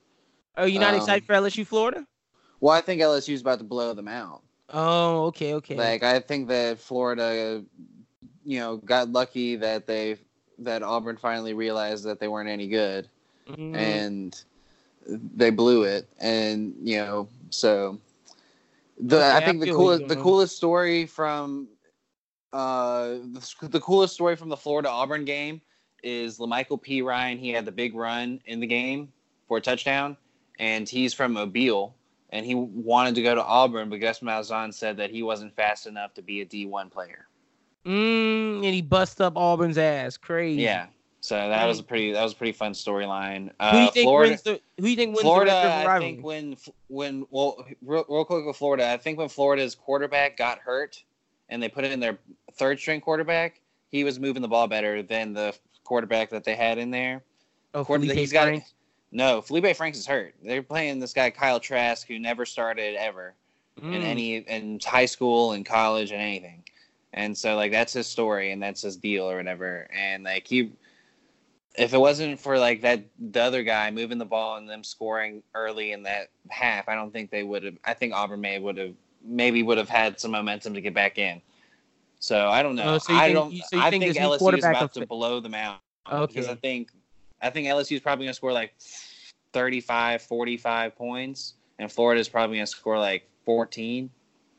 Are 0.57 0.67
you 0.67 0.79
not 0.79 0.93
um, 0.93 0.99
excited 0.99 1.25
for 1.25 1.33
LSU, 1.33 1.65
Florida? 1.65 2.05
Well, 2.59 2.73
I 2.73 2.81
think 2.81 3.01
LSU's 3.01 3.41
about 3.41 3.59
to 3.59 3.65
blow 3.65 3.93
them 3.93 4.07
out. 4.07 4.41
Oh, 4.73 5.25
okay, 5.25 5.53
okay. 5.55 5.75
Like 5.75 6.03
I 6.03 6.19
think 6.19 6.47
that 6.47 6.79
Florida, 6.79 7.63
you 8.43 8.59
know, 8.59 8.77
got 8.77 9.09
lucky 9.09 9.55
that 9.57 9.85
they 9.85 10.17
that 10.59 10.81
Auburn 10.83 11.17
finally 11.17 11.53
realized 11.53 12.05
that 12.05 12.19
they 12.19 12.27
weren't 12.27 12.49
any 12.49 12.67
good, 12.67 13.09
Mhm. 13.47 13.75
and 13.75 14.43
they 15.07 15.49
blew 15.49 15.83
it. 15.83 16.07
And 16.19 16.73
you 16.81 16.97
know, 16.97 17.27
so 17.49 17.99
the 18.99 19.17
Okay, 19.17 19.29
I 19.29 19.37
I 19.37 19.41
think 19.41 19.59
the 19.59 19.67
feel 19.67 19.77
where 19.77 19.83
you're 19.85 19.93
coolest 19.97 20.07
the 20.17 20.21
coolest 20.21 20.55
story 20.55 21.05
from 21.05 21.67
uh 22.53 23.05
the, 23.31 23.67
the 23.69 23.79
coolest 23.79 24.13
story 24.13 24.35
from 24.35 24.49
the 24.49 24.57
Florida 24.57 24.89
Auburn 24.89 25.25
game 25.25 25.61
is 26.03 26.37
La'Mical 26.37 26.81
Perine. 26.81 27.39
He 27.39 27.49
had 27.49 27.65
the 27.65 27.71
big 27.71 27.95
run 27.95 28.39
in 28.45 28.59
the 28.59 28.67
game 28.67 29.11
for 29.47 29.57
a 29.57 29.61
touchdown, 29.61 30.15
and 30.59 30.87
he's 30.87 31.13
from 31.13 31.33
Mobile. 31.33 31.95
And 32.31 32.45
he 32.45 32.53
wanted 32.55 33.15
to 33.15 33.21
go 33.21 33.35
to 33.35 33.43
Auburn, 33.43 33.89
but 33.89 34.01
Gus 34.01 34.19
Malzahn 34.19 34.73
said 34.73 34.97
that 34.97 35.09
he 35.09 35.23
wasn't 35.23 35.55
fast 35.55 35.87
enough 35.87 36.13
to 36.15 36.21
be 36.21 36.41
a 36.41 36.45
D1 36.45 36.91
player. 36.91 37.27
Mm, 37.85 38.55
and 38.57 38.73
he 38.73 38.81
bust 38.81 39.21
up 39.21 39.37
Auburn's 39.37 39.77
ass. 39.77 40.17
Crazy. 40.17 40.63
Yeah, 40.63 40.87
so 41.25 41.35
that 41.49 41.65
was 41.65 41.79
a 41.79 41.83
pretty 41.83 42.11
that 42.11 42.23
was 42.23 42.33
a 42.33 42.35
pretty 42.35 42.51
fun 42.53 42.73
storyline. 42.73 43.49
Who 43.61 43.71
do 43.71 43.77
you 43.77 43.87
Uh, 43.87 43.91
think 43.91 44.05
Florida, 44.05 44.29
wins 44.31 44.41
the? 44.43 44.61
Who 44.77 44.83
do 44.83 44.89
you 44.89 44.95
think 44.95 45.09
wins 45.15 45.21
Florida, 45.21 45.51
the 45.51 45.57
Red 45.67 45.79
River 45.79 45.89
I 45.91 45.99
think 45.99 46.23
when 46.23 46.57
when 46.87 47.25
well, 47.31 47.65
real, 47.81 48.05
real 48.07 48.25
quick 48.25 48.45
with 48.45 48.55
Florida, 48.57 48.89
I 48.91 48.97
think 48.97 49.17
when 49.17 49.29
Florida's 49.29 49.75
quarterback 49.75 50.37
got 50.37 50.59
hurt 50.59 51.03
and 51.49 51.61
they 51.61 51.69
put 51.69 51.83
in 51.83 51.99
their 51.99 52.17
third 52.53 52.79
string 52.79 53.01
quarterback, 53.01 53.59
he 53.89 54.03
was 54.03 54.19
moving 54.19 54.41
the 54.41 54.47
ball 54.47 54.67
better 54.67 55.01
than 55.03 55.33
the 55.33 55.55
quarterback 55.83 56.29
that 56.29 56.43
they 56.43 56.55
had 56.55 56.77
in 56.77 56.91
there. 56.91 57.23
oh, 57.73 57.83
Quarter- 57.85 58.05
Feleipe 58.05 58.15
he's 58.15 58.31
got 58.33 58.43
Franks? 58.45 58.73
no 59.11 59.41
Feleipe 59.41 59.75
Franks 59.75 59.97
is 59.97 60.07
hurt. 60.07 60.33
They're 60.43 60.63
playing 60.63 60.99
this 60.99 61.13
guy 61.13 61.29
Kyle 61.29 61.59
Trask 61.59 62.07
who 62.07 62.19
never 62.19 62.45
started 62.45 62.95
ever. 62.95 63.33
in 63.81 63.91
Mm. 63.91 64.03
any 64.05 64.35
in 64.37 64.79
high 64.85 65.05
school 65.05 65.51
and 65.51 65.65
college 65.65 66.11
and 66.11 66.21
anything. 66.21 66.63
And 67.11 67.37
so 67.37 67.55
like 67.57 67.71
that's 67.73 67.91
his 67.91 68.07
story 68.07 68.51
and 68.53 68.63
that's 68.63 68.81
his 68.81 68.95
deal 68.95 69.29
or 69.29 69.35
whatever. 69.35 69.87
And 69.93 70.23
like 70.23 70.47
he 70.47 70.71
if 71.77 71.93
it 71.93 71.97
wasn't 71.97 72.39
for 72.39 72.57
like 72.57 72.81
that 72.81 73.03
the 73.19 73.41
other 73.41 73.63
guy 73.63 73.91
moving 73.91 74.17
the 74.17 74.25
ball 74.25 74.57
and 74.57 74.69
them 74.69 74.83
scoring 74.83 75.43
early 75.53 75.91
in 75.91 76.03
that 76.03 76.29
half, 76.49 76.87
I 76.87 76.95
don't 76.95 77.11
think 77.11 77.31
they 77.31 77.43
would 77.43 77.63
have 77.63 77.77
I 77.83 77.93
think 77.93 78.13
Auburn 78.13 78.41
may 78.41 78.59
would 78.59 78.77
have 78.77 78.93
maybe 79.23 79.63
would 79.63 79.77
have 79.77 79.89
had 79.89 80.19
some 80.19 80.31
momentum 80.31 80.73
to 80.75 80.81
get 80.81 80.93
back 80.93 81.17
in. 81.17 81.41
So 82.19 82.47
I 82.47 82.63
don't 82.63 82.75
know. 82.75 82.95
Oh, 82.95 82.97
so 82.97 83.13
I 83.15 83.25
think- 83.25 83.35
don't. 83.35 83.51
you- 83.53 83.61
so 83.67 83.75
you 83.77 83.81
I 83.81 83.89
think 83.89 84.03
think 84.03 84.15
LSU 84.17 84.57
is 84.57 84.63
about 84.63 84.93
to 84.93 85.01
fit- 85.01 85.09
blow 85.09 85.39
them 85.39 85.53
out. 85.53 85.79
Okay. 86.11 86.33
Because 86.33 86.47
I 86.47 86.55
think 86.55 86.91
I 87.41 87.49
think 87.49 87.67
LSU 87.67 87.95
is 87.95 88.01
probably 88.01 88.25
going 88.25 88.31
to 88.31 88.35
score 88.35 88.53
like 88.53 88.73
35, 89.53 90.21
45 90.21 90.95
points, 90.95 91.53
and 91.79 91.91
Florida 91.91 92.19
is 92.21 92.29
probably 92.29 92.57
going 92.57 92.65
to 92.65 92.71
score 92.71 92.97
like 92.99 93.29
14. 93.45 94.09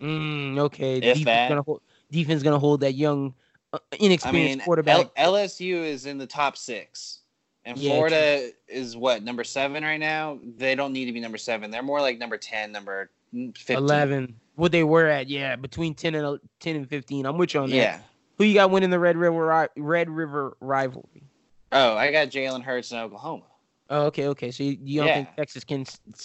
Mm, 0.01 0.59
okay. 0.59 0.97
If 0.99 1.03
defense 1.03 1.25
that. 1.25 1.49
gonna 1.49 1.62
hold, 1.62 1.81
defense 2.11 2.43
gonna 2.43 2.59
hold 2.59 2.81
that 2.81 2.93
young, 2.93 3.35
uh, 3.77 3.79
I 3.93 3.97
inexperienced 4.05 4.59
mean, 4.59 4.64
quarterback. 4.64 5.11
L- 5.16 5.33
LSU 5.35 5.85
is 5.85 6.07
in 6.07 6.18
the 6.18 6.27
top 6.27 6.57
six, 6.57 7.20
and 7.64 7.79
Yeah, 7.79 7.91
Florida 7.91 8.51
is 8.68 8.97
what 8.97 9.22
number 9.22 9.45
seven 9.45 9.83
right 9.83 10.01
now. 10.01 10.39
They 10.57 10.74
don't 10.74 10.93
need 10.93 11.07
to 11.07 11.12
be 11.12 11.20
number 11.20 11.39
seven. 11.39 11.70
They're 11.70 11.83
more 11.83 12.01
like 12.01 12.18
number 12.18 12.37
ten, 12.37 12.72
number 12.72 13.11
fifteen. 13.33 13.77
Eleven. 13.77 14.37
What 14.55 14.72
they 14.72 14.85
were 14.85 15.07
at, 15.07 15.29
yeah, 15.29 15.57
between 15.57 15.95
ten 15.95 16.14
and 16.14 16.41
ten 16.61 16.77
and 16.77 16.89
fifteen. 16.89 17.27
I'm 17.27 17.37
with 17.37 17.55
you 17.55 17.61
on 17.61 17.70
that. 17.70 17.77
Yeah. 17.77 18.01
Who 18.39 18.45
you 18.45 18.55
got 18.55 18.70
winning 18.70 18.91
the 18.91 18.99
Red 18.99 19.16
River 19.16 19.68
Red 19.77 20.11
River 20.11 20.57
rivalry? 20.61 21.24
Oh, 21.72 21.97
I 21.97 22.12
got 22.12 22.29
Jalen 22.29 22.62
Hurts 22.62 22.93
in 22.93 22.99
Oklahoma. 22.99 23.45
Oh, 23.89 24.07
okay, 24.07 24.29
okay. 24.29 24.51
So 24.51 24.62
you, 24.64 24.79
you 24.83 25.01
don't 25.01 25.12
think 25.14 25.37
Texas 25.37 25.64
can 25.64 25.85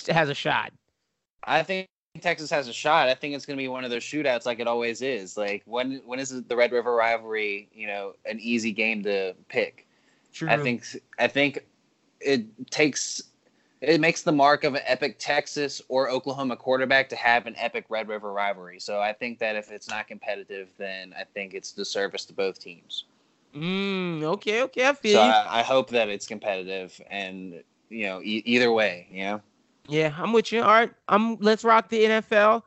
has 0.09 0.29
a 0.29 0.33
shot? 0.33 0.71
I 1.43 1.63
think 1.63 1.87
Texas 2.19 2.49
has 2.49 2.67
a 2.67 2.73
shot. 2.73 3.07
I 3.07 3.15
think 3.15 3.35
it's 3.35 3.45
going 3.45 3.57
to 3.57 3.61
be 3.61 3.69
one 3.69 3.85
of 3.85 3.89
those 3.89 4.03
shootouts 4.03 4.45
like 4.45 4.59
it 4.59 4.67
always 4.67 5.01
is. 5.01 5.37
Like 5.37 5.63
when 5.65 6.01
when 6.05 6.19
is 6.19 6.29
the 6.43 6.55
Red 6.55 6.71
River 6.71 6.93
rivalry? 6.93 7.69
You 7.73 7.87
know, 7.87 8.13
an 8.25 8.39
easy 8.39 8.73
game 8.73 9.03
to 9.03 9.33
pick. 9.47 9.87
True. 10.33 10.49
I 10.49 10.57
think 10.57 10.85
I 11.17 11.27
think 11.27 11.65
it 12.19 12.45
takes 12.69 13.23
it 13.79 13.99
makes 13.99 14.21
the 14.21 14.31
mark 14.31 14.63
of 14.63 14.75
an 14.75 14.81
epic 14.85 15.15
Texas 15.19 15.81
or 15.87 16.09
Oklahoma 16.09 16.55
quarterback 16.55 17.09
to 17.09 17.15
have 17.15 17.47
an 17.47 17.55
epic 17.57 17.85
Red 17.89 18.07
River 18.09 18.31
rivalry. 18.31 18.79
So 18.79 18.99
I 18.99 19.13
think 19.13 19.39
that 19.39 19.55
if 19.55 19.71
it's 19.71 19.89
not 19.89 20.07
competitive, 20.07 20.69
then 20.77 21.15
I 21.17 21.23
think 21.23 21.53
it's 21.53 21.71
disservice 21.71 22.25
to 22.25 22.33
both 22.33 22.59
teams. 22.59 23.05
Mm, 23.55 24.23
okay, 24.23 24.61
okay. 24.63 24.87
I 24.87 24.93
feel 24.93 25.13
So. 25.13 25.21
I, 25.21 25.59
I 25.59 25.63
hope 25.63 25.89
that 25.89 26.09
it's 26.09 26.27
competitive, 26.27 26.99
and 27.09 27.63
you 27.89 28.05
know, 28.05 28.21
e- 28.21 28.43
either 28.45 28.71
way, 28.71 29.07
you 29.11 29.23
know. 29.23 29.41
Yeah, 29.87 30.13
I'm 30.17 30.31
with 30.33 30.51
you. 30.51 30.61
All 30.61 30.67
right, 30.69 30.91
I'm. 31.07 31.37
Let's 31.37 31.63
rock 31.63 31.89
the 31.89 32.03
NFL. 32.03 32.63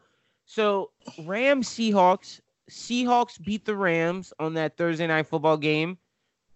So 0.47 0.91
Rams 1.25 1.69
Seahawks. 1.69 2.41
Seahawks 2.71 3.43
beat 3.43 3.65
the 3.67 3.77
Rams 3.77 4.33
on 4.39 4.55
that 4.55 4.77
Thursday 4.77 5.07
night 5.07 5.27
football 5.27 5.57
game. 5.57 5.99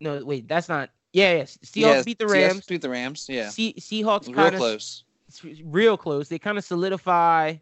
No, 0.00 0.24
wait, 0.24 0.48
that's 0.48 0.68
not. 0.68 0.90
Yeah, 1.12 1.34
yes. 1.34 1.59
Seahawks 1.64 1.74
Yeah, 1.80 2.02
beat 2.04 2.18
the 2.18 2.24
Seahawks 2.24 2.32
Rams. 2.32 2.66
beat 2.66 2.82
the 2.82 2.90
Rams. 2.90 3.26
Yeah, 3.28 3.48
Se- 3.50 3.74
Seahawks 3.78 4.26
real 4.26 4.34
kind 4.34 4.54
of 4.54 4.59
close. 4.59 5.04
real 5.64 5.96
close. 5.96 6.28
They 6.28 6.38
kind 6.38 6.56
of 6.59 6.64
solidify, 6.64 7.54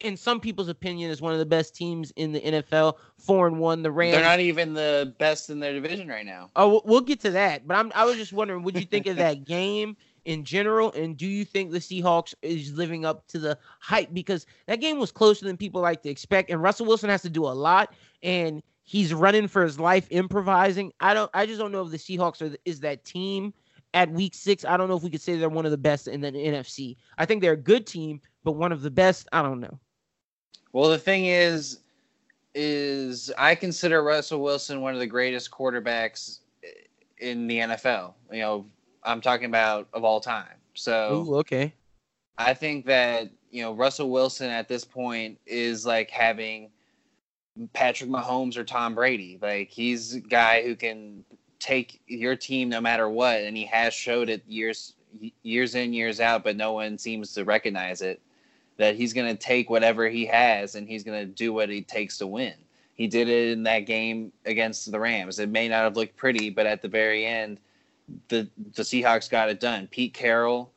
in 0.00 0.16
some 0.16 0.40
people's 0.40 0.68
opinion, 0.68 1.10
as 1.10 1.20
one 1.20 1.32
of 1.32 1.38
the 1.38 1.46
best 1.46 1.74
teams 1.74 2.12
in 2.16 2.32
the 2.32 2.40
NFL. 2.40 2.96
Four 3.18 3.46
and 3.48 3.58
one. 3.58 3.82
The 3.82 3.90
Rams. 3.90 4.14
They're 4.14 4.24
not 4.24 4.40
even 4.40 4.74
the 4.74 5.14
best 5.18 5.50
in 5.50 5.58
their 5.60 5.72
division 5.72 6.08
right 6.08 6.26
now. 6.26 6.50
Oh, 6.56 6.68
we'll- 6.68 6.82
we'll 6.84 7.00
get 7.00 7.20
to 7.20 7.30
that. 7.32 7.66
But 7.66 7.76
I'm 7.76 7.92
I 7.94 8.04
was 8.04 8.16
just 8.16 8.32
wondering, 8.32 8.62
what 8.62 8.74
you 8.74 8.82
think 8.84 9.06
of 9.06 9.16
that 9.16 9.44
game 9.44 9.96
in 10.28 10.44
general, 10.44 10.92
and 10.92 11.16
do 11.16 11.26
you 11.26 11.42
think 11.42 11.70
the 11.70 11.78
Seahawks 11.78 12.34
is 12.42 12.74
living 12.74 13.06
up 13.06 13.26
to 13.28 13.38
the 13.38 13.58
hype? 13.80 14.12
Because 14.12 14.44
that 14.66 14.78
game 14.78 14.98
was 14.98 15.10
closer 15.10 15.46
than 15.46 15.56
people 15.56 15.80
like 15.80 16.02
to 16.02 16.10
expect, 16.10 16.50
and 16.50 16.62
Russell 16.62 16.84
Wilson 16.84 17.08
has 17.08 17.22
to 17.22 17.30
do 17.30 17.46
a 17.46 17.48
lot, 17.48 17.94
and 18.22 18.62
he's 18.82 19.14
running 19.14 19.48
for 19.48 19.62
his 19.62 19.80
life, 19.80 20.06
improvising. 20.10 20.92
I 21.00 21.14
don't. 21.14 21.30
I 21.32 21.46
just 21.46 21.58
don't 21.58 21.72
know 21.72 21.80
if 21.80 21.90
the 21.90 21.96
Seahawks 21.96 22.42
are 22.42 22.54
is 22.66 22.78
that 22.80 23.06
team 23.06 23.54
at 23.94 24.10
Week 24.10 24.34
Six. 24.34 24.66
I 24.66 24.76
don't 24.76 24.90
know 24.90 24.98
if 24.98 25.02
we 25.02 25.08
could 25.08 25.22
say 25.22 25.34
they're 25.36 25.48
one 25.48 25.64
of 25.64 25.70
the 25.70 25.78
best 25.78 26.08
in 26.08 26.20
the 26.20 26.30
NFC. 26.30 26.96
I 27.16 27.24
think 27.24 27.40
they're 27.40 27.52
a 27.52 27.56
good 27.56 27.86
team, 27.86 28.20
but 28.44 28.52
one 28.52 28.70
of 28.70 28.82
the 28.82 28.90
best. 28.90 29.28
I 29.32 29.40
don't 29.40 29.60
know. 29.60 29.80
Well, 30.74 30.90
the 30.90 30.98
thing 30.98 31.24
is, 31.24 31.78
is 32.54 33.32
I 33.38 33.54
consider 33.54 34.02
Russell 34.02 34.42
Wilson 34.42 34.82
one 34.82 34.92
of 34.92 35.00
the 35.00 35.06
greatest 35.06 35.50
quarterbacks 35.50 36.40
in 37.16 37.46
the 37.46 37.60
NFL. 37.60 38.12
You 38.30 38.40
know, 38.40 38.66
I'm 39.08 39.20
talking 39.20 39.46
about 39.46 39.88
of 39.92 40.04
all 40.04 40.20
time. 40.20 40.46
So 40.74 41.24
Ooh, 41.26 41.34
okay. 41.36 41.72
I 42.36 42.54
think 42.54 42.86
that 42.86 43.30
you 43.50 43.62
know 43.62 43.72
Russell 43.72 44.10
Wilson 44.10 44.50
at 44.50 44.68
this 44.68 44.84
point 44.84 45.38
is 45.46 45.86
like 45.86 46.10
having 46.10 46.70
Patrick 47.72 48.10
Mahomes 48.10 48.56
or 48.56 48.64
Tom 48.64 48.94
Brady. 48.94 49.38
Like 49.40 49.70
he's 49.70 50.16
a 50.16 50.20
guy 50.20 50.62
who 50.62 50.76
can 50.76 51.24
take 51.58 52.00
your 52.06 52.36
team 52.36 52.68
no 52.68 52.80
matter 52.80 53.08
what, 53.08 53.40
and 53.40 53.56
he 53.56 53.64
has 53.66 53.94
showed 53.94 54.28
it 54.28 54.42
years 54.46 54.94
years 55.42 55.74
in 55.74 55.92
years 55.94 56.20
out, 56.20 56.44
but 56.44 56.56
no 56.56 56.72
one 56.72 56.98
seems 56.98 57.32
to 57.32 57.44
recognize 57.44 58.02
it. 58.02 58.20
That 58.76 58.94
he's 58.94 59.12
going 59.12 59.34
to 59.34 59.42
take 59.42 59.70
whatever 59.70 60.08
he 60.08 60.26
has 60.26 60.76
and 60.76 60.86
he's 60.86 61.02
going 61.02 61.18
to 61.18 61.26
do 61.26 61.52
what 61.52 61.70
it 61.70 61.88
takes 61.88 62.18
to 62.18 62.26
win. 62.26 62.54
He 62.94 63.08
did 63.08 63.28
it 63.28 63.52
in 63.52 63.62
that 63.64 63.80
game 63.80 64.32
against 64.44 64.90
the 64.90 65.00
Rams. 65.00 65.38
It 65.38 65.48
may 65.48 65.68
not 65.68 65.84
have 65.84 65.96
looked 65.96 66.16
pretty, 66.16 66.50
but 66.50 66.66
at 66.66 66.82
the 66.82 66.88
very 66.88 67.24
end, 67.24 67.58
the 68.28 68.48
the 68.74 68.82
Seahawks 68.82 69.30
got 69.30 69.48
it 69.48 69.60
done. 69.60 69.86
Pete 69.88 70.14
Carroll 70.14 70.72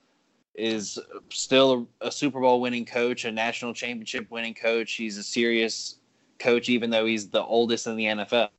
is 0.55 0.99
still 1.29 1.87
a, 2.01 2.07
a 2.07 2.11
Super 2.11 2.39
Bowl 2.39 2.61
winning 2.61 2.85
coach, 2.85 3.25
a 3.25 3.31
national 3.31 3.73
championship 3.73 4.29
winning 4.29 4.53
coach. 4.53 4.93
He's 4.93 5.17
a 5.17 5.23
serious 5.23 5.95
coach, 6.39 6.69
even 6.69 6.89
though 6.89 7.05
he's 7.05 7.29
the 7.29 7.43
oldest 7.43 7.87
in 7.87 7.95
the 7.95 8.05
NFL. 8.05 8.49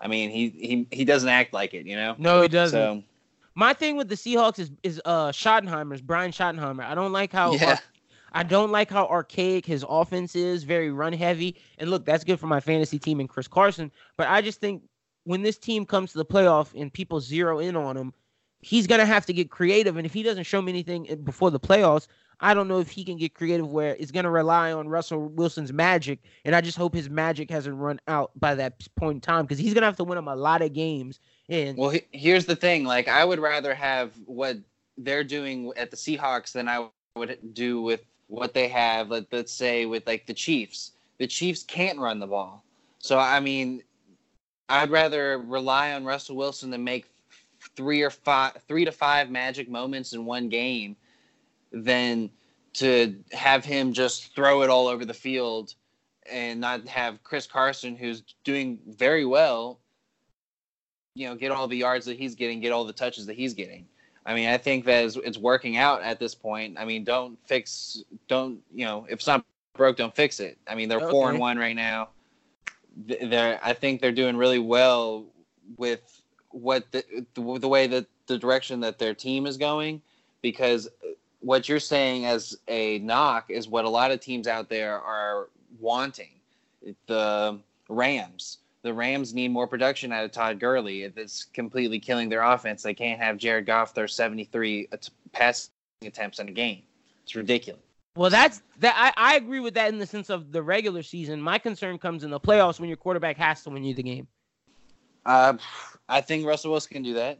I 0.00 0.08
mean, 0.08 0.30
he 0.30 0.48
he 0.48 0.86
he 0.90 1.04
doesn't 1.04 1.28
act 1.28 1.52
like 1.52 1.74
it, 1.74 1.86
you 1.86 1.96
know. 1.96 2.14
No, 2.18 2.42
he 2.42 2.48
doesn't. 2.48 2.78
So 2.78 3.02
My 3.54 3.74
thing 3.74 3.96
with 3.96 4.08
the 4.08 4.14
Seahawks 4.14 4.58
is 4.58 4.70
is 4.82 5.00
uh 5.04 5.28
Schottenheimer's 5.28 6.00
Brian 6.00 6.30
Schottenheimer. 6.30 6.84
I 6.84 6.94
don't 6.94 7.12
like 7.12 7.32
how 7.32 7.52
yeah, 7.52 7.78
I 8.32 8.42
don't 8.42 8.70
like 8.70 8.90
how 8.90 9.06
archaic 9.06 9.66
his 9.66 9.84
offense 9.86 10.34
is, 10.34 10.62
very 10.64 10.90
run 10.90 11.12
heavy. 11.12 11.56
And 11.78 11.90
look, 11.90 12.04
that's 12.04 12.24
good 12.24 12.40
for 12.40 12.46
my 12.46 12.60
fantasy 12.60 12.98
team 12.98 13.20
and 13.20 13.28
Chris 13.28 13.48
Carson. 13.48 13.92
But 14.16 14.28
I 14.28 14.40
just 14.40 14.60
think 14.60 14.82
when 15.24 15.42
this 15.42 15.58
team 15.58 15.84
comes 15.84 16.12
to 16.12 16.18
the 16.18 16.24
playoff 16.24 16.68
and 16.80 16.92
people 16.92 17.20
zero 17.20 17.58
in 17.58 17.76
on 17.76 17.96
him, 17.96 18.12
he's 18.60 18.86
gonna 18.86 19.06
have 19.06 19.26
to 19.26 19.32
get 19.32 19.50
creative. 19.50 19.96
And 19.96 20.06
if 20.06 20.12
he 20.12 20.22
doesn't 20.22 20.44
show 20.44 20.60
me 20.60 20.72
anything 20.72 21.20
before 21.24 21.50
the 21.50 21.60
playoffs, 21.60 22.06
I 22.42 22.54
don't 22.54 22.68
know 22.68 22.80
if 22.80 22.90
he 22.90 23.04
can 23.04 23.16
get 23.16 23.34
creative 23.34 23.70
where 23.70 23.96
it's 23.98 24.10
gonna 24.10 24.30
rely 24.30 24.72
on 24.72 24.88
Russell 24.88 25.28
Wilson's 25.28 25.72
magic. 25.72 26.20
And 26.44 26.54
I 26.54 26.60
just 26.60 26.78
hope 26.78 26.94
his 26.94 27.10
magic 27.10 27.50
hasn't 27.50 27.76
run 27.76 28.00
out 28.08 28.32
by 28.38 28.54
that 28.54 28.82
point 28.96 29.16
in 29.16 29.20
time 29.20 29.44
because 29.44 29.58
he's 29.58 29.74
gonna 29.74 29.86
have 29.86 29.96
to 29.96 30.04
win 30.04 30.18
him 30.18 30.28
a 30.28 30.36
lot 30.36 30.62
of 30.62 30.72
games. 30.72 31.20
And 31.48 31.76
Well, 31.76 31.90
he, 31.90 32.02
here's 32.12 32.46
the 32.46 32.56
thing. 32.56 32.84
Like, 32.84 33.08
I 33.08 33.24
would 33.24 33.40
rather 33.40 33.74
have 33.74 34.12
what 34.24 34.56
they're 34.96 35.24
doing 35.24 35.72
at 35.76 35.90
the 35.90 35.96
Seahawks 35.96 36.52
than 36.52 36.68
I 36.68 36.88
would 37.16 37.54
do 37.54 37.82
with 37.82 38.04
what 38.28 38.54
they 38.54 38.68
have. 38.68 39.10
Let, 39.10 39.26
let's 39.32 39.52
say 39.52 39.86
with 39.86 40.06
like 40.06 40.26
the 40.26 40.34
Chiefs. 40.34 40.92
The 41.18 41.26
Chiefs 41.26 41.62
can't 41.64 41.98
run 41.98 42.20
the 42.20 42.26
ball. 42.26 42.64
So 42.98 43.18
I 43.18 43.40
mean, 43.40 43.82
I'd 44.70 44.90
rather 44.90 45.38
rely 45.38 45.92
on 45.92 46.04
Russell 46.04 46.36
Wilson 46.36 46.70
to 46.70 46.78
make 46.78 47.06
three 47.76 48.02
or 48.02 48.10
five, 48.10 48.52
three 48.68 48.84
to 48.84 48.92
five 48.92 49.28
magic 49.28 49.68
moments 49.68 50.12
in 50.12 50.24
one 50.24 50.48
game, 50.48 50.96
than 51.72 52.30
to 52.74 53.16
have 53.32 53.64
him 53.64 53.92
just 53.92 54.34
throw 54.34 54.62
it 54.62 54.70
all 54.70 54.86
over 54.86 55.04
the 55.04 55.14
field 55.14 55.74
and 56.30 56.60
not 56.60 56.86
have 56.86 57.22
Chris 57.24 57.46
Carson, 57.46 57.96
who's 57.96 58.22
doing 58.44 58.78
very 58.86 59.24
well, 59.24 59.80
you 61.14 61.28
know, 61.28 61.34
get 61.34 61.50
all 61.50 61.66
the 61.66 61.76
yards 61.76 62.06
that 62.06 62.16
he's 62.16 62.36
getting, 62.36 62.60
get 62.60 62.70
all 62.72 62.84
the 62.84 62.92
touches 62.92 63.26
that 63.26 63.34
he's 63.34 63.54
getting. 63.54 63.86
I 64.24 64.34
mean, 64.34 64.48
I 64.48 64.56
think 64.56 64.84
that 64.84 65.16
it's 65.16 65.38
working 65.38 65.76
out 65.76 66.02
at 66.02 66.20
this 66.20 66.34
point. 66.34 66.76
I 66.78 66.84
mean, 66.84 67.02
don't 67.04 67.38
fix, 67.44 68.04
don't 68.28 68.60
you 68.72 68.84
know, 68.84 69.06
if 69.08 69.14
it's 69.14 69.26
not 69.26 69.44
broke, 69.74 69.96
don't 69.96 70.14
fix 70.14 70.38
it. 70.38 70.58
I 70.68 70.76
mean, 70.76 70.88
they're 70.88 71.10
four 71.10 71.30
and 71.30 71.38
one 71.38 71.58
right 71.58 71.74
now. 71.74 72.10
Th- 73.08 73.30
They're, 73.30 73.60
I 73.62 73.72
think 73.72 74.00
they're 74.00 74.12
doing 74.12 74.36
really 74.36 74.58
well 74.58 75.26
with 75.76 76.22
what 76.50 76.90
the 76.90 77.04
the, 77.34 77.68
way 77.68 77.86
that 77.86 78.06
the 78.26 78.38
direction 78.38 78.80
that 78.80 78.98
their 78.98 79.14
team 79.14 79.46
is 79.46 79.56
going, 79.56 80.02
because 80.42 80.88
what 81.40 81.68
you're 81.68 81.80
saying 81.80 82.26
as 82.26 82.56
a 82.68 82.98
knock 82.98 83.50
is 83.50 83.68
what 83.68 83.84
a 83.84 83.88
lot 83.88 84.10
of 84.10 84.20
teams 84.20 84.46
out 84.46 84.68
there 84.68 85.00
are 85.00 85.48
wanting. 85.78 86.40
The 87.06 87.58
Rams. 87.88 88.58
The 88.82 88.94
Rams 88.94 89.34
need 89.34 89.48
more 89.48 89.66
production 89.66 90.12
out 90.12 90.24
of 90.24 90.32
Todd 90.32 90.58
Gurley. 90.58 91.02
It's 91.02 91.44
completely 91.44 91.98
killing 92.00 92.28
their 92.30 92.42
offense. 92.42 92.82
They 92.82 92.94
can't 92.94 93.20
have 93.20 93.36
Jared 93.36 93.66
Goff 93.66 93.94
throw 93.94 94.06
73 94.06 94.88
att- 94.92 95.10
passing 95.32 95.70
attempts 96.02 96.38
in 96.38 96.48
a 96.48 96.52
game. 96.52 96.82
It's 97.22 97.36
ridiculous. 97.36 97.82
Well, 98.20 98.28
that's 98.28 98.60
that. 98.80 99.14
I, 99.16 99.32
I 99.32 99.36
agree 99.36 99.60
with 99.60 99.72
that 99.72 99.88
in 99.88 99.98
the 99.98 100.04
sense 100.04 100.28
of 100.28 100.52
the 100.52 100.62
regular 100.62 101.02
season. 101.02 101.40
My 101.40 101.56
concern 101.56 101.96
comes 101.96 102.22
in 102.22 102.28
the 102.28 102.38
playoffs 102.38 102.78
when 102.78 102.90
your 102.90 102.98
quarterback 102.98 103.38
has 103.38 103.62
to 103.62 103.70
win 103.70 103.82
you 103.82 103.94
the 103.94 104.02
game. 104.02 104.28
Uh, 105.24 105.54
I 106.06 106.20
think 106.20 106.46
Russell 106.46 106.70
Wilson 106.70 106.92
can 106.92 107.02
do 107.02 107.14
that. 107.14 107.38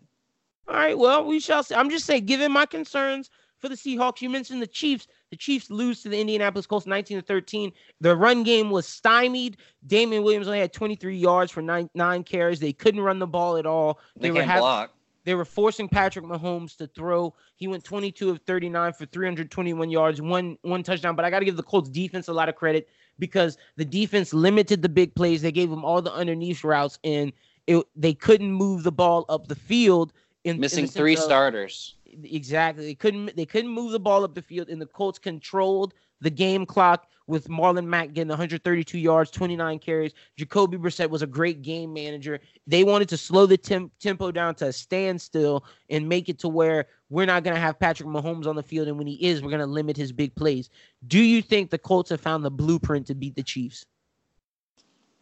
All 0.66 0.76
right. 0.76 0.96
Well, 0.96 1.26
we 1.26 1.38
shall 1.38 1.62
see. 1.62 1.74
I'm 1.74 1.90
just 1.90 2.06
saying, 2.06 2.24
given 2.24 2.50
my 2.50 2.64
concerns 2.64 3.28
for 3.58 3.68
the 3.68 3.74
Seahawks, 3.74 4.22
you 4.22 4.30
mentioned 4.30 4.62
the 4.62 4.66
Chiefs. 4.66 5.06
The 5.30 5.36
Chiefs 5.36 5.68
lose 5.68 6.02
to 6.02 6.08
the 6.08 6.18
Indianapolis 6.18 6.66
Colts 6.66 6.86
19 6.86 7.18
to 7.18 7.22
13. 7.26 7.72
The 8.00 8.16
run 8.16 8.42
game 8.42 8.70
was 8.70 8.86
stymied. 8.86 9.58
Damien 9.86 10.22
Williams 10.22 10.46
only 10.46 10.60
had 10.60 10.72
23 10.72 11.14
yards 11.14 11.52
for 11.52 11.60
nine 11.60 11.90
nine 11.94 12.24
carries. 12.24 12.58
They 12.58 12.72
couldn't 12.72 13.02
run 13.02 13.18
the 13.18 13.26
ball 13.26 13.58
at 13.58 13.66
all. 13.66 14.00
They, 14.16 14.30
were 14.30 14.38
can't 14.38 14.50
hav- 14.50 14.60
block. 14.60 14.94
They 15.24 15.34
were 15.34 15.44
forcing 15.44 15.88
Patrick 15.88 16.24
Mahomes 16.24 16.76
to 16.78 16.86
throw. 16.86 17.34
He 17.56 17.68
went 17.68 17.84
22 17.84 18.30
of 18.30 18.40
39 18.46 18.92
for 18.94 19.06
321 19.06 19.90
yards, 19.90 20.22
one 20.22 20.56
one 20.62 20.82
touchdown. 20.82 21.14
But 21.16 21.24
I 21.24 21.30
got 21.30 21.40
to 21.40 21.44
give 21.44 21.56
the 21.56 21.62
Colts 21.62 21.90
defense 21.90 22.28
a 22.28 22.32
lot 22.32 22.48
of 22.48 22.56
credit 22.56 22.88
because 23.18 23.58
the 23.76 23.84
defense 23.84 24.32
limited 24.32 24.80
the 24.82 24.88
big 24.88 25.14
plays. 25.14 25.42
They 25.42 25.52
gave 25.52 25.68
them 25.70 25.84
all 25.84 26.00
the 26.00 26.12
underneath 26.12 26.64
routes, 26.64 26.98
and 27.04 27.32
it, 27.66 27.84
they 27.94 28.14
couldn't 28.14 28.52
move 28.52 28.82
the 28.82 28.92
ball 28.92 29.26
up 29.28 29.46
the 29.46 29.54
field. 29.56 30.12
In, 30.44 30.58
Missing 30.58 30.84
in 30.84 30.90
three 30.90 31.14
of- 31.14 31.20
starters. 31.20 31.96
Exactly. 32.24 32.86
They 32.86 32.94
couldn't 32.94 33.36
they 33.36 33.46
couldn't 33.46 33.70
move 33.70 33.92
the 33.92 34.00
ball 34.00 34.24
up 34.24 34.34
the 34.34 34.42
field, 34.42 34.68
and 34.68 34.80
the 34.80 34.86
Colts 34.86 35.18
controlled 35.18 35.94
the 36.20 36.30
game 36.30 36.66
clock 36.66 37.06
with 37.26 37.48
Marlon 37.48 37.86
Mack 37.86 38.12
getting 38.12 38.28
132 38.28 38.98
yards, 38.98 39.30
29 39.30 39.78
carries. 39.78 40.12
Jacoby 40.36 40.76
Brissett 40.76 41.08
was 41.08 41.22
a 41.22 41.26
great 41.26 41.62
game 41.62 41.92
manager. 41.92 42.40
They 42.66 42.82
wanted 42.82 43.08
to 43.10 43.16
slow 43.16 43.46
the 43.46 43.56
temp- 43.56 43.92
tempo 44.00 44.32
down 44.32 44.56
to 44.56 44.66
a 44.66 44.72
standstill 44.72 45.64
and 45.88 46.08
make 46.08 46.28
it 46.28 46.40
to 46.40 46.48
where 46.48 46.86
we're 47.08 47.26
not 47.26 47.44
going 47.44 47.54
to 47.54 47.60
have 47.60 47.78
Patrick 47.78 48.08
Mahomes 48.08 48.46
on 48.46 48.56
the 48.56 48.62
field, 48.62 48.88
and 48.88 48.98
when 48.98 49.06
he 49.06 49.14
is, 49.24 49.42
we're 49.42 49.50
going 49.50 49.60
to 49.60 49.66
limit 49.66 49.96
his 49.96 50.12
big 50.12 50.34
plays. 50.34 50.70
Do 51.06 51.20
you 51.20 51.40
think 51.40 51.70
the 51.70 51.78
Colts 51.78 52.10
have 52.10 52.20
found 52.20 52.44
the 52.44 52.50
blueprint 52.50 53.06
to 53.06 53.14
beat 53.14 53.36
the 53.36 53.42
Chiefs? 53.42 53.86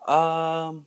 Um, 0.06 0.86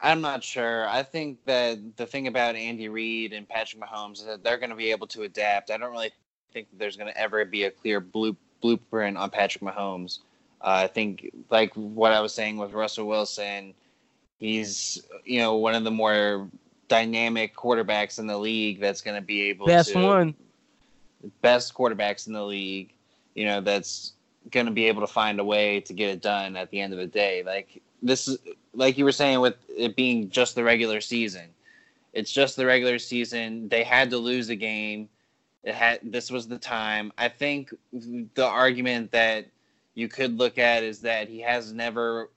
I'm 0.00 0.20
not 0.20 0.42
sure. 0.42 0.88
I 0.88 1.02
think 1.02 1.44
that 1.44 1.96
the 1.96 2.06
thing 2.06 2.26
about 2.26 2.54
Andy 2.54 2.88
Reid 2.88 3.32
and 3.32 3.48
Patrick 3.48 3.82
Mahomes 3.82 4.18
is 4.18 4.26
that 4.26 4.42
they're 4.42 4.58
going 4.58 4.70
to 4.70 4.76
be 4.76 4.90
able 4.90 5.08
to 5.08 5.22
adapt. 5.22 5.70
I 5.70 5.76
don't 5.76 5.90
really 5.90 6.12
think 6.52 6.68
there's 6.72 6.96
going 6.96 7.12
to 7.12 7.18
ever 7.18 7.44
be 7.44 7.64
a 7.64 7.70
clear 7.70 8.00
blue, 8.00 8.36
blueprint 8.60 9.16
on 9.16 9.30
Patrick 9.30 9.62
Mahomes. 9.62 10.18
Uh, 10.60 10.84
I 10.84 10.86
think, 10.86 11.30
like 11.50 11.72
what 11.74 12.12
I 12.12 12.20
was 12.20 12.34
saying 12.34 12.58
with 12.58 12.72
Russell 12.72 13.06
Wilson, 13.06 13.74
he's 14.38 15.02
you 15.24 15.38
know 15.38 15.56
one 15.56 15.74
of 15.74 15.84
the 15.84 15.90
more 15.90 16.48
dynamic 16.88 17.54
quarterbacks 17.54 18.18
in 18.18 18.26
the 18.26 18.36
league 18.36 18.80
that's 18.80 19.00
going 19.00 19.14
to 19.14 19.24
be 19.24 19.42
able 19.42 19.66
Best 19.66 19.92
to 19.92 20.04
one. 20.04 20.34
best 21.40 21.72
quarterbacks 21.72 22.26
in 22.26 22.32
the 22.32 22.44
league, 22.44 22.92
you 23.34 23.46
know, 23.46 23.60
that's 23.60 24.14
going 24.50 24.66
to 24.66 24.72
be 24.72 24.86
able 24.86 25.00
to 25.00 25.06
find 25.06 25.38
a 25.38 25.44
way 25.44 25.80
to 25.80 25.92
get 25.92 26.10
it 26.10 26.20
done 26.20 26.56
at 26.56 26.70
the 26.70 26.80
end 26.80 26.92
of 26.92 26.98
the 26.98 27.06
day. 27.06 27.42
Like 27.44 27.80
this 28.02 28.28
is 28.28 28.38
like 28.74 28.98
you 28.98 29.04
were 29.04 29.12
saying 29.12 29.40
with 29.40 29.56
it 29.68 29.96
being 29.96 30.30
just 30.30 30.54
the 30.54 30.64
regular 30.64 31.00
season. 31.00 31.48
It's 32.12 32.32
just 32.32 32.56
the 32.56 32.66
regular 32.66 32.98
season. 32.98 33.68
They 33.68 33.84
had 33.84 34.10
to 34.10 34.18
lose 34.18 34.48
a 34.48 34.56
game. 34.56 35.08
It 35.62 35.74
had 35.74 36.00
this 36.02 36.30
was 36.30 36.48
the 36.48 36.58
time. 36.58 37.12
I 37.18 37.28
think 37.28 37.74
the 37.92 38.46
argument 38.46 39.12
that 39.12 39.46
you 39.94 40.08
could 40.08 40.38
look 40.38 40.58
at 40.58 40.82
is 40.82 41.00
that 41.00 41.28
he 41.28 41.40
has 41.40 41.72
never 41.72 42.30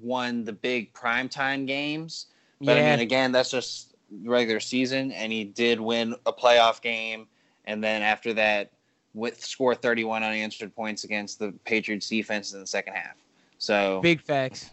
won 0.00 0.44
the 0.44 0.52
big 0.52 0.92
primetime 0.92 1.66
games. 1.66 2.26
But 2.60 2.78
I 2.78 2.82
mean, 2.82 3.00
again, 3.00 3.32
that's 3.32 3.50
just 3.50 3.94
regular 4.22 4.60
season, 4.60 5.12
and 5.12 5.32
he 5.32 5.44
did 5.44 5.80
win 5.80 6.14
a 6.26 6.32
playoff 6.32 6.80
game, 6.80 7.26
and 7.64 7.82
then 7.82 8.02
after 8.02 8.32
that, 8.34 8.70
with 9.12 9.44
score 9.44 9.74
31 9.74 10.22
unanswered 10.22 10.74
points 10.74 11.04
against 11.04 11.38
the 11.38 11.52
Patriots 11.64 12.08
defense 12.08 12.52
in 12.52 12.60
the 12.60 12.66
second 12.66 12.94
half. 12.94 13.16
So 13.58 14.00
big 14.00 14.20
facts. 14.20 14.70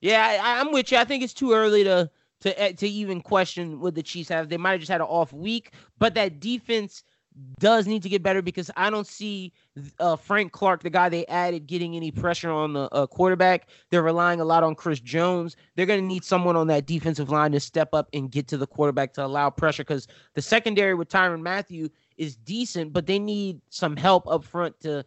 Yeah, 0.00 0.38
I, 0.42 0.60
I'm 0.60 0.72
with 0.72 0.92
you. 0.92 0.98
I 0.98 1.04
think 1.04 1.22
it's 1.22 1.34
too 1.34 1.52
early 1.52 1.84
to 1.84 2.10
to 2.40 2.72
to 2.74 2.88
even 2.88 3.20
question 3.20 3.80
what 3.80 3.94
the 3.94 4.02
Chiefs 4.02 4.28
have. 4.28 4.48
They 4.48 4.56
might 4.56 4.72
have 4.72 4.80
just 4.80 4.92
had 4.92 5.00
an 5.00 5.06
off 5.06 5.32
week, 5.32 5.72
but 5.98 6.14
that 6.14 6.40
defense 6.40 7.04
does 7.58 7.86
need 7.86 8.02
to 8.02 8.08
get 8.08 8.22
better 8.22 8.42
because 8.42 8.70
I 8.76 8.90
don't 8.90 9.06
see 9.06 9.52
uh, 9.98 10.16
Frank 10.16 10.52
Clark, 10.52 10.82
the 10.82 10.90
guy 10.90 11.08
they 11.08 11.26
added, 11.26 11.66
getting 11.66 11.96
any 11.96 12.10
pressure 12.10 12.50
on 12.50 12.72
the 12.74 12.88
uh, 12.92 13.06
quarterback. 13.06 13.68
They're 13.90 14.02
relying 14.02 14.40
a 14.40 14.44
lot 14.44 14.62
on 14.62 14.74
Chris 14.74 15.00
Jones. 15.00 15.56
They're 15.74 15.86
going 15.86 16.00
to 16.00 16.06
need 16.06 16.24
someone 16.24 16.56
on 16.56 16.68
that 16.68 16.86
defensive 16.86 17.30
line 17.30 17.52
to 17.52 17.60
step 17.60 17.88
up 17.92 18.08
and 18.12 18.30
get 18.30 18.46
to 18.48 18.56
the 18.56 18.66
quarterback 18.66 19.12
to 19.14 19.24
allow 19.24 19.50
pressure 19.50 19.82
because 19.82 20.06
the 20.34 20.42
secondary 20.42 20.94
with 20.94 21.08
Tyrann 21.08 21.42
Mathieu 21.42 21.88
is 22.16 22.36
decent, 22.36 22.92
but 22.92 23.06
they 23.06 23.18
need 23.18 23.60
some 23.68 23.96
help 23.96 24.28
up 24.28 24.44
front 24.44 24.78
to 24.80 25.04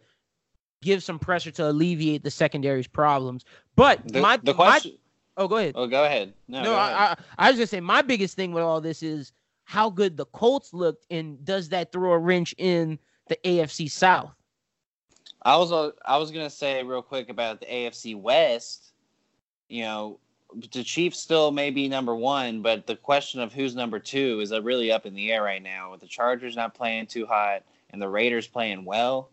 give 0.82 1.02
some 1.02 1.18
pressure 1.18 1.50
to 1.52 1.70
alleviate 1.70 2.22
the 2.22 2.30
secondary's 2.30 2.86
problems. 2.86 3.44
But 3.74 4.06
the, 4.06 4.20
my, 4.20 4.36
the 4.36 4.52
my 4.52 4.52
question. 4.52 4.98
oh, 5.36 5.48
go 5.48 5.56
ahead. 5.56 5.72
oh, 5.76 5.86
go 5.86 6.04
ahead. 6.04 6.34
No, 6.46 6.58
No, 6.58 6.64
go 6.70 6.76
I, 6.76 6.90
ahead. 6.90 7.18
I, 7.38 7.46
I 7.46 7.50
was 7.50 7.58
gonna 7.58 7.66
say 7.66 7.80
my 7.80 8.02
biggest 8.02 8.36
thing 8.36 8.52
with 8.52 8.62
all 8.62 8.80
this 8.80 9.02
is 9.02 9.32
how 9.68 9.90
good 9.90 10.16
the 10.16 10.24
Colts 10.24 10.72
looked, 10.72 11.04
and 11.10 11.44
does 11.44 11.68
that 11.68 11.92
throw 11.92 12.12
a 12.12 12.18
wrench 12.18 12.54
in 12.56 12.98
the 13.28 13.36
AFC 13.44 13.90
South? 13.90 14.32
I 15.42 15.58
was 15.58 15.70
uh, 15.70 15.90
I 16.06 16.16
was 16.16 16.30
gonna 16.30 16.48
say 16.48 16.82
real 16.82 17.02
quick 17.02 17.28
about 17.28 17.60
the 17.60 17.66
AFC 17.66 18.18
West. 18.18 18.94
You 19.68 19.82
know, 19.82 20.20
the 20.72 20.82
Chiefs 20.82 21.18
still 21.18 21.50
may 21.50 21.68
be 21.68 21.86
number 21.86 22.16
one, 22.16 22.62
but 22.62 22.86
the 22.86 22.96
question 22.96 23.40
of 23.42 23.52
who's 23.52 23.76
number 23.76 23.98
two 23.98 24.40
is 24.40 24.52
uh, 24.52 24.62
really 24.62 24.90
up 24.90 25.04
in 25.04 25.12
the 25.12 25.30
air 25.30 25.42
right 25.42 25.62
now. 25.62 25.90
With 25.90 26.00
the 26.00 26.06
Chargers 26.06 26.56
not 26.56 26.74
playing 26.74 27.06
too 27.06 27.26
hot 27.26 27.62
and 27.90 28.00
the 28.00 28.08
Raiders 28.08 28.46
playing 28.46 28.86
well, 28.86 29.28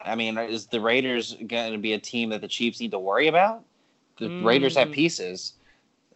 I 0.00 0.16
mean, 0.16 0.36
is 0.36 0.66
the 0.66 0.80
Raiders 0.80 1.36
going 1.46 1.70
to 1.70 1.78
be 1.78 1.92
a 1.92 1.98
team 1.98 2.30
that 2.30 2.40
the 2.40 2.48
Chiefs 2.48 2.80
need 2.80 2.90
to 2.90 2.98
worry 2.98 3.28
about? 3.28 3.62
The 4.18 4.32
Raiders 4.42 4.74
have 4.74 4.88
Mm. 4.88 4.94
pieces. 4.94 5.52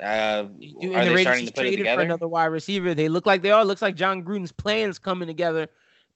Uh, 0.00 0.04
are 0.04 0.44
and 0.44 0.50
the 0.50 0.88
they 0.88 1.10
Raiders 1.10 1.22
starting 1.22 1.46
to 1.46 1.52
put 1.52 1.66
it 1.66 1.76
traded 1.76 1.86
for 1.86 2.00
another 2.00 2.28
wide 2.28 2.46
receiver. 2.46 2.94
They 2.94 3.08
look 3.08 3.26
like 3.26 3.42
they 3.42 3.50
are. 3.50 3.64
Looks 3.64 3.82
like 3.82 3.96
Jon 3.96 4.24
Gruden's 4.24 4.52
plans 4.52 4.98
coming 4.98 5.28
together 5.28 5.68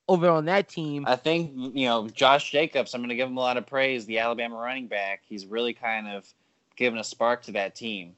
over 0.08 0.28
on 0.28 0.44
that 0.46 0.68
team. 0.68 1.04
I 1.06 1.16
think 1.16 1.52
you 1.54 1.86
know 1.86 2.08
Josh 2.08 2.50
Jacobs. 2.50 2.94
I'm 2.94 3.00
going 3.00 3.10
to 3.10 3.16
give 3.16 3.28
him 3.28 3.36
a 3.36 3.40
lot 3.40 3.56
of 3.56 3.66
praise. 3.66 4.06
The 4.06 4.18
Alabama 4.18 4.56
running 4.56 4.86
back. 4.86 5.22
He's 5.26 5.46
really 5.46 5.74
kind 5.74 6.08
of 6.08 6.26
given 6.76 6.98
a 6.98 7.04
spark 7.04 7.42
to 7.44 7.52
that 7.52 7.74
team, 7.74 8.14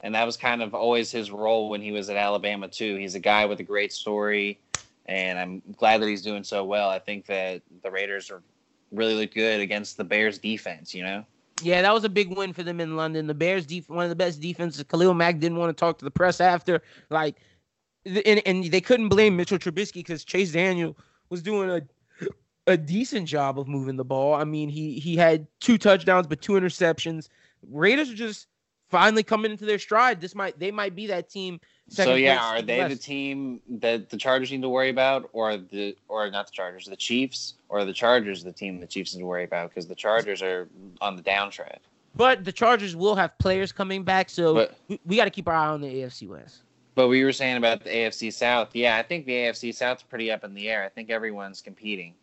and 0.00 0.14
that 0.14 0.24
was 0.24 0.36
kind 0.36 0.62
of 0.62 0.74
always 0.74 1.10
his 1.10 1.30
role 1.30 1.68
when 1.68 1.80
he 1.80 1.92
was 1.92 2.10
at 2.10 2.16
Alabama 2.16 2.68
too. 2.68 2.96
He's 2.96 3.14
a 3.14 3.20
guy 3.20 3.46
with 3.46 3.60
a 3.60 3.64
great 3.64 3.92
story, 3.92 4.58
and 5.06 5.38
I'm 5.38 5.62
glad 5.76 6.02
that 6.02 6.08
he's 6.08 6.22
doing 6.22 6.44
so 6.44 6.64
well. 6.64 6.88
I 6.88 6.98
think 6.98 7.26
that 7.26 7.62
the 7.82 7.90
Raiders 7.90 8.30
are 8.30 8.42
really 8.92 9.14
look 9.14 9.34
good 9.34 9.60
against 9.60 9.96
the 9.96 10.04
Bears 10.04 10.38
defense. 10.38 10.94
You 10.94 11.04
know, 11.04 11.24
Yeah, 11.62 11.82
that 11.82 11.94
was 11.94 12.04
a 12.04 12.08
big 12.08 12.36
win 12.36 12.52
for 12.52 12.62
them 12.62 12.80
in 12.80 12.96
London. 12.96 13.26
The 13.26 13.34
Bears, 13.34 13.66
def- 13.66 13.88
one 13.88 14.04
of 14.04 14.10
the 14.10 14.16
best 14.16 14.40
defenses. 14.40 14.82
Khalil 14.84 15.14
Mack 15.14 15.38
didn't 15.38 15.58
want 15.58 15.76
to 15.76 15.80
talk 15.80 15.98
to 15.98 16.04
the 16.04 16.10
press 16.10 16.40
after, 16.40 16.82
like, 17.10 17.36
and, 18.04 18.42
and 18.44 18.64
they 18.64 18.80
couldn't 18.80 19.08
blame 19.08 19.36
Mitchell 19.36 19.58
Trubisky 19.58 19.94
because 19.94 20.24
Chase 20.24 20.52
Daniel 20.52 20.96
was 21.30 21.42
doing 21.42 21.70
a 21.70 21.82
a 22.68 22.76
decent 22.76 23.28
job 23.28 23.58
of 23.58 23.68
moving 23.68 23.96
the 23.96 24.04
ball. 24.04 24.34
I 24.34 24.44
mean, 24.44 24.68
he 24.68 24.98
he 24.98 25.16
had 25.16 25.46
two 25.60 25.78
touchdowns 25.78 26.26
but 26.26 26.40
two 26.40 26.52
interceptions. 26.52 27.28
Raiders 27.70 28.10
are 28.10 28.14
just 28.14 28.48
finally 28.90 29.22
coming 29.22 29.50
into 29.52 29.64
their 29.64 29.78
stride. 29.78 30.20
This 30.20 30.34
might 30.34 30.58
they 30.58 30.70
might 30.70 30.94
be 30.94 31.06
that 31.06 31.30
team. 31.30 31.60
So 31.88 32.04
second 32.04 32.22
yeah, 32.22 32.42
are 32.44 32.62
they 32.62 32.86
the 32.88 32.96
team 32.96 33.60
that 33.68 34.10
the 34.10 34.16
Chargers 34.16 34.50
need 34.50 34.62
to 34.62 34.68
worry 34.68 34.90
about, 34.90 35.30
or 35.32 35.56
the 35.56 35.96
or 36.08 36.28
not 36.30 36.46
the 36.46 36.52
Chargers, 36.52 36.86
the 36.86 36.96
Chiefs, 36.96 37.54
or 37.68 37.84
the 37.84 37.92
Chargers 37.92 38.42
the 38.42 38.52
team 38.52 38.80
the 38.80 38.86
Chiefs 38.86 39.14
need 39.14 39.20
to 39.20 39.26
worry 39.26 39.44
about 39.44 39.70
because 39.70 39.86
the 39.86 39.94
Chargers 39.94 40.42
are 40.42 40.68
on 41.00 41.16
the 41.16 41.22
downtread. 41.22 41.78
But 42.16 42.44
the 42.44 42.52
Chargers 42.52 42.96
will 42.96 43.14
have 43.14 43.36
players 43.38 43.72
coming 43.72 44.02
back, 44.02 44.30
so 44.30 44.54
But- 44.54 44.78
we, 44.88 45.00
we 45.04 45.16
got 45.16 45.24
to 45.24 45.30
keep 45.30 45.46
our 45.48 45.54
eye 45.54 45.68
on 45.68 45.80
the 45.80 45.88
AFC 45.88 46.26
West. 46.28 46.62
But 46.94 47.08
we 47.08 47.22
were 47.24 47.32
saying 47.32 47.58
about 47.58 47.84
the 47.84 47.90
AFC 47.90 48.32
South. 48.32 48.74
Yeah, 48.74 48.96
I 48.96 49.02
think 49.02 49.26
the 49.26 49.32
AFC 49.32 49.74
South's 49.74 50.02
pretty 50.02 50.30
up 50.32 50.44
in 50.44 50.54
the 50.54 50.70
air. 50.70 50.82
I 50.82 50.88
think 50.88 51.10
everyone's 51.10 51.60
competing. 51.60 52.14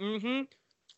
Mm-hmm. 0.00 0.44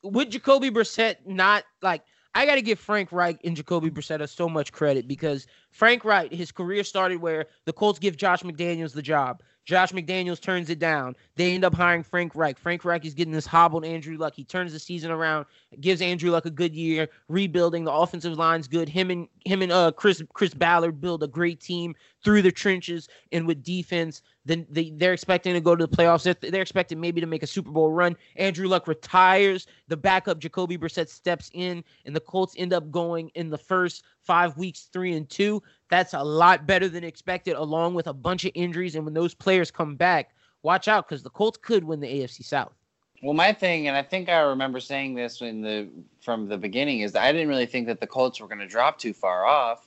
Would 0.09 0.31
Jacoby 0.31 0.71
Brissett 0.71 1.17
not 1.27 1.65
like? 1.83 2.03
I 2.35 2.47
got 2.47 2.57
to 2.57 2.63
give 2.63 2.81
Frank 2.81 3.13
Reich 3.13 3.39
and 3.45 3.57
Jacoby 3.57 3.91
Brissett 3.91 4.29
so 4.29 4.49
much 4.49 4.73
credit 4.73 5.07
because 5.07 5.47
Frank 5.71 6.05
Reich, 6.05 6.33
his 6.33 6.51
career 6.51 6.83
started 6.83 7.21
where 7.21 7.47
the 7.65 7.73
Colts 7.73 7.99
give 7.99 8.17
Josh 8.17 8.43
McDaniels 8.43 8.93
the 8.93 9.03
job. 9.03 9.41
Josh 9.65 9.93
McDaniels 9.93 10.41
turns 10.41 10.69
it 10.69 10.79
down. 10.79 11.17
They 11.37 11.55
end 11.55 11.65
up 11.65 11.75
hiring 11.75 12.03
Frank 12.03 12.35
Reich. 12.35 12.59
Frank 12.59 12.85
Reich 12.85 13.05
is 13.07 13.15
getting 13.15 13.33
this 13.33 13.47
hobbled 13.47 13.85
Andrew 13.85 14.19
Luck. 14.19 14.35
He 14.35 14.45
turns 14.45 14.73
the 14.73 14.79
season 14.79 15.11
around, 15.11 15.47
gives 15.81 16.03
Andrew 16.03 16.31
Luck 16.31 16.45
a 16.45 16.51
good 16.51 16.75
year, 16.75 17.09
rebuilding. 17.29 17.85
The 17.85 17.93
offensive 17.93 18.37
line's 18.37 18.69
good. 18.69 18.89
Him 18.89 19.11
and 19.11 19.29
him 19.47 19.63
and 19.63 19.73
uh 19.73 19.93
Chris 19.93 20.23
Chris 20.35 20.53
Ballard 20.53 21.01
build 21.01 21.23
a 21.23 21.29
great 21.29 21.61
team 21.61 21.95
through 22.23 22.43
the 22.43 22.53
trenches 22.53 23.09
and 23.33 23.47
with 23.47 23.63
defense. 23.63 24.21
Then 24.45 24.67
they, 24.69 24.91
they're 24.91 25.15
expecting 25.15 25.55
to 25.55 25.61
go 25.61 25.75
to 25.75 25.87
the 25.87 25.97
playoffs. 25.97 26.23
They're, 26.23 26.51
they're 26.51 26.63
expecting 26.63 27.01
maybe 27.01 27.21
to 27.21 27.27
make 27.27 27.43
a 27.43 27.47
Super 27.47 27.71
Bowl 27.71 27.91
run. 27.91 28.17
Andrew 28.37 28.69
Luck 28.69 28.87
retires. 28.87 29.67
The 29.89 29.97
backup 29.97 30.39
Jacoby 30.39 30.77
Brissett 30.77 31.09
steps 31.09 31.51
in, 31.55 31.83
and 32.05 32.15
the 32.15 32.21
Colts 32.21 32.55
end 32.59 32.73
up 32.73 32.91
going 32.91 33.31
in 33.35 33.51
the 33.51 33.59
first 33.59 34.05
five 34.21 34.57
weeks 34.57 34.89
three 34.93 35.15
and 35.15 35.29
two. 35.29 35.63
That's 35.89 36.15
a 36.15 36.23
lot 36.23 36.67
better 36.67 36.89
than 36.89 37.05
expected, 37.05 37.57
along 37.57 37.95
with 37.95 38.07
a 38.07 38.13
bunch 38.13 38.45
of 38.45 38.53
injuries. 38.55 38.95
And 38.95 39.05
when 39.05 39.15
those 39.15 39.35
players 39.35 39.71
come 39.71 39.97
back, 39.97 40.35
watch 40.63 40.89
out 40.89 41.09
because 41.09 41.23
the 41.23 41.31
Colts 41.31 41.59
could 41.61 41.85
win 41.85 42.01
the 42.01 42.09
AFC 42.09 42.45
South. 42.45 42.75
Well, 43.23 43.33
my 43.33 43.55
thing, 43.55 43.89
and 43.89 43.97
I 43.97 44.03
think 44.03 44.29
I 44.29 44.41
remember 44.41 44.81
saying 44.81 45.15
this 45.15 45.41
in 45.41 45.63
the 45.63 45.89
from 46.21 46.47
the 46.47 46.59
beginning, 46.59 47.01
is 47.01 47.17
I 47.17 47.33
didn't 47.33 47.49
really 47.49 47.65
think 47.65 47.87
that 47.87 48.01
the 48.01 48.07
Colts 48.07 48.39
were 48.41 48.49
going 48.49 48.59
to 48.59 48.67
drop 48.67 48.99
too 48.99 49.15
far 49.15 49.47
off. 49.47 49.84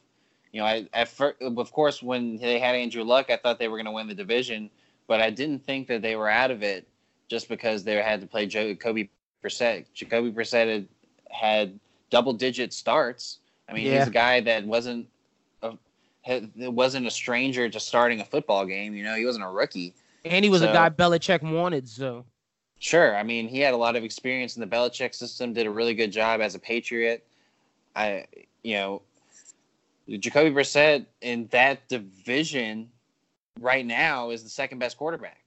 You 0.58 0.64
know, 0.64 0.70
I 0.70 0.88
at 0.92 1.14
of 1.40 1.72
course 1.72 2.02
when 2.02 2.38
they 2.38 2.58
had 2.58 2.74
Andrew 2.74 3.04
Luck, 3.04 3.30
I 3.30 3.38
thought 3.38 3.60
they 3.60 3.68
were 3.68 3.78
going 3.78 3.86
to 3.86 3.92
win 3.92 4.08
the 4.08 4.16
division, 4.16 4.72
but 5.06 5.22
I 5.22 5.30
didn't 5.30 5.64
think 5.64 5.88
that 5.88 6.02
they 6.02 6.16
were 6.16 6.28
out 6.28 6.50
of 6.50 6.64
it 6.64 6.88
just 7.28 7.48
because 7.48 7.84
they 7.84 7.94
had 8.02 8.22
to 8.22 8.26
play 8.26 8.48
Jacoby 8.48 9.12
Brissett. 9.44 9.86
Jacoby 9.94 10.32
Brissett 10.32 10.68
had, 10.68 10.88
had 11.30 11.80
double 12.10 12.34
digit 12.34 12.74
starts. 12.74 13.38
I 13.70 13.74
mean, 13.74 13.86
Yeah. 13.86 14.00
he's 14.00 14.08
a 14.08 14.10
guy 14.10 14.42
that 14.42 14.66
wasn't 14.66 15.08
had, 16.24 16.50
wasn't 16.56 17.06
a 17.06 17.12
stranger 17.12 17.70
to 17.70 17.80
starting 17.80 18.20
a 18.20 18.26
football 18.26 18.66
game. 18.66 18.96
You 18.96 19.04
know, 19.04 19.14
he 19.14 19.26
wasn't 19.28 19.46
a 19.46 19.50
rookie. 19.50 19.94
And 20.26 20.44
he 20.44 20.50
was 20.50 20.62
So- 20.62 20.72
a 20.72 20.74
guy 20.74 20.90
Belichick 20.90 21.44
wanted, 21.44 21.88
so 21.88 22.26
Sure. 22.80 23.16
I 23.16 23.22
mean, 23.22 23.48
he 23.48 23.60
had 23.60 23.76
a 23.76 23.78
lot 23.78 23.96
of 23.96 24.04
experience 24.04 24.56
in 24.58 24.62
the 24.62 24.76
Belichick 24.76 25.14
system, 25.14 25.54
did 25.54 25.68
a 25.68 25.72
really 25.72 25.94
good 25.94 26.12
job 26.12 26.42
as 26.42 26.56
a 26.56 26.60
Patriot. 26.60 27.24
I, 27.96 28.26
you 28.64 28.74
know, 28.74 29.02
Jacoby 30.10 30.52
Brissett 30.52 31.06
in 31.22 31.48
that 31.48 31.88
division 31.90 32.90
right 33.60 33.86
now 33.86 34.30
is 34.30 34.44
the 34.44 34.50
second 34.50 34.80
best 34.80 34.98
quarterback. 34.98 35.40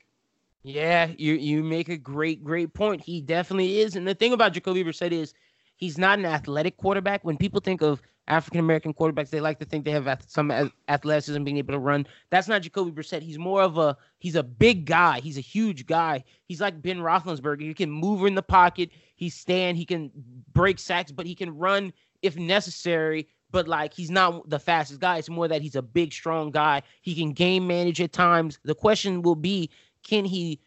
Yeah, 0.63 1.09
you 1.17 1.35
you 1.35 1.63
make 1.63 1.89
a 1.89 1.97
great 1.97 2.45
great 2.45 2.75
point. 2.75 3.01
He 3.01 3.21
definitely 3.23 3.81
is. 3.81 3.97
And 3.97 4.07
the 4.07 4.15
thing 4.15 4.35
about 4.35 4.53
Jacoby 4.53 4.85
Brissett 4.85 5.13
is 5.13 5.33
he's 5.77 5.97
not 5.97 6.19
an 6.19 6.27
athletic 6.27 6.77
quarterback. 6.77 7.25
When 7.25 7.39
people 7.39 7.61
think 7.61 7.81
of 7.81 8.03
African 8.29 8.61
American 8.61 8.93
quarterbacks, 8.93 9.31
they 9.31 9.41
like 9.41 9.59
to 9.61 9.65
think 9.65 9.87
they 9.87 9.91
have 9.91 10.23
some 10.27 10.51
athleticism, 10.89 11.43
being 11.45 11.57
able 11.57 11.73
to 11.73 11.79
run. 11.79 12.07
That's 12.29 12.47
not 12.47 12.61
Jacoby 12.61 12.91
Brissett. 12.91 13.23
He's 13.23 13.39
more 13.39 13.63
of 13.63 13.79
a 13.79 13.97
he's 14.19 14.37
a 14.37 14.43
big 14.43 14.85
guy. 14.85 15.21
He's 15.21 15.39
a 15.39 15.43
huge 15.43 15.87
guy. 15.87 16.25
He's 16.45 16.61
like 16.61 16.83
Ben 16.83 16.99
Roethlisberger. 16.99 17.63
He 17.63 17.75
can 17.75 17.91
move 17.91 18.27
in 18.27 18.35
the 18.35 18.43
pocket. 18.43 18.91
He 19.17 19.31
stand. 19.31 19.79
He 19.79 19.87
can 19.87 20.11
break 20.53 20.79
sacks, 20.79 21.11
but 21.11 21.25
he 21.25 21.35
can 21.35 21.57
run 21.57 21.93
if 22.21 22.37
necessary. 22.37 23.29
But 23.53 23.67
like 23.69 23.93
he's 23.95 24.11
not 24.11 24.49
the 24.49 24.59
fastest 24.59 25.01
guy. 25.01 25.19
It's 25.19 25.29
more 25.29 25.49
that 25.49 25.63
he's 25.63 25.77
a 25.77 25.83
big, 25.83 26.13
strong 26.13 26.51
guy. 26.51 26.83
He 27.03 27.15
can 27.15 27.33
game 27.33 27.67
manage 27.67 28.01
at 28.01 28.13
times. 28.13 28.59
The 28.65 28.75
question 28.75 29.23
will 29.23 29.35
be 29.35 29.71
can 30.03 30.25
he 30.25 30.61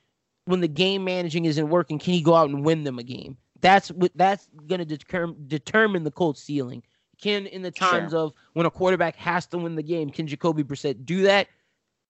when 0.46 0.60
the 0.60 0.68
game 0.68 1.04
managing 1.04 1.46
isn't 1.46 1.70
working 1.70 1.98
can 1.98 2.14
he 2.14 2.22
go 2.22 2.36
out 2.36 2.50
and 2.50 2.66
win 2.66 2.84
them 2.84 3.00
a 3.00 3.04
game 3.04 3.38
that's 3.62 3.90
what 3.92 4.12
that's 4.16 4.50
going 4.68 4.80
to 4.80 4.86
determine 4.86 5.38
determine 5.48 6.04
the 6.04 6.12
Colts 6.12 6.44
ceiling 6.44 6.84
can 7.22 7.46
in 7.48 7.62
the 7.62 7.72
times 7.72 8.12
Sure. 8.12 8.20
of 8.20 8.34
when 8.52 8.66
a 8.66 8.70
quarterback 8.70 9.16
has 9.16 9.46
to 9.48 9.58
win 9.58 9.76
the 9.76 9.82
game 9.84 10.10
can 10.10 10.28
Jacoby 10.28 10.64
Brissett 10.64 11.06
do 11.06 11.22
that 11.24 11.48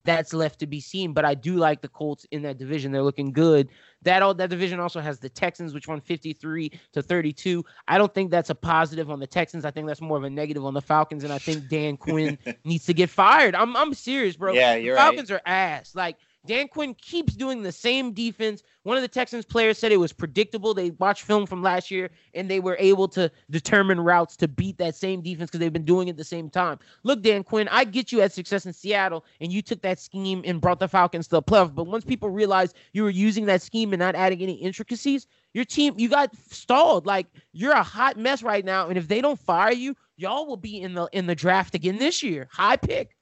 that's 0.05 0.33
left 0.33 0.59
to 0.59 0.67
be 0.67 0.79
seen 0.79 1.13
but 1.13 1.25
I 1.25 1.33
do 1.33 1.55
like 1.55 1.81
the 1.81 1.87
Colts 1.87 2.25
in 2.31 2.41
that 2.43 2.57
division. 2.57 2.91
They're 2.91 3.03
looking 3.03 3.31
good. 3.31 3.69
That 4.01 4.21
all 4.21 4.33
that 4.33 4.49
division 4.49 4.79
also 4.79 4.99
has 4.99 5.19
the 5.19 5.29
Texans 5.29 5.73
which 5.73 5.87
won 5.87 6.01
53 6.01 6.71
to 6.93 7.01
32 7.01 7.63
I 7.87 7.97
don't 7.97 8.13
think 8.13 8.31
that's 8.31 8.49
a 8.49 8.55
positive 8.55 9.09
on 9.09 9.19
the 9.19 9.27
Texans. 9.27 9.65
I 9.65 9.71
think 9.71 9.87
that's 9.87 10.01
more 10.01 10.17
of 10.17 10.23
a 10.23 10.29
negative 10.29 10.65
on 10.65 10.73
the 10.73 10.81
Falcons 10.81 11.23
and 11.23 11.33
I 11.33 11.37
think 11.37 11.69
Dan 11.69 11.97
Quinn 11.97 12.37
needs 12.63 12.85
to 12.85 12.93
get 12.93 13.09
fired. 13.09 13.55
I'm 13.55 13.75
I'm 13.75 13.93
serious 13.93 14.35
bro. 14.35 14.53
Yeah, 14.53 14.75
you're 14.75 14.95
right. 14.95 15.03
Falcons 15.03 15.31
are 15.31 15.41
ass. 15.45 15.95
Like 15.95 16.17
Dan 16.45 16.67
Quinn 16.67 16.93
keeps 16.95 17.35
doing 17.35 17.63
the 17.63 17.71
same 17.71 18.11
defense. 18.11 18.63
One 18.83 18.97
of 18.97 19.01
the 19.01 19.07
Texans 19.07 19.45
players 19.45 19.77
said 19.77 19.93
it 19.93 19.97
was 19.97 20.11
predictable. 20.11 20.73
They 20.73 20.89
watched 20.91 21.23
film 21.23 21.45
from 21.45 21.63
last 21.63 21.89
year 21.89 22.09
and 22.33 22.49
they 22.49 22.59
were 22.59 22.75
able 22.79 23.07
to 23.09 23.31
determine 23.49 23.99
routes 24.01 24.35
to 24.37 24.49
beat 24.49 24.77
that 24.77 24.95
same 24.95 25.21
defense 25.21 25.49
because 25.49 25.61
they've 25.61 25.71
been 25.71 25.85
doing 25.85 26.09
it 26.09 26.17
the 26.17 26.23
same 26.25 26.49
time. 26.49 26.79
Look, 27.03 27.21
Dan 27.21 27.43
Quinn, 27.43 27.69
I 27.69 27.85
get 27.85 28.11
you 28.11 28.19
had 28.19 28.33
success 28.33 28.65
in 28.65 28.73
Seattle 28.73 29.23
and 29.39 29.53
you 29.53 29.61
took 29.61 29.81
that 29.83 29.99
scheme 29.99 30.41
and 30.43 30.59
brought 30.59 30.79
the 30.79 30.87
Falcons 30.89 31.27
to 31.27 31.37
the 31.37 31.43
playoffs. 31.43 31.73
But 31.73 31.85
once 31.85 32.03
people 32.03 32.29
realized 32.29 32.75
you 32.91 33.03
were 33.03 33.09
using 33.09 33.45
that 33.45 33.61
scheme 33.61 33.93
and 33.93 33.99
not 33.99 34.15
adding 34.15 34.41
any 34.41 34.55
intricacies, 34.55 35.27
your 35.53 35.65
team 35.65 35.93
you 35.97 36.09
got 36.09 36.35
stalled. 36.35 37.05
Like 37.05 37.27
you're 37.53 37.71
a 37.71 37.83
hot 37.83 38.17
mess 38.17 38.43
right 38.43 38.65
now. 38.65 38.89
And 38.89 38.97
if 38.97 39.07
they 39.07 39.21
don't 39.21 39.39
fire 39.39 39.71
you, 39.71 39.95
y'all 40.17 40.45
will 40.45 40.57
be 40.57 40.81
in 40.81 40.93
the 40.93 41.07
in 41.13 41.25
the 41.25 41.35
draft 41.35 41.73
again 41.73 41.97
this 41.97 42.21
year. 42.21 42.49
High 42.51 42.75
pick. 42.77 43.15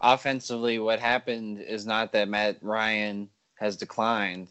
Offensively, 0.00 0.78
what 0.78 1.00
happened 1.00 1.60
is 1.60 1.86
not 1.86 2.12
that 2.12 2.28
Matt 2.28 2.58
Ryan 2.62 3.28
has 3.54 3.76
declined, 3.76 4.48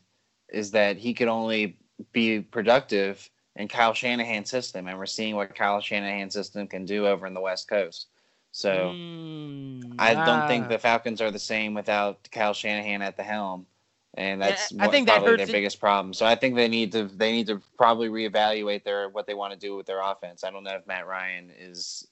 is 0.49 0.72
that 0.72 0.97
he 0.97 1.13
could 1.13 1.27
only 1.27 1.77
be 2.11 2.41
productive 2.41 3.30
in 3.55 3.67
Kyle 3.67 3.93
Shanahan's 3.93 4.49
system, 4.49 4.88
and 4.88 4.97
we're 4.97 5.05
seeing 5.05 5.35
what 5.35 5.55
Kyle 5.55 5.80
Shanahan's 5.80 6.34
system 6.34 6.67
can 6.67 6.85
do 6.85 7.07
over 7.07 7.26
in 7.27 7.34
the 7.34 7.41
West 7.41 7.67
Coast. 7.67 8.07
So 8.51 8.95
Mm, 8.97 9.95
I 9.99 10.13
don't 10.26 10.47
think 10.47 10.67
the 10.67 10.77
Falcons 10.80 11.22
are 11.22 11.31
the 11.31 11.39
same 11.39 11.73
without 11.73 12.27
Kyle 12.31 12.53
Shanahan 12.53 13.01
at 13.01 13.15
the 13.17 13.23
helm, 13.23 13.67
and 14.15 14.41
that's 14.41 14.73
I 14.73 14.85
what- 14.85 14.91
think 14.91 15.07
that 15.07 15.17
probably 15.17 15.31
hurts 15.31 15.38
their 15.45 15.55
it. 15.55 15.59
biggest 15.59 15.80
problem. 15.80 16.13
So 16.13 16.26
I 16.26 16.35
think 16.35 16.55
they 16.55 16.67
need 16.67 16.91
to 16.93 17.05
they 17.05 17.31
need 17.31 17.47
to 17.47 17.61
probably 17.77 18.09
reevaluate 18.09 18.84
their 18.84 19.09
what 19.09 19.27
they 19.27 19.34
want 19.34 19.53
to 19.53 19.59
do 19.59 19.76
with 19.76 19.85
their 19.85 20.01
offense. 20.01 20.43
I 20.43 20.51
don't 20.51 20.63
know 20.63 20.76
if 20.76 20.88
Matt 20.88 21.05
Ryan 21.07 21.51
is. 21.57 22.07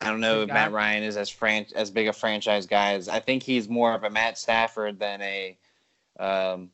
I 0.00 0.10
don't 0.10 0.20
know 0.20 0.42
if. 0.42 0.48
Matt 0.48 0.72
Ryan 0.72 1.02
is 1.02 1.16
as 1.16 1.30
fran- 1.30 1.66
as 1.74 1.90
big 1.90 2.08
a 2.08 2.12
franchise 2.12 2.66
guy 2.66 2.94
as 2.94 3.08
I 3.08 3.20
think 3.20 3.42
he's 3.42 3.68
more 3.68 3.94
of 3.94 4.04
a 4.04 4.10
Matt 4.10 4.38
Stafford 4.38 4.98
than 4.98 5.22
a 5.22 5.58
um, 6.18 6.70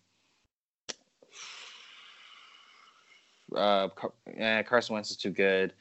uh, 3.55 3.89
Car- 3.89 4.13
eh, 4.37 4.63
Carson 4.63 4.95
Wentz 4.95 5.11
is 5.11 5.17
too 5.17 5.31
good. 5.31 5.73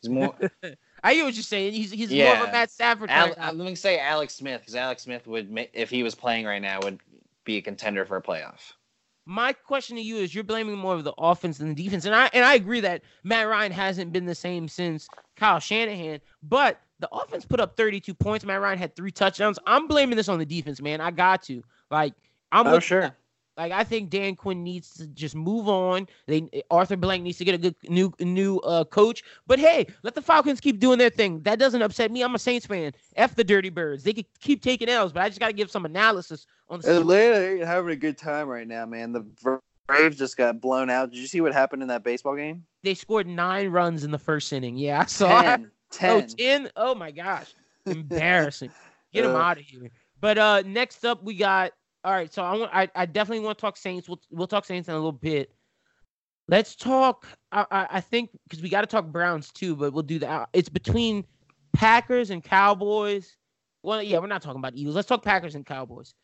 He's 0.00 0.10
more 0.10 0.34
I 1.02 1.14
hear 1.14 1.24
what 1.24 1.34
you're 1.34 1.42
saying. 1.42 1.72
He's 1.72 1.90
he's 1.90 2.12
more 2.12 2.34
of 2.34 2.40
a 2.48 2.52
Matt 2.52 2.70
Stafford 2.70 3.10
Al- 3.10 3.34
uh, 3.38 3.52
let 3.52 3.66
me 3.66 3.74
say 3.74 3.98
Alex 3.98 4.34
Smith 4.34 4.60
because 4.60 4.74
Alex 4.74 5.02
Smith 5.02 5.26
would 5.26 5.68
if 5.72 5.90
he 5.90 6.02
was 6.02 6.14
playing 6.14 6.44
right 6.44 6.62
now 6.62 6.80
would 6.82 7.00
be 7.44 7.56
a 7.56 7.62
contender 7.62 8.04
for 8.04 8.16
a 8.16 8.22
playoff. 8.22 8.72
My 9.30 9.52
question 9.52 9.96
to 9.96 10.02
you 10.02 10.16
is: 10.16 10.34
You're 10.34 10.42
blaming 10.42 10.78
more 10.78 10.94
of 10.94 11.04
the 11.04 11.12
offense 11.18 11.58
than 11.58 11.74
the 11.74 11.84
defense, 11.84 12.06
and 12.06 12.14
I 12.14 12.30
and 12.32 12.42
I 12.42 12.54
agree 12.54 12.80
that 12.80 13.02
Matt 13.24 13.46
Ryan 13.46 13.72
hasn't 13.72 14.10
been 14.10 14.24
the 14.24 14.34
same 14.34 14.68
since 14.68 15.06
Kyle 15.36 15.60
Shanahan. 15.60 16.20
But 16.42 16.80
the 16.98 17.10
offense 17.12 17.44
put 17.44 17.60
up 17.60 17.76
32 17.76 18.14
points. 18.14 18.46
Matt 18.46 18.62
Ryan 18.62 18.78
had 18.78 18.96
three 18.96 19.10
touchdowns. 19.10 19.58
I'm 19.66 19.86
blaming 19.86 20.16
this 20.16 20.30
on 20.30 20.38
the 20.38 20.46
defense, 20.46 20.80
man. 20.80 21.02
I 21.02 21.10
got 21.10 21.42
to 21.42 21.62
like. 21.90 22.14
I'm 22.52 22.66
Oh 22.66 22.78
sure. 22.78 23.14
Like 23.58 23.72
I 23.72 23.82
think 23.84 24.08
Dan 24.08 24.36
Quinn 24.36 24.62
needs 24.62 24.94
to 24.94 25.06
just 25.08 25.34
move 25.34 25.68
on. 25.68 26.06
They 26.26 26.48
Arthur 26.70 26.96
Blank 26.96 27.24
needs 27.24 27.38
to 27.38 27.44
get 27.44 27.56
a 27.56 27.58
good 27.58 27.74
new 27.88 28.12
new 28.20 28.58
uh, 28.60 28.84
coach. 28.84 29.24
But 29.48 29.58
hey, 29.58 29.86
let 30.04 30.14
the 30.14 30.22
Falcons 30.22 30.60
keep 30.60 30.78
doing 30.78 30.98
their 30.98 31.10
thing. 31.10 31.40
That 31.42 31.58
doesn't 31.58 31.82
upset 31.82 32.12
me. 32.12 32.22
I'm 32.22 32.34
a 32.34 32.38
Saints 32.38 32.66
fan. 32.66 32.92
F 33.16 33.34
the 33.34 33.42
Dirty 33.44 33.68
Birds. 33.68 34.04
They 34.04 34.12
could 34.12 34.26
keep 34.40 34.62
taking 34.62 34.88
L's, 34.88 35.12
but 35.12 35.22
I 35.24 35.28
just 35.28 35.40
got 35.40 35.48
to 35.48 35.52
give 35.52 35.70
some 35.70 35.84
analysis 35.84 36.46
on 36.70 36.80
the. 36.80 36.98
Atlanta 36.98 37.36
ain't 37.36 37.64
having 37.64 37.90
a 37.90 37.96
good 37.96 38.16
time 38.16 38.46
right 38.48 38.66
now, 38.66 38.86
man. 38.86 39.12
The 39.12 39.60
Braves 39.88 40.16
just 40.18 40.36
got 40.36 40.60
blown 40.60 40.88
out. 40.88 41.10
Did 41.10 41.18
you 41.18 41.26
see 41.26 41.40
what 41.40 41.52
happened 41.52 41.82
in 41.82 41.88
that 41.88 42.04
baseball 42.04 42.36
game? 42.36 42.64
They 42.84 42.94
scored 42.94 43.26
nine 43.26 43.70
runs 43.70 44.04
in 44.04 44.12
the 44.12 44.18
first 44.18 44.52
inning. 44.52 44.76
Yeah, 44.76 45.00
I 45.00 45.06
saw. 45.06 45.40
it. 45.40 45.60
Ten. 45.90 46.12
Oh, 46.12 46.20
Ten. 46.20 46.28
10? 46.28 46.70
Oh 46.76 46.94
my 46.94 47.10
gosh. 47.10 47.54
Embarrassing. 47.86 48.70
Get 49.12 49.22
them 49.22 49.34
Uh. 49.34 49.38
out 49.40 49.58
of 49.58 49.64
here. 49.64 49.90
But 50.20 50.36
uh 50.38 50.62
next 50.66 51.04
up 51.04 51.22
we 51.22 51.34
got 51.36 51.72
all 52.04 52.12
right, 52.12 52.32
so 52.32 52.42
I 52.42 52.56
want 52.56 52.70
I, 52.72 52.88
I 52.94 53.06
definitely 53.06 53.44
want 53.44 53.58
to 53.58 53.62
talk 53.62 53.76
Saints. 53.76 54.08
We'll 54.08 54.20
we'll 54.30 54.46
talk 54.46 54.64
Saints 54.64 54.88
in 54.88 54.94
a 54.94 54.98
little 54.98 55.12
bit. 55.12 55.52
Let's 56.48 56.76
talk 56.76 57.26
I 57.52 57.66
I, 57.70 57.86
I 57.92 58.00
think 58.00 58.30
because 58.48 58.62
we 58.62 58.68
got 58.68 58.82
to 58.82 58.86
talk 58.86 59.06
Browns 59.06 59.50
too, 59.52 59.76
but 59.76 59.92
we'll 59.92 60.02
do 60.02 60.18
that. 60.20 60.48
It's 60.52 60.68
between 60.68 61.24
Packers 61.74 62.30
and 62.30 62.42
Cowboys. 62.42 63.36
Well, 63.82 64.02
yeah, 64.02 64.18
we're 64.18 64.26
not 64.26 64.42
talking 64.42 64.58
about 64.58 64.74
Eagles. 64.74 64.96
Let's 64.96 65.08
talk 65.08 65.22
Packers 65.22 65.54
and 65.54 65.64
Cowboys. 65.64 66.14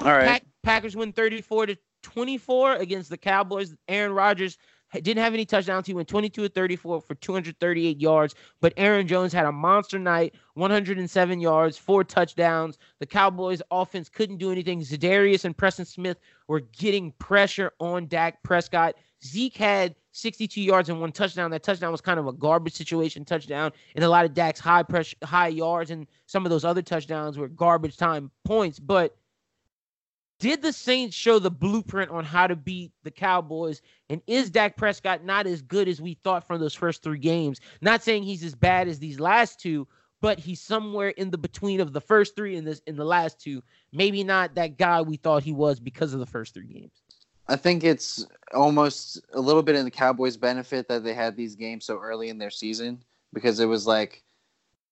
All 0.00 0.12
right. 0.12 0.26
Pack, 0.26 0.42
Packers 0.62 0.96
win 0.96 1.12
34 1.12 1.66
to 1.66 1.76
24 2.02 2.76
against 2.76 3.10
the 3.10 3.16
Cowboys. 3.16 3.74
Aaron 3.88 4.12
Rodgers 4.12 4.58
didn't 5.00 5.22
have 5.22 5.34
any 5.34 5.44
touchdowns. 5.44 5.86
He 5.86 5.94
went 5.94 6.08
22 6.08 6.42
to 6.42 6.48
34 6.48 7.00
for 7.00 7.14
238 7.14 8.00
yards, 8.00 8.34
but 8.60 8.72
Aaron 8.76 9.06
Jones 9.06 9.32
had 9.32 9.46
a 9.46 9.52
monster 9.52 9.98
night, 9.98 10.34
107 10.54 11.40
yards, 11.40 11.76
four 11.76 12.04
touchdowns. 12.04 12.78
The 13.00 13.06
Cowboys 13.06 13.62
offense 13.70 14.08
couldn't 14.08 14.38
do 14.38 14.52
anything. 14.52 14.80
Za'Darius 14.80 15.44
and 15.44 15.56
Preston 15.56 15.84
Smith 15.84 16.18
were 16.48 16.60
getting 16.60 17.12
pressure 17.12 17.72
on 17.80 18.06
Dak 18.06 18.42
Prescott. 18.42 18.94
Zeke 19.24 19.56
had 19.56 19.94
62 20.12 20.60
yards 20.60 20.88
and 20.88 21.00
one 21.00 21.12
touchdown. 21.12 21.50
That 21.50 21.62
touchdown 21.62 21.90
was 21.90 22.00
kind 22.00 22.20
of 22.20 22.26
a 22.26 22.32
garbage 22.32 22.74
situation 22.74 23.24
touchdown, 23.24 23.72
and 23.94 24.04
a 24.04 24.08
lot 24.08 24.24
of 24.24 24.34
Dak's 24.34 24.60
high 24.60 24.82
pressure, 24.82 25.16
high 25.24 25.48
yards, 25.48 25.90
and 25.90 26.06
some 26.26 26.44
of 26.44 26.50
those 26.50 26.64
other 26.64 26.82
touchdowns 26.82 27.38
were 27.38 27.48
garbage 27.48 27.96
time 27.96 28.30
points. 28.44 28.78
But 28.78 29.16
did 30.44 30.60
the 30.60 30.74
Saints 30.74 31.16
show 31.16 31.38
the 31.38 31.50
blueprint 31.50 32.10
on 32.10 32.22
how 32.22 32.46
to 32.46 32.54
beat 32.54 32.92
the 33.02 33.10
Cowboys? 33.10 33.80
And 34.10 34.20
is 34.26 34.50
Dak 34.50 34.76
Prescott 34.76 35.24
not 35.24 35.46
as 35.46 35.62
good 35.62 35.88
as 35.88 36.02
we 36.02 36.18
thought 36.22 36.46
from 36.46 36.60
those 36.60 36.74
first 36.74 37.02
three 37.02 37.18
games? 37.18 37.62
Not 37.80 38.02
saying 38.02 38.24
he's 38.24 38.44
as 38.44 38.54
bad 38.54 38.86
as 38.86 38.98
these 38.98 39.18
last 39.18 39.58
two, 39.58 39.88
but 40.20 40.38
he's 40.38 40.60
somewhere 40.60 41.08
in 41.08 41.30
the 41.30 41.38
between 41.38 41.80
of 41.80 41.94
the 41.94 42.00
first 42.02 42.36
three 42.36 42.56
and 42.56 42.66
this 42.66 42.82
in 42.86 42.94
the 42.94 43.06
last 43.06 43.40
two. 43.40 43.62
Maybe 43.90 44.22
not 44.22 44.54
that 44.56 44.76
guy 44.76 45.00
we 45.00 45.16
thought 45.16 45.42
he 45.42 45.54
was 45.54 45.80
because 45.80 46.12
of 46.12 46.20
the 46.20 46.26
first 46.26 46.52
three 46.52 46.66
games. 46.66 46.92
I 47.48 47.56
think 47.56 47.82
it's 47.82 48.26
almost 48.52 49.22
a 49.32 49.40
little 49.40 49.62
bit 49.62 49.76
in 49.76 49.86
the 49.86 49.90
Cowboys' 49.90 50.36
benefit 50.36 50.88
that 50.88 51.04
they 51.04 51.14
had 51.14 51.38
these 51.38 51.54
games 51.54 51.86
so 51.86 51.98
early 51.98 52.28
in 52.28 52.36
their 52.36 52.50
season 52.50 53.02
because 53.32 53.60
it 53.60 53.66
was 53.66 53.86
like 53.86 54.22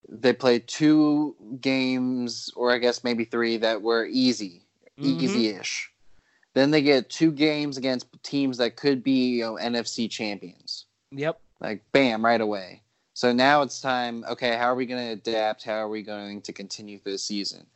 they 0.09 0.33
played 0.33 0.67
two 0.67 1.37
games, 1.61 2.51
or 2.57 2.73
I 2.73 2.79
guess 2.79 3.05
maybe 3.05 3.27
three, 3.27 3.59
that 3.59 3.83
were 3.83 4.07
easy, 4.07 4.63
Mhm. 4.99 5.05
easy-ish. 5.23 5.91
Then 6.55 6.71
they 6.71 6.83
get 6.83 7.09
two 7.09 7.33
games 7.33 7.77
against 7.79 8.07
teams 8.23 8.59
that 8.59 8.77
could 8.77 9.03
be 9.03 9.37
you 9.37 9.45
know, 9.45 9.55
NFC 9.55 10.11
champions. 10.11 10.87
Yep. 11.11 11.41
Like 11.61 11.83
bam, 11.93 12.25
right 12.25 12.41
away. 12.41 12.83
So 13.15 13.33
now 13.33 13.63
it's 13.63 13.81
time. 13.81 14.25
Okay, 14.29 14.57
how 14.57 14.67
are 14.67 14.75
we 14.75 14.87
going 14.87 15.07
to 15.07 15.13
adapt? 15.13 15.65
How 15.65 15.75
are 15.75 15.89
we 15.89 16.03
going 16.03 16.41
to 16.43 16.53
continue 16.53 16.99
through 16.99 17.13
the 17.13 17.19
season? 17.19 17.67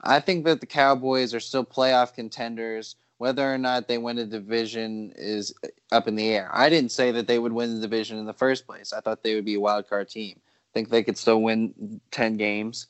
I 0.00 0.20
think 0.20 0.44
that 0.44 0.60
the 0.60 0.66
Cowboys 0.66 1.34
are 1.34 1.40
still 1.40 1.64
playoff 1.64 2.14
contenders. 2.14 2.96
Whether 3.18 3.52
or 3.52 3.58
not 3.58 3.88
they 3.88 3.98
win 3.98 4.18
a 4.18 4.24
division 4.24 5.12
is 5.16 5.54
up 5.92 6.08
in 6.08 6.16
the 6.16 6.28
air. 6.28 6.50
I 6.52 6.68
didn't 6.68 6.90
say 6.90 7.12
that 7.12 7.26
they 7.26 7.38
would 7.38 7.52
win 7.52 7.74
the 7.74 7.80
division 7.80 8.18
in 8.18 8.26
the 8.26 8.32
first 8.32 8.66
place. 8.66 8.92
I 8.92 9.00
thought 9.00 9.22
they 9.22 9.34
would 9.34 9.44
be 9.44 9.54
a 9.54 9.60
wild 9.60 9.88
card 9.88 10.08
team. 10.08 10.40
I 10.44 10.70
think 10.74 10.88
they 10.88 11.02
could 11.02 11.16
still 11.16 11.40
win 11.40 12.00
ten 12.10 12.36
games. 12.36 12.88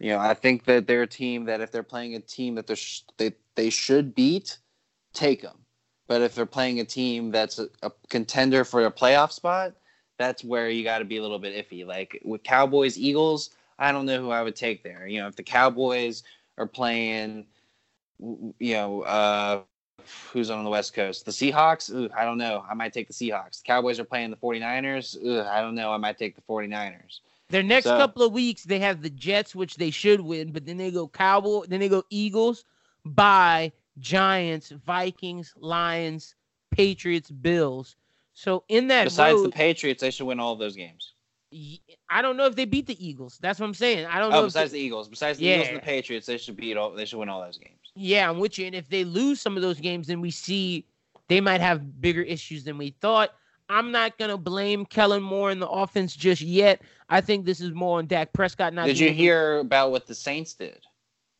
You 0.00 0.10
know, 0.10 0.18
I 0.18 0.34
think 0.34 0.64
that 0.64 0.86
they're 0.86 1.02
a 1.02 1.06
team 1.06 1.44
that 1.46 1.60
if 1.60 1.72
they're 1.72 1.82
playing 1.82 2.14
a 2.14 2.20
team 2.20 2.54
that 2.56 2.66
they're 2.66 2.76
sh- 2.76 3.02
they 3.16 3.32
they 3.54 3.70
should 3.70 4.14
beat, 4.14 4.58
take 5.14 5.42
them. 5.42 5.58
But 6.06 6.22
if 6.22 6.34
they're 6.34 6.46
playing 6.46 6.80
a 6.80 6.84
team 6.84 7.30
that's 7.30 7.58
a, 7.58 7.68
a 7.82 7.90
contender 8.10 8.64
for 8.64 8.84
a 8.84 8.92
playoff 8.92 9.32
spot, 9.32 9.74
that's 10.18 10.44
where 10.44 10.68
you 10.70 10.84
got 10.84 10.98
to 10.98 11.04
be 11.04 11.16
a 11.16 11.22
little 11.22 11.38
bit 11.38 11.68
iffy. 11.68 11.86
Like 11.86 12.20
with 12.24 12.42
Cowboys, 12.42 12.98
Eagles, 12.98 13.50
I 13.78 13.90
don't 13.92 14.06
know 14.06 14.20
who 14.20 14.30
I 14.30 14.42
would 14.42 14.56
take 14.56 14.82
there. 14.82 15.06
You 15.06 15.20
know, 15.20 15.28
if 15.28 15.36
the 15.36 15.42
Cowboys 15.42 16.22
are 16.58 16.66
playing, 16.66 17.46
you 18.18 18.74
know, 18.74 19.02
uh, 19.02 19.62
who's 20.32 20.50
on 20.50 20.62
the 20.64 20.70
West 20.70 20.94
Coast? 20.94 21.24
The 21.24 21.32
Seahawks? 21.32 21.92
Ooh, 21.92 22.08
I 22.16 22.24
don't 22.24 22.38
know. 22.38 22.64
I 22.68 22.74
might 22.74 22.92
take 22.92 23.08
the 23.08 23.14
Seahawks. 23.14 23.58
The 23.58 23.64
Cowboys 23.64 23.98
are 23.98 24.04
playing 24.04 24.30
the 24.30 24.36
49ers. 24.36 25.16
Ooh, 25.24 25.40
I 25.40 25.60
don't 25.60 25.74
know. 25.74 25.90
I 25.90 25.96
might 25.96 26.18
take 26.18 26.36
the 26.36 26.42
49ers. 26.42 27.20
Their 27.48 27.62
next 27.62 27.84
So- 27.84 27.96
couple 27.96 28.22
of 28.22 28.32
weeks, 28.32 28.64
they 28.64 28.78
have 28.80 29.02
the 29.02 29.10
Jets, 29.10 29.54
which 29.54 29.76
they 29.76 29.90
should 29.90 30.20
win, 30.20 30.52
but 30.52 30.66
then 30.66 30.76
they 30.76 30.90
go 30.90 31.06
Cowboy, 31.06 31.66
then 31.66 31.80
they 31.80 31.88
go 31.88 32.02
Eagles, 32.10 32.64
by 33.04 33.72
Giants, 33.98 34.70
Vikings, 34.70 35.54
Lions, 35.56 36.34
Patriots, 36.70 37.30
Bills. 37.30 37.96
So 38.34 38.64
in 38.68 38.88
that 38.88 39.04
Besides 39.04 39.36
road, 39.36 39.46
the 39.46 39.50
Patriots, 39.50 40.00
they 40.00 40.10
should 40.10 40.26
win 40.26 40.40
all 40.40 40.52
of 40.52 40.58
those 40.58 40.76
games. 40.76 41.12
I 42.10 42.20
don't 42.20 42.36
know 42.36 42.46
if 42.46 42.56
they 42.56 42.64
beat 42.64 42.86
the 42.86 43.06
Eagles. 43.06 43.38
That's 43.40 43.60
what 43.60 43.66
I'm 43.66 43.74
saying. 43.74 44.06
I 44.06 44.18
don't 44.18 44.28
oh, 44.28 44.30
know. 44.30 44.36
Oh, 44.42 44.44
if 44.44 44.48
besides 44.48 44.72
they- 44.72 44.78
the 44.78 44.84
Eagles, 44.84 45.08
besides 45.08 45.38
the 45.38 45.46
Eagles 45.46 45.68
and 45.68 45.76
the 45.76 45.82
Patriots, 45.82 46.26
they 46.26 46.36
should 46.36 46.56
beat 46.56 46.76
all. 46.76 46.90
They 46.90 47.04
should 47.04 47.18
win 47.18 47.28
all 47.28 47.40
those 47.40 47.58
games. 47.58 47.78
Yeah, 47.94 48.28
I'm 48.28 48.38
with 48.38 48.58
you. 48.58 48.66
And 48.66 48.74
if 48.74 48.88
they 48.88 49.04
lose 49.04 49.40
some 49.40 49.56
of 49.56 49.62
those 49.62 49.80
games, 49.80 50.08
then 50.08 50.20
we 50.20 50.30
see 50.30 50.84
they 51.28 51.40
might 51.40 51.60
have 51.60 52.00
bigger 52.00 52.22
issues 52.22 52.64
than 52.64 52.76
we 52.76 52.90
thought. 53.00 53.30
I'm 53.68 53.90
not 53.90 54.18
gonna 54.18 54.36
blame 54.38 54.86
Kellen 54.86 55.22
Moore 55.22 55.50
in 55.50 55.58
the 55.58 55.68
offense 55.68 56.14
just 56.14 56.42
yet. 56.42 56.82
I 57.08 57.20
think 57.20 57.44
this 57.44 57.60
is 57.60 57.72
more 57.72 57.98
on 57.98 58.06
Dak 58.06 58.32
Prescott. 58.32 58.72
Not 58.72 58.86
Did 58.86 58.98
you 58.98 59.12
hear 59.12 59.58
about 59.58 59.90
what 59.90 60.06
the 60.06 60.14
Saints 60.14 60.54
did? 60.54 60.78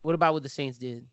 What 0.03 0.15
about 0.15 0.35
what 0.35 0.43
the 0.43 0.49
Saints 0.49 0.79
did? 0.79 1.07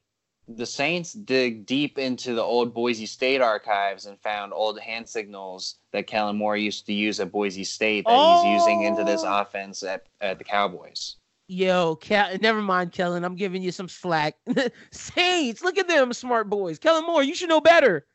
The 0.47 0.65
Saints 0.65 1.13
dig 1.13 1.65
deep 1.65 1.97
into 1.97 2.33
the 2.33 2.41
old 2.41 2.73
Boise 2.73 3.05
State 3.05 3.41
archives 3.41 4.07
and 4.07 4.19
found 4.19 4.51
old 4.53 4.79
hand 4.79 5.07
signals 5.07 5.75
that 5.91 6.05
Kellen 6.05 6.35
Moore 6.35 6.57
used 6.57 6.85
to 6.87 6.93
use 6.93 7.19
at 7.19 7.31
Boise 7.31 7.63
State 7.63 8.05
that 8.05 8.43
he's 8.43 8.53
using 8.61 8.83
into 8.83 9.03
this 9.05 9.23
Oh. 9.23 9.39
offense 9.41 9.83
at, 9.83 10.05
at 10.19 10.37
the 10.39 10.43
Cowboys. 10.43 11.15
Yo, 11.47 11.95
Cal- 11.97 12.37
never 12.41 12.61
mind, 12.61 12.91
Kellen. 12.91 13.23
I'm 13.23 13.35
giving 13.35 13.61
you 13.61 13.71
some 13.71 13.87
slack. 13.87 14.35
Saints, 14.91 15.61
look 15.63 15.77
at 15.77 15.87
them, 15.87 16.11
smart 16.13 16.49
boys. 16.49 16.77
Kellen 16.79 17.05
Moore, 17.05 17.23
you 17.23 17.35
should 17.35 17.49
know 17.49 17.61
better. 17.61 18.05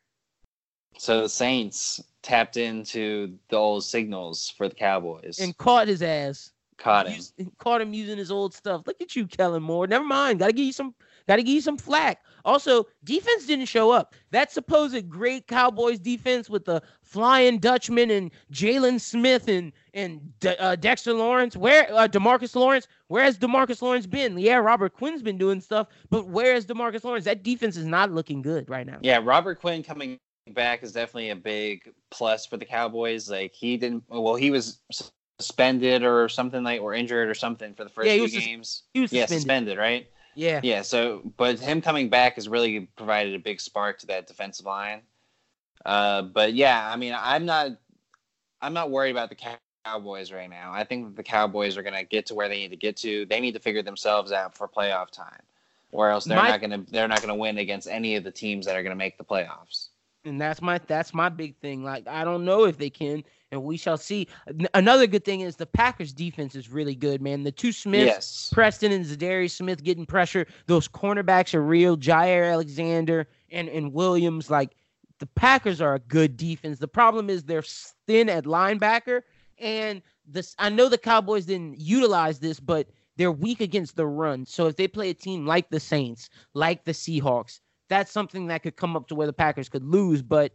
So 0.97 1.21
the 1.21 1.29
Saints 1.29 2.01
tapped 2.21 2.57
into 2.57 3.37
the 3.49 3.57
old 3.57 3.83
signals 3.83 4.49
for 4.57 4.67
the 4.67 4.75
Cowboys 4.75 5.39
And 5.39 5.57
caught 5.57 5.87
his 5.87 6.01
ass. 6.01 6.51
caught 6.77 7.07
him. 7.07 7.15
Used- 7.15 7.33
caught 7.57 7.81
him 7.81 7.93
using 7.93 8.17
his 8.17 8.31
old 8.31 8.53
stuff. 8.53 8.83
Look 8.85 9.01
at 9.01 9.15
you, 9.15 9.27
Kellen 9.27 9.63
Moore. 9.63 9.87
Never 9.87 10.03
mind. 10.05 10.39
Gotta 10.39 10.53
give 10.53 10.65
you 10.65 10.73
some. 10.73 10.93
Gotta 11.27 11.43
give 11.43 11.53
you 11.53 11.61
some 11.61 11.77
flack. 11.77 12.23
Also, 12.43 12.85
defense 13.03 13.45
didn't 13.45 13.67
show 13.67 13.91
up. 13.91 14.15
That 14.31 14.51
supposed 14.51 15.09
great 15.09 15.45
Cowboys 15.45 15.99
defense 15.99 16.49
with 16.49 16.65
the 16.65 16.81
Flying 17.03 17.59
Dutchman 17.59 18.09
and 18.09 18.31
Jaylon 18.51 18.99
Smith 18.99 19.47
and 19.47 19.71
and 19.93 20.37
De- 20.39 20.59
uh, 20.59 20.75
Dexter 20.75 21.13
Lawrence. 21.13 21.55
Where 21.55 21.91
uh, 21.93 22.07
Demarcus 22.07 22.55
Lawrence? 22.55 22.87
Where 23.07 23.23
has 23.23 23.37
Demarcus 23.37 23.81
Lawrence 23.81 24.07
been? 24.07 24.37
Yeah, 24.39 24.55
Robert 24.55 24.93
Quinn's 24.93 25.21
been 25.21 25.37
doing 25.37 25.61
stuff, 25.61 25.87
but 26.09 26.27
where 26.27 26.55
is 26.55 26.65
Demarcus 26.65 27.03
Lawrence? 27.03 27.25
That 27.25 27.43
defense 27.43 27.77
is 27.77 27.85
not 27.85 28.11
looking 28.11 28.41
good 28.41 28.67
right 28.69 28.87
now. 28.87 28.97
Yeah, 29.01 29.19
Robert 29.23 29.59
Quinn 29.59 29.83
coming 29.83 30.19
back 30.53 30.83
is 30.83 30.91
definitely 30.91 31.29
a 31.31 31.35
big 31.35 31.91
plus 32.09 32.45
for 32.45 32.57
the 32.57 32.65
Cowboys. 32.65 33.29
Like 33.29 33.53
he 33.53 33.77
didn't. 33.77 34.03
Well, 34.09 34.35
he 34.35 34.51
was 34.51 34.79
suspended 35.39 36.03
or 36.03 36.27
something 36.29 36.63
like, 36.63 36.81
or 36.81 36.93
injured 36.93 37.29
or 37.29 37.33
something 37.33 37.73
for 37.73 37.83
the 37.83 37.89
first 37.89 38.07
Yeah, 38.07 38.13
he 38.13 38.19
few 38.27 38.39
sus- 38.39 38.45
games. 38.45 38.83
He 38.93 38.99
was 39.01 39.13
yeah, 39.13 39.21
suspended. 39.23 39.41
suspended, 39.41 39.77
right? 39.77 40.07
Yeah. 40.35 40.59
Yeah. 40.63 40.81
So, 40.83 41.21
but 41.37 41.59
him 41.59 41.81
coming 41.81 42.09
back 42.09 42.35
has 42.35 42.47
really 42.47 42.81
provided 42.95 43.33
a 43.35 43.39
big 43.39 43.59
spark 43.61 43.99
to 43.99 44.07
that 44.07 44.27
defensive 44.27 44.65
line. 44.65 45.01
Uh, 45.85 46.21
but 46.23 46.53
yeah, 46.53 46.89
I 46.91 46.95
mean, 46.97 47.15
I'm 47.17 47.45
not, 47.45 47.71
I'm 48.61 48.73
not 48.73 48.91
worried 48.91 49.11
about 49.11 49.29
the 49.29 49.37
Cowboys 49.85 50.31
right 50.31 50.49
now. 50.49 50.71
I 50.73 50.83
think 50.83 51.15
the 51.15 51.23
Cowboys 51.23 51.77
are 51.77 51.83
gonna 51.83 52.03
get 52.03 52.25
to 52.27 52.35
where 52.35 52.47
they 52.49 52.57
need 52.57 52.71
to 52.71 52.75
get 52.77 52.97
to. 52.97 53.25
They 53.25 53.39
need 53.39 53.53
to 53.53 53.59
figure 53.59 53.81
themselves 53.81 54.31
out 54.31 54.55
for 54.57 54.67
playoff 54.67 55.09
time, 55.11 55.41
or 55.91 56.09
else 56.09 56.25
they're 56.25 56.37
My- 56.37 56.49
not 56.49 56.61
gonna, 56.61 56.85
they're 56.89 57.07
not 57.07 57.21
gonna 57.21 57.35
win 57.35 57.57
against 57.57 57.87
any 57.87 58.15
of 58.15 58.23
the 58.25 58.31
teams 58.31 58.65
that 58.65 58.75
are 58.75 58.83
gonna 58.83 58.95
make 58.95 59.17
the 59.17 59.23
playoffs. 59.23 59.88
And 60.25 60.39
that's 60.39 60.61
my 60.61 60.79
that's 60.79 61.13
my 61.13 61.29
big 61.29 61.55
thing. 61.57 61.83
Like 61.83 62.07
I 62.07 62.23
don't 62.23 62.43
know 62.43 62.65
if 62.65 62.77
they 62.77 62.89
can, 62.89 63.23
and 63.51 63.63
we 63.63 63.77
shall 63.77 63.97
see. 63.97 64.27
Another 64.73 65.07
good 65.07 65.23
thing 65.23 65.41
is 65.41 65.55
the 65.55 65.65
Packers 65.65 66.11
defense 66.11 66.55
is 66.55 66.69
really 66.69 66.95
good, 66.95 67.21
man. 67.21 67.43
The 67.43 67.51
two 67.51 67.71
Smiths, 67.71 68.05
yes. 68.05 68.49
Preston 68.53 68.91
and 68.91 69.05
Za'Darius 69.05 69.51
Smith 69.51 69.83
getting 69.83 70.05
pressure. 70.05 70.45
Those 70.67 70.87
cornerbacks 70.89 71.53
are 71.53 71.63
real. 71.63 71.95
Jaire 71.97 72.51
Alexander 72.51 73.27
and 73.49 73.69
and 73.69 73.93
Williams. 73.93 74.49
Like 74.49 74.75
the 75.19 75.25
Packers 75.25 75.79
are 75.79 75.95
a 75.95 75.99
good 75.99 76.35
defense. 76.35 76.79
The 76.79 76.87
problem 76.87 77.29
is 77.29 77.43
they're 77.43 77.63
thin 78.07 78.27
at 78.29 78.43
linebacker, 78.43 79.21
and 79.57 80.01
this. 80.27 80.53
I 80.59 80.69
know 80.69 80.89
the 80.89 80.97
Cowboys 80.97 81.45
didn't 81.45 81.79
utilize 81.79 82.39
this, 82.39 82.59
but 82.59 82.89
they're 83.15 83.31
weak 83.31 83.61
against 83.61 83.95
the 83.95 84.07
run. 84.07 84.45
So 84.45 84.67
if 84.67 84.75
they 84.75 84.87
play 84.87 85.09
a 85.09 85.13
team 85.13 85.45
like 85.45 85.69
the 85.69 85.79
Saints, 85.79 86.29
like 86.53 86.85
the 86.85 86.93
Seahawks, 86.93 87.59
that's 87.89 88.11
something 88.11 88.47
that 88.47 88.63
could 88.63 88.75
come 88.75 88.95
up 88.95 89.07
to 89.09 89.15
where 89.15 89.27
the 89.27 89.33
Packers 89.33 89.67
could 89.69 89.83
lose. 89.83 90.21
But 90.21 90.53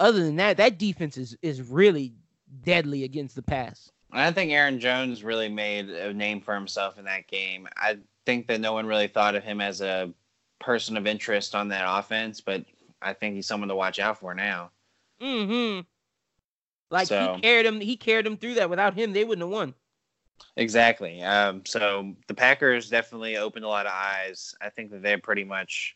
other 0.00 0.22
than 0.24 0.36
that, 0.36 0.56
that 0.56 0.78
defense 0.78 1.16
is 1.16 1.36
is 1.42 1.60
really 1.62 2.14
deadly 2.62 3.04
against 3.04 3.36
the 3.36 3.42
pass. 3.42 3.90
I 4.12 4.30
think 4.30 4.52
Aaron 4.52 4.78
Jones 4.80 5.24
really 5.24 5.48
made 5.48 5.90
a 5.90 6.14
name 6.14 6.40
for 6.40 6.54
himself 6.54 6.98
in 6.98 7.04
that 7.04 7.26
game. 7.26 7.68
I 7.76 7.98
think 8.24 8.46
that 8.46 8.60
no 8.60 8.72
one 8.72 8.86
really 8.86 9.08
thought 9.08 9.34
of 9.34 9.42
him 9.42 9.60
as 9.60 9.80
a 9.80 10.12
person 10.60 10.96
of 10.96 11.06
interest 11.06 11.54
on 11.54 11.68
that 11.68 11.84
offense, 11.86 12.40
but 12.40 12.64
I 13.02 13.12
think 13.12 13.34
he's 13.34 13.46
someone 13.46 13.68
to 13.68 13.74
watch 13.74 13.98
out 13.98 14.18
for 14.18 14.32
now. 14.34 14.70
Mm-hmm. 15.20 15.80
Like 16.90 17.08
So- 17.08 17.34
he 17.34 17.40
carried 17.42 17.66
him, 17.66 17.80
he 17.80 17.96
carried 17.96 18.26
him 18.26 18.36
through 18.36 18.54
that. 18.54 18.70
Without 18.70 18.94
him, 18.94 19.12
they 19.12 19.24
wouldn't 19.24 19.42
have 19.46 19.52
won. 19.52 19.74
Exactly. 20.56 21.22
Um, 21.22 21.64
so 21.66 22.14
the 22.28 22.34
Packers 22.34 22.88
definitely 22.90 23.36
opened 23.38 23.64
a 23.64 23.68
lot 23.68 23.86
of 23.86 23.92
eyes. 23.92 24.54
I 24.60 24.68
think 24.68 24.90
that 24.90 25.02
they're 25.02 25.18
pretty 25.18 25.44
much 25.44 25.95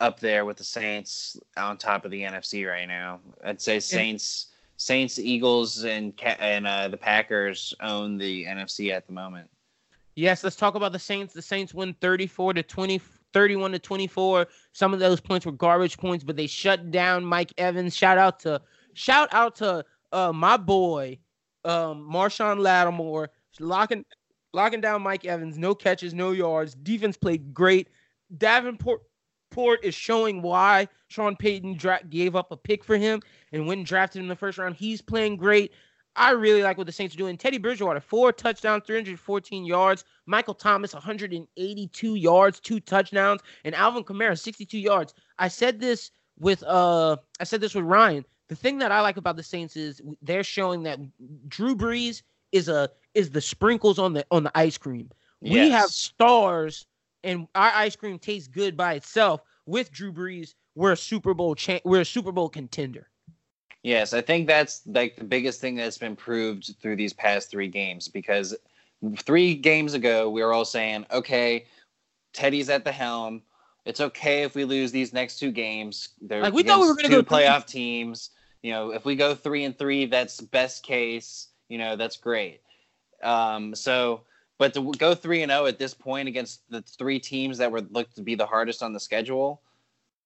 up 0.00 0.20
there 0.20 0.44
with 0.44 0.56
the 0.56 0.64
Saints 0.64 1.36
on 1.56 1.76
top 1.76 2.04
of 2.04 2.10
the 2.10 2.22
NFC 2.22 2.68
right 2.68 2.86
now. 2.86 3.20
I'd 3.44 3.60
say 3.60 3.80
Saints, 3.80 4.48
Saints, 4.76 5.18
Eagles, 5.18 5.84
and 5.84 6.12
and 6.38 6.66
uh, 6.66 6.88
the 6.88 6.96
Packers 6.96 7.74
own 7.80 8.18
the 8.18 8.44
NFC 8.44 8.92
at 8.92 9.06
the 9.06 9.12
moment. 9.12 9.48
Yes, 10.14 10.42
let's 10.42 10.56
talk 10.56 10.74
about 10.74 10.92
the 10.92 10.98
Saints. 10.98 11.32
The 11.32 11.42
Saints 11.42 11.72
win 11.72 11.94
34 12.00 12.54
to 12.54 12.62
20, 12.62 13.00
31 13.32 13.72
to 13.72 13.78
24. 13.78 14.46
Some 14.72 14.92
of 14.92 15.00
those 15.00 15.20
points 15.20 15.46
were 15.46 15.52
garbage 15.52 15.96
points, 15.96 16.24
but 16.24 16.36
they 16.36 16.46
shut 16.46 16.90
down 16.90 17.24
Mike 17.24 17.52
Evans. 17.56 17.94
Shout 17.94 18.18
out 18.18 18.40
to 18.40 18.60
shout 18.94 19.28
out 19.32 19.56
to 19.56 19.84
uh, 20.12 20.32
my 20.32 20.56
boy 20.56 21.18
um, 21.64 22.08
Marshon 22.10 22.58
Lattimore 22.58 23.30
locking 23.60 24.04
locking 24.52 24.80
down 24.80 25.02
Mike 25.02 25.24
Evans. 25.24 25.58
No 25.58 25.74
catches, 25.74 26.14
no 26.14 26.32
yards. 26.32 26.74
Defense 26.74 27.16
played 27.16 27.52
great. 27.52 27.88
Davenport 28.36 29.02
Port 29.50 29.84
is 29.84 29.94
showing 29.94 30.42
why 30.42 30.88
Sean 31.08 31.36
Payton 31.36 31.76
dra- 31.76 32.02
gave 32.08 32.36
up 32.36 32.52
a 32.52 32.56
pick 32.56 32.84
for 32.84 32.96
him 32.96 33.20
and 33.52 33.66
when 33.66 33.82
drafted 33.82 34.22
in 34.22 34.28
the 34.28 34.36
first 34.36 34.58
round. 34.58 34.76
He's 34.76 35.00
playing 35.00 35.36
great. 35.36 35.72
I 36.16 36.32
really 36.32 36.62
like 36.62 36.76
what 36.76 36.86
the 36.86 36.92
Saints 36.92 37.14
are 37.14 37.18
doing. 37.18 37.36
Teddy 37.36 37.58
Bridgewater, 37.58 38.00
four 38.00 38.32
touchdowns, 38.32 38.82
314 38.86 39.64
yards. 39.64 40.04
Michael 40.26 40.54
Thomas, 40.54 40.92
182 40.92 42.14
yards, 42.16 42.60
two 42.60 42.80
touchdowns, 42.80 43.40
and 43.64 43.74
Alvin 43.74 44.02
Kamara, 44.02 44.38
62 44.38 44.78
yards. 44.78 45.14
I 45.38 45.48
said 45.48 45.78
this 45.80 46.10
with 46.38 46.62
uh, 46.64 47.16
I 47.40 47.44
said 47.44 47.60
this 47.60 47.74
with 47.74 47.84
Ryan. 47.84 48.24
The 48.48 48.56
thing 48.56 48.78
that 48.78 48.90
I 48.90 49.00
like 49.00 49.16
about 49.16 49.36
the 49.36 49.42
Saints 49.42 49.76
is 49.76 50.00
they're 50.22 50.42
showing 50.42 50.82
that 50.84 50.98
Drew 51.48 51.76
Brees 51.76 52.22
is 52.52 52.68
a 52.68 52.90
is 53.14 53.30
the 53.30 53.40
sprinkles 53.40 53.98
on 53.98 54.12
the 54.12 54.26
on 54.30 54.42
the 54.42 54.52
ice 54.54 54.78
cream. 54.78 55.10
We 55.40 55.70
have 55.70 55.90
stars, 55.90 56.86
and 57.28 57.46
our 57.54 57.70
ice 57.74 57.94
cream 57.94 58.18
tastes 58.18 58.48
good 58.48 58.76
by 58.76 58.94
itself. 58.94 59.42
With 59.66 59.92
Drew 59.92 60.12
Brees, 60.12 60.54
we're 60.74 60.92
a 60.92 60.96
Super 60.96 61.34
Bowl 61.34 61.54
cha- 61.54 61.80
we're 61.84 62.00
a 62.00 62.04
Super 62.04 62.32
Bowl 62.32 62.48
contender. 62.48 63.08
Yes, 63.82 64.12
I 64.12 64.20
think 64.22 64.46
that's 64.48 64.82
like 64.86 65.16
the 65.16 65.24
biggest 65.24 65.60
thing 65.60 65.76
that's 65.76 65.98
been 65.98 66.16
proved 66.16 66.74
through 66.80 66.96
these 66.96 67.12
past 67.12 67.50
three 67.50 67.68
games 67.68 68.08
because 68.08 68.56
three 69.18 69.54
games 69.54 69.94
ago 69.94 70.28
we 70.30 70.42
were 70.42 70.52
all 70.52 70.64
saying, 70.64 71.06
okay, 71.12 71.66
Teddy's 72.32 72.70
at 72.70 72.84
the 72.84 72.92
helm. 72.92 73.42
It's 73.84 74.00
okay 74.00 74.42
if 74.42 74.54
we 74.54 74.64
lose 74.64 74.90
these 74.90 75.12
next 75.12 75.38
two 75.38 75.52
games. 75.52 76.10
They're 76.20 76.42
Like, 76.42 76.52
we 76.52 76.62
thought 76.62 76.80
we 76.80 76.88
were 76.88 76.94
gonna 76.94 77.08
two 77.08 77.22
go 77.22 77.22
three- 77.22 77.44
playoff 77.44 77.66
teams. 77.66 78.30
You 78.62 78.72
know, 78.72 78.90
if 78.90 79.04
we 79.04 79.14
go 79.14 79.34
three 79.34 79.64
and 79.64 79.78
three, 79.78 80.06
that's 80.06 80.40
best 80.40 80.82
case. 80.82 81.48
You 81.68 81.78
know, 81.78 81.94
that's 81.94 82.16
great. 82.16 82.60
Um, 83.22 83.74
so, 83.74 84.22
but 84.58 84.74
to 84.74 84.92
go 84.98 85.14
three 85.14 85.42
and 85.42 85.50
zero 85.50 85.66
at 85.66 85.78
this 85.78 85.94
point 85.94 86.28
against 86.28 86.68
the 86.70 86.82
three 86.82 87.18
teams 87.18 87.58
that 87.58 87.70
were 87.70 87.80
looked 87.80 88.16
to 88.16 88.22
be 88.22 88.34
the 88.34 88.46
hardest 88.46 88.82
on 88.82 88.92
the 88.92 89.00
schedule, 89.00 89.62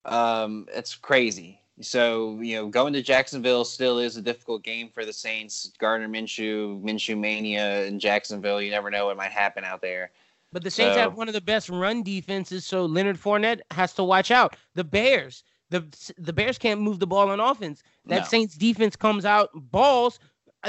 um, 0.05 0.67
it's 0.73 0.95
crazy. 0.95 1.59
So 1.81 2.39
you 2.41 2.55
know, 2.55 2.67
going 2.67 2.93
to 2.93 3.01
Jacksonville 3.01 3.65
still 3.65 3.99
is 3.99 4.17
a 4.17 4.21
difficult 4.21 4.63
game 4.63 4.89
for 4.89 5.05
the 5.05 5.13
Saints. 5.13 5.71
Gardner 5.79 6.07
Minshew, 6.07 6.81
Minshew 6.83 7.17
mania 7.17 7.85
in 7.85 7.99
Jacksonville. 7.99 8.61
You 8.61 8.71
never 8.71 8.91
know 8.91 9.05
what 9.07 9.17
might 9.17 9.31
happen 9.31 9.63
out 9.63 9.81
there. 9.81 10.11
But 10.51 10.63
the 10.63 10.69
Saints 10.69 10.95
So- 10.95 11.01
have 11.01 11.17
one 11.17 11.27
of 11.27 11.33
the 11.33 11.41
best 11.41 11.69
run 11.69 12.03
defenses, 12.03 12.65
so 12.65 12.85
Leonard 12.85 13.17
Fournette 13.19 13.61
has 13.71 13.93
to 13.93 14.03
watch 14.03 14.29
out. 14.29 14.55
The 14.75 14.83
Bears, 14.83 15.43
the 15.71 15.83
the 16.19 16.33
Bears 16.33 16.59
can't 16.59 16.79
move 16.79 16.99
the 16.99 17.07
ball 17.07 17.29
on 17.29 17.39
offense. 17.39 17.81
That 18.05 18.21
No. 18.21 18.27
Saints 18.27 18.55
defense 18.55 18.95
comes 18.95 19.25
out 19.25 19.49
balls. 19.53 20.19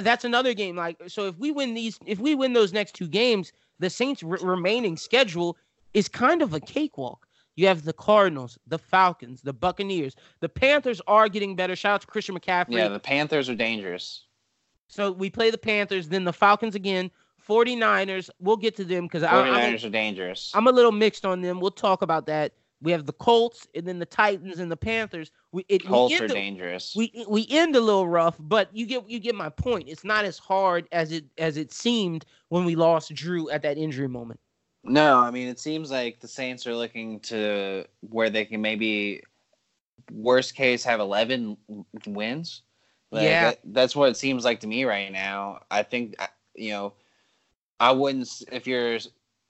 That's 0.00 0.24
another 0.24 0.54
game. 0.54 0.76
Like 0.76 1.00
so, 1.06 1.26
if 1.26 1.38
we 1.38 1.50
win 1.50 1.74
these, 1.74 1.98
if 2.06 2.18
we 2.18 2.34
win 2.34 2.52
those 2.52 2.72
next 2.72 2.92
two 2.94 3.08
games, 3.08 3.52
the 3.78 3.90
Saints' 3.90 4.22
re- 4.22 4.38
remaining 4.42 4.96
schedule 4.96 5.56
is 5.92 6.08
kind 6.08 6.42
of 6.42 6.54
a 6.54 6.60
cakewalk. 6.60 7.26
You 7.56 7.68
have 7.68 7.84
the 7.84 7.92
Cardinals, 7.92 8.58
the 8.66 8.78
Falcons, 8.78 9.42
the 9.42 9.52
Buccaneers. 9.52 10.16
The 10.40 10.48
Panthers 10.48 11.00
are 11.06 11.28
getting 11.28 11.54
better. 11.54 11.76
Shout 11.76 11.94
out 11.94 12.00
to 12.00 12.06
Christian 12.08 12.36
McCaffrey. 12.38 12.72
Yeah, 12.72 12.88
the 12.88 12.98
Panthers 12.98 13.48
are 13.48 13.54
dangerous. 13.54 14.24
So 14.88 15.12
we 15.12 15.30
play 15.30 15.50
the 15.50 15.58
Panthers, 15.58 16.08
then 16.08 16.24
the 16.24 16.32
Falcons 16.32 16.74
again, 16.74 17.10
49ers. 17.48 18.30
We'll 18.40 18.56
get 18.56 18.76
to 18.76 18.84
them 18.84 19.04
because 19.04 19.22
I'm, 19.22 19.46
49ers 19.46 19.84
are 19.84 19.90
dangerous. 19.90 20.52
I'm 20.54 20.66
a 20.66 20.72
little 20.72 20.92
mixed 20.92 21.24
on 21.24 21.42
them. 21.42 21.60
We'll 21.60 21.70
talk 21.70 22.02
about 22.02 22.26
that. 22.26 22.52
We 22.84 22.92
have 22.92 23.06
the 23.06 23.14
Colts 23.14 23.66
and 23.74 23.88
then 23.88 23.98
the 23.98 24.04
Titans 24.04 24.58
and 24.60 24.70
the 24.70 24.76
Panthers. 24.76 25.30
We 25.52 25.64
it, 25.70 25.86
Colts 25.86 26.12
we 26.12 26.18
are 26.22 26.28
the- 26.28 26.34
dangerous. 26.34 26.94
we 26.94 27.24
we 27.26 27.46
end 27.48 27.74
a 27.76 27.80
little 27.80 28.06
rough, 28.06 28.36
but 28.38 28.68
you 28.76 28.84
get 28.84 29.08
you 29.08 29.18
get 29.18 29.34
my 29.34 29.48
point. 29.48 29.88
It's 29.88 30.04
not 30.04 30.26
as 30.26 30.38
hard 30.38 30.86
as 30.92 31.10
it 31.10 31.24
as 31.38 31.56
it 31.56 31.72
seemed 31.72 32.26
when 32.50 32.66
we 32.66 32.76
lost 32.76 33.12
Drew 33.14 33.48
at 33.48 33.62
that 33.62 33.78
injury 33.78 34.06
moment. 34.06 34.38
No, 34.84 35.18
I 35.18 35.30
mean 35.30 35.48
it 35.48 35.58
seems 35.58 35.90
like 35.90 36.20
the 36.20 36.28
Saints 36.28 36.66
are 36.66 36.76
looking 36.76 37.20
to 37.20 37.86
where 38.10 38.28
they 38.28 38.44
can 38.44 38.60
maybe 38.60 39.22
worst 40.12 40.54
case 40.54 40.84
have 40.84 41.00
11 41.00 41.56
wins. 42.06 42.60
Like, 43.10 43.22
Yeah. 43.22 43.44
that- 43.50 43.60
that's 43.64 43.96
what 43.96 44.10
it 44.10 44.18
seems 44.18 44.44
like 44.44 44.60
to 44.60 44.66
me 44.66 44.84
right 44.84 45.10
now. 45.10 45.60
I 45.70 45.84
think 45.84 46.16
you 46.54 46.72
know 46.72 46.92
I 47.80 47.92
wouldn't 47.92 48.28
if 48.52 48.66
you're 48.66 48.98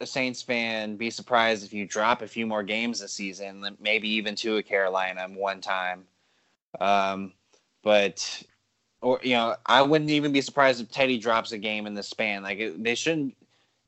a 0.05 0.06
Saints 0.06 0.43
fan 0.43 0.97
be 0.97 1.10
surprised 1.10 1.64
if 1.64 1.72
you 1.72 1.86
drop 1.86 2.22
a 2.22 2.28
few 2.28 2.47
more 2.47 2.62
games 2.62 3.01
this 3.01 3.12
season, 3.12 3.76
maybe 3.81 4.09
even 4.09 4.35
to 4.36 4.59
a 4.59 4.62
Carolina 4.62 5.26
one 5.35 5.60
time. 5.60 6.05
Um 6.81 7.32
but 7.82 8.43
or 9.01 9.20
you 9.22 9.35
know, 9.35 9.56
I 9.66 9.82
wouldn't 9.82 10.10
even 10.10 10.32
be 10.32 10.40
surprised 10.40 10.81
if 10.81 10.90
Teddy 10.90 11.18
drops 11.18 11.52
a 11.52 11.59
game 11.59 11.86
in 11.86 11.94
the 11.94 12.02
span. 12.02 12.43
Like 12.43 12.59
it, 12.59 12.82
they 12.82 12.94
shouldn't 12.94 13.35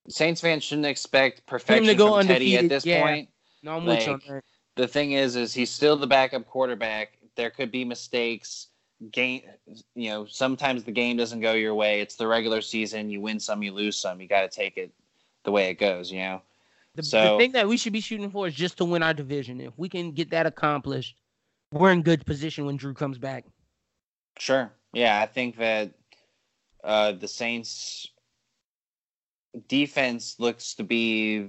Saints 0.09 0.41
fans 0.41 0.65
shouldn't 0.65 0.87
expect 0.87 1.47
perfection 1.47 1.97
go 1.97 2.17
from 2.19 2.27
Teddy 2.27 2.57
at 2.57 2.69
this 2.69 2.87
yeah. 2.87 3.03
point. 3.03 3.29
No, 3.63 3.77
I'm 3.77 3.85
with 3.85 4.07
you 4.07 4.19
Like. 4.29 4.45
The 4.77 4.87
thing 4.87 5.13
is, 5.13 5.37
is 5.37 5.55
he's 5.55 5.71
still 5.71 5.97
the 5.97 6.07
backup 6.07 6.47
quarterback. 6.47 7.19
There 7.35 7.51
could 7.51 7.73
be 7.73 7.85
mistakes. 7.85 8.69
Game, 9.11 9.43
you 9.95 10.11
know, 10.11 10.27
sometimes 10.27 10.85
the 10.85 10.93
game 10.93 11.17
doesn't 11.17 11.41
go 11.41 11.53
your 11.53 11.75
way. 11.75 12.01
It's 12.01 12.17
the 12.17 12.27
regular 12.27 12.61
season. 12.61 13.11
You 13.11 13.21
win 13.21 13.41
some, 13.41 13.63
you 13.63 13.73
lose 13.73 13.97
some. 13.97 14.21
You 14.21 14.29
got 14.29 14.43
to 14.43 14.49
take 14.49 14.77
it 14.77 14.93
the 15.47 15.53
way 15.53 15.71
it 15.71 15.79
goes. 15.79 16.13
You 16.13 16.19
know. 16.19 16.43
The, 16.97 17.03
the 17.03 17.37
thing 17.39 17.53
that 17.53 17.69
we 17.69 17.77
should 17.77 17.93
be 17.93 18.01
shooting 18.01 18.31
for 18.31 18.47
is 18.49 18.55
just 18.55 18.77
to 18.79 18.85
win 18.85 19.03
our 19.03 19.15
division. 19.15 19.61
If 19.61 19.73
we 19.79 19.89
can 19.89 20.13
get 20.13 20.31
that 20.31 20.47
accomplished, 20.47 21.17
we're 21.73 21.93
in 21.93 22.03
good 22.03 22.25
position 22.27 22.65
when 22.67 22.77
Drew 22.77 22.95
comes 22.95 23.19
back. 23.19 23.45
Sure. 24.39 24.73
Yeah, 24.95 25.21
I 25.21 25.27
think 25.27 25.57
that 25.59 25.93
uh, 26.83 27.13
the 27.13 27.29
Saints 27.29 28.09
defense 29.69 30.37
looks 30.39 30.75
to 30.75 30.85
be 30.85 31.49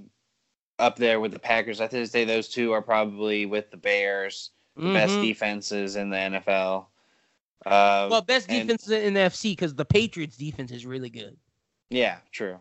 up 0.80 0.98
there 0.98 1.20
with 1.20 1.32
the 1.32 1.40
Packers. 1.40 1.82
I 1.82 1.88
think 1.88 2.08
say 2.08 2.26
those 2.26 2.50
two 2.50 2.72
are 2.74 2.82
probably 2.82 3.46
with 3.46 3.72
the 3.72 3.78
Bears, 3.78 4.52
the 4.76 4.94
best 4.94 5.14
Mhm. 5.14 5.22
defenses 5.24 5.96
in 5.96 6.10
the 6.10 6.18
NFL. 6.18 6.88
Uh, 7.66 8.08
Well, 8.12 8.22
best 8.22 8.50
and- 8.50 8.68
defense 8.68 8.90
in 8.90 9.14
the 9.14 9.22
FC 9.22 9.52
because 9.54 9.74
the 9.76 9.86
Patriots 9.86 10.38
defense 10.38 10.72
is 10.72 10.86
really 10.86 11.10
good. 11.10 11.38
Yeah, 11.90 12.20
true. 12.32 12.60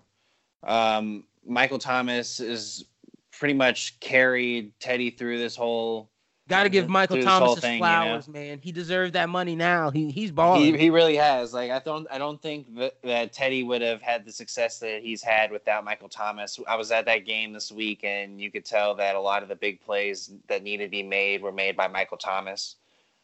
Um, 0.63 1.25
Michael 1.47 1.79
Thomas 1.79 2.41
is 2.41 2.85
pretty 3.33 3.55
much 3.55 3.99
carried 4.01 4.73
Teddy 4.81 5.11
through 5.11 5.39
this 5.39 5.57
whole. 5.57 6.11
Got 6.49 6.63
to 6.63 6.69
give 6.69 6.89
Michael 6.89 7.17
through 7.17 7.25
this 7.25 7.31
whole 7.31 7.41
Thomas 7.41 7.55
his 7.57 7.63
thing, 7.63 7.75
you 7.75 7.81
know? 7.81 7.87
flowers, 7.87 8.29
man. 8.29 8.61
He 8.63 8.71
deserved 8.71 9.15
that 9.15 9.29
money 9.29 9.57
now. 9.57 9.91
He 9.91 10.11
he's 10.13 10.31
balling. 10.31 10.75
He, 10.75 10.79
he 10.79 10.91
really 10.91 11.17
has. 11.17 11.53
Like 11.53 11.73
I 11.73 11.81
don't 11.81 12.07
I 12.09 12.19
don't 12.19 12.41
think 12.41 12.73
that, 12.77 12.95
that 13.03 13.33
Teddy 13.33 13.65
would 13.65 13.83
have 13.83 14.01
had 14.01 14.25
the 14.25 14.31
success 14.31 14.79
that 14.79 15.03
he's 15.03 15.23
had 15.23 15.51
without 15.51 15.85
Michael 15.85 16.09
Thomas. 16.09 16.59
I 16.69 16.77
was 16.77 16.93
at 16.93 17.05
that 17.07 17.27
game 17.27 17.53
this 17.53 17.73
week, 17.73 18.05
and 18.05 18.41
you 18.41 18.53
could 18.53 18.65
tell 18.65 18.95
that 18.95 19.17
a 19.17 19.21
lot 19.21 19.43
of 19.43 19.49
the 19.49 19.57
big 19.57 19.81
plays 19.81 20.31
that 20.47 20.63
needed 20.63 20.85
to 20.85 20.91
be 20.91 21.03
made 21.03 21.43
were 21.43 21.51
made 21.53 21.77
by 21.77 21.89
Michael 21.89 22.17
Thomas. 22.17 22.77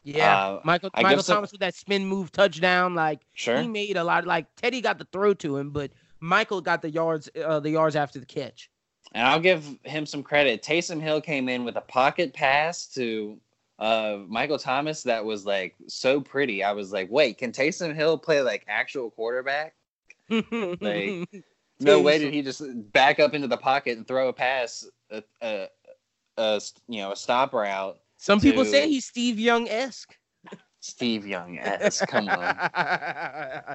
yeah, 0.03 0.37
uh, 0.37 0.61
Michael 0.65 0.89
I 0.93 1.01
Michael 1.01 1.23
Thomas 1.23 1.53
with 1.53 1.61
that 1.61 1.75
spin 1.75 2.05
move 2.05 2.29
touchdown. 2.33 2.93
Like 2.93 3.21
Sure. 3.31 3.61
he 3.61 3.69
made 3.69 3.95
a 3.95 4.03
lot. 4.03 4.25
Like 4.27 4.53
Teddy 4.57 4.81
got 4.81 4.97
the 4.97 5.07
throw 5.13 5.33
to 5.35 5.55
him, 5.55 5.69
but 5.69 5.91
Michael 6.23 6.61
got 6.61 6.81
the 6.81 6.89
yards 6.89 7.29
uh, 7.43 7.59
the 7.59 7.71
yards 7.71 7.97
after 7.97 8.17
the 8.17 8.25
catch. 8.25 8.71
And 9.13 9.27
I'll 9.27 9.41
give 9.41 9.77
him 9.83 10.05
some 10.05 10.23
credit. 10.23 10.63
Taysom 10.63 11.01
Hill 11.01 11.19
came 11.19 11.49
in 11.49 11.65
with 11.65 11.75
a 11.75 11.81
pocket 11.81 12.33
pass 12.33 12.87
to 12.93 13.37
uh, 13.77 14.19
Michael 14.27 14.57
Thomas 14.57 15.03
that 15.03 15.23
was 15.23 15.45
like 15.45 15.75
so 15.87 16.21
pretty. 16.21 16.63
I 16.63 16.71
was 16.71 16.93
like, 16.93 17.11
wait, 17.11 17.37
can 17.37 17.51
Taysom 17.51 17.93
Hill 17.93 18.17
play 18.17 18.41
like 18.41 18.63
actual 18.67 19.11
quarterback? 19.11 19.75
Like, 20.29 21.27
No 21.79 22.01
way 22.01 22.17
did 22.17 22.33
he 22.33 22.41
just 22.41 22.63
back 22.93 23.19
up 23.19 23.33
into 23.33 23.47
the 23.47 23.57
pocket 23.57 23.97
and 23.97 24.07
throw 24.07 24.29
a 24.29 24.33
pass, 24.33 24.87
a, 25.11 25.21
a, 25.41 25.67
a 26.37 26.61
you 26.87 27.01
know 27.01 27.11
a 27.11 27.15
stop 27.15 27.53
route. 27.53 27.99
Some 28.17 28.39
people 28.39 28.63
say 28.63 28.87
he's 28.87 29.05
Steve 29.05 29.37
Young 29.37 29.67
esque. 29.67 30.17
Steve 30.83 31.25
Young, 31.25 31.53
yes, 31.53 32.01
come 32.05 32.27
on. 32.27 32.55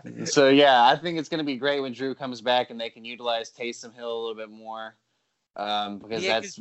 So 0.26 0.48
yeah, 0.50 0.84
I 0.84 0.96
think 0.96 1.18
it's 1.18 1.28
going 1.28 1.38
to 1.38 1.44
be 1.44 1.56
great 1.56 1.80
when 1.80 1.92
Drew 1.92 2.14
comes 2.14 2.42
back 2.42 2.68
and 2.70 2.78
they 2.78 2.90
can 2.90 3.02
utilize 3.02 3.50
Taysom 3.50 3.94
Hill 3.94 4.12
a 4.12 4.20
little 4.20 4.34
bit 4.34 4.50
more. 4.50 4.94
Um, 5.56 5.98
because 5.98 6.22
Yeah, 6.22 6.40
that's 6.40 6.60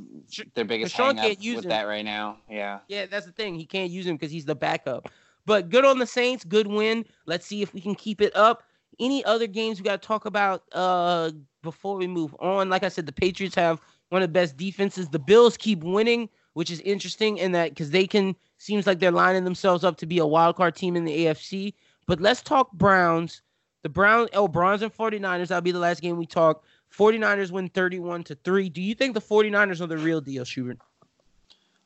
their 0.55 0.63
biggest 0.63 0.95
hang 0.95 1.19
up 1.19 1.25
can't 1.25 1.41
use 1.41 1.57
with 1.57 1.65
him. 1.65 1.69
that 1.69 1.83
right 1.83 2.05
now. 2.05 2.37
Yeah. 2.49 2.79
Yeah, 2.87 3.07
that's 3.07 3.25
the 3.25 3.33
thing. 3.33 3.55
He 3.55 3.65
can't 3.65 3.91
use 3.91 4.07
him 4.07 4.15
because 4.15 4.31
he's 4.31 4.45
the 4.45 4.55
backup. 4.55 5.09
But 5.45 5.69
good 5.69 5.83
on 5.83 5.99
the 5.99 6.07
Saints. 6.07 6.45
Good 6.45 6.67
win. 6.67 7.03
Let's 7.25 7.45
see 7.45 7.61
if 7.61 7.73
we 7.73 7.81
can 7.81 7.93
keep 7.93 8.21
it 8.21 8.33
up. 8.35 8.63
Any 9.01 9.23
other 9.25 9.47
games 9.47 9.79
we 9.79 9.83
got 9.83 10.01
to 10.01 10.07
talk 10.07 10.25
about 10.25 10.63
uh, 10.71 11.31
before 11.61 11.97
we 11.97 12.07
move 12.07 12.33
on? 12.39 12.69
Like 12.69 12.83
I 12.83 12.89
said, 12.89 13.05
the 13.05 13.11
Patriots 13.11 13.55
have 13.55 13.81
one 14.09 14.21
of 14.21 14.29
the 14.29 14.33
best 14.33 14.55
defenses. 14.55 15.09
The 15.09 15.19
Bills 15.19 15.57
keep 15.57 15.83
winning, 15.83 16.29
which 16.57 16.71
is 16.71 16.79
interesting 16.79 17.37
in 17.37 17.51
that 17.51 17.69
because 17.69 17.91
they 17.91 18.07
can 18.07 18.35
seems 18.57 18.87
like 18.87 18.97
they're 18.97 19.11
lining 19.11 19.43
themselves 19.43 19.83
up 19.83 19.95
to 19.95 20.07
be 20.07 20.17
a 20.17 20.25
wild 20.25 20.55
card 20.55 20.75
team 20.75 20.95
in 20.95 21.05
the 21.05 21.25
AFC. 21.25 21.75
But 22.07 22.19
let's 22.19 22.41
talk 22.41 22.71
Browns. 22.71 23.43
The 23.83 23.89
Browns, 23.89 24.31
oh, 24.33 24.47
Browns 24.47 24.81
and 24.81 24.91
49ers. 24.91 25.49
That'll 25.49 25.61
be 25.61 25.69
the 25.69 25.77
last 25.77 26.01
game 26.01 26.17
we 26.17 26.25
talk. 26.25 26.63
49ers 26.91 27.51
win 27.51 27.69
31 27.69 28.23
to 28.23 28.35
3. 28.43 28.69
Do 28.69 28.81
you 28.81 28.95
think 28.95 29.13
the 29.13 29.21
49ers 29.21 29.81
are 29.81 29.85
the 29.85 29.99
real 29.99 30.19
deal, 30.19 30.43
Schubert? 30.43 30.79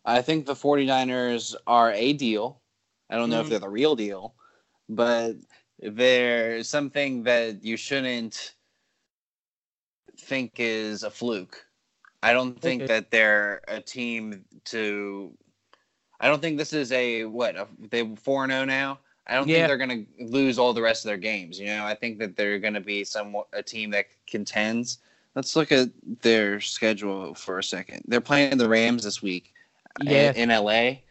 I 0.05 0.21
think 0.21 0.45
the 0.45 0.55
49ers 0.55 1.53
are 1.67 1.91
a 1.91 2.13
deal. 2.13 2.61
I 3.09 3.17
don't 3.17 3.29
know 3.29 3.41
if 3.41 3.47
Mhm. 3.47 3.49
they're 3.49 3.59
the 3.59 3.67
real 3.67 3.97
deal, 3.97 4.35
but 4.87 5.35
they're 5.79 6.63
something 6.63 7.23
that 7.23 7.61
you 7.61 7.75
shouldn't 7.75 8.55
think 10.17 10.53
is 10.59 11.03
a 11.03 11.11
fluke. 11.11 11.67
I 12.23 12.33
don't 12.33 12.59
think 12.59 12.83
Okay. 12.83 12.93
that 12.93 13.11
they're 13.11 13.61
a 13.67 13.81
team 13.81 14.45
to. 14.65 15.33
I 16.19 16.27
don't 16.27 16.39
think 16.41 16.57
this 16.57 16.71
is 16.73 16.91
a 16.91 17.25
what 17.25 17.55
a, 17.55 17.67
they 17.89 18.15
four 18.15 18.47
zero 18.47 18.65
now. 18.65 18.99
I 19.27 19.35
don't 19.35 19.47
Yeah. 19.47 19.65
think 19.65 19.67
they're 19.67 19.87
going 19.87 20.05
to 20.05 20.25
lose 20.25 20.59
all 20.59 20.73
the 20.73 20.81
rest 20.81 21.03
of 21.05 21.09
their 21.09 21.17
games. 21.17 21.59
You 21.59 21.67
know, 21.67 21.85
I 21.85 21.95
think 21.95 22.19
that 22.19 22.35
they're 22.35 22.59
going 22.59 22.73
to 22.73 22.79
be 22.81 23.03
somewhat 23.03 23.47
a 23.53 23.63
team 23.63 23.89
that 23.91 24.05
contends. 24.27 24.99
Let's 25.35 25.55
look 25.55 25.71
at 25.71 25.89
their 26.21 26.59
schedule 26.59 27.33
for 27.33 27.59
a 27.59 27.63
second. 27.63 28.03
They're 28.07 28.19
playing 28.21 28.57
the 28.57 28.67
Rams 28.67 29.03
this 29.03 29.21
week 29.21 29.53
Yeah. 30.01 30.31
in, 30.35 30.49
in 30.49 30.63
LA. 30.63 31.01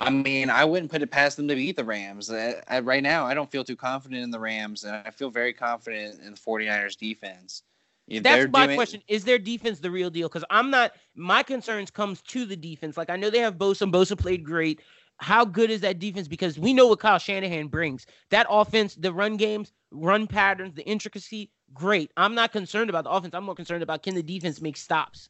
I 0.00 0.10
mean, 0.10 0.50
I 0.50 0.64
wouldn't 0.64 0.90
put 0.92 1.02
it 1.02 1.10
past 1.10 1.36
them 1.36 1.48
to 1.48 1.54
beat 1.56 1.74
the 1.76 1.84
Rams. 1.84 2.30
Uh, 2.30 2.60
I, 2.68 2.80
right 2.80 3.02
now, 3.02 3.26
I 3.26 3.34
don't 3.34 3.50
feel 3.50 3.64
too 3.64 3.74
confident 3.74 4.22
in 4.22 4.30
the 4.30 4.38
Rams, 4.38 4.84
and 4.84 4.94
I 4.94 5.10
feel 5.10 5.30
very 5.30 5.52
confident 5.52 6.20
in 6.20 6.32
the 6.32 6.38
49ers 6.38 6.96
defense. 6.96 7.62
That's 8.10 8.50
my 8.50 8.66
doing- 8.66 8.76
question. 8.76 9.02
Is 9.08 9.24
their 9.24 9.38
defense 9.38 9.80
the 9.80 9.90
real 9.90 10.10
deal? 10.10 10.28
Because 10.28 10.44
I'm 10.50 10.70
not. 10.70 10.92
My 11.14 11.42
concerns 11.42 11.90
comes 11.90 12.22
to 12.22 12.44
the 12.44 12.56
defense. 12.56 12.96
Like 12.96 13.10
I 13.10 13.16
know 13.16 13.30
they 13.30 13.40
have 13.40 13.56
Bosa. 13.56 13.82
and 13.82 13.92
Bosa 13.92 14.18
played 14.18 14.44
great. 14.44 14.80
How 15.18 15.44
good 15.44 15.70
is 15.70 15.80
that 15.80 15.98
defense? 15.98 16.28
Because 16.28 16.58
we 16.58 16.72
know 16.72 16.86
what 16.86 17.00
Kyle 17.00 17.18
Shanahan 17.18 17.66
brings. 17.66 18.06
That 18.30 18.46
offense, 18.48 18.94
the 18.94 19.12
run 19.12 19.36
games, 19.36 19.72
run 19.90 20.26
patterns, 20.28 20.74
the 20.74 20.86
intricacy, 20.86 21.50
great. 21.74 22.12
I'm 22.16 22.34
not 22.34 22.52
concerned 22.52 22.88
about 22.88 23.04
the 23.04 23.10
offense. 23.10 23.34
I'm 23.34 23.44
more 23.44 23.56
concerned 23.56 23.82
about 23.82 24.02
can 24.02 24.14
the 24.14 24.22
defense 24.22 24.60
make 24.60 24.76
stops. 24.76 25.28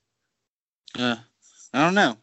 Uh, 0.98 1.16
I 1.72 1.84
don't 1.84 1.94
know. 1.94 2.16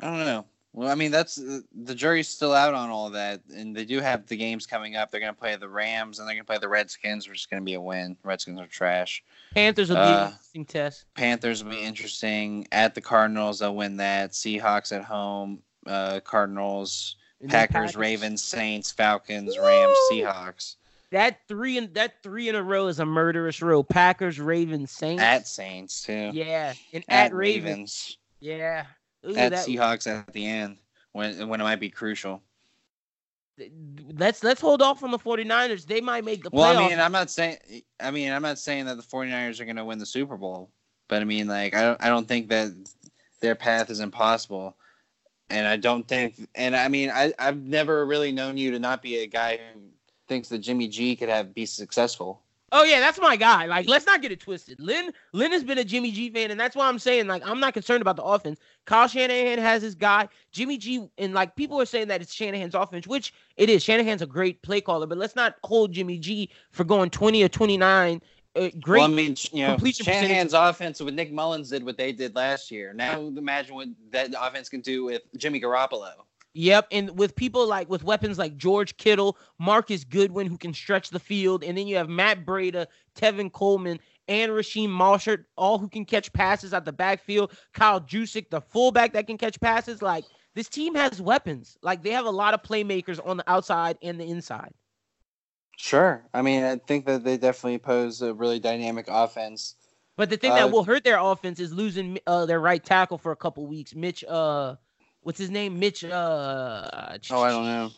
I 0.00 0.06
don't 0.06 0.26
know. 0.26 0.44
Well, 0.74 0.88
I 0.90 0.94
mean, 0.94 1.10
that's 1.10 1.38
uh, 1.38 1.60
the 1.84 1.94
jury's 1.94 2.28
still 2.28 2.52
out 2.52 2.74
on 2.74 2.90
all 2.90 3.06
of 3.06 3.14
that, 3.14 3.40
and 3.56 3.74
they 3.74 3.84
do 3.84 4.00
have 4.00 4.26
the 4.26 4.36
games 4.36 4.66
coming 4.66 4.96
up. 4.96 5.10
They're 5.10 5.18
going 5.20 5.34
to 5.34 5.38
play 5.40 5.56
the 5.56 5.68
Rams, 5.68 6.18
and 6.18 6.28
they're 6.28 6.34
going 6.34 6.44
to 6.44 6.46
play 6.46 6.58
the 6.58 6.68
Redskins, 6.68 7.28
which 7.28 7.40
is 7.40 7.46
going 7.46 7.62
to 7.62 7.64
be 7.64 7.74
a 7.74 7.80
win. 7.80 8.16
Redskins 8.22 8.60
are 8.60 8.66
trash. 8.66 9.24
Panthers 9.54 9.88
will 9.88 9.96
be 9.96 10.02
Uh, 10.02 10.26
an 10.26 10.32
interesting 10.32 10.64
test. 10.66 11.04
Panthers 11.14 11.64
will 11.64 11.70
be 11.72 11.80
interesting. 11.80 12.68
At 12.70 12.94
the 12.94 13.00
Cardinals, 13.00 13.58
they'll 13.58 13.74
win 13.74 13.96
that. 13.96 14.32
Seahawks 14.32 14.94
at 14.94 15.04
home. 15.04 15.62
Uh, 15.86 16.20
Cardinals, 16.20 17.16
And 17.40 17.50
then 17.50 17.66
Packers, 17.68 17.96
Ravens, 17.96 18.44
Saints, 18.44 18.90
Falcons, 18.92 19.56
Rams, 19.58 19.96
Seahawks. 20.12 20.76
that 21.12 21.38
three 21.48 21.78
in 21.78 21.90
that 21.94 22.22
three 22.22 22.50
in 22.50 22.54
a 22.54 22.62
row 22.62 22.88
is 22.88 22.98
a 23.00 23.06
murderous 23.06 23.62
row. 23.62 23.82
Packers, 23.82 24.38
Ravens, 24.38 24.90
Saints. 24.90 25.22
At 25.22 25.48
Saints 25.48 26.02
too. 26.02 26.30
yeah, 26.34 26.74
and 26.92 27.04
at, 27.08 27.26
At 27.28 27.34
Ravens. 27.34 27.64
Ravens. 27.64 28.18
Yeah. 28.40 28.84
Ooh, 29.26 29.36
At 29.36 29.50
that- 29.50 29.66
Seahawks 29.66 30.06
at 30.06 30.32
the 30.32 30.46
end 30.46 30.78
when 31.12 31.48
when 31.48 31.60
it 31.60 31.64
might 31.64 31.80
be 31.80 31.90
crucial. 31.90 32.42
let's 34.14 34.44
let's 34.44 34.60
hold 34.60 34.82
off 34.82 35.02
on 35.02 35.10
the 35.10 35.18
49ers. 35.18 35.86
They 35.86 36.00
might 36.00 36.24
make 36.24 36.44
the 36.44 36.50
playoffs. 36.50 36.54
Well, 36.54 36.74
playoffs. 36.74 36.86
I 36.86 36.88
mean, 36.90 37.00
I'm 37.00 37.12
not 37.12 37.30
saying 37.30 37.56
I 38.00 38.10
mean, 38.10 38.32
I'm 38.32 38.42
not 38.42 38.58
saying 38.58 38.86
that 38.86 38.96
the 38.96 39.02
49ers 39.02 39.60
are 39.60 39.64
going 39.64 39.76
to 39.76 39.84
win 39.84 39.98
the 39.98 40.06
Super 40.06 40.36
Bowl, 40.36 40.70
but 41.08 41.20
I 41.20 41.24
mean 41.24 41.48
like 41.48 41.74
I 41.74 41.82
don't 41.82 42.02
I 42.04 42.08
don't 42.08 42.28
think 42.28 42.48
that 42.50 42.70
their 43.40 43.54
path 43.54 43.90
is 43.90 44.00
impossible. 44.00 44.76
And 45.50 45.66
I 45.66 45.76
don't 45.76 46.06
think 46.06 46.48
and 46.54 46.76
I 46.76 46.88
mean, 46.88 47.10
I 47.10 47.32
I've 47.38 47.60
never 47.60 48.06
really 48.06 48.32
known 48.32 48.56
you 48.56 48.70
to 48.72 48.78
not 48.78 49.02
be 49.02 49.18
a 49.18 49.26
guy 49.26 49.58
who 49.74 49.80
thinks 50.28 50.48
that 50.50 50.58
Jimmy 50.58 50.88
G 50.88 51.16
could 51.16 51.28
have 51.30 51.54
be 51.54 51.66
successful. 51.66 52.42
Oh 52.70 52.84
yeah, 52.84 53.00
that's 53.00 53.18
my 53.18 53.36
guy. 53.36 53.66
Like, 53.66 53.88
let's 53.88 54.04
not 54.04 54.20
get 54.20 54.30
it 54.30 54.40
twisted. 54.40 54.78
Lynn 54.78 55.12
Lynn 55.32 55.52
has 55.52 55.64
been 55.64 55.78
a 55.78 55.84
Jimmy 55.84 56.12
G 56.12 56.30
fan, 56.30 56.50
and 56.50 56.60
that's 56.60 56.76
why 56.76 56.88
I'm 56.88 56.98
saying 56.98 57.26
like 57.26 57.46
I'm 57.46 57.60
not 57.60 57.74
concerned 57.74 58.02
about 58.02 58.16
the 58.16 58.22
offense. 58.22 58.60
Kyle 58.84 59.08
Shanahan 59.08 59.58
has 59.58 59.82
his 59.82 59.94
guy. 59.94 60.28
Jimmy 60.52 60.76
G 60.76 61.08
and 61.16 61.32
like 61.32 61.56
people 61.56 61.80
are 61.80 61.86
saying 61.86 62.08
that 62.08 62.20
it's 62.20 62.32
Shanahan's 62.32 62.74
offense, 62.74 63.06
which 63.06 63.32
it 63.56 63.70
is. 63.70 63.82
Shanahan's 63.82 64.22
a 64.22 64.26
great 64.26 64.60
play 64.62 64.80
caller, 64.80 65.06
but 65.06 65.18
let's 65.18 65.36
not 65.36 65.54
hold 65.64 65.92
Jimmy 65.92 66.18
G 66.18 66.50
for 66.70 66.84
going 66.84 67.10
20 67.10 67.42
or 67.42 67.48
29. 67.48 68.20
Uh, 68.54 68.68
great. 68.80 69.00
Well, 69.00 69.10
I 69.10 69.14
mean, 69.14 69.36
you 69.52 69.62
know, 69.62 69.72
completion 69.72 70.04
percentage. 70.04 70.28
Shanahan's 70.28 70.54
offense 70.54 71.00
with 71.00 71.14
Nick 71.14 71.32
Mullens 71.32 71.70
did 71.70 71.84
what 71.84 71.96
they 71.96 72.12
did 72.12 72.34
last 72.34 72.70
year. 72.70 72.92
Now 72.92 73.20
imagine 73.20 73.74
what 73.74 73.88
that 74.10 74.34
offense 74.38 74.68
can 74.68 74.80
do 74.80 75.04
with 75.04 75.22
Jimmy 75.36 75.60
Garoppolo. 75.60 76.12
Yep, 76.58 76.88
and 76.90 77.16
with 77.16 77.36
people 77.36 77.68
like 77.68 77.88
with 77.88 78.02
weapons 78.02 78.36
like 78.36 78.56
George 78.56 78.96
Kittle, 78.96 79.38
Marquise 79.60 80.02
Goodwin, 80.02 80.48
who 80.48 80.58
can 80.58 80.74
stretch 80.74 81.10
the 81.10 81.20
field, 81.20 81.62
and 81.62 81.78
then 81.78 81.86
you 81.86 81.94
have 81.94 82.08
Matt 82.08 82.44
Breida, 82.44 82.88
Tevin 83.14 83.52
Coleman, 83.52 84.00
and 84.26 84.50
Rasheem 84.50 84.88
Marshall, 84.88 85.36
all 85.56 85.78
who 85.78 85.88
can 85.88 86.04
catch 86.04 86.32
passes 86.32 86.74
at 86.74 86.84
the 86.84 86.92
backfield. 86.92 87.52
Kyle 87.74 88.00
Juszczyk, 88.00 88.50
the 88.50 88.60
fullback 88.60 89.12
that 89.12 89.28
can 89.28 89.38
catch 89.38 89.60
passes. 89.60 90.02
Like 90.02 90.24
this 90.56 90.68
team 90.68 90.96
has 90.96 91.22
weapons. 91.22 91.78
Like 91.80 92.02
they 92.02 92.10
have 92.10 92.26
a 92.26 92.30
lot 92.30 92.54
of 92.54 92.62
playmakers 92.64 93.24
on 93.24 93.36
the 93.36 93.48
outside 93.48 93.96
and 94.02 94.18
the 94.18 94.24
inside. 94.24 94.74
Sure. 95.76 96.24
I 96.34 96.42
mean, 96.42 96.64
I 96.64 96.74
think 96.74 97.06
that 97.06 97.22
they 97.22 97.36
definitely 97.36 97.78
pose 97.78 98.20
a 98.20 98.34
really 98.34 98.58
dynamic 98.58 99.06
offense. 99.08 99.76
But 100.16 100.28
the 100.28 100.36
thing 100.36 100.50
Uh, 100.50 100.56
that 100.56 100.72
will 100.72 100.82
hurt 100.82 101.04
their 101.04 101.20
offense 101.20 101.60
is 101.60 101.72
losing 101.72 102.18
uh, 102.26 102.46
their 102.46 102.58
right 102.58 102.82
tackle 102.82 103.16
for 103.16 103.30
a 103.30 103.36
couple 103.36 103.64
weeks. 103.68 103.94
Mitch, 103.94 104.24
uh, 104.24 104.74
what's 105.28 105.38
his 105.38 105.50
name? 105.52 105.78
Mitch. 105.78 106.04
Uh, 106.04 107.18
Oh, 107.30 107.42
I 107.42 107.50
don't 107.50 107.64
know. 107.66 107.90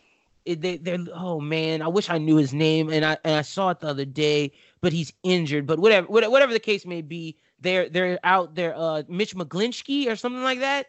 it, 0.44 0.61
they 0.61 0.77
they're 0.78 0.98
oh 1.15 1.40
man, 1.40 1.82
I 1.82 1.89
wish 1.89 2.11
I 2.11 2.19
knew 2.19 2.36
his 2.36 2.52
name 2.52 2.90
and 2.90 3.05
I 3.05 3.16
and 3.24 3.35
I 3.36 3.43
saw 3.43 3.70
it 3.70 3.81
the 3.81 3.89
other 3.89 4.05
day, 4.05 4.52
but 4.81 4.93
he's 4.93 5.12
injured. 5.23 5.66
But 5.66 5.78
whatever 5.78 6.07
whatever, 6.09 6.52
the 6.52 6.59
case 6.61 6.85
may 6.86 7.02
be, 7.02 7.36
they're 7.61 7.89
they're 7.89 8.19
out 8.24 8.55
there. 8.57 8.74
Uh, 8.77 9.02
Mitch 9.09 9.35
McGlinchey 9.36 10.11
or 10.11 10.16
something 10.16 10.43
like 10.43 10.61
that. 10.61 10.86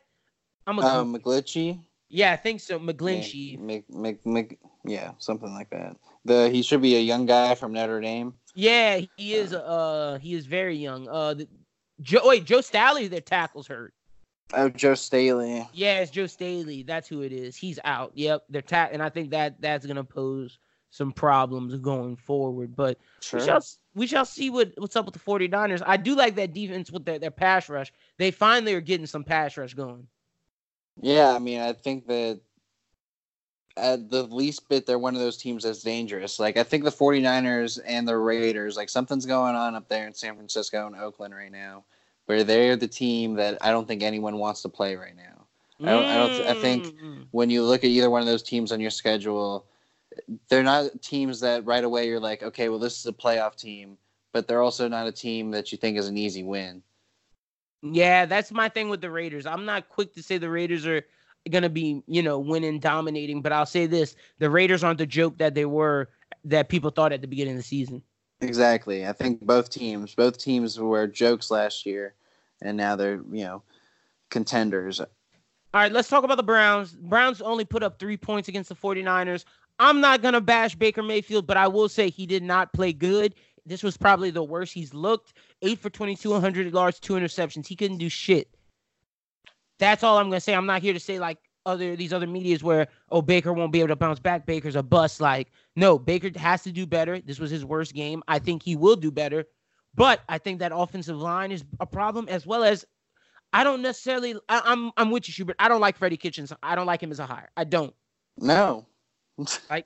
I'm 0.67 0.79
a 0.79 0.81
Um, 0.81 1.15
McGlinchey. 1.15 1.79
yeah, 2.09 2.31
I 2.31 2.37
think 2.37 2.59
so. 2.61 2.79
McGlinchey. 2.79 3.59
Mc, 3.59 3.89
Mc, 3.89 4.25
Mc, 4.25 4.59
yeah, 4.85 5.11
something 5.19 5.53
like 5.53 5.69
that. 5.71 5.95
The 6.25 6.49
he 6.49 6.61
should 6.63 6.81
be 6.81 6.95
a 6.95 7.01
young 7.01 7.25
guy 7.25 7.55
from 7.55 7.73
Notre 7.73 8.01
Dame. 8.01 8.33
Yeah, 8.55 9.01
he 9.17 9.33
is. 9.35 9.53
Uh, 9.53 10.19
he 10.21 10.33
is 10.33 10.45
very 10.45 10.75
young. 10.77 11.07
Uh, 11.07 11.33
the, 11.35 11.47
Joe 12.01 12.21
wait, 12.25 12.45
Joe 12.45 12.61
Staley, 12.61 13.07
their 13.07 13.21
tackles 13.21 13.67
hurt. 13.67 13.93
Oh, 14.53 14.69
Joe 14.69 14.95
Staley. 14.95 15.67
Yeah, 15.73 15.99
it's 15.99 16.11
Joe 16.11 16.27
Staley. 16.27 16.83
That's 16.83 17.07
who 17.07 17.21
it 17.21 17.31
is. 17.31 17.55
He's 17.55 17.79
out. 17.83 18.11
Yep, 18.15 18.45
they're 18.49 18.61
ta- 18.61 18.89
and 18.91 19.01
I 19.01 19.09
think 19.09 19.31
that 19.31 19.59
that's 19.61 19.85
gonna 19.85 20.03
pose 20.03 20.59
some 20.89 21.11
problems 21.11 21.75
going 21.77 22.17
forward. 22.17 22.75
But 22.75 22.99
Sure. 23.21 23.39
We 23.39 23.45
shall 23.45 23.65
we 23.95 24.07
shall 24.07 24.25
see 24.25 24.49
what, 24.49 24.71
what's 24.77 24.95
up 24.95 25.05
with 25.05 25.13
the 25.13 25.19
49ers. 25.19 25.81
I 25.85 25.97
do 25.97 26.15
like 26.15 26.35
that 26.35 26.53
defense 26.53 26.91
with 26.91 27.05
their, 27.05 27.19
their 27.19 27.31
pass 27.31 27.69
rush. 27.69 27.91
They 28.17 28.31
finally 28.31 28.73
are 28.73 28.81
getting 28.81 29.05
some 29.07 29.23
pass 29.23 29.57
rush 29.57 29.73
going. 29.73 30.07
Yeah, 31.01 31.33
I 31.33 31.39
mean, 31.39 31.61
I 31.61 31.73
think 31.73 32.07
that 32.07 32.41
at 33.77 34.09
the 34.09 34.23
least 34.23 34.67
bit, 34.69 34.85
they're 34.85 34.99
one 34.99 35.15
of 35.15 35.21
those 35.21 35.37
teams 35.37 35.63
that's 35.63 35.81
dangerous. 35.81 36.39
Like, 36.39 36.57
I 36.57 36.63
think 36.63 36.83
the 36.83 36.91
49ers 36.91 37.79
and 37.85 38.07
the 38.07 38.17
Raiders, 38.17 38.75
like, 38.75 38.89
something's 38.89 39.25
going 39.25 39.55
on 39.55 39.75
up 39.75 39.87
there 39.87 40.07
in 40.07 40.13
San 40.13 40.35
Francisco 40.35 40.87
and 40.87 40.95
Oakland 40.95 41.33
right 41.33 41.51
now, 41.51 41.85
where 42.31 42.45
they're 42.45 42.77
the 42.77 42.87
team 42.87 43.33
that 43.33 43.57
I 43.59 43.71
don't 43.71 43.85
think 43.85 44.01
anyone 44.03 44.37
wants 44.37 44.61
to 44.61 44.69
play 44.69 44.95
right 44.95 45.17
now. 45.17 45.45
I 45.81 45.91
don't- 45.91 46.05
I 46.05 46.15
don't- 46.15 46.47
I 46.47 46.61
think- 46.61 46.85
Mm. 46.85 47.27
When 47.31 47.49
you 47.49 47.61
look 47.65 47.83
at 47.83 47.89
either 47.89 48.09
one 48.09 48.21
of 48.21 48.27
those 48.27 48.41
teams 48.41 48.71
on 48.71 48.79
your 48.79 48.89
schedule, 48.89 49.65
they're 50.47 50.63
not 50.63 51.01
teams 51.01 51.41
that 51.41 51.65
right 51.65 51.83
away 51.83 52.07
you're 52.07 52.21
like, 52.21 52.41
okay, 52.41 52.69
well, 52.69 52.79
this 52.79 52.97
is 52.97 53.05
a 53.05 53.11
playoff 53.11 53.55
team, 53.57 53.97
but 54.31 54.47
they're 54.47 54.61
also 54.61 54.87
not 54.87 55.07
a 55.07 55.11
team 55.11 55.51
that 55.51 55.73
you 55.73 55.77
think 55.77 55.97
is 55.97 56.07
an 56.07 56.17
easy 56.17 56.43
win. 56.43 56.81
Yeah, 57.81 58.25
that's 58.25 58.49
my 58.51 58.69
thing 58.69 58.87
with 58.87 59.01
the 59.01 59.11
Raiders. 59.11 59.45
I'm 59.45 59.65
not 59.65 59.89
quick 59.89 60.13
to 60.13 60.23
say 60.23 60.37
the 60.37 60.49
Raiders 60.49 60.85
are 60.85 61.05
going 61.49 61.63
to 61.63 61.69
be, 61.69 62.01
you 62.07 62.23
know, 62.23 62.39
winning, 62.39 62.79
dominating, 62.79 63.41
but 63.41 63.51
I'll 63.51 63.65
say 63.65 63.87
this 63.87 64.15
the 64.39 64.49
Raiders 64.49 64.85
aren't 64.85 64.99
the 64.99 65.05
joke 65.05 65.37
that 65.39 65.53
they 65.53 65.65
were 65.65 66.07
that 66.45 66.69
people 66.69 66.91
thought 66.91 67.11
at 67.11 67.19
the 67.21 67.27
beginning 67.27 67.55
of 67.55 67.59
the 67.59 67.63
season. 67.63 68.01
Exactly. 68.39 69.05
I 69.05 69.11
think 69.11 69.41
both 69.41 69.69
teams, 69.69 70.15
both 70.15 70.37
teams 70.37 70.79
were 70.79 71.05
jokes 71.05 71.51
last 71.51 71.85
year, 71.85 72.13
and 72.61 72.77
now 72.77 72.95
they're 72.95 73.21
you 73.31 73.43
know 73.43 73.63
contenders. 74.29 74.99
All 74.99 75.07
right, 75.73 75.91
let's 75.91 76.09
talk 76.09 76.23
about 76.23 76.37
the 76.37 76.43
Browns. 76.43 76.93
Browns 76.93 77.41
only 77.41 77.63
put 77.63 77.81
up 77.83 77.97
three 77.97 78.17
points 78.17 78.49
against 78.49 78.69
the 78.69 78.75
49ers. 78.75 79.45
I'm 79.79 80.01
not 80.01 80.21
going 80.21 80.33
to 80.33 80.41
bash 80.41 80.75
Baker 80.75 81.01
Mayfield, 81.01 81.47
but 81.47 81.55
I 81.55 81.67
will 81.67 81.87
say 81.87 82.09
he 82.09 82.25
did 82.25 82.43
not 82.43 82.73
play 82.73 82.91
good. 82.91 83.35
This 83.65 83.81
was 83.81 83.95
probably 83.95 84.31
the 84.31 84.43
worst 84.43 84.73
he's 84.73 84.93
looked. 84.93 85.33
Eight 85.61 85.79
for 85.79 85.89
22, 85.89 86.29
100 86.29 86.73
yards, 86.73 86.99
two 86.99 87.13
interceptions. 87.13 87.67
He 87.67 87.75
couldn't 87.75 87.97
do 87.97 88.09
shit. 88.09 88.49
That's 89.79 90.03
all 90.03 90.17
I'm 90.17 90.27
going 90.27 90.37
to 90.37 90.41
say. 90.41 90.53
I'm 90.53 90.65
not 90.65 90.81
here 90.81 90.93
to 90.93 90.99
say 90.99 91.19
like 91.19 91.37
other 91.65 91.95
these 91.95 92.11
other 92.13 92.27
medias 92.27 92.63
where 92.63 92.87
oh 93.11 93.21
Baker 93.21 93.53
won't 93.53 93.71
be 93.71 93.79
able 93.79 93.89
to 93.89 93.95
bounce 93.95 94.19
back. 94.19 94.45
Baker's 94.45 94.75
a 94.75 94.83
bust. 94.83 95.21
Like 95.21 95.51
no, 95.75 95.97
Baker 95.97 96.29
has 96.37 96.63
to 96.63 96.71
do 96.71 96.85
better. 96.85 97.19
This 97.19 97.39
was 97.39 97.51
his 97.51 97.65
worst 97.65 97.93
game. 97.93 98.23
I 98.27 98.39
think 98.39 98.63
he 98.63 98.75
will 98.75 98.95
do 98.95 99.11
better, 99.11 99.45
but 99.95 100.21
I 100.29 100.37
think 100.37 100.59
that 100.59 100.71
offensive 100.73 101.17
line 101.17 101.51
is 101.51 101.63
a 101.79 101.85
problem 101.85 102.27
as 102.29 102.45
well 102.45 102.63
as 102.63 102.85
I 103.53 103.63
don't 103.63 103.81
necessarily. 103.81 104.35
I, 104.47 104.61
I'm 104.65 104.91
I'm 104.97 105.11
with 105.11 105.27
you, 105.27 105.33
Schubert. 105.33 105.57
I 105.59 105.67
don't 105.67 105.81
like 105.81 105.97
Freddie 105.97 106.17
Kitchens. 106.17 106.53
I 106.63 106.75
don't 106.75 106.85
like 106.85 107.03
him 107.03 107.11
as 107.11 107.19
a 107.19 107.25
hire. 107.25 107.49
I 107.57 107.65
don't. 107.65 107.93
No, 108.37 108.85
uh, 109.69 109.81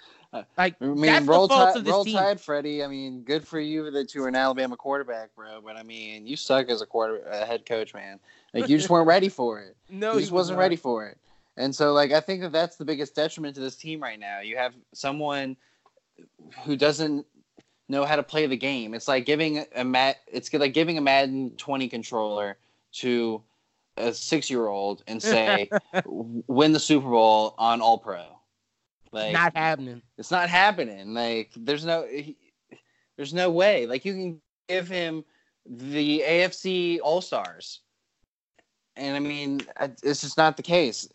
Like 0.57 0.75
I 0.81 0.85
mean, 0.85 1.01
that's 1.01 1.25
roll, 1.25 1.47
the 1.47 1.53
fault 1.53 1.73
tide, 1.73 1.77
of 1.77 1.83
this 1.83 1.91
roll 1.91 2.05
team. 2.05 2.15
tide, 2.15 2.39
Freddie. 2.39 2.83
I 2.83 2.87
mean, 2.87 3.21
good 3.23 3.47
for 3.47 3.59
you 3.59 3.89
that 3.91 4.13
you 4.13 4.21
were 4.21 4.27
an 4.27 4.35
Alabama 4.35 4.77
quarterback, 4.77 5.33
bro. 5.35 5.61
But 5.63 5.77
I 5.77 5.83
mean, 5.83 6.27
you 6.27 6.35
suck 6.35 6.69
as 6.69 6.81
a 6.81 6.85
quarter, 6.85 7.23
a 7.25 7.45
head 7.45 7.65
coach, 7.65 7.93
man. 7.93 8.19
Like 8.53 8.69
you 8.69 8.77
just 8.77 8.89
weren't 8.89 9.07
ready 9.07 9.29
for 9.29 9.59
it. 9.61 9.75
no, 9.89 10.11
he 10.11 10.17
he 10.17 10.21
just 10.21 10.31
was 10.31 10.39
wasn't 10.39 10.57
not. 10.57 10.63
ready 10.63 10.75
for 10.75 11.07
it. 11.07 11.17
And 11.57 11.73
so, 11.73 11.93
like, 11.93 12.11
I 12.11 12.19
think 12.19 12.41
that 12.41 12.51
that's 12.51 12.75
the 12.75 12.85
biggest 12.85 13.15
detriment 13.15 13.55
to 13.55 13.61
this 13.61 13.77
team 13.77 14.03
right 14.03 14.19
now. 14.19 14.41
You 14.41 14.57
have 14.57 14.73
someone 14.93 15.55
who 16.65 16.75
doesn't 16.75 17.25
know 17.87 18.05
how 18.05 18.15
to 18.15 18.23
play 18.23 18.47
the 18.47 18.57
game. 18.57 18.93
It's 18.93 19.07
like 19.07 19.25
giving 19.25 19.65
a 19.75 19.83
mat. 19.83 20.17
It's 20.27 20.51
like 20.53 20.73
giving 20.73 20.97
a 20.97 21.01
Madden 21.01 21.51
20 21.57 21.87
controller 21.87 22.57
to 22.93 23.41
a 23.97 24.13
six-year-old 24.13 25.03
and 25.07 25.21
say, 25.21 25.69
"Win 26.05 26.73
the 26.73 26.79
Super 26.79 27.09
Bowl 27.09 27.55
on 27.57 27.81
All 27.81 27.97
Pro." 27.97 28.23
Like, 29.11 29.33
Not 29.33 29.55
happening. 29.55 30.01
it's 30.17 30.31
not 30.31 30.49
happening. 30.49 31.13
Like, 31.13 31.51
there's 31.55 31.85
no, 31.85 32.05
he, 32.05 32.35
there's 33.15 33.33
no 33.33 33.49
way. 33.49 33.85
Like, 33.85 34.03
you 34.03 34.13
can 34.13 34.41
give 34.67 34.89
him 34.89 35.23
the 35.65 36.21
AFC 36.27 36.99
All 37.01 37.21
Stars, 37.21 37.79
and 38.97 39.15
I 39.15 39.19
mean, 39.19 39.61
it's 40.03 40.21
just 40.21 40.37
not 40.37 40.57
the 40.57 40.63
case. 40.63 41.07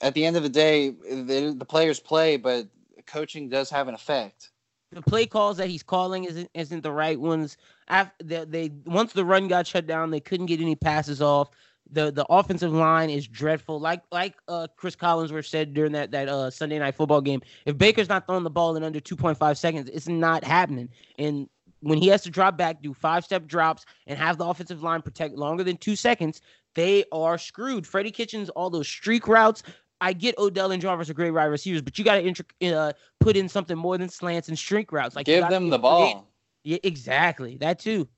At 0.00 0.14
the 0.14 0.26
end 0.26 0.36
of 0.36 0.42
the 0.42 0.48
day, 0.48 0.90
the, 0.90 1.54
the 1.56 1.64
players 1.64 2.00
play, 2.00 2.36
but 2.36 2.66
coaching 3.06 3.48
does 3.48 3.70
have 3.70 3.86
an 3.88 3.94
effect. 3.94 4.50
The 4.92 5.02
play 5.02 5.26
calls 5.26 5.56
that 5.56 5.68
he's 5.68 5.82
calling 5.82 6.24
isn't 6.24 6.48
isn't 6.54 6.82
the 6.82 6.92
right 6.92 7.20
ones. 7.20 7.56
After 7.88 8.24
they, 8.24 8.44
they 8.44 8.70
once 8.86 9.12
the 9.12 9.24
run 9.24 9.48
got 9.48 9.66
shut 9.66 9.86
down, 9.86 10.10
they 10.10 10.20
couldn't 10.20 10.46
get 10.46 10.60
any 10.60 10.76
passes 10.76 11.20
off. 11.20 11.50
The 11.90 12.10
the 12.12 12.24
offensive 12.30 12.72
line 12.72 13.10
is 13.10 13.26
dreadful. 13.26 13.80
Like 13.80 14.02
like 14.12 14.36
uh 14.48 14.68
Cris 14.76 14.96
Collinsworth 14.96 15.46
said 15.48 15.74
during 15.74 15.92
that 15.92 16.12
that 16.12 16.28
uh 16.28 16.50
Sunday 16.50 16.78
night 16.78 16.94
football 16.94 17.20
game, 17.20 17.42
if 17.64 17.76
Baker's 17.76 18.08
not 18.08 18.26
throwing 18.26 18.44
the 18.44 18.50
ball 18.50 18.76
in 18.76 18.84
under 18.84 19.00
2.5 19.00 19.56
seconds, 19.56 19.90
it's 19.92 20.08
not 20.08 20.44
happening. 20.44 20.88
And 21.18 21.48
when 21.80 21.98
he 21.98 22.08
has 22.08 22.22
to 22.22 22.30
drop 22.30 22.56
back, 22.56 22.82
do 22.82 22.94
five 22.94 23.24
step 23.24 23.46
drops, 23.46 23.84
and 24.06 24.18
have 24.18 24.38
the 24.38 24.46
offensive 24.46 24.82
line 24.82 25.02
protect 25.02 25.34
longer 25.34 25.64
than 25.64 25.76
two 25.76 25.96
seconds, 25.96 26.40
they 26.74 27.04
are 27.12 27.38
screwed. 27.38 27.86
Freddie 27.86 28.10
Kitchens, 28.10 28.48
all 28.50 28.70
those 28.70 28.88
streak 28.88 29.28
routes. 29.28 29.62
I 30.00 30.12
get 30.12 30.36
Odell 30.38 30.72
and 30.72 30.82
Jarvis 30.82 31.08
are 31.08 31.14
great 31.14 31.30
wide 31.30 31.44
receivers, 31.44 31.82
but 31.82 31.98
you 31.98 32.04
got 32.04 32.20
to 32.20 32.74
uh, 32.74 32.92
put 33.20 33.36
in 33.36 33.48
something 33.48 33.76
more 33.76 33.96
than 33.96 34.08
slants 34.08 34.48
and 34.48 34.58
shrink 34.58 34.92
routes. 34.92 35.16
Like 35.16 35.26
give 35.26 35.48
them 35.48 35.70
the 35.70 35.78
creative. 35.78 35.82
ball. 35.82 36.28
Yeah, 36.64 36.78
exactly. 36.82 37.56
That 37.58 37.78
too. 37.78 38.08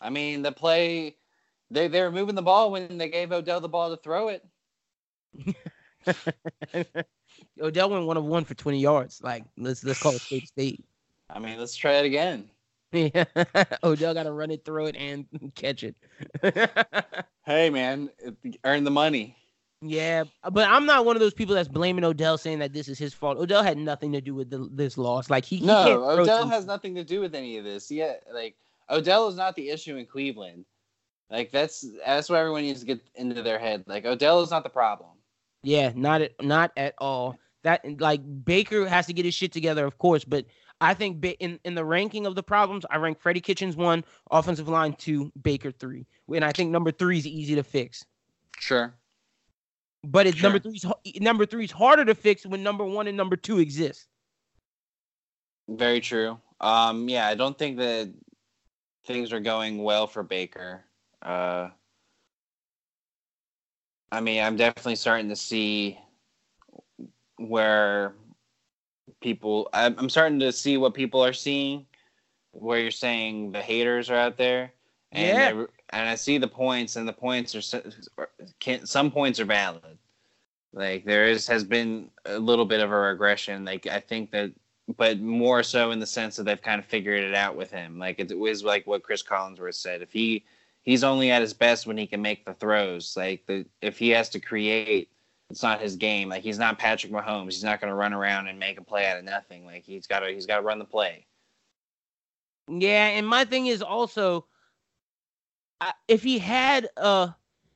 I 0.00 0.10
mean, 0.10 0.42
the 0.42 0.52
play. 0.52 1.16
They 1.70 1.88
they 1.88 2.02
were 2.02 2.12
moving 2.12 2.34
the 2.34 2.42
ball 2.42 2.70
when 2.70 2.98
they 2.98 3.08
gave 3.08 3.32
Odell 3.32 3.60
the 3.60 3.68
ball 3.68 3.90
to 3.90 3.96
throw 3.96 4.28
it. 4.28 4.44
Odell 7.60 7.90
went 7.90 8.06
one 8.06 8.16
of 8.16 8.24
one 8.24 8.44
for 8.44 8.54
20 8.54 8.78
yards. 8.78 9.20
Like 9.22 9.44
let's 9.56 9.82
let's 9.82 10.00
call 10.00 10.12
it 10.12 10.20
state 10.22 10.46
state. 10.48 10.84
I 11.30 11.38
mean, 11.38 11.58
let's 11.58 11.74
try 11.74 11.94
it 11.94 12.04
again. 12.04 12.50
Yeah. 12.92 13.24
Odell 13.82 14.14
got 14.14 14.24
to 14.24 14.32
run 14.32 14.50
it, 14.50 14.64
throw 14.64 14.86
it, 14.86 14.94
and 14.96 15.26
catch 15.54 15.82
it. 15.82 15.96
Hey, 17.44 17.68
man, 17.70 18.10
earn 18.62 18.84
the 18.84 18.90
money. 18.90 19.36
Yeah, 19.86 20.24
but 20.50 20.68
I'm 20.68 20.86
not 20.86 21.04
one 21.04 21.16
of 21.16 21.20
those 21.20 21.34
people 21.34 21.54
that's 21.54 21.68
blaming 21.68 22.04
Odell, 22.04 22.38
saying 22.38 22.60
that 22.60 22.72
this 22.72 22.88
is 22.88 22.98
his 22.98 23.12
fault. 23.12 23.38
Odell 23.38 23.62
had 23.62 23.76
nothing 23.76 24.12
to 24.12 24.20
do 24.20 24.34
with 24.34 24.50
the, 24.50 24.68
this 24.72 24.96
loss. 24.96 25.28
Like 25.28 25.44
he, 25.44 25.58
he 25.58 25.66
No, 25.66 26.08
Odell 26.10 26.48
has 26.48 26.64
nothing 26.64 26.94
to 26.94 27.04
do 27.04 27.20
with 27.20 27.34
any 27.34 27.58
of 27.58 27.64
this. 27.64 27.90
Yeah, 27.90 28.14
like 28.32 28.56
Odell 28.88 29.28
is 29.28 29.36
not 29.36 29.54
the 29.56 29.68
issue 29.68 29.96
in 29.96 30.06
Cleveland. 30.06 30.64
Like 31.30 31.50
that's 31.50 31.84
that's 32.04 32.30
what 32.30 32.36
everyone 32.36 32.62
needs 32.62 32.80
to 32.80 32.86
get 32.86 33.00
into 33.14 33.42
their 33.42 33.58
head. 33.58 33.84
Like 33.86 34.04
Odell 34.04 34.42
is 34.42 34.50
not 34.50 34.62
the 34.62 34.70
problem. 34.70 35.10
Yeah, 35.62 35.92
not 35.94 36.22
at 36.22 36.32
not 36.42 36.72
at 36.76 36.94
all. 36.98 37.36
That 37.62 38.00
like 38.00 38.20
Baker 38.44 38.86
has 38.86 39.06
to 39.06 39.12
get 39.12 39.24
his 39.24 39.34
shit 39.34 39.52
together, 39.52 39.86
of 39.86 39.98
course, 39.98 40.24
but 40.24 40.46
I 40.80 40.94
think 40.94 41.24
in 41.40 41.58
in 41.64 41.74
the 41.74 41.84
ranking 41.84 42.26
of 42.26 42.34
the 42.34 42.42
problems, 42.42 42.84
I 42.90 42.96
rank 42.96 43.20
Freddie 43.20 43.40
Kitchens 43.40 43.76
one, 43.76 44.04
offensive 44.30 44.68
line 44.68 44.94
two, 44.94 45.32
Baker 45.40 45.72
three, 45.72 46.06
and 46.32 46.44
I 46.44 46.52
think 46.52 46.70
number 46.70 46.90
three 46.90 47.18
is 47.18 47.26
easy 47.26 47.54
to 47.54 47.62
fix. 47.62 48.04
Sure. 48.58 48.94
But 50.04 50.26
it's 50.26 50.36
Sure. 50.36 50.50
number 50.50 50.58
three's 50.58 50.84
number 51.20 51.46
three's 51.46 51.70
harder 51.70 52.04
to 52.04 52.14
fix 52.14 52.44
when 52.44 52.62
number 52.62 52.84
one 52.84 53.06
and 53.06 53.16
number 53.16 53.36
two 53.36 53.58
exist. 53.58 54.06
Very 55.68 56.00
true. 56.00 56.38
Um, 56.60 57.08
yeah, 57.08 57.26
I 57.26 57.34
don't 57.34 57.58
think 57.58 57.78
that 57.78 58.12
things 59.06 59.32
are 59.32 59.40
going 59.40 59.82
well 59.82 60.06
for 60.06 60.22
Baker. 60.22 60.84
Uh, 61.22 61.70
I 64.12 64.20
mean, 64.20 64.42
I'm 64.42 64.56
definitely 64.56 64.96
starting 64.96 65.28
to 65.30 65.36
see 65.36 65.98
where 67.38 68.14
people. 69.20 69.68
I'm, 69.72 69.98
I'm 69.98 70.10
starting 70.10 70.38
to 70.40 70.52
see 70.52 70.76
what 70.76 70.94
people 70.94 71.24
are 71.24 71.32
seeing, 71.32 71.86
where 72.52 72.78
you're 72.78 72.90
saying 72.90 73.52
the 73.52 73.62
haters 73.62 74.10
are 74.10 74.16
out 74.16 74.36
there, 74.36 74.72
and 75.12 75.58
Yeah. 75.58 75.64
And 75.94 76.08
I 76.08 76.16
see 76.16 76.38
the 76.38 76.48
points, 76.48 76.96
and 76.96 77.06
the 77.06 77.12
points 77.12 77.54
are 77.54 78.28
can 78.58 78.84
some 78.84 79.10
points 79.10 79.38
are 79.40 79.44
valid. 79.44 79.98
Like 80.72 81.04
there 81.04 81.26
is 81.26 81.46
has 81.46 81.62
been 81.64 82.10
a 82.24 82.38
little 82.38 82.64
bit 82.64 82.80
of 82.80 82.90
a 82.90 82.96
regression. 82.96 83.64
Like 83.64 83.86
I 83.86 84.00
think 84.00 84.30
that 84.32 84.52
but 84.96 85.20
more 85.20 85.62
so 85.62 85.92
in 85.92 86.00
the 86.00 86.06
sense 86.06 86.36
that 86.36 86.44
they've 86.44 86.60
kind 86.60 86.78
of 86.78 86.84
figured 86.84 87.22
it 87.22 87.34
out 87.34 87.56
with 87.56 87.70
him. 87.70 87.98
Like 87.98 88.18
it 88.18 88.36
was 88.36 88.64
like 88.64 88.86
what 88.86 89.02
Cris 89.04 89.22
Collinsworth 89.22 89.76
said. 89.76 90.02
If 90.02 90.12
he 90.12 90.44
he's 90.82 91.04
only 91.04 91.30
at 91.30 91.42
his 91.42 91.54
best 91.54 91.86
when 91.86 91.96
he 91.96 92.06
can 92.06 92.22
make 92.22 92.44
the 92.44 92.54
throws. 92.54 93.16
Like 93.16 93.46
the 93.46 93.64
if 93.80 93.98
he 93.98 94.10
has 94.10 94.28
to 94.30 94.40
create, 94.40 95.10
it's 95.48 95.62
not 95.62 95.80
his 95.80 95.96
game. 95.96 96.28
Like 96.28 96.42
he's 96.42 96.58
not 96.58 96.78
Patrick 96.78 97.12
Mahomes. 97.12 97.52
He's 97.52 97.64
not 97.64 97.80
going 97.80 97.90
to 97.90 97.96
run 97.96 98.12
around 98.12 98.48
and 98.48 98.58
make 98.58 98.78
a 98.78 98.84
play 98.84 99.06
out 99.06 99.18
of 99.18 99.24
nothing. 99.24 99.64
Like 99.64 99.84
he's 99.84 100.06
got 100.06 100.20
to 100.20 100.30
he's 100.30 100.46
got 100.46 100.56
to 100.56 100.62
run 100.62 100.78
the 100.78 100.84
play. 100.84 101.26
Yeah, 102.68 103.08
and 103.08 103.26
my 103.26 103.44
thing 103.44 103.66
is 103.66 103.82
also, 103.82 104.46
if 106.08 106.22
he 106.22 106.38
had 106.38 106.88
uh, 106.96 107.28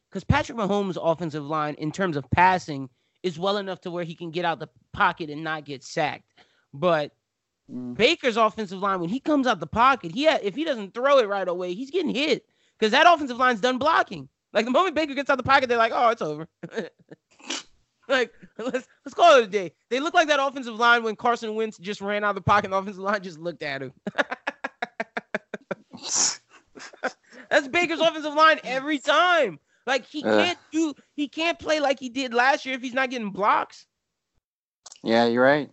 because 0.08 0.24
Patrick 0.24 0.58
Mahomes' 0.58 0.96
offensive 1.00 1.44
line 1.44 1.74
in 1.74 1.92
terms 1.92 2.16
of 2.16 2.28
passing 2.30 2.88
is 3.22 3.38
well 3.38 3.58
enough 3.58 3.80
to 3.82 3.90
where 3.90 4.04
he 4.04 4.14
can 4.14 4.30
get 4.30 4.44
out 4.44 4.58
the 4.58 4.68
pocket 4.92 5.30
and 5.30 5.44
not 5.44 5.64
get 5.64 5.82
sacked, 5.82 6.32
but 6.72 7.12
Baker's 7.94 8.36
offensive 8.36 8.78
line, 8.78 9.00
when 9.00 9.10
he 9.10 9.20
comes 9.20 9.46
out 9.46 9.60
the 9.60 9.66
pocket, 9.66 10.12
he 10.14 10.26
ha- 10.26 10.38
if 10.42 10.54
he 10.54 10.64
doesn't 10.64 10.94
throw 10.94 11.18
it 11.18 11.28
right 11.28 11.48
away, 11.48 11.74
he's 11.74 11.90
getting 11.90 12.14
hit 12.14 12.46
because 12.78 12.92
that 12.92 13.12
offensive 13.12 13.36
line's 13.36 13.60
done 13.60 13.78
blocking. 13.78 14.28
Like 14.52 14.64
the 14.64 14.70
moment 14.70 14.94
Baker 14.94 15.14
gets 15.14 15.28
out 15.28 15.36
the 15.36 15.42
pocket, 15.42 15.68
they're 15.68 15.76
like, 15.76 15.92
"Oh, 15.94 16.08
it's 16.08 16.22
over." 16.22 16.48
like 18.08 18.32
let's 18.56 18.88
let's 19.04 19.14
call 19.14 19.38
it 19.38 19.44
a 19.44 19.46
day. 19.46 19.72
They 19.90 20.00
look 20.00 20.14
like 20.14 20.28
that 20.28 20.40
offensive 20.42 20.76
line 20.76 21.02
when 21.02 21.16
Carson 21.16 21.54
Wentz 21.54 21.76
just 21.76 22.00
ran 22.00 22.24
out 22.24 22.30
of 22.30 22.36
the 22.36 22.40
pocket, 22.40 22.66
and 22.66 22.72
the 22.72 22.78
offensive 22.78 23.02
line 23.02 23.22
just 23.22 23.38
looked 23.38 23.62
at 23.62 23.82
him. 23.82 23.92
That's 27.50 27.68
Baker's 27.68 28.00
offensive 28.00 28.34
line 28.34 28.60
every 28.64 28.98
time. 28.98 29.58
Like 29.86 30.04
he 30.04 30.22
can't 30.22 30.58
do, 30.70 30.94
he 31.14 31.28
can't 31.28 31.58
play 31.58 31.80
like 31.80 31.98
he 31.98 32.10
did 32.10 32.34
last 32.34 32.66
year 32.66 32.74
if 32.74 32.82
he's 32.82 32.94
not 32.94 33.10
getting 33.10 33.30
blocks. 33.30 33.86
Yeah, 35.02 35.26
you're 35.26 35.44
right. 35.44 35.70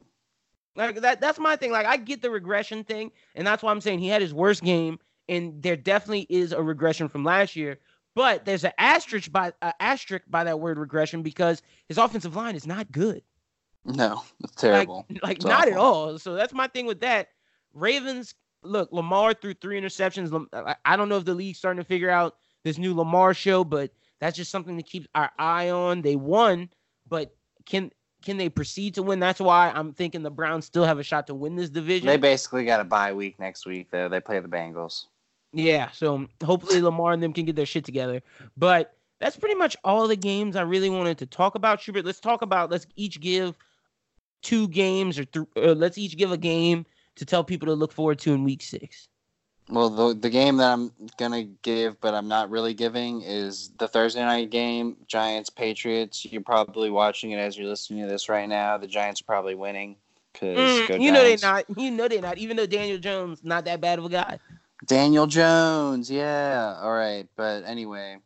Like 0.75 1.01
that 1.01 1.21
that's 1.21 1.39
my 1.39 1.55
thing. 1.55 1.71
Like 1.71 1.85
I 1.85 1.97
get 1.97 2.21
the 2.21 2.29
regression 2.29 2.83
thing, 2.83 3.11
and 3.35 3.45
that's 3.45 3.63
why 3.63 3.71
I'm 3.71 3.81
saying 3.81 3.99
he 3.99 4.07
had 4.07 4.21
his 4.21 4.33
worst 4.33 4.63
game, 4.63 4.99
and 5.27 5.61
there 5.61 5.77
definitely 5.77 6.27
is 6.29 6.51
a 6.51 6.61
regression 6.61 7.09
from 7.09 7.23
last 7.23 7.55
year. 7.55 7.77
But 8.13 8.45
there's 8.45 8.63
an 8.63 8.71
asterisk 8.77 9.31
by 9.31 9.51
uh, 9.61 9.73
asterisk 9.79 10.23
by 10.29 10.45
that 10.45 10.59
word 10.59 10.77
regression 10.79 11.21
because 11.21 11.61
his 11.87 11.97
offensive 11.97 12.35
line 12.35 12.55
is 12.55 12.65
not 12.65 12.91
good. 12.91 13.21
No, 13.85 14.23
it's 14.43 14.55
terrible. 14.55 15.05
Like, 15.09 15.23
like 15.23 15.37
It's 15.37 15.45
not 15.45 15.67
at 15.67 15.77
all. 15.77 16.17
So 16.17 16.33
that's 16.33 16.53
my 16.53 16.67
thing 16.67 16.85
with 16.85 17.01
that. 17.01 17.29
Ravens, 17.73 18.33
look, 18.67 18.91
Lamar 18.91 19.33
threw 19.33 19.53
three 19.53 19.79
interceptions. 19.79 20.47
I- 20.85 20.95
don't 20.95 21.09
know 21.09 21.17
if 21.17 21.25
the 21.25 21.33
league's 21.33 21.57
starting 21.57 21.81
to 21.81 21.87
figure 21.87 22.09
out 22.09 22.35
this 22.63 22.77
new 22.77 22.93
Lamar 22.95 23.33
show, 23.33 23.63
but 23.63 23.91
that's 24.19 24.35
just 24.37 24.51
something 24.51 24.77
to 24.77 24.83
keep 24.83 25.07
our 25.15 25.31
eye 25.37 25.69
on. 25.69 26.01
They 26.01 26.15
won, 26.15 26.69
but 27.07 27.35
can 27.65 27.91
can 28.23 28.37
they 28.37 28.49
proceed 28.49 28.95
to 28.95 29.03
win? 29.03 29.19
That's 29.19 29.39
why 29.39 29.69
I'm 29.69 29.93
thinking 29.93 30.23
the 30.23 30.31
Browns 30.31 30.65
still 30.65 30.83
have 30.83 30.97
a 30.97 31.03
shot 31.03 31.27
to 31.27 31.35
win 31.35 31.55
this 31.55 31.69
division. 31.69 32.07
They 32.07 32.17
basically 32.17 32.65
got 32.65 32.79
a 32.79 32.83
bye 32.83 33.13
week 33.13 33.39
next 33.39 33.65
week 33.67 33.91
though. 33.91 34.09
They 34.09 34.19
play 34.19 34.39
the 34.39 34.47
Bengals. 34.47 35.05
Yeah, 35.53 35.91
so 35.91 36.25
hopefully 36.43 36.81
Lamar 36.81 37.13
and 37.13 37.23
them 37.23 37.31
can 37.33 37.45
get 37.45 37.55
their 37.55 37.65
shit 37.65 37.85
together. 37.85 38.21
But 38.57 38.93
that's 39.19 39.37
pretty 39.37 39.55
much 39.55 39.77
all 39.83 40.07
the 40.07 40.15
games 40.17 40.55
I 40.55 40.63
really 40.63 40.89
wanted 40.89 41.19
to 41.19 41.25
talk 41.25 41.55
about. 41.55 41.79
Schubert, 41.79 42.03
let's 42.03 42.19
talk 42.19 42.41
about. 42.41 42.71
Let's 42.71 42.87
each 42.95 43.21
give 43.21 43.55
two 44.41 44.67
games, 44.67 45.17
or 45.17 45.25
th- 45.25 45.45
uh, 45.55 45.73
let's 45.73 45.97
each 45.97 46.17
give 46.17 46.31
a 46.31 46.37
game 46.37 46.85
to 47.15 47.25
tell 47.25 47.43
people 47.43 47.67
to 47.67 47.73
look 47.73 47.91
forward 47.93 48.19
to 48.19 48.33
in 48.33 48.43
Week 48.43 48.61
Six. 48.61 49.07
Well, 49.69 49.89
the 49.89 50.13
the 50.13 50.29
game 50.29 50.57
that 50.57 50.71
I'm 50.71 50.91
gonna 51.17 51.43
give, 51.43 51.99
but 51.99 52.13
I'm 52.13 52.27
not 52.27 52.51
really 52.51 52.73
giving, 52.75 53.21
is 53.23 53.71
the 53.79 53.87
Thursday 53.87 54.21
night 54.21 54.51
game, 54.51 54.97
Giants 55.07 55.49
Patriots. 55.49 56.23
You're 56.25 56.41
probably 56.43 56.91
watching 56.91 57.31
it 57.31 57.37
as 57.37 57.57
you're 57.57 57.67
listening 57.67 58.03
to 58.03 58.07
this 58.07 58.29
right 58.29 58.47
now. 58.47 58.77
The 58.77 58.87
Giants 58.87 59.21
are 59.21 59.25
probably 59.25 59.55
winning 59.55 59.97
because 60.31 60.83
Mm, 60.87 61.01
you 61.01 61.11
know 61.11 61.23
they're 61.23 61.37
not. 61.37 61.65
You 61.77 61.91
know 61.91 62.07
they're 62.07 62.21
not. 62.21 62.37
Even 62.37 62.57
though 62.57 62.67
Daniel 62.67 62.99
Jones 62.99 63.43
not 63.43 63.65
that 63.65 63.81
bad 63.81 63.97
of 63.97 64.05
a 64.05 64.09
guy. 64.09 64.39
Daniel 64.85 65.25
Jones, 65.27 66.11
yeah. 66.11 66.77
All 66.81 66.93
right, 66.93 67.27
but 67.35 67.63
anyway, 67.65 68.17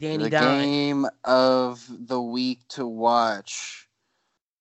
Danny 0.00 0.24
the 0.24 0.30
game 0.30 1.06
of 1.24 1.86
the 1.90 2.20
week 2.20 2.60
to 2.70 2.86
watch. 2.86 3.88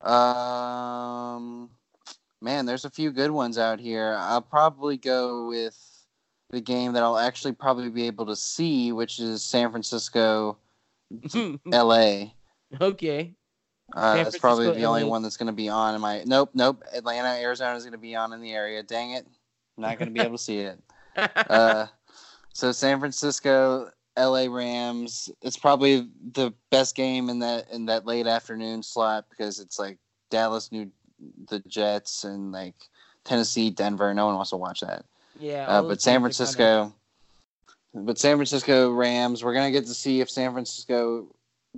Um, 0.01 1.69
man, 2.41 2.65
there's 2.65 2.85
a 2.85 2.89
few 2.89 3.11
good 3.11 3.31
ones 3.31 3.57
out 3.57 3.79
here. 3.79 4.15
I'll 4.17 4.41
probably 4.41 4.97
go 4.97 5.47
with 5.47 5.77
the 6.49 6.61
game 6.61 6.93
that 6.93 7.03
I'll 7.03 7.17
actually 7.17 7.53
probably 7.53 7.89
be 7.89 8.07
able 8.07 8.25
to 8.25 8.35
see, 8.35 8.91
which 8.91 9.19
is 9.19 9.43
San 9.43 9.71
Francisco, 9.71 10.57
L.A. 11.71 12.33
okay. 12.79 13.33
Uh, 13.93 14.31
probably 14.39 14.71
the 14.71 14.85
only 14.85 15.03
one 15.03 15.21
that's 15.21 15.35
going 15.35 15.47
to 15.47 15.53
be 15.53 15.67
on 15.67 15.95
in 15.95 16.01
my. 16.01 16.23
Nope, 16.25 16.51
nope. 16.53 16.81
Atlanta, 16.93 17.41
Arizona 17.41 17.75
is 17.75 17.83
going 17.83 17.91
to 17.91 17.97
be 17.97 18.15
on 18.15 18.31
in 18.31 18.41
the 18.41 18.53
area. 18.53 18.81
Dang 18.83 19.11
it, 19.11 19.27
I'm 19.77 19.81
not 19.81 19.99
going 19.99 20.07
to 20.07 20.13
be 20.13 20.21
able 20.21 20.37
to 20.37 20.43
see 20.43 20.59
it. 20.59 20.79
Uh, 21.13 21.87
so 22.53 22.71
San 22.71 22.99
Francisco, 22.99 23.91
LA 24.17 24.45
Rams. 24.49 25.29
It's 25.41 25.57
probably 25.57 26.07
the 26.31 26.53
best 26.69 26.95
game 26.95 27.29
in 27.29 27.39
that 27.39 27.69
in 27.69 27.85
that 27.87 28.05
late 28.05 28.27
afternoon 28.27 28.81
slot 28.81 29.25
because 29.29 29.59
it's 29.59 29.77
like 29.77 29.97
Dallas, 30.29 30.71
New 30.71 30.89
the 31.49 31.59
Jets, 31.67 32.23
and 32.23 32.51
like 32.51 32.75
Tennessee, 33.23 33.69
Denver. 33.69 34.13
No 34.13 34.27
one 34.27 34.35
wants 34.35 34.51
to 34.51 34.57
watch 34.57 34.81
that. 34.81 35.05
yeah. 35.39 35.65
Uh, 35.67 35.81
but 35.81 36.01
San 36.01 36.21
teams 36.21 36.39
are 36.39 36.45
kinda- 36.45 36.55
Francisco, 36.55 36.95
but 37.93 38.17
San 38.17 38.37
Francisco 38.37 38.91
Rams. 38.91 39.43
We're 39.43 39.53
gonna 39.53 39.71
get 39.71 39.85
to 39.87 39.93
see 39.93 40.21
if 40.21 40.29
San 40.29 40.51
Francisco 40.51 41.27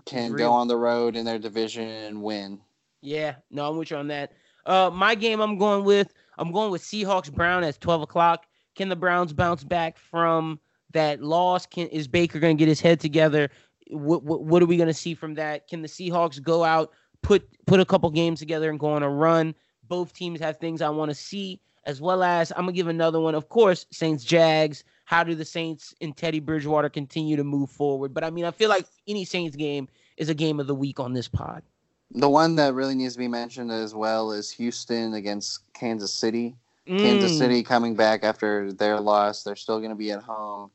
can 0.06 0.34
go 0.34 0.52
on 0.52 0.68
the 0.68 0.78
road 0.78 1.16
in 1.16 1.26
their 1.26 1.40
division 1.40 1.88
and 1.88 2.24
win. 2.24 2.60
Yeah, 3.02 3.36
no, 3.52 3.70
I'm 3.70 3.78
with 3.78 3.92
you 3.92 3.98
on 3.98 4.08
that. 4.08 4.32
Uh, 4.66 4.90
my 4.94 5.16
game 5.16 5.42
I'm 5.42 5.58
going 5.58 5.84
with 5.84 6.14
I'm 6.38 6.52
going 6.52 6.72
with 6.72 6.82
Seahawks 6.82 7.32
Brown 7.32 7.64
at 7.64 7.80
12 7.80 8.02
o'clock. 8.04 8.46
Can 8.76 8.90
the 8.90 8.96
Browns 8.96 9.34
bounce 9.34 9.64
back 9.64 9.98
from 9.98 10.60
that 10.92 11.22
loss? 11.22 11.66
Can 11.66 11.88
is 11.90 12.08
Baker 12.08 12.40
going 12.40 12.58
to 12.58 12.60
get 12.60 12.68
his 12.68 12.82
head 12.82 13.00
together? 13.00 13.50
What, 13.92 14.24
what 14.24 14.44
what 14.44 14.64
are 14.64 14.66
we 14.66 14.78
going 14.78 14.88
to 14.88 14.94
see 14.94 15.14
from 15.14 15.36
that? 15.36 15.68
Can 15.68 15.82
the 15.82 15.88
Seahawks 15.88 16.42
go 16.42 16.64
out 16.64 16.92
put 17.24 17.48
put 17.66 17.80
a 17.80 17.86
couple 17.86 18.10
games 18.12 18.40
together 18.40 18.70
and 18.70 18.80
go 18.80 18.88
on 18.88 19.02
a 19.02 19.10
run? 19.10 19.56
Both 19.88 20.14
teams 20.14 20.40
have 20.40 20.58
things 20.58 20.82
I 20.82 20.90
want 20.90 21.10
to 21.10 21.16
see, 21.16 21.60
as 21.86 22.00
well 22.00 22.24
as 22.24 22.52
I'm 22.52 22.66
gonna 22.66 22.74
give 22.74 22.88
another 22.88 23.20
one. 23.20 23.34
Of 23.34 23.50
course, 23.50 23.88
Saints 23.92 24.24
Jags. 24.24 24.84
How 25.06 25.24
do 25.24 25.36
the 25.36 25.46
Saints 25.46 25.94
and 26.00 26.16
Teddy 26.16 26.40
Bridgewater 26.40 26.90
continue 26.90 27.36
to 27.36 27.44
move 27.44 27.70
forward? 27.70 28.14
But 28.14 28.24
I 28.24 28.30
mean, 28.30 28.46
I 28.46 28.52
feel 28.52 28.70
like 28.70 28.86
any 29.08 29.26
Saints 29.26 29.56
game 29.56 29.88
is 30.18 30.30
a 30.30 30.34
game 30.34 30.60
of 30.60 30.68
the 30.68 30.76
week 30.76 31.00
on 31.00 31.14
this 31.14 31.28
pod. 31.28 31.64
The 32.12 32.30
one 32.30 32.56
that 32.58 32.74
really 32.76 32.96
needs 32.96 33.14
to 33.14 33.20
be 33.20 33.28
mentioned 33.28 33.72
as 33.72 33.96
well 33.96 34.32
is 34.32 34.52
Houston 34.52 35.16
against 35.16 35.62
Kansas 35.74 36.14
City. 36.14 36.56
Kansas 36.86 37.32
Mm. 37.34 37.38
City 37.38 37.64
coming 37.64 37.96
back 37.96 38.24
after 38.24 38.72
their 38.74 39.00
loss. 39.00 39.44
They're 39.44 39.56
still 39.56 39.80
going 39.80 39.90
to 39.90 39.96
be 39.96 40.12
at 40.12 40.22
home 40.22 40.70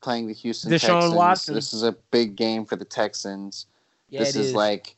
playing 0.00 0.26
the 0.26 0.34
Houston 0.34 0.70
Deshaun 0.70 1.00
Texans. 1.00 1.14
Watson. 1.14 1.54
This 1.54 1.72
is 1.72 1.82
a 1.82 1.92
big 2.10 2.36
game 2.36 2.64
for 2.64 2.76
the 2.76 2.84
Texans. 2.84 3.66
Yeah, 4.08 4.20
this 4.20 4.34
is, 4.34 4.54
like 4.54 4.96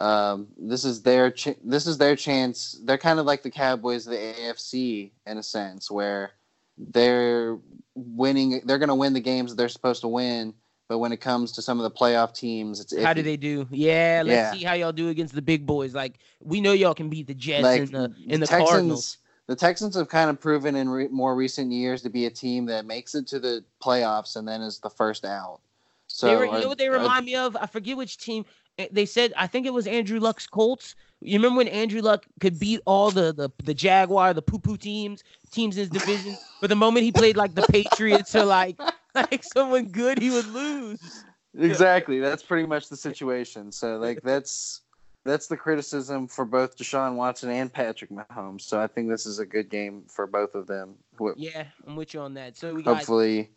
Um, 0.00 0.48
this 0.58 0.84
is 0.84 1.02
their 1.02 1.30
ch- 1.30 1.56
this 1.62 1.86
is 1.86 1.98
their 1.98 2.16
chance. 2.16 2.80
They're 2.84 2.98
kind 2.98 3.18
of 3.20 3.26
like 3.26 3.42
the 3.42 3.50
Cowboys 3.50 4.06
of 4.06 4.12
the 4.12 4.18
AFC 4.18 5.10
in 5.26 5.38
a 5.38 5.42
sense, 5.42 5.90
where 5.90 6.32
they're 6.76 7.58
winning. 7.94 8.60
They're 8.64 8.78
going 8.78 8.88
to 8.88 8.94
win 8.94 9.12
the 9.12 9.20
games 9.20 9.54
they're 9.54 9.68
supposed 9.68 10.00
to 10.02 10.08
win. 10.08 10.54
But 10.86 10.98
when 10.98 11.12
it 11.12 11.20
comes 11.20 11.52
to 11.52 11.62
some 11.62 11.80
of 11.80 11.84
the 11.84 11.90
playoff 11.90 12.34
teams, 12.34 12.78
it's 12.78 12.94
How 13.02 13.14
do 13.14 13.22
they 13.22 13.38
do? 13.38 13.66
Yeah, 13.70 14.22
let's 14.24 14.34
Yeah. 14.34 14.52
see 14.52 14.64
how 14.64 14.74
y'all 14.74 14.92
do 14.92 15.08
against 15.08 15.34
the 15.34 15.40
big 15.42 15.64
boys. 15.64 15.94
Like 15.94 16.18
we 16.40 16.60
know 16.60 16.72
y'all 16.72 16.94
can 16.94 17.08
beat 17.08 17.26
the 17.26 17.34
Jets 17.34 17.62
like 17.62 17.82
and 17.82 17.88
the 17.88 18.14
and 18.28 18.42
the 18.42 18.46
Texans. 18.46 18.68
Cardinals. 18.70 19.18
The 19.46 19.56
Texans 19.56 19.94
have 19.96 20.08
kind 20.08 20.30
of 20.30 20.40
proven 20.40 20.74
in 20.74 20.88
re- 20.88 21.08
more 21.08 21.34
recent 21.36 21.70
years 21.70 22.00
to 22.02 22.10
be 22.10 22.26
a 22.26 22.30
team 22.30 22.64
that 22.66 22.86
makes 22.86 23.14
it 23.14 23.26
to 23.28 23.38
the 23.38 23.62
playoffs 23.82 24.36
and 24.36 24.48
then 24.48 24.62
is 24.62 24.78
the 24.78 24.88
first 24.90 25.24
out. 25.24 25.60
So 26.06 26.28
they 26.28 26.36
were, 26.36 26.46
you 26.46 26.60
know 26.62 26.68
what 26.68 26.78
they 26.78 26.88
remind 26.88 27.26
me 27.26 27.34
of? 27.36 27.56
I 27.56 27.66
forget 27.66 27.96
which 27.96 28.18
team. 28.18 28.44
Eh, 28.78 28.88
They 28.90 29.06
said 29.06 29.32
I 29.36 29.46
think 29.46 29.66
it 29.66 29.72
was 29.72 29.86
Andrew 29.86 30.18
Luck's 30.20 30.46
Colts. 30.46 30.94
You 31.20 31.38
remember 31.38 31.58
when 31.58 31.68
Andrew 31.68 32.02
Luck 32.02 32.26
could 32.40 32.58
beat 32.58 32.80
all 32.86 33.10
the 33.10 33.32
the, 33.32 33.50
the 33.62 33.74
Jaguar, 33.74 34.34
the 34.34 34.42
poo 34.42 34.58
poo 34.58 34.76
teams, 34.76 35.22
teams 35.50 35.76
in 35.76 35.82
his 35.82 35.90
division, 35.90 36.36
but 36.60 36.68
the 36.68 36.76
moment 36.76 37.04
he 37.04 37.12
played 37.12 37.36
like 37.36 37.54
the 37.54 37.62
Patriots 37.62 38.34
or 38.34 38.44
like 38.44 38.78
like 39.14 39.42
someone 39.44 39.86
good, 39.86 40.18
he 40.18 40.30
would 40.30 40.46
lose. 40.46 41.24
Exactly. 41.56 42.18
That's 42.18 42.42
pretty 42.42 42.66
much 42.66 42.88
the 42.88 42.96
situation. 42.96 43.70
So 43.72 43.96
like 43.98 44.20
that's 44.22 44.82
that's 45.24 45.46
the 45.46 45.56
criticism 45.56 46.28
for 46.28 46.44
both 46.44 46.76
Deshaun 46.76 47.14
Watson 47.14 47.50
and 47.50 47.72
Patrick 47.72 48.10
Mahomes. 48.10 48.62
So 48.62 48.80
I 48.80 48.86
think 48.86 49.08
this 49.08 49.24
is 49.24 49.38
a 49.38 49.46
good 49.46 49.70
game 49.70 50.02
for 50.08 50.26
both 50.26 50.54
of 50.54 50.66
them. 50.66 50.96
Yeah, 51.36 51.64
I'm 51.86 51.96
with 51.96 52.12
you 52.12 52.20
on 52.20 52.34
that. 52.34 52.56
So 52.56 52.74
we 52.74 52.82
got 52.82 52.96
Hopefully, 52.96 53.50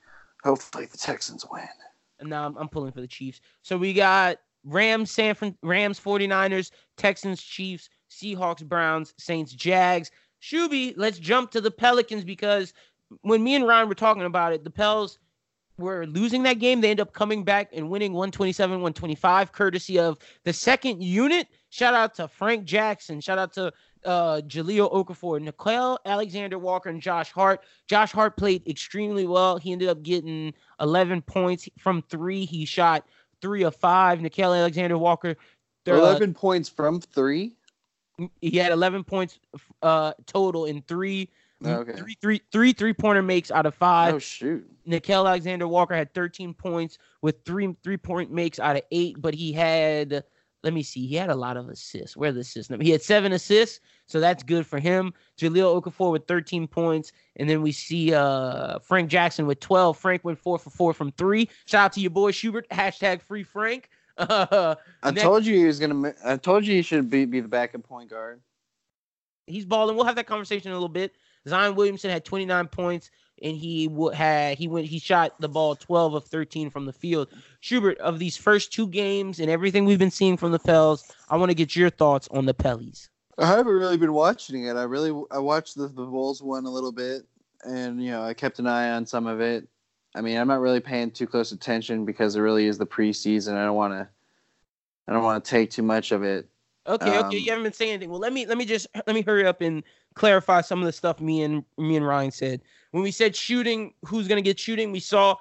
hopefully 0.43 0.85
the 0.85 0.97
Texans 0.97 1.45
win. 1.51 1.67
No, 2.21 2.45
I'm, 2.45 2.55
I'm 2.57 2.69
pulling 2.69 2.91
for 2.93 3.01
the 3.01 3.07
Chiefs. 3.07 3.41
So 3.63 3.77
we 3.77 3.93
got 3.93 4.37
Rams, 4.67 5.11
San 5.11 5.33
Fran, 5.33 5.57
Rams, 5.63 5.99
49ers, 5.99 6.71
Texans, 6.97 7.41
Chiefs, 7.41 7.89
Seahawks, 8.11 8.65
Browns, 8.65 9.13
Saints, 9.17 9.53
Jags. 9.53 10.11
Shuby, 10.41 10.93
let's 10.97 11.19
jump 11.19 11.51
to 11.51 11.61
the 11.61 11.71
Pelicans 11.71 12.23
because 12.23 12.73
when 13.21 13.43
me 13.43 13.55
and 13.55 13.67
Ryan 13.67 13.87
were 13.87 13.95
talking 13.95 14.23
about 14.23 14.53
it, 14.53 14.63
the 14.63 14.69
Pels 14.69 15.19
were 15.77 16.05
losing 16.07 16.43
that 16.43 16.59
game. 16.59 16.81
They 16.81 16.91
end 16.91 16.99
up 16.99 17.13
coming 17.13 17.43
back 17.43 17.69
and 17.73 17.89
winning 17.89 18.13
127, 18.13 18.71
125, 18.71 19.51
courtesy 19.51 19.99
of 19.99 20.17
the 20.43 20.53
second 20.53 21.01
unit. 21.01 21.47
Shout 21.69 21.93
out 21.93 22.15
to 22.15 22.27
Frank 22.27 22.65
Jackson. 22.65 23.21
Shout 23.21 23.37
out 23.37 23.53
to 23.53 23.71
uh 24.05 24.41
Jahlil 24.47 24.91
Okafor, 24.91 25.39
Nickeil 25.45 25.97
Alexander 26.05 26.57
Walker, 26.57 26.89
and 26.89 27.01
Josh 27.01 27.31
Hart. 27.31 27.61
Josh 27.87 28.11
Hart 28.11 28.37
played 28.37 28.67
extremely 28.67 29.25
well. 29.25 29.57
He 29.57 29.71
ended 29.71 29.89
up 29.89 30.03
getting 30.03 30.53
11 30.79 31.21
points 31.23 31.67
from 31.77 32.01
three. 32.03 32.45
He 32.45 32.65
shot 32.65 33.05
three 33.41 33.63
of 33.63 33.75
five. 33.75 34.19
Nickeil 34.19 34.57
Alexander 34.57 34.97
Walker, 34.97 35.35
uh, 35.87 35.93
Eleven 35.93 36.33
points 36.33 36.67
from 36.69 36.99
three. 37.01 37.55
he 38.41 38.57
had 38.57 38.71
11 38.71 39.03
points 39.03 39.39
uh 39.81 40.13
total 40.25 40.65
in 40.65 40.81
three, 40.83 41.29
Okay. 41.65 41.93
three, 41.93 42.17
three, 42.21 42.41
three 42.51 42.73
three-pointer 42.73 43.21
makes 43.21 43.51
out 43.51 43.65
of 43.65 43.75
five. 43.75 44.15
Oh 44.15 44.19
shoot. 44.19 44.65
Nickeil 44.87 45.27
Alexander 45.27 45.67
Walker 45.67 45.95
had 45.95 46.13
13 46.13 46.53
points 46.53 46.97
with 47.21 47.43
three 47.45 47.75
three-point 47.83 48.31
makes 48.31 48.59
out 48.59 48.75
of 48.75 48.81
eight, 48.91 49.21
but 49.21 49.33
he 49.33 49.51
had 49.53 50.23
let 50.63 50.73
me 50.73 50.81
see, 50.83 51.05
he 51.07 51.15
had 51.15 51.29
a 51.29 51.35
lot 51.35 51.55
of 51.55 51.69
assists. 51.69 52.17
Where 52.17 52.31
the 52.31 52.39
assists? 52.41 52.69
number? 52.69 52.83
He 52.83 52.91
had 52.91 53.01
seven 53.01 53.31
assists, 53.31 53.79
so 54.07 54.19
that's 54.19 54.43
good 54.43 54.65
for 54.65 54.79
him. 54.79 55.13
Jahlil 55.39 55.81
Okafor 55.81 56.11
with 56.11 56.27
13 56.27 56.67
points, 56.67 57.11
and 57.35 57.49
then 57.49 57.61
we 57.61 57.71
see 57.71 58.13
uh 58.13 58.79
Frank 58.79 59.09
Jackson 59.09 59.45
with 59.45 59.59
12. 59.59 59.97
Frank 59.97 60.23
went 60.23 60.39
four 60.39 60.57
for 60.57 60.69
four 60.71 60.93
from 60.93 61.11
three. 61.11 61.49
Shout 61.65 61.85
out 61.85 61.93
to 61.93 62.01
your 62.01 62.09
boy 62.11 62.31
Schubert. 62.31 62.67
Hashtag 62.71 63.21
free 63.21 63.43
Frank. 63.43 63.89
Uh, 64.17 64.75
I 65.03 65.11
Next- 65.11 65.21
told 65.23 65.45
you 65.45 65.55
he 65.57 65.65
was 65.65 65.79
gonna. 65.79 66.13
I 66.25 66.37
told 66.37 66.65
you 66.65 66.73
he 66.73 66.81
should 66.81 67.09
be 67.09 67.25
be 67.25 67.39
the 67.39 67.47
backup 67.47 67.83
point 67.83 68.09
guard. 68.09 68.41
he's 69.45 69.65
balling. 69.65 69.95
We'll 69.95 70.05
have 70.05 70.15
that 70.15 70.27
conversation 70.27 70.69
in 70.69 70.73
a 70.73 70.75
little 70.77 70.89
bit. 70.89 71.13
Zion 71.47 71.75
Williamson 71.75 72.09
had 72.09 72.25
29 72.25 72.67
points, 72.67 73.09
and 73.41 73.55
he 73.55 73.87
w- 73.87 74.11
had 74.11 74.57
he 74.57 74.67
went 74.67 74.87
he 74.87 74.99
shot 74.99 75.39
the 75.39 75.49
ball 75.49 75.75
12 75.75 76.13
of 76.15 76.25
13 76.25 76.69
from 76.69 76.85
the 76.85 76.93
field. 76.93 77.29
Schubert, 77.59 77.97
of 77.99 78.19
these 78.19 78.37
first 78.37 78.71
two 78.73 78.87
games 78.87 79.39
and 79.39 79.49
everything 79.49 79.85
we've 79.85 79.99
been 79.99 80.11
seeing 80.11 80.37
from 80.37 80.51
the 80.51 80.59
Pels, 80.59 81.11
I 81.29 81.37
want 81.37 81.49
to 81.49 81.55
get 81.55 81.75
your 81.75 81.89
thoughts 81.89 82.27
on 82.31 82.45
the 82.45 82.53
Pellies. 82.53 83.09
I 83.37 83.45
haven't 83.45 83.67
really 83.73 83.97
been 83.97 84.13
watching 84.13 84.65
it. 84.65 84.75
I 84.75 84.83
really 84.83 85.11
I 85.31 85.39
watched 85.39 85.75
the, 85.75 85.87
the 85.87 86.05
Bulls 86.05 86.41
one 86.41 86.65
a 86.65 86.71
little 86.71 86.91
bit, 86.91 87.23
and 87.63 88.01
you 88.03 88.11
know 88.11 88.23
I 88.23 88.33
kept 88.33 88.59
an 88.59 88.67
eye 88.67 88.91
on 88.91 89.05
some 89.05 89.27
of 89.27 89.41
it. 89.41 89.67
I 90.15 90.21
mean, 90.21 90.37
I'm 90.37 90.47
not 90.47 90.61
really 90.61 90.79
paying 90.79 91.11
too 91.11 91.27
close 91.27 91.51
attention 91.51 92.05
because 92.05 92.35
it 92.35 92.41
really 92.41 92.65
is 92.65 92.77
the 92.77 92.87
preseason. 92.87 93.53
I 93.53 93.65
don't 93.65 93.75
want 93.75 93.93
to. 93.93 94.07
I 95.07 95.13
don't 95.13 95.23
want 95.23 95.43
to 95.43 95.49
take 95.49 95.69
too 95.69 95.83
much 95.83 96.11
of 96.11 96.23
it. 96.23 96.49
Okay, 96.87 97.17
okay, 97.17 97.19
Um, 97.19 97.31
you 97.31 97.49
haven't 97.51 97.63
been 97.63 97.73
saying 97.73 97.91
anything. 97.91 98.09
Well, 98.09 98.19
let 98.19 98.33
me 98.33 98.45
let 98.45 98.57
me 98.57 98.65
just 98.65 98.87
let 98.95 99.13
me 99.13 99.21
hurry 99.21 99.45
up 99.45 99.61
and 99.61 99.83
clarify 100.15 100.61
some 100.61 100.79
of 100.79 100.85
the 100.85 100.91
stuff 100.93 101.19
me 101.19 101.43
and 101.43 101.63
me 101.77 101.97
and 101.97 102.07
Ryan 102.07 102.31
said. 102.31 102.61
When 102.91 103.03
we 103.03 103.11
said 103.11 103.35
shooting, 103.35 103.93
who's 104.05 104.27
gonna 104.27 104.41
get 104.41 104.59
shooting? 104.59 104.91
We 104.91 104.99
saw 104.99 105.35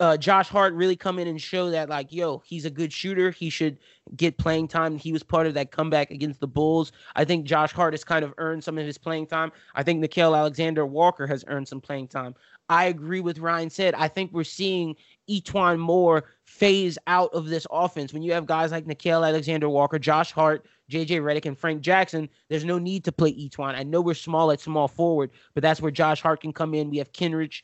uh, 0.00 0.16
Josh 0.16 0.48
Hart 0.48 0.74
really 0.74 0.96
come 0.96 1.18
in 1.18 1.26
and 1.26 1.40
show 1.40 1.70
that 1.70 1.88
like, 1.88 2.12
yo, 2.12 2.42
he's 2.46 2.64
a 2.64 2.70
good 2.70 2.92
shooter. 2.92 3.30
He 3.30 3.50
should 3.50 3.78
get 4.16 4.38
playing 4.38 4.68
time. 4.68 4.96
He 4.96 5.12
was 5.12 5.22
part 5.22 5.46
of 5.46 5.54
that 5.54 5.72
comeback 5.72 6.10
against 6.10 6.40
the 6.40 6.46
Bulls. 6.46 6.92
I 7.16 7.24
think 7.24 7.46
Josh 7.46 7.72
Hart 7.72 7.94
has 7.94 8.04
kind 8.04 8.24
of 8.24 8.32
earned 8.38 8.62
some 8.62 8.78
of 8.78 8.86
his 8.86 8.96
playing 8.96 9.26
time. 9.26 9.50
I 9.74 9.82
think 9.82 10.02
Nickeil 10.02 10.36
Alexander 10.36 10.86
Walker 10.86 11.26
has 11.26 11.44
earned 11.48 11.66
some 11.66 11.80
playing 11.80 12.08
time. 12.08 12.34
I 12.68 12.86
agree 12.86 13.20
with 13.20 13.38
Ryan 13.38 13.70
said. 13.70 13.94
I 13.94 14.08
think 14.08 14.32
we're 14.32 14.44
seeing 14.44 14.94
E'Twaun 15.28 15.78
Moore 15.78 16.24
phase 16.44 16.98
out 17.06 17.32
of 17.32 17.46
this 17.46 17.66
offense. 17.70 18.12
When 18.12 18.22
you 18.22 18.32
have 18.32 18.46
guys 18.46 18.70
like 18.70 18.84
Nickeil 18.84 19.26
Alexander 19.26 19.68
Walker, 19.68 19.98
Josh 19.98 20.32
Hart, 20.32 20.66
JJ 20.90 21.20
Redick, 21.20 21.46
and 21.46 21.58
Frank 21.58 21.80
Jackson, 21.82 22.28
there's 22.48 22.64
no 22.64 22.78
need 22.78 23.04
to 23.04 23.12
play 23.12 23.32
E'Twaun. 23.32 23.74
I 23.74 23.82
know 23.82 24.00
we're 24.00 24.14
small 24.14 24.50
at 24.50 24.60
small 24.60 24.88
forward, 24.88 25.30
but 25.54 25.62
that's 25.62 25.80
where 25.80 25.90
Josh 25.90 26.22
Hart 26.22 26.40
can 26.40 26.52
come 26.52 26.74
in. 26.74 26.90
We 26.90 26.98
have 26.98 27.12
Kenrich. 27.12 27.62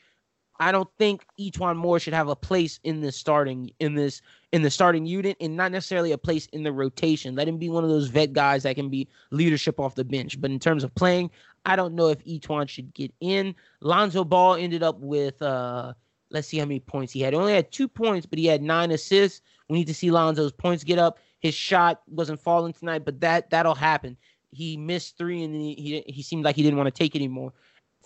I 0.60 0.70
don't 0.70 0.88
think 0.98 1.24
E'Twaun 1.40 1.76
Moore 1.76 1.98
should 1.98 2.14
have 2.14 2.28
a 2.28 2.36
place 2.36 2.78
in 2.84 3.00
this 3.00 3.16
starting 3.16 3.70
in 3.80 3.94
this 3.94 4.22
in 4.52 4.62
the 4.62 4.70
starting 4.70 5.04
unit 5.04 5.36
and 5.40 5.56
not 5.56 5.72
necessarily 5.72 6.12
a 6.12 6.18
place 6.18 6.46
in 6.52 6.62
the 6.62 6.72
rotation. 6.72 7.34
Let 7.34 7.48
him 7.48 7.58
be 7.58 7.68
one 7.68 7.82
of 7.82 7.90
those 7.90 8.06
vet 8.06 8.32
guys 8.32 8.62
that 8.62 8.76
can 8.76 8.88
be 8.88 9.08
leadership 9.32 9.80
off 9.80 9.96
the 9.96 10.04
bench. 10.04 10.40
But 10.40 10.52
in 10.52 10.60
terms 10.60 10.84
of 10.84 10.94
playing, 10.94 11.30
I 11.66 11.74
don't 11.74 11.94
know 11.94 12.08
if 12.08 12.24
E'Twaun 12.24 12.68
should 12.68 12.94
get 12.94 13.12
in. 13.20 13.54
Lonzo 13.80 14.22
Ball 14.24 14.54
ended 14.54 14.82
up 14.82 15.00
with 15.00 15.42
uh 15.42 15.94
let's 16.30 16.48
see 16.48 16.58
how 16.58 16.64
many 16.66 16.80
points 16.80 17.12
he 17.12 17.20
had. 17.20 17.32
He 17.32 17.38
only 17.38 17.54
had 17.54 17.72
two 17.72 17.88
points, 17.88 18.26
but 18.26 18.38
he 18.38 18.46
had 18.46 18.62
nine 18.62 18.90
assists. 18.90 19.40
We 19.68 19.78
need 19.78 19.86
to 19.86 19.94
see 19.94 20.10
Lonzo's 20.10 20.52
points 20.52 20.84
get 20.84 20.98
up. 20.98 21.18
His 21.44 21.54
shot 21.54 22.00
wasn't 22.08 22.40
falling 22.40 22.72
tonight, 22.72 23.04
but 23.04 23.20
that 23.20 23.50
that'll 23.50 23.74
happen. 23.74 24.16
He 24.50 24.78
missed 24.78 25.18
three 25.18 25.42
and 25.44 25.54
he 25.54 25.74
he, 25.74 26.04
he 26.06 26.22
seemed 26.22 26.42
like 26.42 26.56
he 26.56 26.62
didn't 26.62 26.78
want 26.78 26.86
to 26.86 26.98
take 26.98 27.14
anymore. 27.14 27.52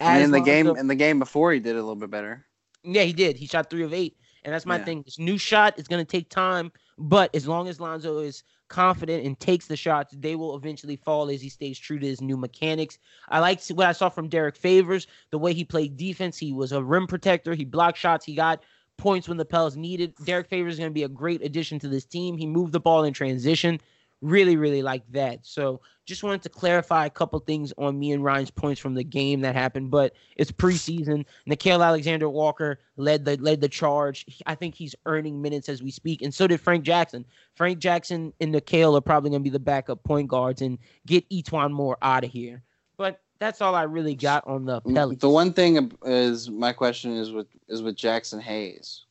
And 0.01 0.24
in 0.24 0.31
the 0.32 0.40
game, 0.40 0.66
Lonzo- 0.66 0.81
in 0.81 0.89
the 0.89 0.97
game 0.97 1.20
before, 1.20 1.52
he 1.52 1.60
did 1.60 1.77
a 1.77 1.81
little 1.81 1.94
bit 1.94 2.10
better. 2.10 2.44
yeah, 2.82 3.02
he 3.02 3.12
did. 3.12 3.36
He 3.36 3.47
shot 3.47 3.70
three 3.70 3.85
of 3.85 3.94
eight. 3.94 4.16
And 4.44 4.52
that's 4.55 4.66
my 4.66 4.78
Yeah. 4.78 4.85
thing. 4.85 5.02
This 5.02 5.19
new 5.20 5.39
shot 5.39 5.78
is 5.78 5.86
going 5.86 6.05
to 6.05 6.10
take 6.10 6.31
time, 6.31 6.73
but 6.98 7.32
as 7.35 7.47
long 7.47 7.69
as 7.69 7.81
Lonzo 7.81 8.19
is 8.19 8.43
confident 8.69 9.24
and 9.24 9.39
takes 9.39 9.66
the 9.66 9.77
shots, 9.77 10.15
they 10.19 10.35
will 10.36 10.56
eventually 10.56 10.97
fall 10.97 11.31
as 11.31 11.40
he 11.40 11.48
stays 11.48 11.78
true 11.78 11.98
to 11.98 12.06
his 12.06 12.20
new 12.20 12.36
mechanics. 12.36 12.98
I 13.28 13.39
like 13.40 13.62
what 13.69 13.86
I 13.86 13.93
saw 13.93 14.09
from 14.09 14.28
Derrick 14.28 14.56
Favors, 14.56 15.06
the 15.31 15.39
way 15.39 15.52
he 15.52 15.65
played 15.65 15.97
defense. 15.97 16.39
He 16.39 16.52
was 16.52 16.73
a 16.73 16.82
rim 16.82 17.06
protector. 17.06 17.55
He 17.55 17.65
blocked 17.65 17.98
shots. 17.98 18.24
He 18.24 18.35
got 18.35 18.62
points 18.99 19.29
when 19.29 19.39
the 19.39 19.45
Pels 19.45 19.77
needed. 19.77 20.15
Derrick 20.25 20.49
Favors 20.49 20.75
is 20.75 20.79
going 20.79 20.91
to 20.91 20.95
be 20.95 21.05
a 21.05 21.09
great 21.09 21.43
addition 21.43 21.79
to 21.79 21.89
this 21.89 22.05
team. 22.05 22.37
He 22.37 22.47
moved 22.47 22.73
the 22.73 22.81
ball 22.81 23.05
in 23.05 23.15
transition. 23.15 23.81
Really, 24.20 24.57
really 24.57 24.83
like 24.83 25.05
that. 25.12 25.47
So 25.47 25.81
just 26.05 26.25
wanted 26.25 26.43
to 26.43 26.49
clarify 26.49 27.07
a 27.07 27.11
couple 27.11 27.39
things 27.39 27.73
on 27.79 27.99
me 27.99 28.12
and 28.12 28.25
Ryan's 28.25 28.51
points 28.51 28.81
from 28.81 28.95
the 28.95 29.05
game 29.05 29.41
that 29.43 29.55
happened, 29.55 29.91
but 29.91 30.15
it's 30.37 30.51
preseason. 30.51 31.25
Nickeil 31.49 31.85
Alexander 31.85 32.29
Walker 32.29 32.81
led 32.97 33.25
the 33.25 33.37
led 33.37 33.61
the 33.61 33.69
charge. 33.69 34.27
I 34.47 34.57
think 34.57 34.75
he's 34.75 34.97
earning 35.07 35.41
minutes 35.41 35.69
as 35.69 35.83
we 35.83 35.93
speak, 35.93 36.23
and 36.23 36.35
so 36.35 36.49
did 36.49 36.61
Frank 36.61 36.83
Jackson. 36.83 37.25
Frank 37.55 37.79
Jackson 37.79 38.33
and 38.41 38.53
Nickeil 38.53 38.97
are 38.97 39.03
probably 39.03 39.31
going 39.31 39.43
to 39.43 39.45
be 39.45 39.51
the 39.51 39.61
backup 39.61 40.03
point 40.03 40.29
guards 40.29 40.62
and 40.62 40.79
get 41.07 41.29
E'Twaun 41.31 41.70
Moore 41.70 41.99
out 42.03 42.25
of 42.25 42.31
here. 42.31 42.65
But 42.97 43.20
that's 43.39 43.60
all 43.60 43.74
I 43.74 43.82
really 43.85 44.15
got 44.15 44.47
on 44.47 44.65
the 44.65 44.81
mm, 44.82 44.94
Pelicans. 44.94 45.20
The 45.20 45.31
one 45.31 45.52
thing 45.52 45.93
is 46.05 46.51
my 46.51 46.73
question 46.73 47.16
is 47.16 47.32
with 47.32 47.48
is 47.69 47.82
with 47.82 47.97
Jaxson 47.97 48.40
Hayes. 48.40 49.05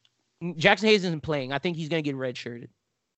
Mm, 0.44 0.58
Jaxson 0.58 0.86
Hayes 0.86 1.04
isn't 1.04 1.22
playing. 1.22 1.52
I 1.54 1.60
think 1.60 1.78
he's 1.78 1.90
going 1.90 2.04
to 2.04 2.10
get 2.10 2.18
redshirted. 2.18 2.68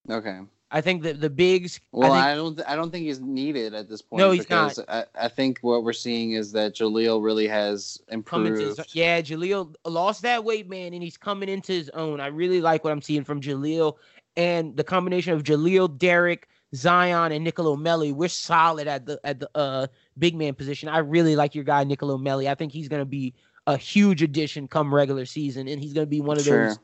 Okay. 0.10 0.40
I 0.72 0.82
think 0.82 1.02
the 1.02 1.14
the 1.14 1.32
bigs. 1.32 1.80
Well, 1.92 2.12
I 2.12 2.32
I, 2.32 2.36
don't. 2.36 2.56
th- 2.56 2.68
I 2.68 2.76
don't 2.76 2.92
think 2.92 3.06
he's 3.06 3.20
needed 3.20 3.74
at 3.74 3.90
this 3.90 4.04
point. 4.04 4.20
No, 4.20 4.32
he's 4.32 4.44
because 4.44 4.80
I, 4.88 5.06
I 5.16 5.28
think 5.28 5.58
what 5.62 5.84
we're 5.84 5.94
seeing 5.94 6.34
is 6.34 6.52
that 6.52 6.76
Jahlil 6.76 7.24
really 7.24 7.48
has 7.48 8.00
improved. 8.10 8.62
his, 8.62 8.96
yeah, 8.96 9.20
Jahlil 9.20 9.74
lost 9.86 10.22
that 10.22 10.44
weight, 10.44 10.70
man, 10.70 10.94
and 10.94 11.02
he's 11.02 11.18
coming 11.18 11.50
into 11.50 11.72
his 11.72 11.90
own. 11.90 12.20
I 12.20 12.28
really 12.28 12.62
like 12.62 12.84
what 12.84 12.94
I'm 12.94 13.02
seeing 13.02 13.24
from 13.24 13.42
Jahlil 13.42 13.96
and 14.38 14.78
the 14.78 14.84
combination 14.84 15.34
of 15.34 15.44
Jahlil, 15.44 15.98
Derrick, 15.98 16.49
Zion, 16.76 17.32
and 17.32 17.44
Nicolo 17.44 17.76
Melli. 17.76 18.14
We're 18.14 18.30
solid 18.30 18.88
at 18.88 19.06
the 19.06 19.20
at 19.24 19.40
the 19.40 19.50
uh 19.56 19.88
big 20.18 20.36
man 20.36 20.54
position. 20.54 20.90
I 20.90 21.00
really 21.00 21.36
like 21.36 21.56
your 21.56 21.64
guy 21.64 21.84
Nicolo 21.84 22.18
Melli. 22.18 22.50
I 22.50 22.56
think 22.56 22.72
he's 22.72 22.88
gonna 22.88 23.06
be 23.06 23.34
a 23.68 23.78
huge 23.78 24.22
addition 24.24 24.68
come 24.68 24.94
regular 24.94 25.26
season, 25.26 25.68
and 25.68 25.82
he's 25.82 25.94
gonna 25.94 26.06
be 26.06 26.22
one 26.22 26.38
of 26.38 26.44
Sure. 26.44 26.70
those 26.70 26.80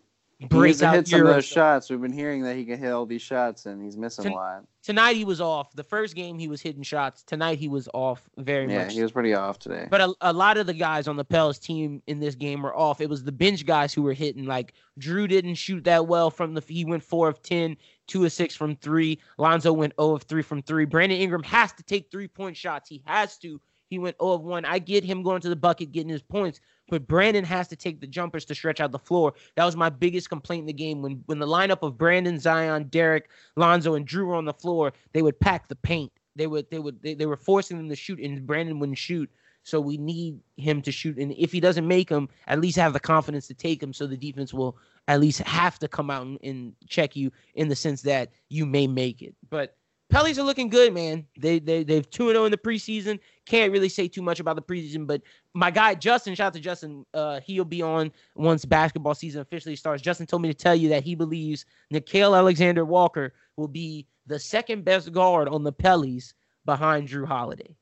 break 0.50 0.78
to 0.78 0.86
out 0.86 0.96
hit 0.96 1.08
some 1.08 1.22
of 1.22 1.28
those 1.28 1.46
shots. 1.46 1.90
We've 1.90 2.02
been 2.02 2.12
hearing 2.12 2.44
that 2.44 2.56
he 2.56 2.66
can 2.66 2.78
hit 2.78 2.92
all 2.92 3.06
these 3.06 3.22
shots, 3.22 3.66
and 3.66 3.82
he's 3.84 3.98
missing 3.98 4.24
Ton- 4.26 4.34
a 4.34 4.36
lot. 4.36 4.64
Tonight 4.84 5.16
he 5.16 5.26
was 5.26 5.42
off. 5.42 5.74
The 5.74 5.84
first 5.84 6.14
game 6.16 6.38
he 6.38 6.48
was 6.48 6.62
hitting 6.62 6.84
shots. 6.84 7.24
Tonight 7.24 7.58
he 7.58 7.68
was 7.68 7.90
off 7.94 8.30
very 8.38 8.72
Yeah, 8.72 8.80
much. 8.84 8.88
Yeah, 8.90 8.98
he 8.98 9.02
was 9.02 9.12
pretty 9.12 9.34
off 9.34 9.58
today. 9.58 9.88
But 9.90 10.02
a, 10.02 10.14
a 10.22 10.34
lot 10.34 10.58
of 10.58 10.68
the 10.68 10.74
guys 10.74 11.08
on 11.08 11.16
the 11.16 11.26
Pels 11.26 11.58
team 11.58 12.04
in 12.06 12.20
this 12.20 12.36
game 12.36 12.62
were 12.62 12.76
off. 12.76 13.02
It 13.02 13.10
was 13.10 13.24
the 13.24 13.32
bench 13.32 13.66
guys 13.66 13.94
who 13.94 14.04
were 14.04 14.14
hitting. 14.14 14.46
Like 14.46 14.74
Jrue 15.00 15.28
didn't 15.28 15.56
shoot 15.56 15.84
that 15.86 16.06
well 16.06 16.30
from 16.30 16.54
the. 16.54 16.62
He 16.68 16.86
went 16.86 17.02
four 17.02 17.30
of 17.30 17.42
ten, 17.42 17.78
two 18.06 18.26
of 18.26 18.32
six 18.32 18.56
from 18.56 18.76
three. 18.76 19.20
Lonzo 19.38 19.74
went 19.74 19.94
0 20.00 20.14
of 20.16 20.24
three 20.24 20.44
from 20.44 20.62
three. 20.62 20.86
Brandon 20.86 21.18
Ingram 21.18 21.44
has 21.44 21.72
to 21.74 21.84
take 21.84 22.12
three 22.12 22.28
point 22.28 22.56
shots. 22.56 22.88
He 22.90 23.02
has 23.06 23.38
to. 23.40 23.60
He 23.88 24.00
went 24.00 24.18
0 24.22 24.34
of 24.34 24.42
one. 24.44 24.66
I 24.66 24.80
get 24.80 25.04
him 25.04 25.24
going 25.24 25.42
to 25.42 25.50
the 25.50 25.56
bucket, 25.56 25.92
getting 25.92 26.10
his 26.10 26.22
points, 26.22 26.60
but 26.90 27.08
Brandon 27.08 27.44
has 27.46 27.68
to 27.70 27.76
take 27.76 28.00
the 28.00 28.08
jumpers 28.08 28.46
to 28.46 28.56
stretch 28.56 28.80
out 28.80 28.92
the 28.92 29.00
floor. 29.00 29.34
That 29.56 29.66
was 29.66 29.76
my 29.76 29.90
biggest 29.90 30.30
complaint 30.30 30.62
in 30.62 30.68
the 30.68 30.74
game. 30.74 31.02
When 31.02 31.24
when 31.26 31.40
the 31.40 31.48
lineup 31.48 31.80
of 31.82 31.98
Brandon, 31.98 32.40
Zion, 32.40 32.86
Derrick, 32.90 33.30
Lonzo, 33.56 33.96
and 33.96 34.08
Jrue 34.08 34.28
were 34.28 34.36
on 34.36 34.46
the 34.46 34.54
floor, 34.54 34.94
they 35.14 35.22
would 35.22 35.40
pack 35.40 35.68
the 35.68 35.76
paint. 35.76 36.12
They 36.36 36.48
would 36.48 36.70
they 36.70 36.80
would 36.80 37.02
they, 37.02 37.14
they 37.14 37.26
were 37.26 37.38
forcing 37.38 37.78
them 37.78 37.90
to 37.90 37.96
shoot, 37.96 38.20
and 38.20 38.46
Brandon 38.46 38.80
wouldn't 38.80 38.98
shoot. 38.98 39.30
So 39.64 39.82
we 39.82 39.98
need 39.98 40.40
him 40.58 40.84
to 40.84 40.92
shoot, 40.92 41.18
and 41.18 41.32
if 41.32 41.52
he 41.52 41.60
doesn't 41.60 41.88
make 41.88 42.10
them, 42.10 42.30
at 42.46 42.62
least 42.62 42.78
have 42.78 42.94
the 42.94 43.00
confidence 43.00 43.48
to 43.48 43.56
take 43.56 43.80
them, 43.80 43.94
so 43.94 44.06
the 44.06 44.16
defense 44.16 44.54
will 44.54 44.78
at 45.08 45.20
least 45.20 45.40
have 45.40 45.80
to 45.80 45.88
come 45.88 46.12
out 46.12 46.24
and, 46.24 46.38
and 46.44 46.74
check 46.88 47.16
you 47.16 47.32
in 47.56 47.68
the 47.68 47.76
sense 47.76 48.04
that 48.04 48.30
you 48.50 48.68
may 48.68 48.86
make 48.86 49.24
it. 49.24 49.34
But 49.50 49.76
Pellies 50.12 50.38
are 50.38 50.44
looking 50.44 50.70
good, 50.70 50.94
man. 50.94 51.26
They 51.38 51.60
they 51.60 51.84
they've 51.84 52.10
two 52.10 52.30
zero 52.30 52.46
in 52.46 52.52
the 52.52 52.58
preseason. 52.58 53.20
Can't 53.46 53.72
really 53.72 53.90
say 53.90 54.08
too 54.08 54.22
much 54.22 54.40
about 54.40 54.56
the 54.56 54.62
preseason, 54.62 55.08
but 55.08 55.22
my 55.54 55.72
guy 55.72 55.96
Justin, 55.96 56.36
shout 56.36 56.48
out 56.48 56.54
to 56.54 56.60
Justin. 56.60 57.06
Uh, 57.14 57.40
he'll 57.42 57.66
be 57.66 57.82
on 57.82 58.12
once 58.36 58.66
basketball 58.66 59.16
season 59.16 59.42
officially 59.42 59.76
starts. 59.76 60.04
Justin 60.04 60.28
told 60.28 60.42
me 60.44 60.48
to 60.50 60.54
tell 60.54 60.76
you 60.76 60.90
that 60.90 61.04
he 61.04 61.16
believes 61.16 61.66
Nickeil 61.92 62.38
Alexander 62.38 62.86
Walker 62.86 63.34
will 63.56 63.68
be 63.68 64.06
the 64.28 64.40
second 64.40 64.86
best 64.86 65.12
guard 65.12 65.48
on 65.48 65.64
the 65.64 65.74
Pellies 65.74 66.34
behind 66.66 67.08
Jrue 67.08 67.28
Holiday. 67.28 67.76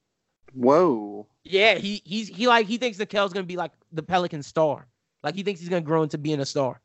Whoa. 0.54 1.28
Yeah, 1.44 1.76
he 1.76 2.02
he's 2.06 2.30
he 2.30 2.48
like 2.48 2.68
he 2.68 2.78
thinks 2.78 2.98
Nickeil's 2.98 3.34
gonna 3.34 3.46
be 3.46 3.58
like 3.58 3.72
the 3.92 4.04
Pelican 4.04 4.44
star. 4.44 4.88
Like 5.24 5.36
he 5.36 5.44
thinks 5.44 5.60
he's 5.60 5.70
gonna 5.70 5.82
grow 5.82 6.04
into 6.04 6.18
being 6.18 6.40
a 6.40 6.46
star. 6.46 6.80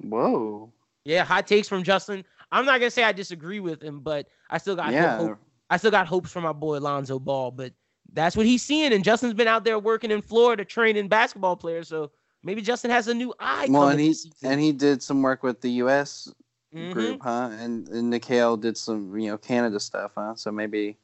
Whoa. 0.00 0.72
Yeah, 1.04 1.24
hot 1.24 1.46
takes 1.46 1.68
from 1.68 1.84
Justin. 1.84 2.24
I'm 2.50 2.64
not 2.64 2.78
gonna 2.80 2.90
say 2.90 3.04
I 3.04 3.12
disagree 3.12 3.60
with 3.60 3.82
him, 3.82 4.00
but 4.00 4.26
I 4.50 4.58
still 4.58 4.76
got 4.76 4.92
yeah. 4.92 5.16
hope, 5.16 5.38
I 5.70 5.76
still 5.76 5.90
got 5.90 6.06
hopes 6.06 6.30
for 6.32 6.40
my 6.40 6.52
boy 6.52 6.78
Lonzo 6.78 7.18
Ball. 7.18 7.50
But 7.50 7.72
that's 8.12 8.36
what 8.36 8.46
he's 8.46 8.62
seeing, 8.62 8.92
and 8.92 9.04
Justin's 9.04 9.34
been 9.34 9.48
out 9.48 9.64
there 9.64 9.78
working 9.78 10.10
in 10.10 10.22
Florida 10.22 10.64
training 10.64 11.08
basketball 11.08 11.56
players. 11.56 11.88
So 11.88 12.10
maybe 12.42 12.62
Justin 12.62 12.90
has 12.90 13.08
a 13.08 13.14
new 13.14 13.34
eye. 13.38 13.66
Well, 13.68 13.88
and 13.88 14.00
he 14.00 14.14
and 14.42 14.60
he 14.60 14.72
did 14.72 15.02
some 15.02 15.22
work 15.22 15.42
with 15.42 15.60
the 15.60 15.70
U.S. 15.72 16.32
Mhm. 16.74 16.92
group, 16.92 17.22
huh? 17.22 17.50
And 17.58 17.88
and 17.88 18.12
Nickeil 18.12 18.60
did 18.60 18.76
some, 18.76 19.16
you 19.18 19.28
know, 19.30 19.38
Canada 19.38 19.80
stuff, 19.80 20.12
huh? 20.16 20.34
So 20.34 20.50
maybe 20.50 20.96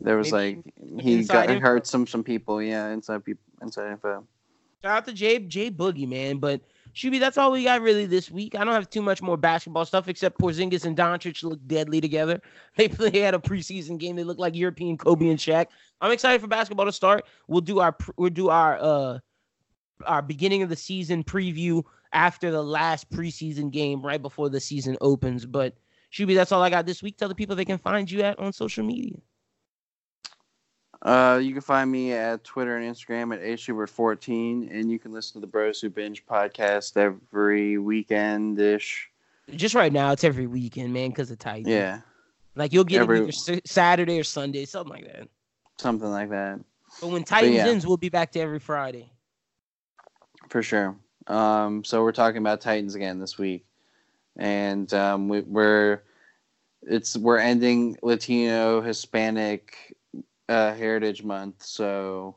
there 0.00 0.16
was 0.16 0.32
Maybe 0.32 0.62
like 0.92 1.02
he 1.02 1.24
got 1.24 1.50
info. 1.50 1.60
hurt 1.60 1.86
some 1.86 2.06
some 2.06 2.22
people, 2.22 2.62
yeah, 2.62 2.88
inside 2.90 3.24
people 3.24 3.42
inside 3.62 3.90
info. 3.92 4.26
Shout 4.82 4.96
out 4.98 5.04
to 5.06 5.12
Jay 5.12 5.38
Jay 5.40 5.70
Boogie, 5.70 6.08
man. 6.08 6.38
But 6.38 6.60
Shuby, 6.94 7.20
that's 7.20 7.38
all 7.38 7.52
we 7.52 7.64
got 7.64 7.80
really 7.80 8.06
this 8.06 8.30
week. 8.30 8.54
I 8.54 8.64
don't 8.64 8.74
have 8.74 8.90
too 8.90 9.02
much 9.02 9.22
more 9.22 9.36
basketball 9.36 9.84
stuff 9.84 10.08
except 10.08 10.38
Porzingis 10.38 10.84
and 10.84 10.96
Doncic 10.96 11.42
look 11.42 11.60
deadly 11.66 12.00
together. 12.00 12.40
They 12.76 12.86
they 12.86 13.20
had 13.20 13.34
a 13.34 13.38
preseason 13.38 13.98
game. 13.98 14.16
They 14.16 14.24
look 14.24 14.38
like 14.38 14.54
European 14.54 14.96
Kobe 14.96 15.28
and 15.28 15.38
Shaq. 15.38 15.66
I'm 16.00 16.12
excited 16.12 16.40
for 16.40 16.46
basketball 16.46 16.86
to 16.86 16.92
start. 16.92 17.24
We'll 17.48 17.60
do 17.60 17.80
our 17.80 17.96
we'll 18.16 18.30
do 18.30 18.50
our 18.50 18.78
uh 18.78 19.18
our 20.06 20.22
beginning 20.22 20.62
of 20.62 20.68
the 20.68 20.76
season 20.76 21.24
preview 21.24 21.82
after 22.12 22.50
the 22.50 22.62
last 22.62 23.10
preseason 23.10 23.70
game, 23.70 24.00
right 24.00 24.22
before 24.22 24.48
the 24.48 24.60
season 24.60 24.96
opens. 25.00 25.44
But 25.44 25.74
Shuby, 26.12 26.34
that's 26.34 26.52
all 26.52 26.62
I 26.62 26.70
got 26.70 26.86
this 26.86 27.02
week. 27.02 27.16
Tell 27.18 27.28
the 27.28 27.34
people 27.34 27.56
they 27.56 27.64
can 27.64 27.78
find 27.78 28.10
you 28.10 28.22
at 28.22 28.38
on 28.38 28.52
social 28.52 28.84
media. 28.84 29.16
Uh, 31.02 31.38
you 31.40 31.52
can 31.52 31.60
find 31.60 31.90
me 31.90 32.12
at 32.12 32.42
Twitter 32.42 32.76
and 32.76 32.84
Instagram 32.94 33.32
at 33.32 33.40
ashubert14, 33.40 34.68
and 34.72 34.90
you 34.90 34.98
can 34.98 35.12
listen 35.12 35.34
to 35.34 35.40
the 35.40 35.46
Bros 35.50 35.80
Who 35.80 35.90
Binge 35.90 36.26
podcast 36.26 36.96
every 36.96 37.78
weekend 37.78 38.58
ish. 38.60 39.08
Just 39.50 39.74
right 39.74 39.92
now, 39.92 40.10
it's 40.12 40.24
every 40.24 40.46
weekend, 40.46 40.92
man, 40.92 41.10
because 41.10 41.30
of 41.30 41.38
Titans. 41.38 41.68
Yeah, 41.68 42.00
Like 42.56 42.72
you'll 42.72 42.84
get 42.84 43.02
Every- 43.02 43.20
it 43.28 43.48
either 43.48 43.60
Saturday 43.64 44.18
or 44.18 44.24
Sunday, 44.24 44.64
something 44.64 44.92
like 44.92 45.04
that. 45.12 45.28
something 45.78 46.10
like 46.10 46.30
that 46.30 46.58
But 47.00 47.08
when 47.10 47.22
Titans 47.22 47.54
yeah. 47.54 47.66
ends, 47.68 47.86
we'll 47.86 47.96
be 47.96 48.08
back 48.08 48.32
to 48.32 48.40
every 48.40 48.58
Friday. 48.58 49.10
for 50.48 50.62
sure. 50.62 50.96
Um, 51.28 51.84
so 51.84 52.02
we're 52.02 52.12
talking 52.12 52.38
about 52.38 52.60
Titans 52.60 52.94
again 52.94 53.20
this 53.20 53.38
week, 53.38 53.64
and 54.36 54.92
um, 54.94 55.28
we, 55.28 55.40
we're 55.42 56.02
it's 56.82 57.16
we're 57.16 57.38
ending 57.38 57.96
Latino 58.02 58.80
Hispanic 58.80 59.94
uh, 60.48 60.74
Heritage 60.74 61.22
Month, 61.22 61.62
so 61.62 62.36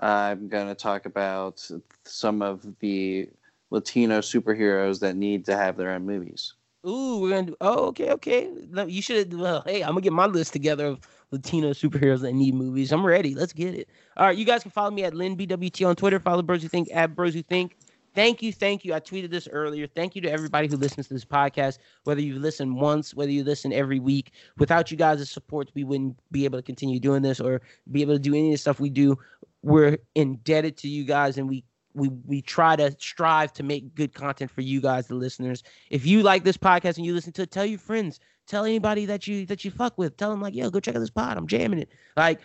I'm 0.00 0.48
gonna 0.48 0.74
talk 0.74 1.06
about 1.06 1.68
some 2.04 2.42
of 2.42 2.66
the 2.80 3.28
Latino 3.70 4.20
superheroes 4.20 5.00
that 5.00 5.16
need 5.16 5.44
to 5.46 5.56
have 5.56 5.76
their 5.76 5.90
own 5.90 6.06
movies. 6.06 6.54
Ooh, 6.86 7.18
we're 7.20 7.30
gonna 7.30 7.46
do. 7.48 7.56
Oh, 7.60 7.86
okay, 7.88 8.10
okay. 8.10 8.50
You 8.86 9.02
should. 9.02 9.34
Well, 9.34 9.62
hey, 9.66 9.82
I'm 9.82 9.90
gonna 9.90 10.00
get 10.00 10.12
my 10.12 10.26
list 10.26 10.52
together 10.52 10.86
of 10.86 11.00
Latino 11.30 11.70
superheroes 11.70 12.20
that 12.20 12.32
need 12.32 12.54
movies. 12.54 12.90
I'm 12.90 13.04
ready. 13.04 13.34
Let's 13.34 13.52
get 13.52 13.74
it. 13.74 13.88
All 14.16 14.26
right, 14.26 14.36
you 14.36 14.44
guys 14.44 14.62
can 14.62 14.70
follow 14.70 14.90
me 14.90 15.04
at 15.04 15.12
LinBWT 15.12 15.86
on 15.86 15.94
Twitter. 15.96 16.18
Follow 16.18 16.42
Bros 16.42 16.62
Who 16.62 16.68
Think 16.68 16.88
at 16.92 17.14
Bros 17.14 17.34
Who 17.34 17.42
Think. 17.42 17.76
Thank 18.14 18.42
you, 18.42 18.52
thank 18.52 18.84
you. 18.84 18.92
I 18.92 19.00
tweeted 19.00 19.30
this 19.30 19.48
earlier. 19.50 19.86
Thank 19.86 20.16
you 20.16 20.22
to 20.22 20.30
everybody 20.30 20.66
who 20.68 20.76
listens 20.76 21.08
to 21.08 21.14
this 21.14 21.24
podcast. 21.24 21.78
Whether 22.04 22.20
you 22.20 22.38
listen 22.38 22.74
once, 22.74 23.14
whether 23.14 23.30
you 23.30 23.44
listen 23.44 23.72
every 23.72 24.00
week. 24.00 24.32
Without 24.58 24.90
you 24.90 24.96
guys' 24.96 25.30
support, 25.30 25.70
we 25.74 25.84
wouldn't 25.84 26.18
be 26.32 26.44
able 26.44 26.58
to 26.58 26.62
continue 26.62 26.98
doing 26.98 27.22
this 27.22 27.40
or 27.40 27.62
be 27.92 28.02
able 28.02 28.14
to 28.14 28.18
do 28.18 28.34
any 28.34 28.48
of 28.48 28.54
the 28.54 28.58
stuff 28.58 28.80
we 28.80 28.90
do. 28.90 29.16
We're 29.62 29.98
indebted 30.14 30.76
to 30.78 30.88
you 30.88 31.04
guys, 31.04 31.38
and 31.38 31.48
we 31.48 31.64
we 31.94 32.08
we 32.26 32.42
try 32.42 32.76
to 32.76 32.94
strive 32.98 33.52
to 33.54 33.62
make 33.62 33.94
good 33.94 34.14
content 34.14 34.50
for 34.50 34.60
you 34.60 34.80
guys, 34.80 35.06
the 35.06 35.14
listeners. 35.14 35.62
If 35.90 36.06
you 36.06 36.22
like 36.22 36.44
this 36.44 36.56
podcast 36.56 36.96
and 36.96 37.06
you 37.06 37.14
listen 37.14 37.32
to 37.34 37.42
it, 37.42 37.50
tell 37.50 37.66
your 37.66 37.78
friends, 37.78 38.20
tell 38.46 38.64
anybody 38.64 39.06
that 39.06 39.26
you 39.26 39.46
that 39.46 39.64
you 39.64 39.70
fuck 39.70 39.96
with. 39.98 40.16
Tell 40.16 40.30
them 40.30 40.40
like, 40.40 40.54
yo, 40.54 40.70
go 40.70 40.80
check 40.80 40.96
out 40.96 41.00
this 41.00 41.10
pod. 41.10 41.36
I'm 41.36 41.46
jamming 41.46 41.80
it. 41.80 41.90
Like, 42.16 42.40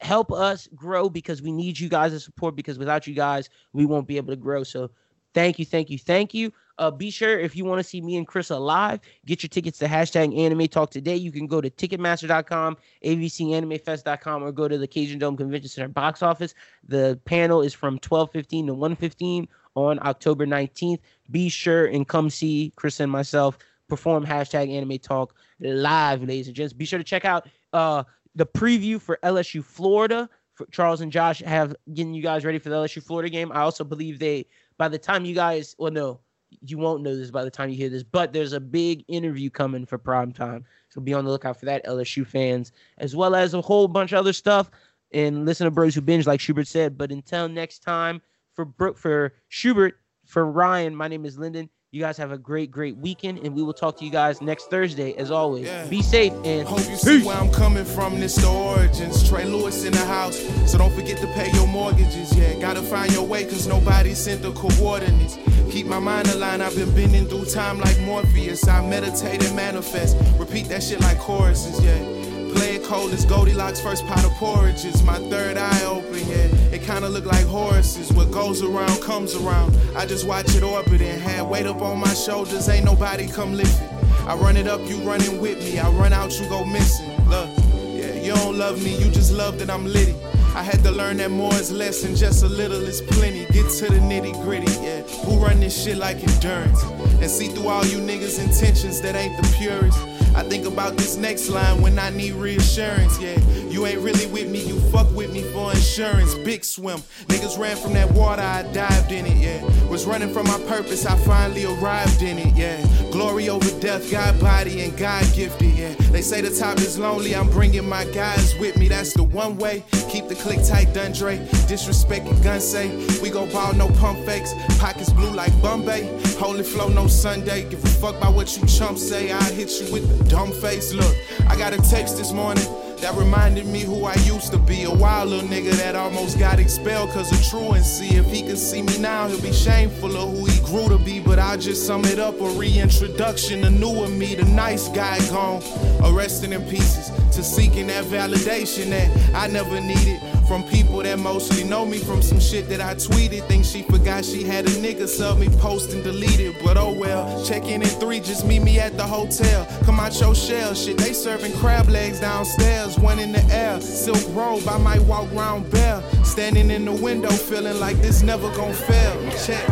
help 0.00 0.32
us 0.32 0.68
grow 0.74 1.08
because 1.08 1.42
we 1.42 1.52
need 1.52 1.78
you 1.78 1.88
guys' 1.88 2.24
support. 2.24 2.56
Because 2.56 2.78
without 2.78 3.06
you 3.06 3.14
guys, 3.14 3.48
we 3.72 3.86
won't 3.86 4.06
be 4.06 4.16
able 4.16 4.32
to 4.32 4.36
grow. 4.36 4.62
So, 4.62 4.90
thank 5.32 5.58
you, 5.58 5.64
thank 5.64 5.90
you, 5.90 5.98
thank 5.98 6.34
you. 6.34 6.52
Uh, 6.78 6.90
be 6.90 7.10
sure 7.10 7.38
if 7.38 7.54
you 7.54 7.64
want 7.64 7.78
to 7.78 7.84
see 7.84 8.00
me 8.00 8.16
and 8.16 8.26
Chris 8.26 8.50
alive, 8.50 9.00
get 9.26 9.42
your 9.42 9.48
tickets 9.48 9.78
to 9.78 9.86
hashtag 9.86 10.36
Anime 10.36 10.66
Talk 10.66 10.90
today. 10.90 11.14
You 11.16 11.30
can 11.30 11.46
go 11.46 11.60
to 11.60 11.70
Ticketmaster.com, 11.70 12.76
AVCAnimeFest.com, 13.04 14.42
or 14.42 14.52
go 14.52 14.66
to 14.66 14.76
the 14.76 14.86
Cajun 14.86 15.18
Dome 15.18 15.36
Convention 15.36 15.68
Center 15.68 15.88
box 15.88 16.22
office. 16.22 16.54
The 16.86 17.18
panel 17.24 17.62
is 17.62 17.74
from 17.74 17.98
12:15 18.00 18.66
to 18.66 18.74
1:15 18.74 19.46
on 19.76 19.98
October 20.02 20.46
19th. 20.46 20.98
Be 21.30 21.48
sure 21.48 21.86
and 21.86 22.06
come 22.08 22.30
see 22.30 22.72
Chris 22.76 23.00
and 23.00 23.10
myself 23.10 23.58
perform 23.88 24.24
hashtag 24.26 24.70
Anime 24.70 24.98
Talk 24.98 25.34
live, 25.60 26.22
ladies 26.22 26.48
and 26.48 26.56
gents. 26.56 26.72
Be 26.72 26.84
sure 26.84 26.98
to 26.98 27.04
check 27.04 27.24
out 27.24 27.46
uh, 27.72 28.02
the 28.34 28.46
preview 28.46 29.00
for 29.00 29.18
LSU 29.22 29.64
Florida. 29.64 30.28
For 30.54 30.66
Charles 30.66 31.00
and 31.00 31.10
Josh 31.10 31.40
have 31.40 31.74
getting 31.94 32.14
you 32.14 32.22
guys 32.22 32.44
ready 32.44 32.60
for 32.60 32.68
the 32.68 32.76
LSU 32.76 33.02
Florida 33.02 33.28
game. 33.28 33.50
I 33.50 33.62
also 33.62 33.82
believe 33.82 34.20
they 34.20 34.46
by 34.78 34.86
the 34.86 34.98
time 34.98 35.24
you 35.24 35.34
guys 35.34 35.74
well 35.78 35.90
no 35.90 36.20
you 36.60 36.78
won't 36.78 37.02
know 37.02 37.16
this 37.16 37.30
by 37.30 37.44
the 37.44 37.50
time 37.50 37.70
you 37.70 37.76
hear 37.76 37.88
this, 37.88 38.02
but 38.02 38.32
there's 38.32 38.52
a 38.52 38.60
big 38.60 39.04
interview 39.08 39.50
coming 39.50 39.86
for 39.86 39.98
prime 39.98 40.32
time. 40.32 40.64
So 40.88 41.00
be 41.00 41.14
on 41.14 41.24
the 41.24 41.30
lookout 41.30 41.58
for 41.58 41.66
that, 41.66 41.84
LSU 41.84 42.26
fans, 42.26 42.72
as 42.98 43.16
well 43.16 43.34
as 43.34 43.54
a 43.54 43.60
whole 43.60 43.88
bunch 43.88 44.12
of 44.12 44.18
other 44.18 44.32
stuff. 44.32 44.70
And 45.12 45.44
listen 45.44 45.64
to 45.64 45.70
Bros 45.70 45.94
Who 45.94 46.00
Binge, 46.00 46.26
like 46.26 46.40
Schubert 46.40 46.66
said. 46.66 46.98
But 46.98 47.12
until 47.12 47.48
next 47.48 47.80
time, 47.80 48.20
for 48.52 48.64
Brooke, 48.64 48.98
for 48.98 49.34
Schubert, 49.48 49.98
for 50.26 50.50
Ryan, 50.50 50.94
my 50.94 51.08
name 51.08 51.24
is 51.24 51.38
Lyndon. 51.38 51.68
You 51.94 52.00
guys 52.00 52.16
have 52.16 52.32
a 52.32 52.38
great, 52.38 52.72
great 52.72 52.96
weekend, 52.96 53.38
and 53.44 53.54
we 53.54 53.62
will 53.62 53.72
talk 53.72 53.96
to 53.98 54.04
you 54.04 54.10
guys 54.10 54.42
next 54.42 54.68
Thursday. 54.68 55.14
As 55.14 55.30
always, 55.30 55.68
Yeah. 55.68 55.86
be 55.86 56.02
safe 56.02 56.32
and 56.44 56.66
Hope 56.66 56.80
you 56.90 56.96
see 56.96 57.22
where 57.22 57.36
I'm 57.36 57.52
coming 57.52 57.84
from. 57.84 58.18
This 58.18 58.34
the 58.34 58.48
origins. 58.48 59.28
Trey 59.28 59.44
Lewis 59.44 59.84
in 59.84 59.92
the 59.92 60.04
house. 60.04 60.36
So 60.66 60.76
don't 60.76 60.92
forget 60.92 61.18
to 61.18 61.28
pay 61.28 61.52
your 61.52 61.68
mortgages. 61.68 62.36
Yeah, 62.36 62.54
gotta 62.54 62.82
find 62.82 63.12
your 63.12 63.22
way, 63.22 63.44
cause 63.44 63.68
nobody 63.68 64.12
sent 64.12 64.42
the 64.42 64.50
coordinates. 64.54 65.38
Keep 65.70 65.86
my 65.86 66.00
mind 66.00 66.26
aligned. 66.30 66.64
I've 66.64 66.74
been 66.74 66.92
bending 66.96 67.26
through 67.28 67.44
time 67.44 67.78
like 67.78 68.00
Morpheus. 68.00 68.66
I 68.66 68.84
meditate 68.84 69.46
and 69.46 69.54
manifest. 69.54 70.16
Repeat 70.36 70.70
that 70.70 70.82
shit 70.82 71.00
like 71.00 71.20
choruses. 71.20 71.80
Yeah. 71.80 72.23
Play 72.54 72.78
cold 72.78 73.12
as 73.12 73.24
Goldilocks' 73.24 73.80
first 73.80 74.06
pot 74.06 74.24
of 74.24 74.32
porridges. 74.32 75.02
My 75.02 75.18
third 75.30 75.56
eye 75.56 75.84
open, 75.84 76.26
yeah. 76.28 76.46
It 76.74 76.82
kinda 76.82 77.08
look 77.08 77.26
like 77.26 77.46
Horus's. 77.46 78.12
What 78.12 78.30
goes 78.30 78.62
around 78.62 79.00
comes 79.02 79.34
around. 79.34 79.76
I 79.96 80.06
just 80.06 80.26
watch 80.26 80.54
it 80.54 80.62
orbiting. 80.62 81.18
Had 81.18 81.42
weight 81.48 81.66
up 81.66 81.82
on 81.82 81.98
my 81.98 82.14
shoulders, 82.14 82.68
ain't 82.68 82.84
nobody 82.84 83.26
come 83.26 83.54
lift 83.54 83.82
it. 83.82 83.90
I 84.26 84.36
run 84.36 84.56
it 84.56 84.66
up, 84.66 84.80
you 84.88 84.96
running 84.98 85.40
with 85.40 85.58
me. 85.64 85.78
I 85.78 85.90
run 85.90 86.12
out, 86.12 86.38
you 86.38 86.48
go 86.48 86.64
missing. 86.64 87.10
Look, 87.28 87.50
yeah, 87.92 88.14
you 88.14 88.32
don't 88.34 88.56
love 88.56 88.82
me, 88.82 88.96
you 88.96 89.10
just 89.10 89.32
love 89.32 89.58
that 89.58 89.68
I'm 89.68 89.84
litty. 89.86 90.14
I 90.54 90.62
had 90.62 90.84
to 90.84 90.92
learn 90.92 91.16
that 91.16 91.32
more 91.32 91.52
is 91.54 91.72
less 91.72 92.04
and 92.04 92.16
just 92.16 92.44
a 92.44 92.48
little 92.48 92.80
is 92.82 93.00
plenty. 93.00 93.44
Get 93.46 93.68
to 93.78 93.86
the 93.86 93.98
nitty 93.98 94.40
gritty, 94.44 94.70
yeah. 94.80 95.02
Who 95.24 95.44
run 95.44 95.58
this 95.58 95.74
shit 95.82 95.96
like 95.96 96.22
endurance? 96.22 96.80
And 97.20 97.28
see 97.28 97.48
through 97.48 97.66
all 97.66 97.84
you 97.84 97.98
niggas' 97.98 98.38
intentions 98.38 99.00
that 99.00 99.16
ain't 99.16 99.36
the 99.36 99.48
purest. 99.58 99.98
I 100.34 100.42
think 100.42 100.66
about 100.66 100.96
this 100.96 101.16
next 101.16 101.48
line 101.48 101.80
when 101.80 101.98
I 101.98 102.10
need 102.10 102.32
reassurance. 102.32 103.20
Yeah, 103.20 103.38
you 103.68 103.86
ain't 103.86 104.00
really 104.00 104.26
with 104.26 104.50
me, 104.50 104.64
you 104.64 104.80
fuck 104.90 105.10
with 105.14 105.32
me 105.32 105.42
for 105.52 105.70
insurance. 105.70 106.34
Big 106.34 106.64
swim. 106.64 106.98
Niggas 107.28 107.58
ran 107.58 107.76
from 107.76 107.92
that 107.94 108.10
water, 108.10 108.42
I 108.42 108.62
dived 108.72 109.12
in 109.12 109.26
it. 109.26 109.36
Yeah, 109.36 109.62
was 109.88 110.06
running 110.06 110.32
from 110.32 110.46
my 110.46 110.58
purpose, 110.66 111.06
I 111.06 111.16
finally 111.18 111.64
arrived 111.64 112.22
in 112.22 112.38
it. 112.38 112.54
Yeah, 112.56 112.84
glory 113.12 113.48
over 113.48 113.70
death, 113.80 114.10
God 114.10 114.40
body 114.40 114.82
and 114.82 114.96
God 114.96 115.24
gifted. 115.34 115.74
Yeah, 115.74 115.94
they 116.14 116.22
say 116.22 116.40
the 116.40 116.56
top 116.56 116.78
is 116.78 116.96
lonely, 116.96 117.34
I'm 117.34 117.50
bringing 117.50 117.88
my 117.88 118.04
guys 118.04 118.54
with 118.60 118.78
me. 118.78 118.86
That's 118.86 119.12
the 119.14 119.24
one 119.24 119.58
way. 119.58 119.82
Keep 120.08 120.28
the 120.28 120.36
click 120.36 120.64
tight, 120.64 120.94
Dundre. 120.94 121.38
Disrespect 121.66 122.26
and 122.26 122.40
gun 122.40 122.60
say. 122.60 122.88
We 123.20 123.30
go 123.30 123.50
ball, 123.50 123.72
no 123.74 123.88
pump 123.88 124.24
fakes. 124.24 124.54
Pockets 124.78 125.12
blue 125.12 125.32
like 125.32 125.50
Bombay. 125.60 126.06
Holy 126.38 126.62
flow, 126.62 126.88
no 126.88 127.08
Sunday. 127.08 127.68
Give 127.68 127.82
a 127.82 127.88
fuck 127.88 128.14
about 128.14 128.34
what 128.34 128.56
you 128.56 128.64
chumps 128.66 129.02
say. 129.02 129.32
I 129.32 129.42
hit 129.50 129.70
you 129.80 129.92
with 129.92 130.06
the 130.06 130.24
dumb 130.30 130.52
face. 130.52 130.92
Look, 130.92 131.16
I 131.48 131.56
got 131.56 131.72
a 131.72 131.78
text 131.78 132.16
this 132.16 132.32
morning 132.32 132.64
that 132.98 133.14
reminded 133.14 133.66
me 133.66 133.80
who 133.80 134.04
I 134.04 134.14
used 134.24 134.52
to 134.52 134.58
be. 134.58 134.84
A 134.84 134.90
wild 134.90 135.30
little 135.30 135.48
nigga 135.48 135.72
that 135.72 135.94
almost 135.94 136.38
got 136.38 136.58
expelled 136.58 137.10
cause 137.10 137.32
of 137.32 137.42
truancy. 137.44 138.16
If 138.16 138.26
he 138.26 138.42
could 138.42 138.58
see 138.58 138.82
me 138.82 138.98
now, 138.98 139.28
he'll 139.28 139.40
be 139.40 139.52
shameful 139.52 140.16
of 140.16 140.36
who 140.36 140.44
he 140.46 140.60
grew 140.60 140.88
to 140.88 140.98
be. 140.98 141.20
But 141.20 141.38
I'll 141.38 141.58
just 141.58 141.86
sum 141.86 142.04
it 142.04 142.18
up 142.18 142.40
a 142.40 142.48
reintroduction, 142.50 143.64
a 143.64 143.70
newer 143.70 144.08
me, 144.08 144.34
the 144.34 144.44
nice 144.44 144.88
guy 144.88 145.18
gone. 145.30 145.62
Arrested 146.04 146.52
in 146.52 146.62
pieces 146.68 147.10
to 147.36 147.42
seeking 147.42 147.86
that 147.88 148.04
validation 148.04 148.90
that 148.90 149.34
I 149.34 149.46
never 149.48 149.80
needed 149.80 150.20
from 150.46 150.62
people 150.64 151.02
that 151.02 151.18
mostly 151.18 151.64
know 151.64 151.84
me 151.84 151.98
from 151.98 152.22
some 152.22 152.40
shit 152.40 152.68
that 152.68 152.80
I 152.80 152.94
tweeted. 152.94 153.46
Think 153.46 153.64
she 153.64 153.82
forgot 153.82 154.24
she 154.24 154.42
had 154.42 154.66
a 154.66 154.70
nigga 154.70 155.08
sub 155.08 155.38
me, 155.38 155.48
post 155.48 155.92
and 155.92 156.02
deleted. 156.02 156.56
But 156.64 156.76
oh 156.76 156.92
well, 156.92 157.44
check 157.44 157.64
in 157.64 157.82
at 157.82 158.00
three, 158.00 158.20
just 158.20 158.46
meet 158.46 158.62
me 158.62 158.78
at 158.78 158.96
the 158.96 159.02
hotel. 159.02 159.66
Come 159.84 160.00
out 160.00 160.18
your 160.20 160.34
shell, 160.34 160.74
shit. 160.74 160.98
They 160.98 161.12
serving 161.12 161.52
crab 161.54 161.88
legs 161.88 162.20
downstairs, 162.20 162.98
one 162.98 163.18
in 163.18 163.32
the 163.32 163.42
air. 163.44 163.80
Silk 163.80 164.22
robe, 164.34 164.66
I 164.68 164.78
might 164.78 165.02
walk 165.02 165.30
round 165.32 165.70
bare. 165.70 166.02
Standing 166.24 166.70
in 166.70 166.84
the 166.84 166.92
window, 166.92 167.30
feeling 167.30 167.78
like 167.80 167.96
this 167.98 168.22
never 168.22 168.50
gon' 168.54 168.72
fail. 168.72 169.30
Check. 169.44 169.64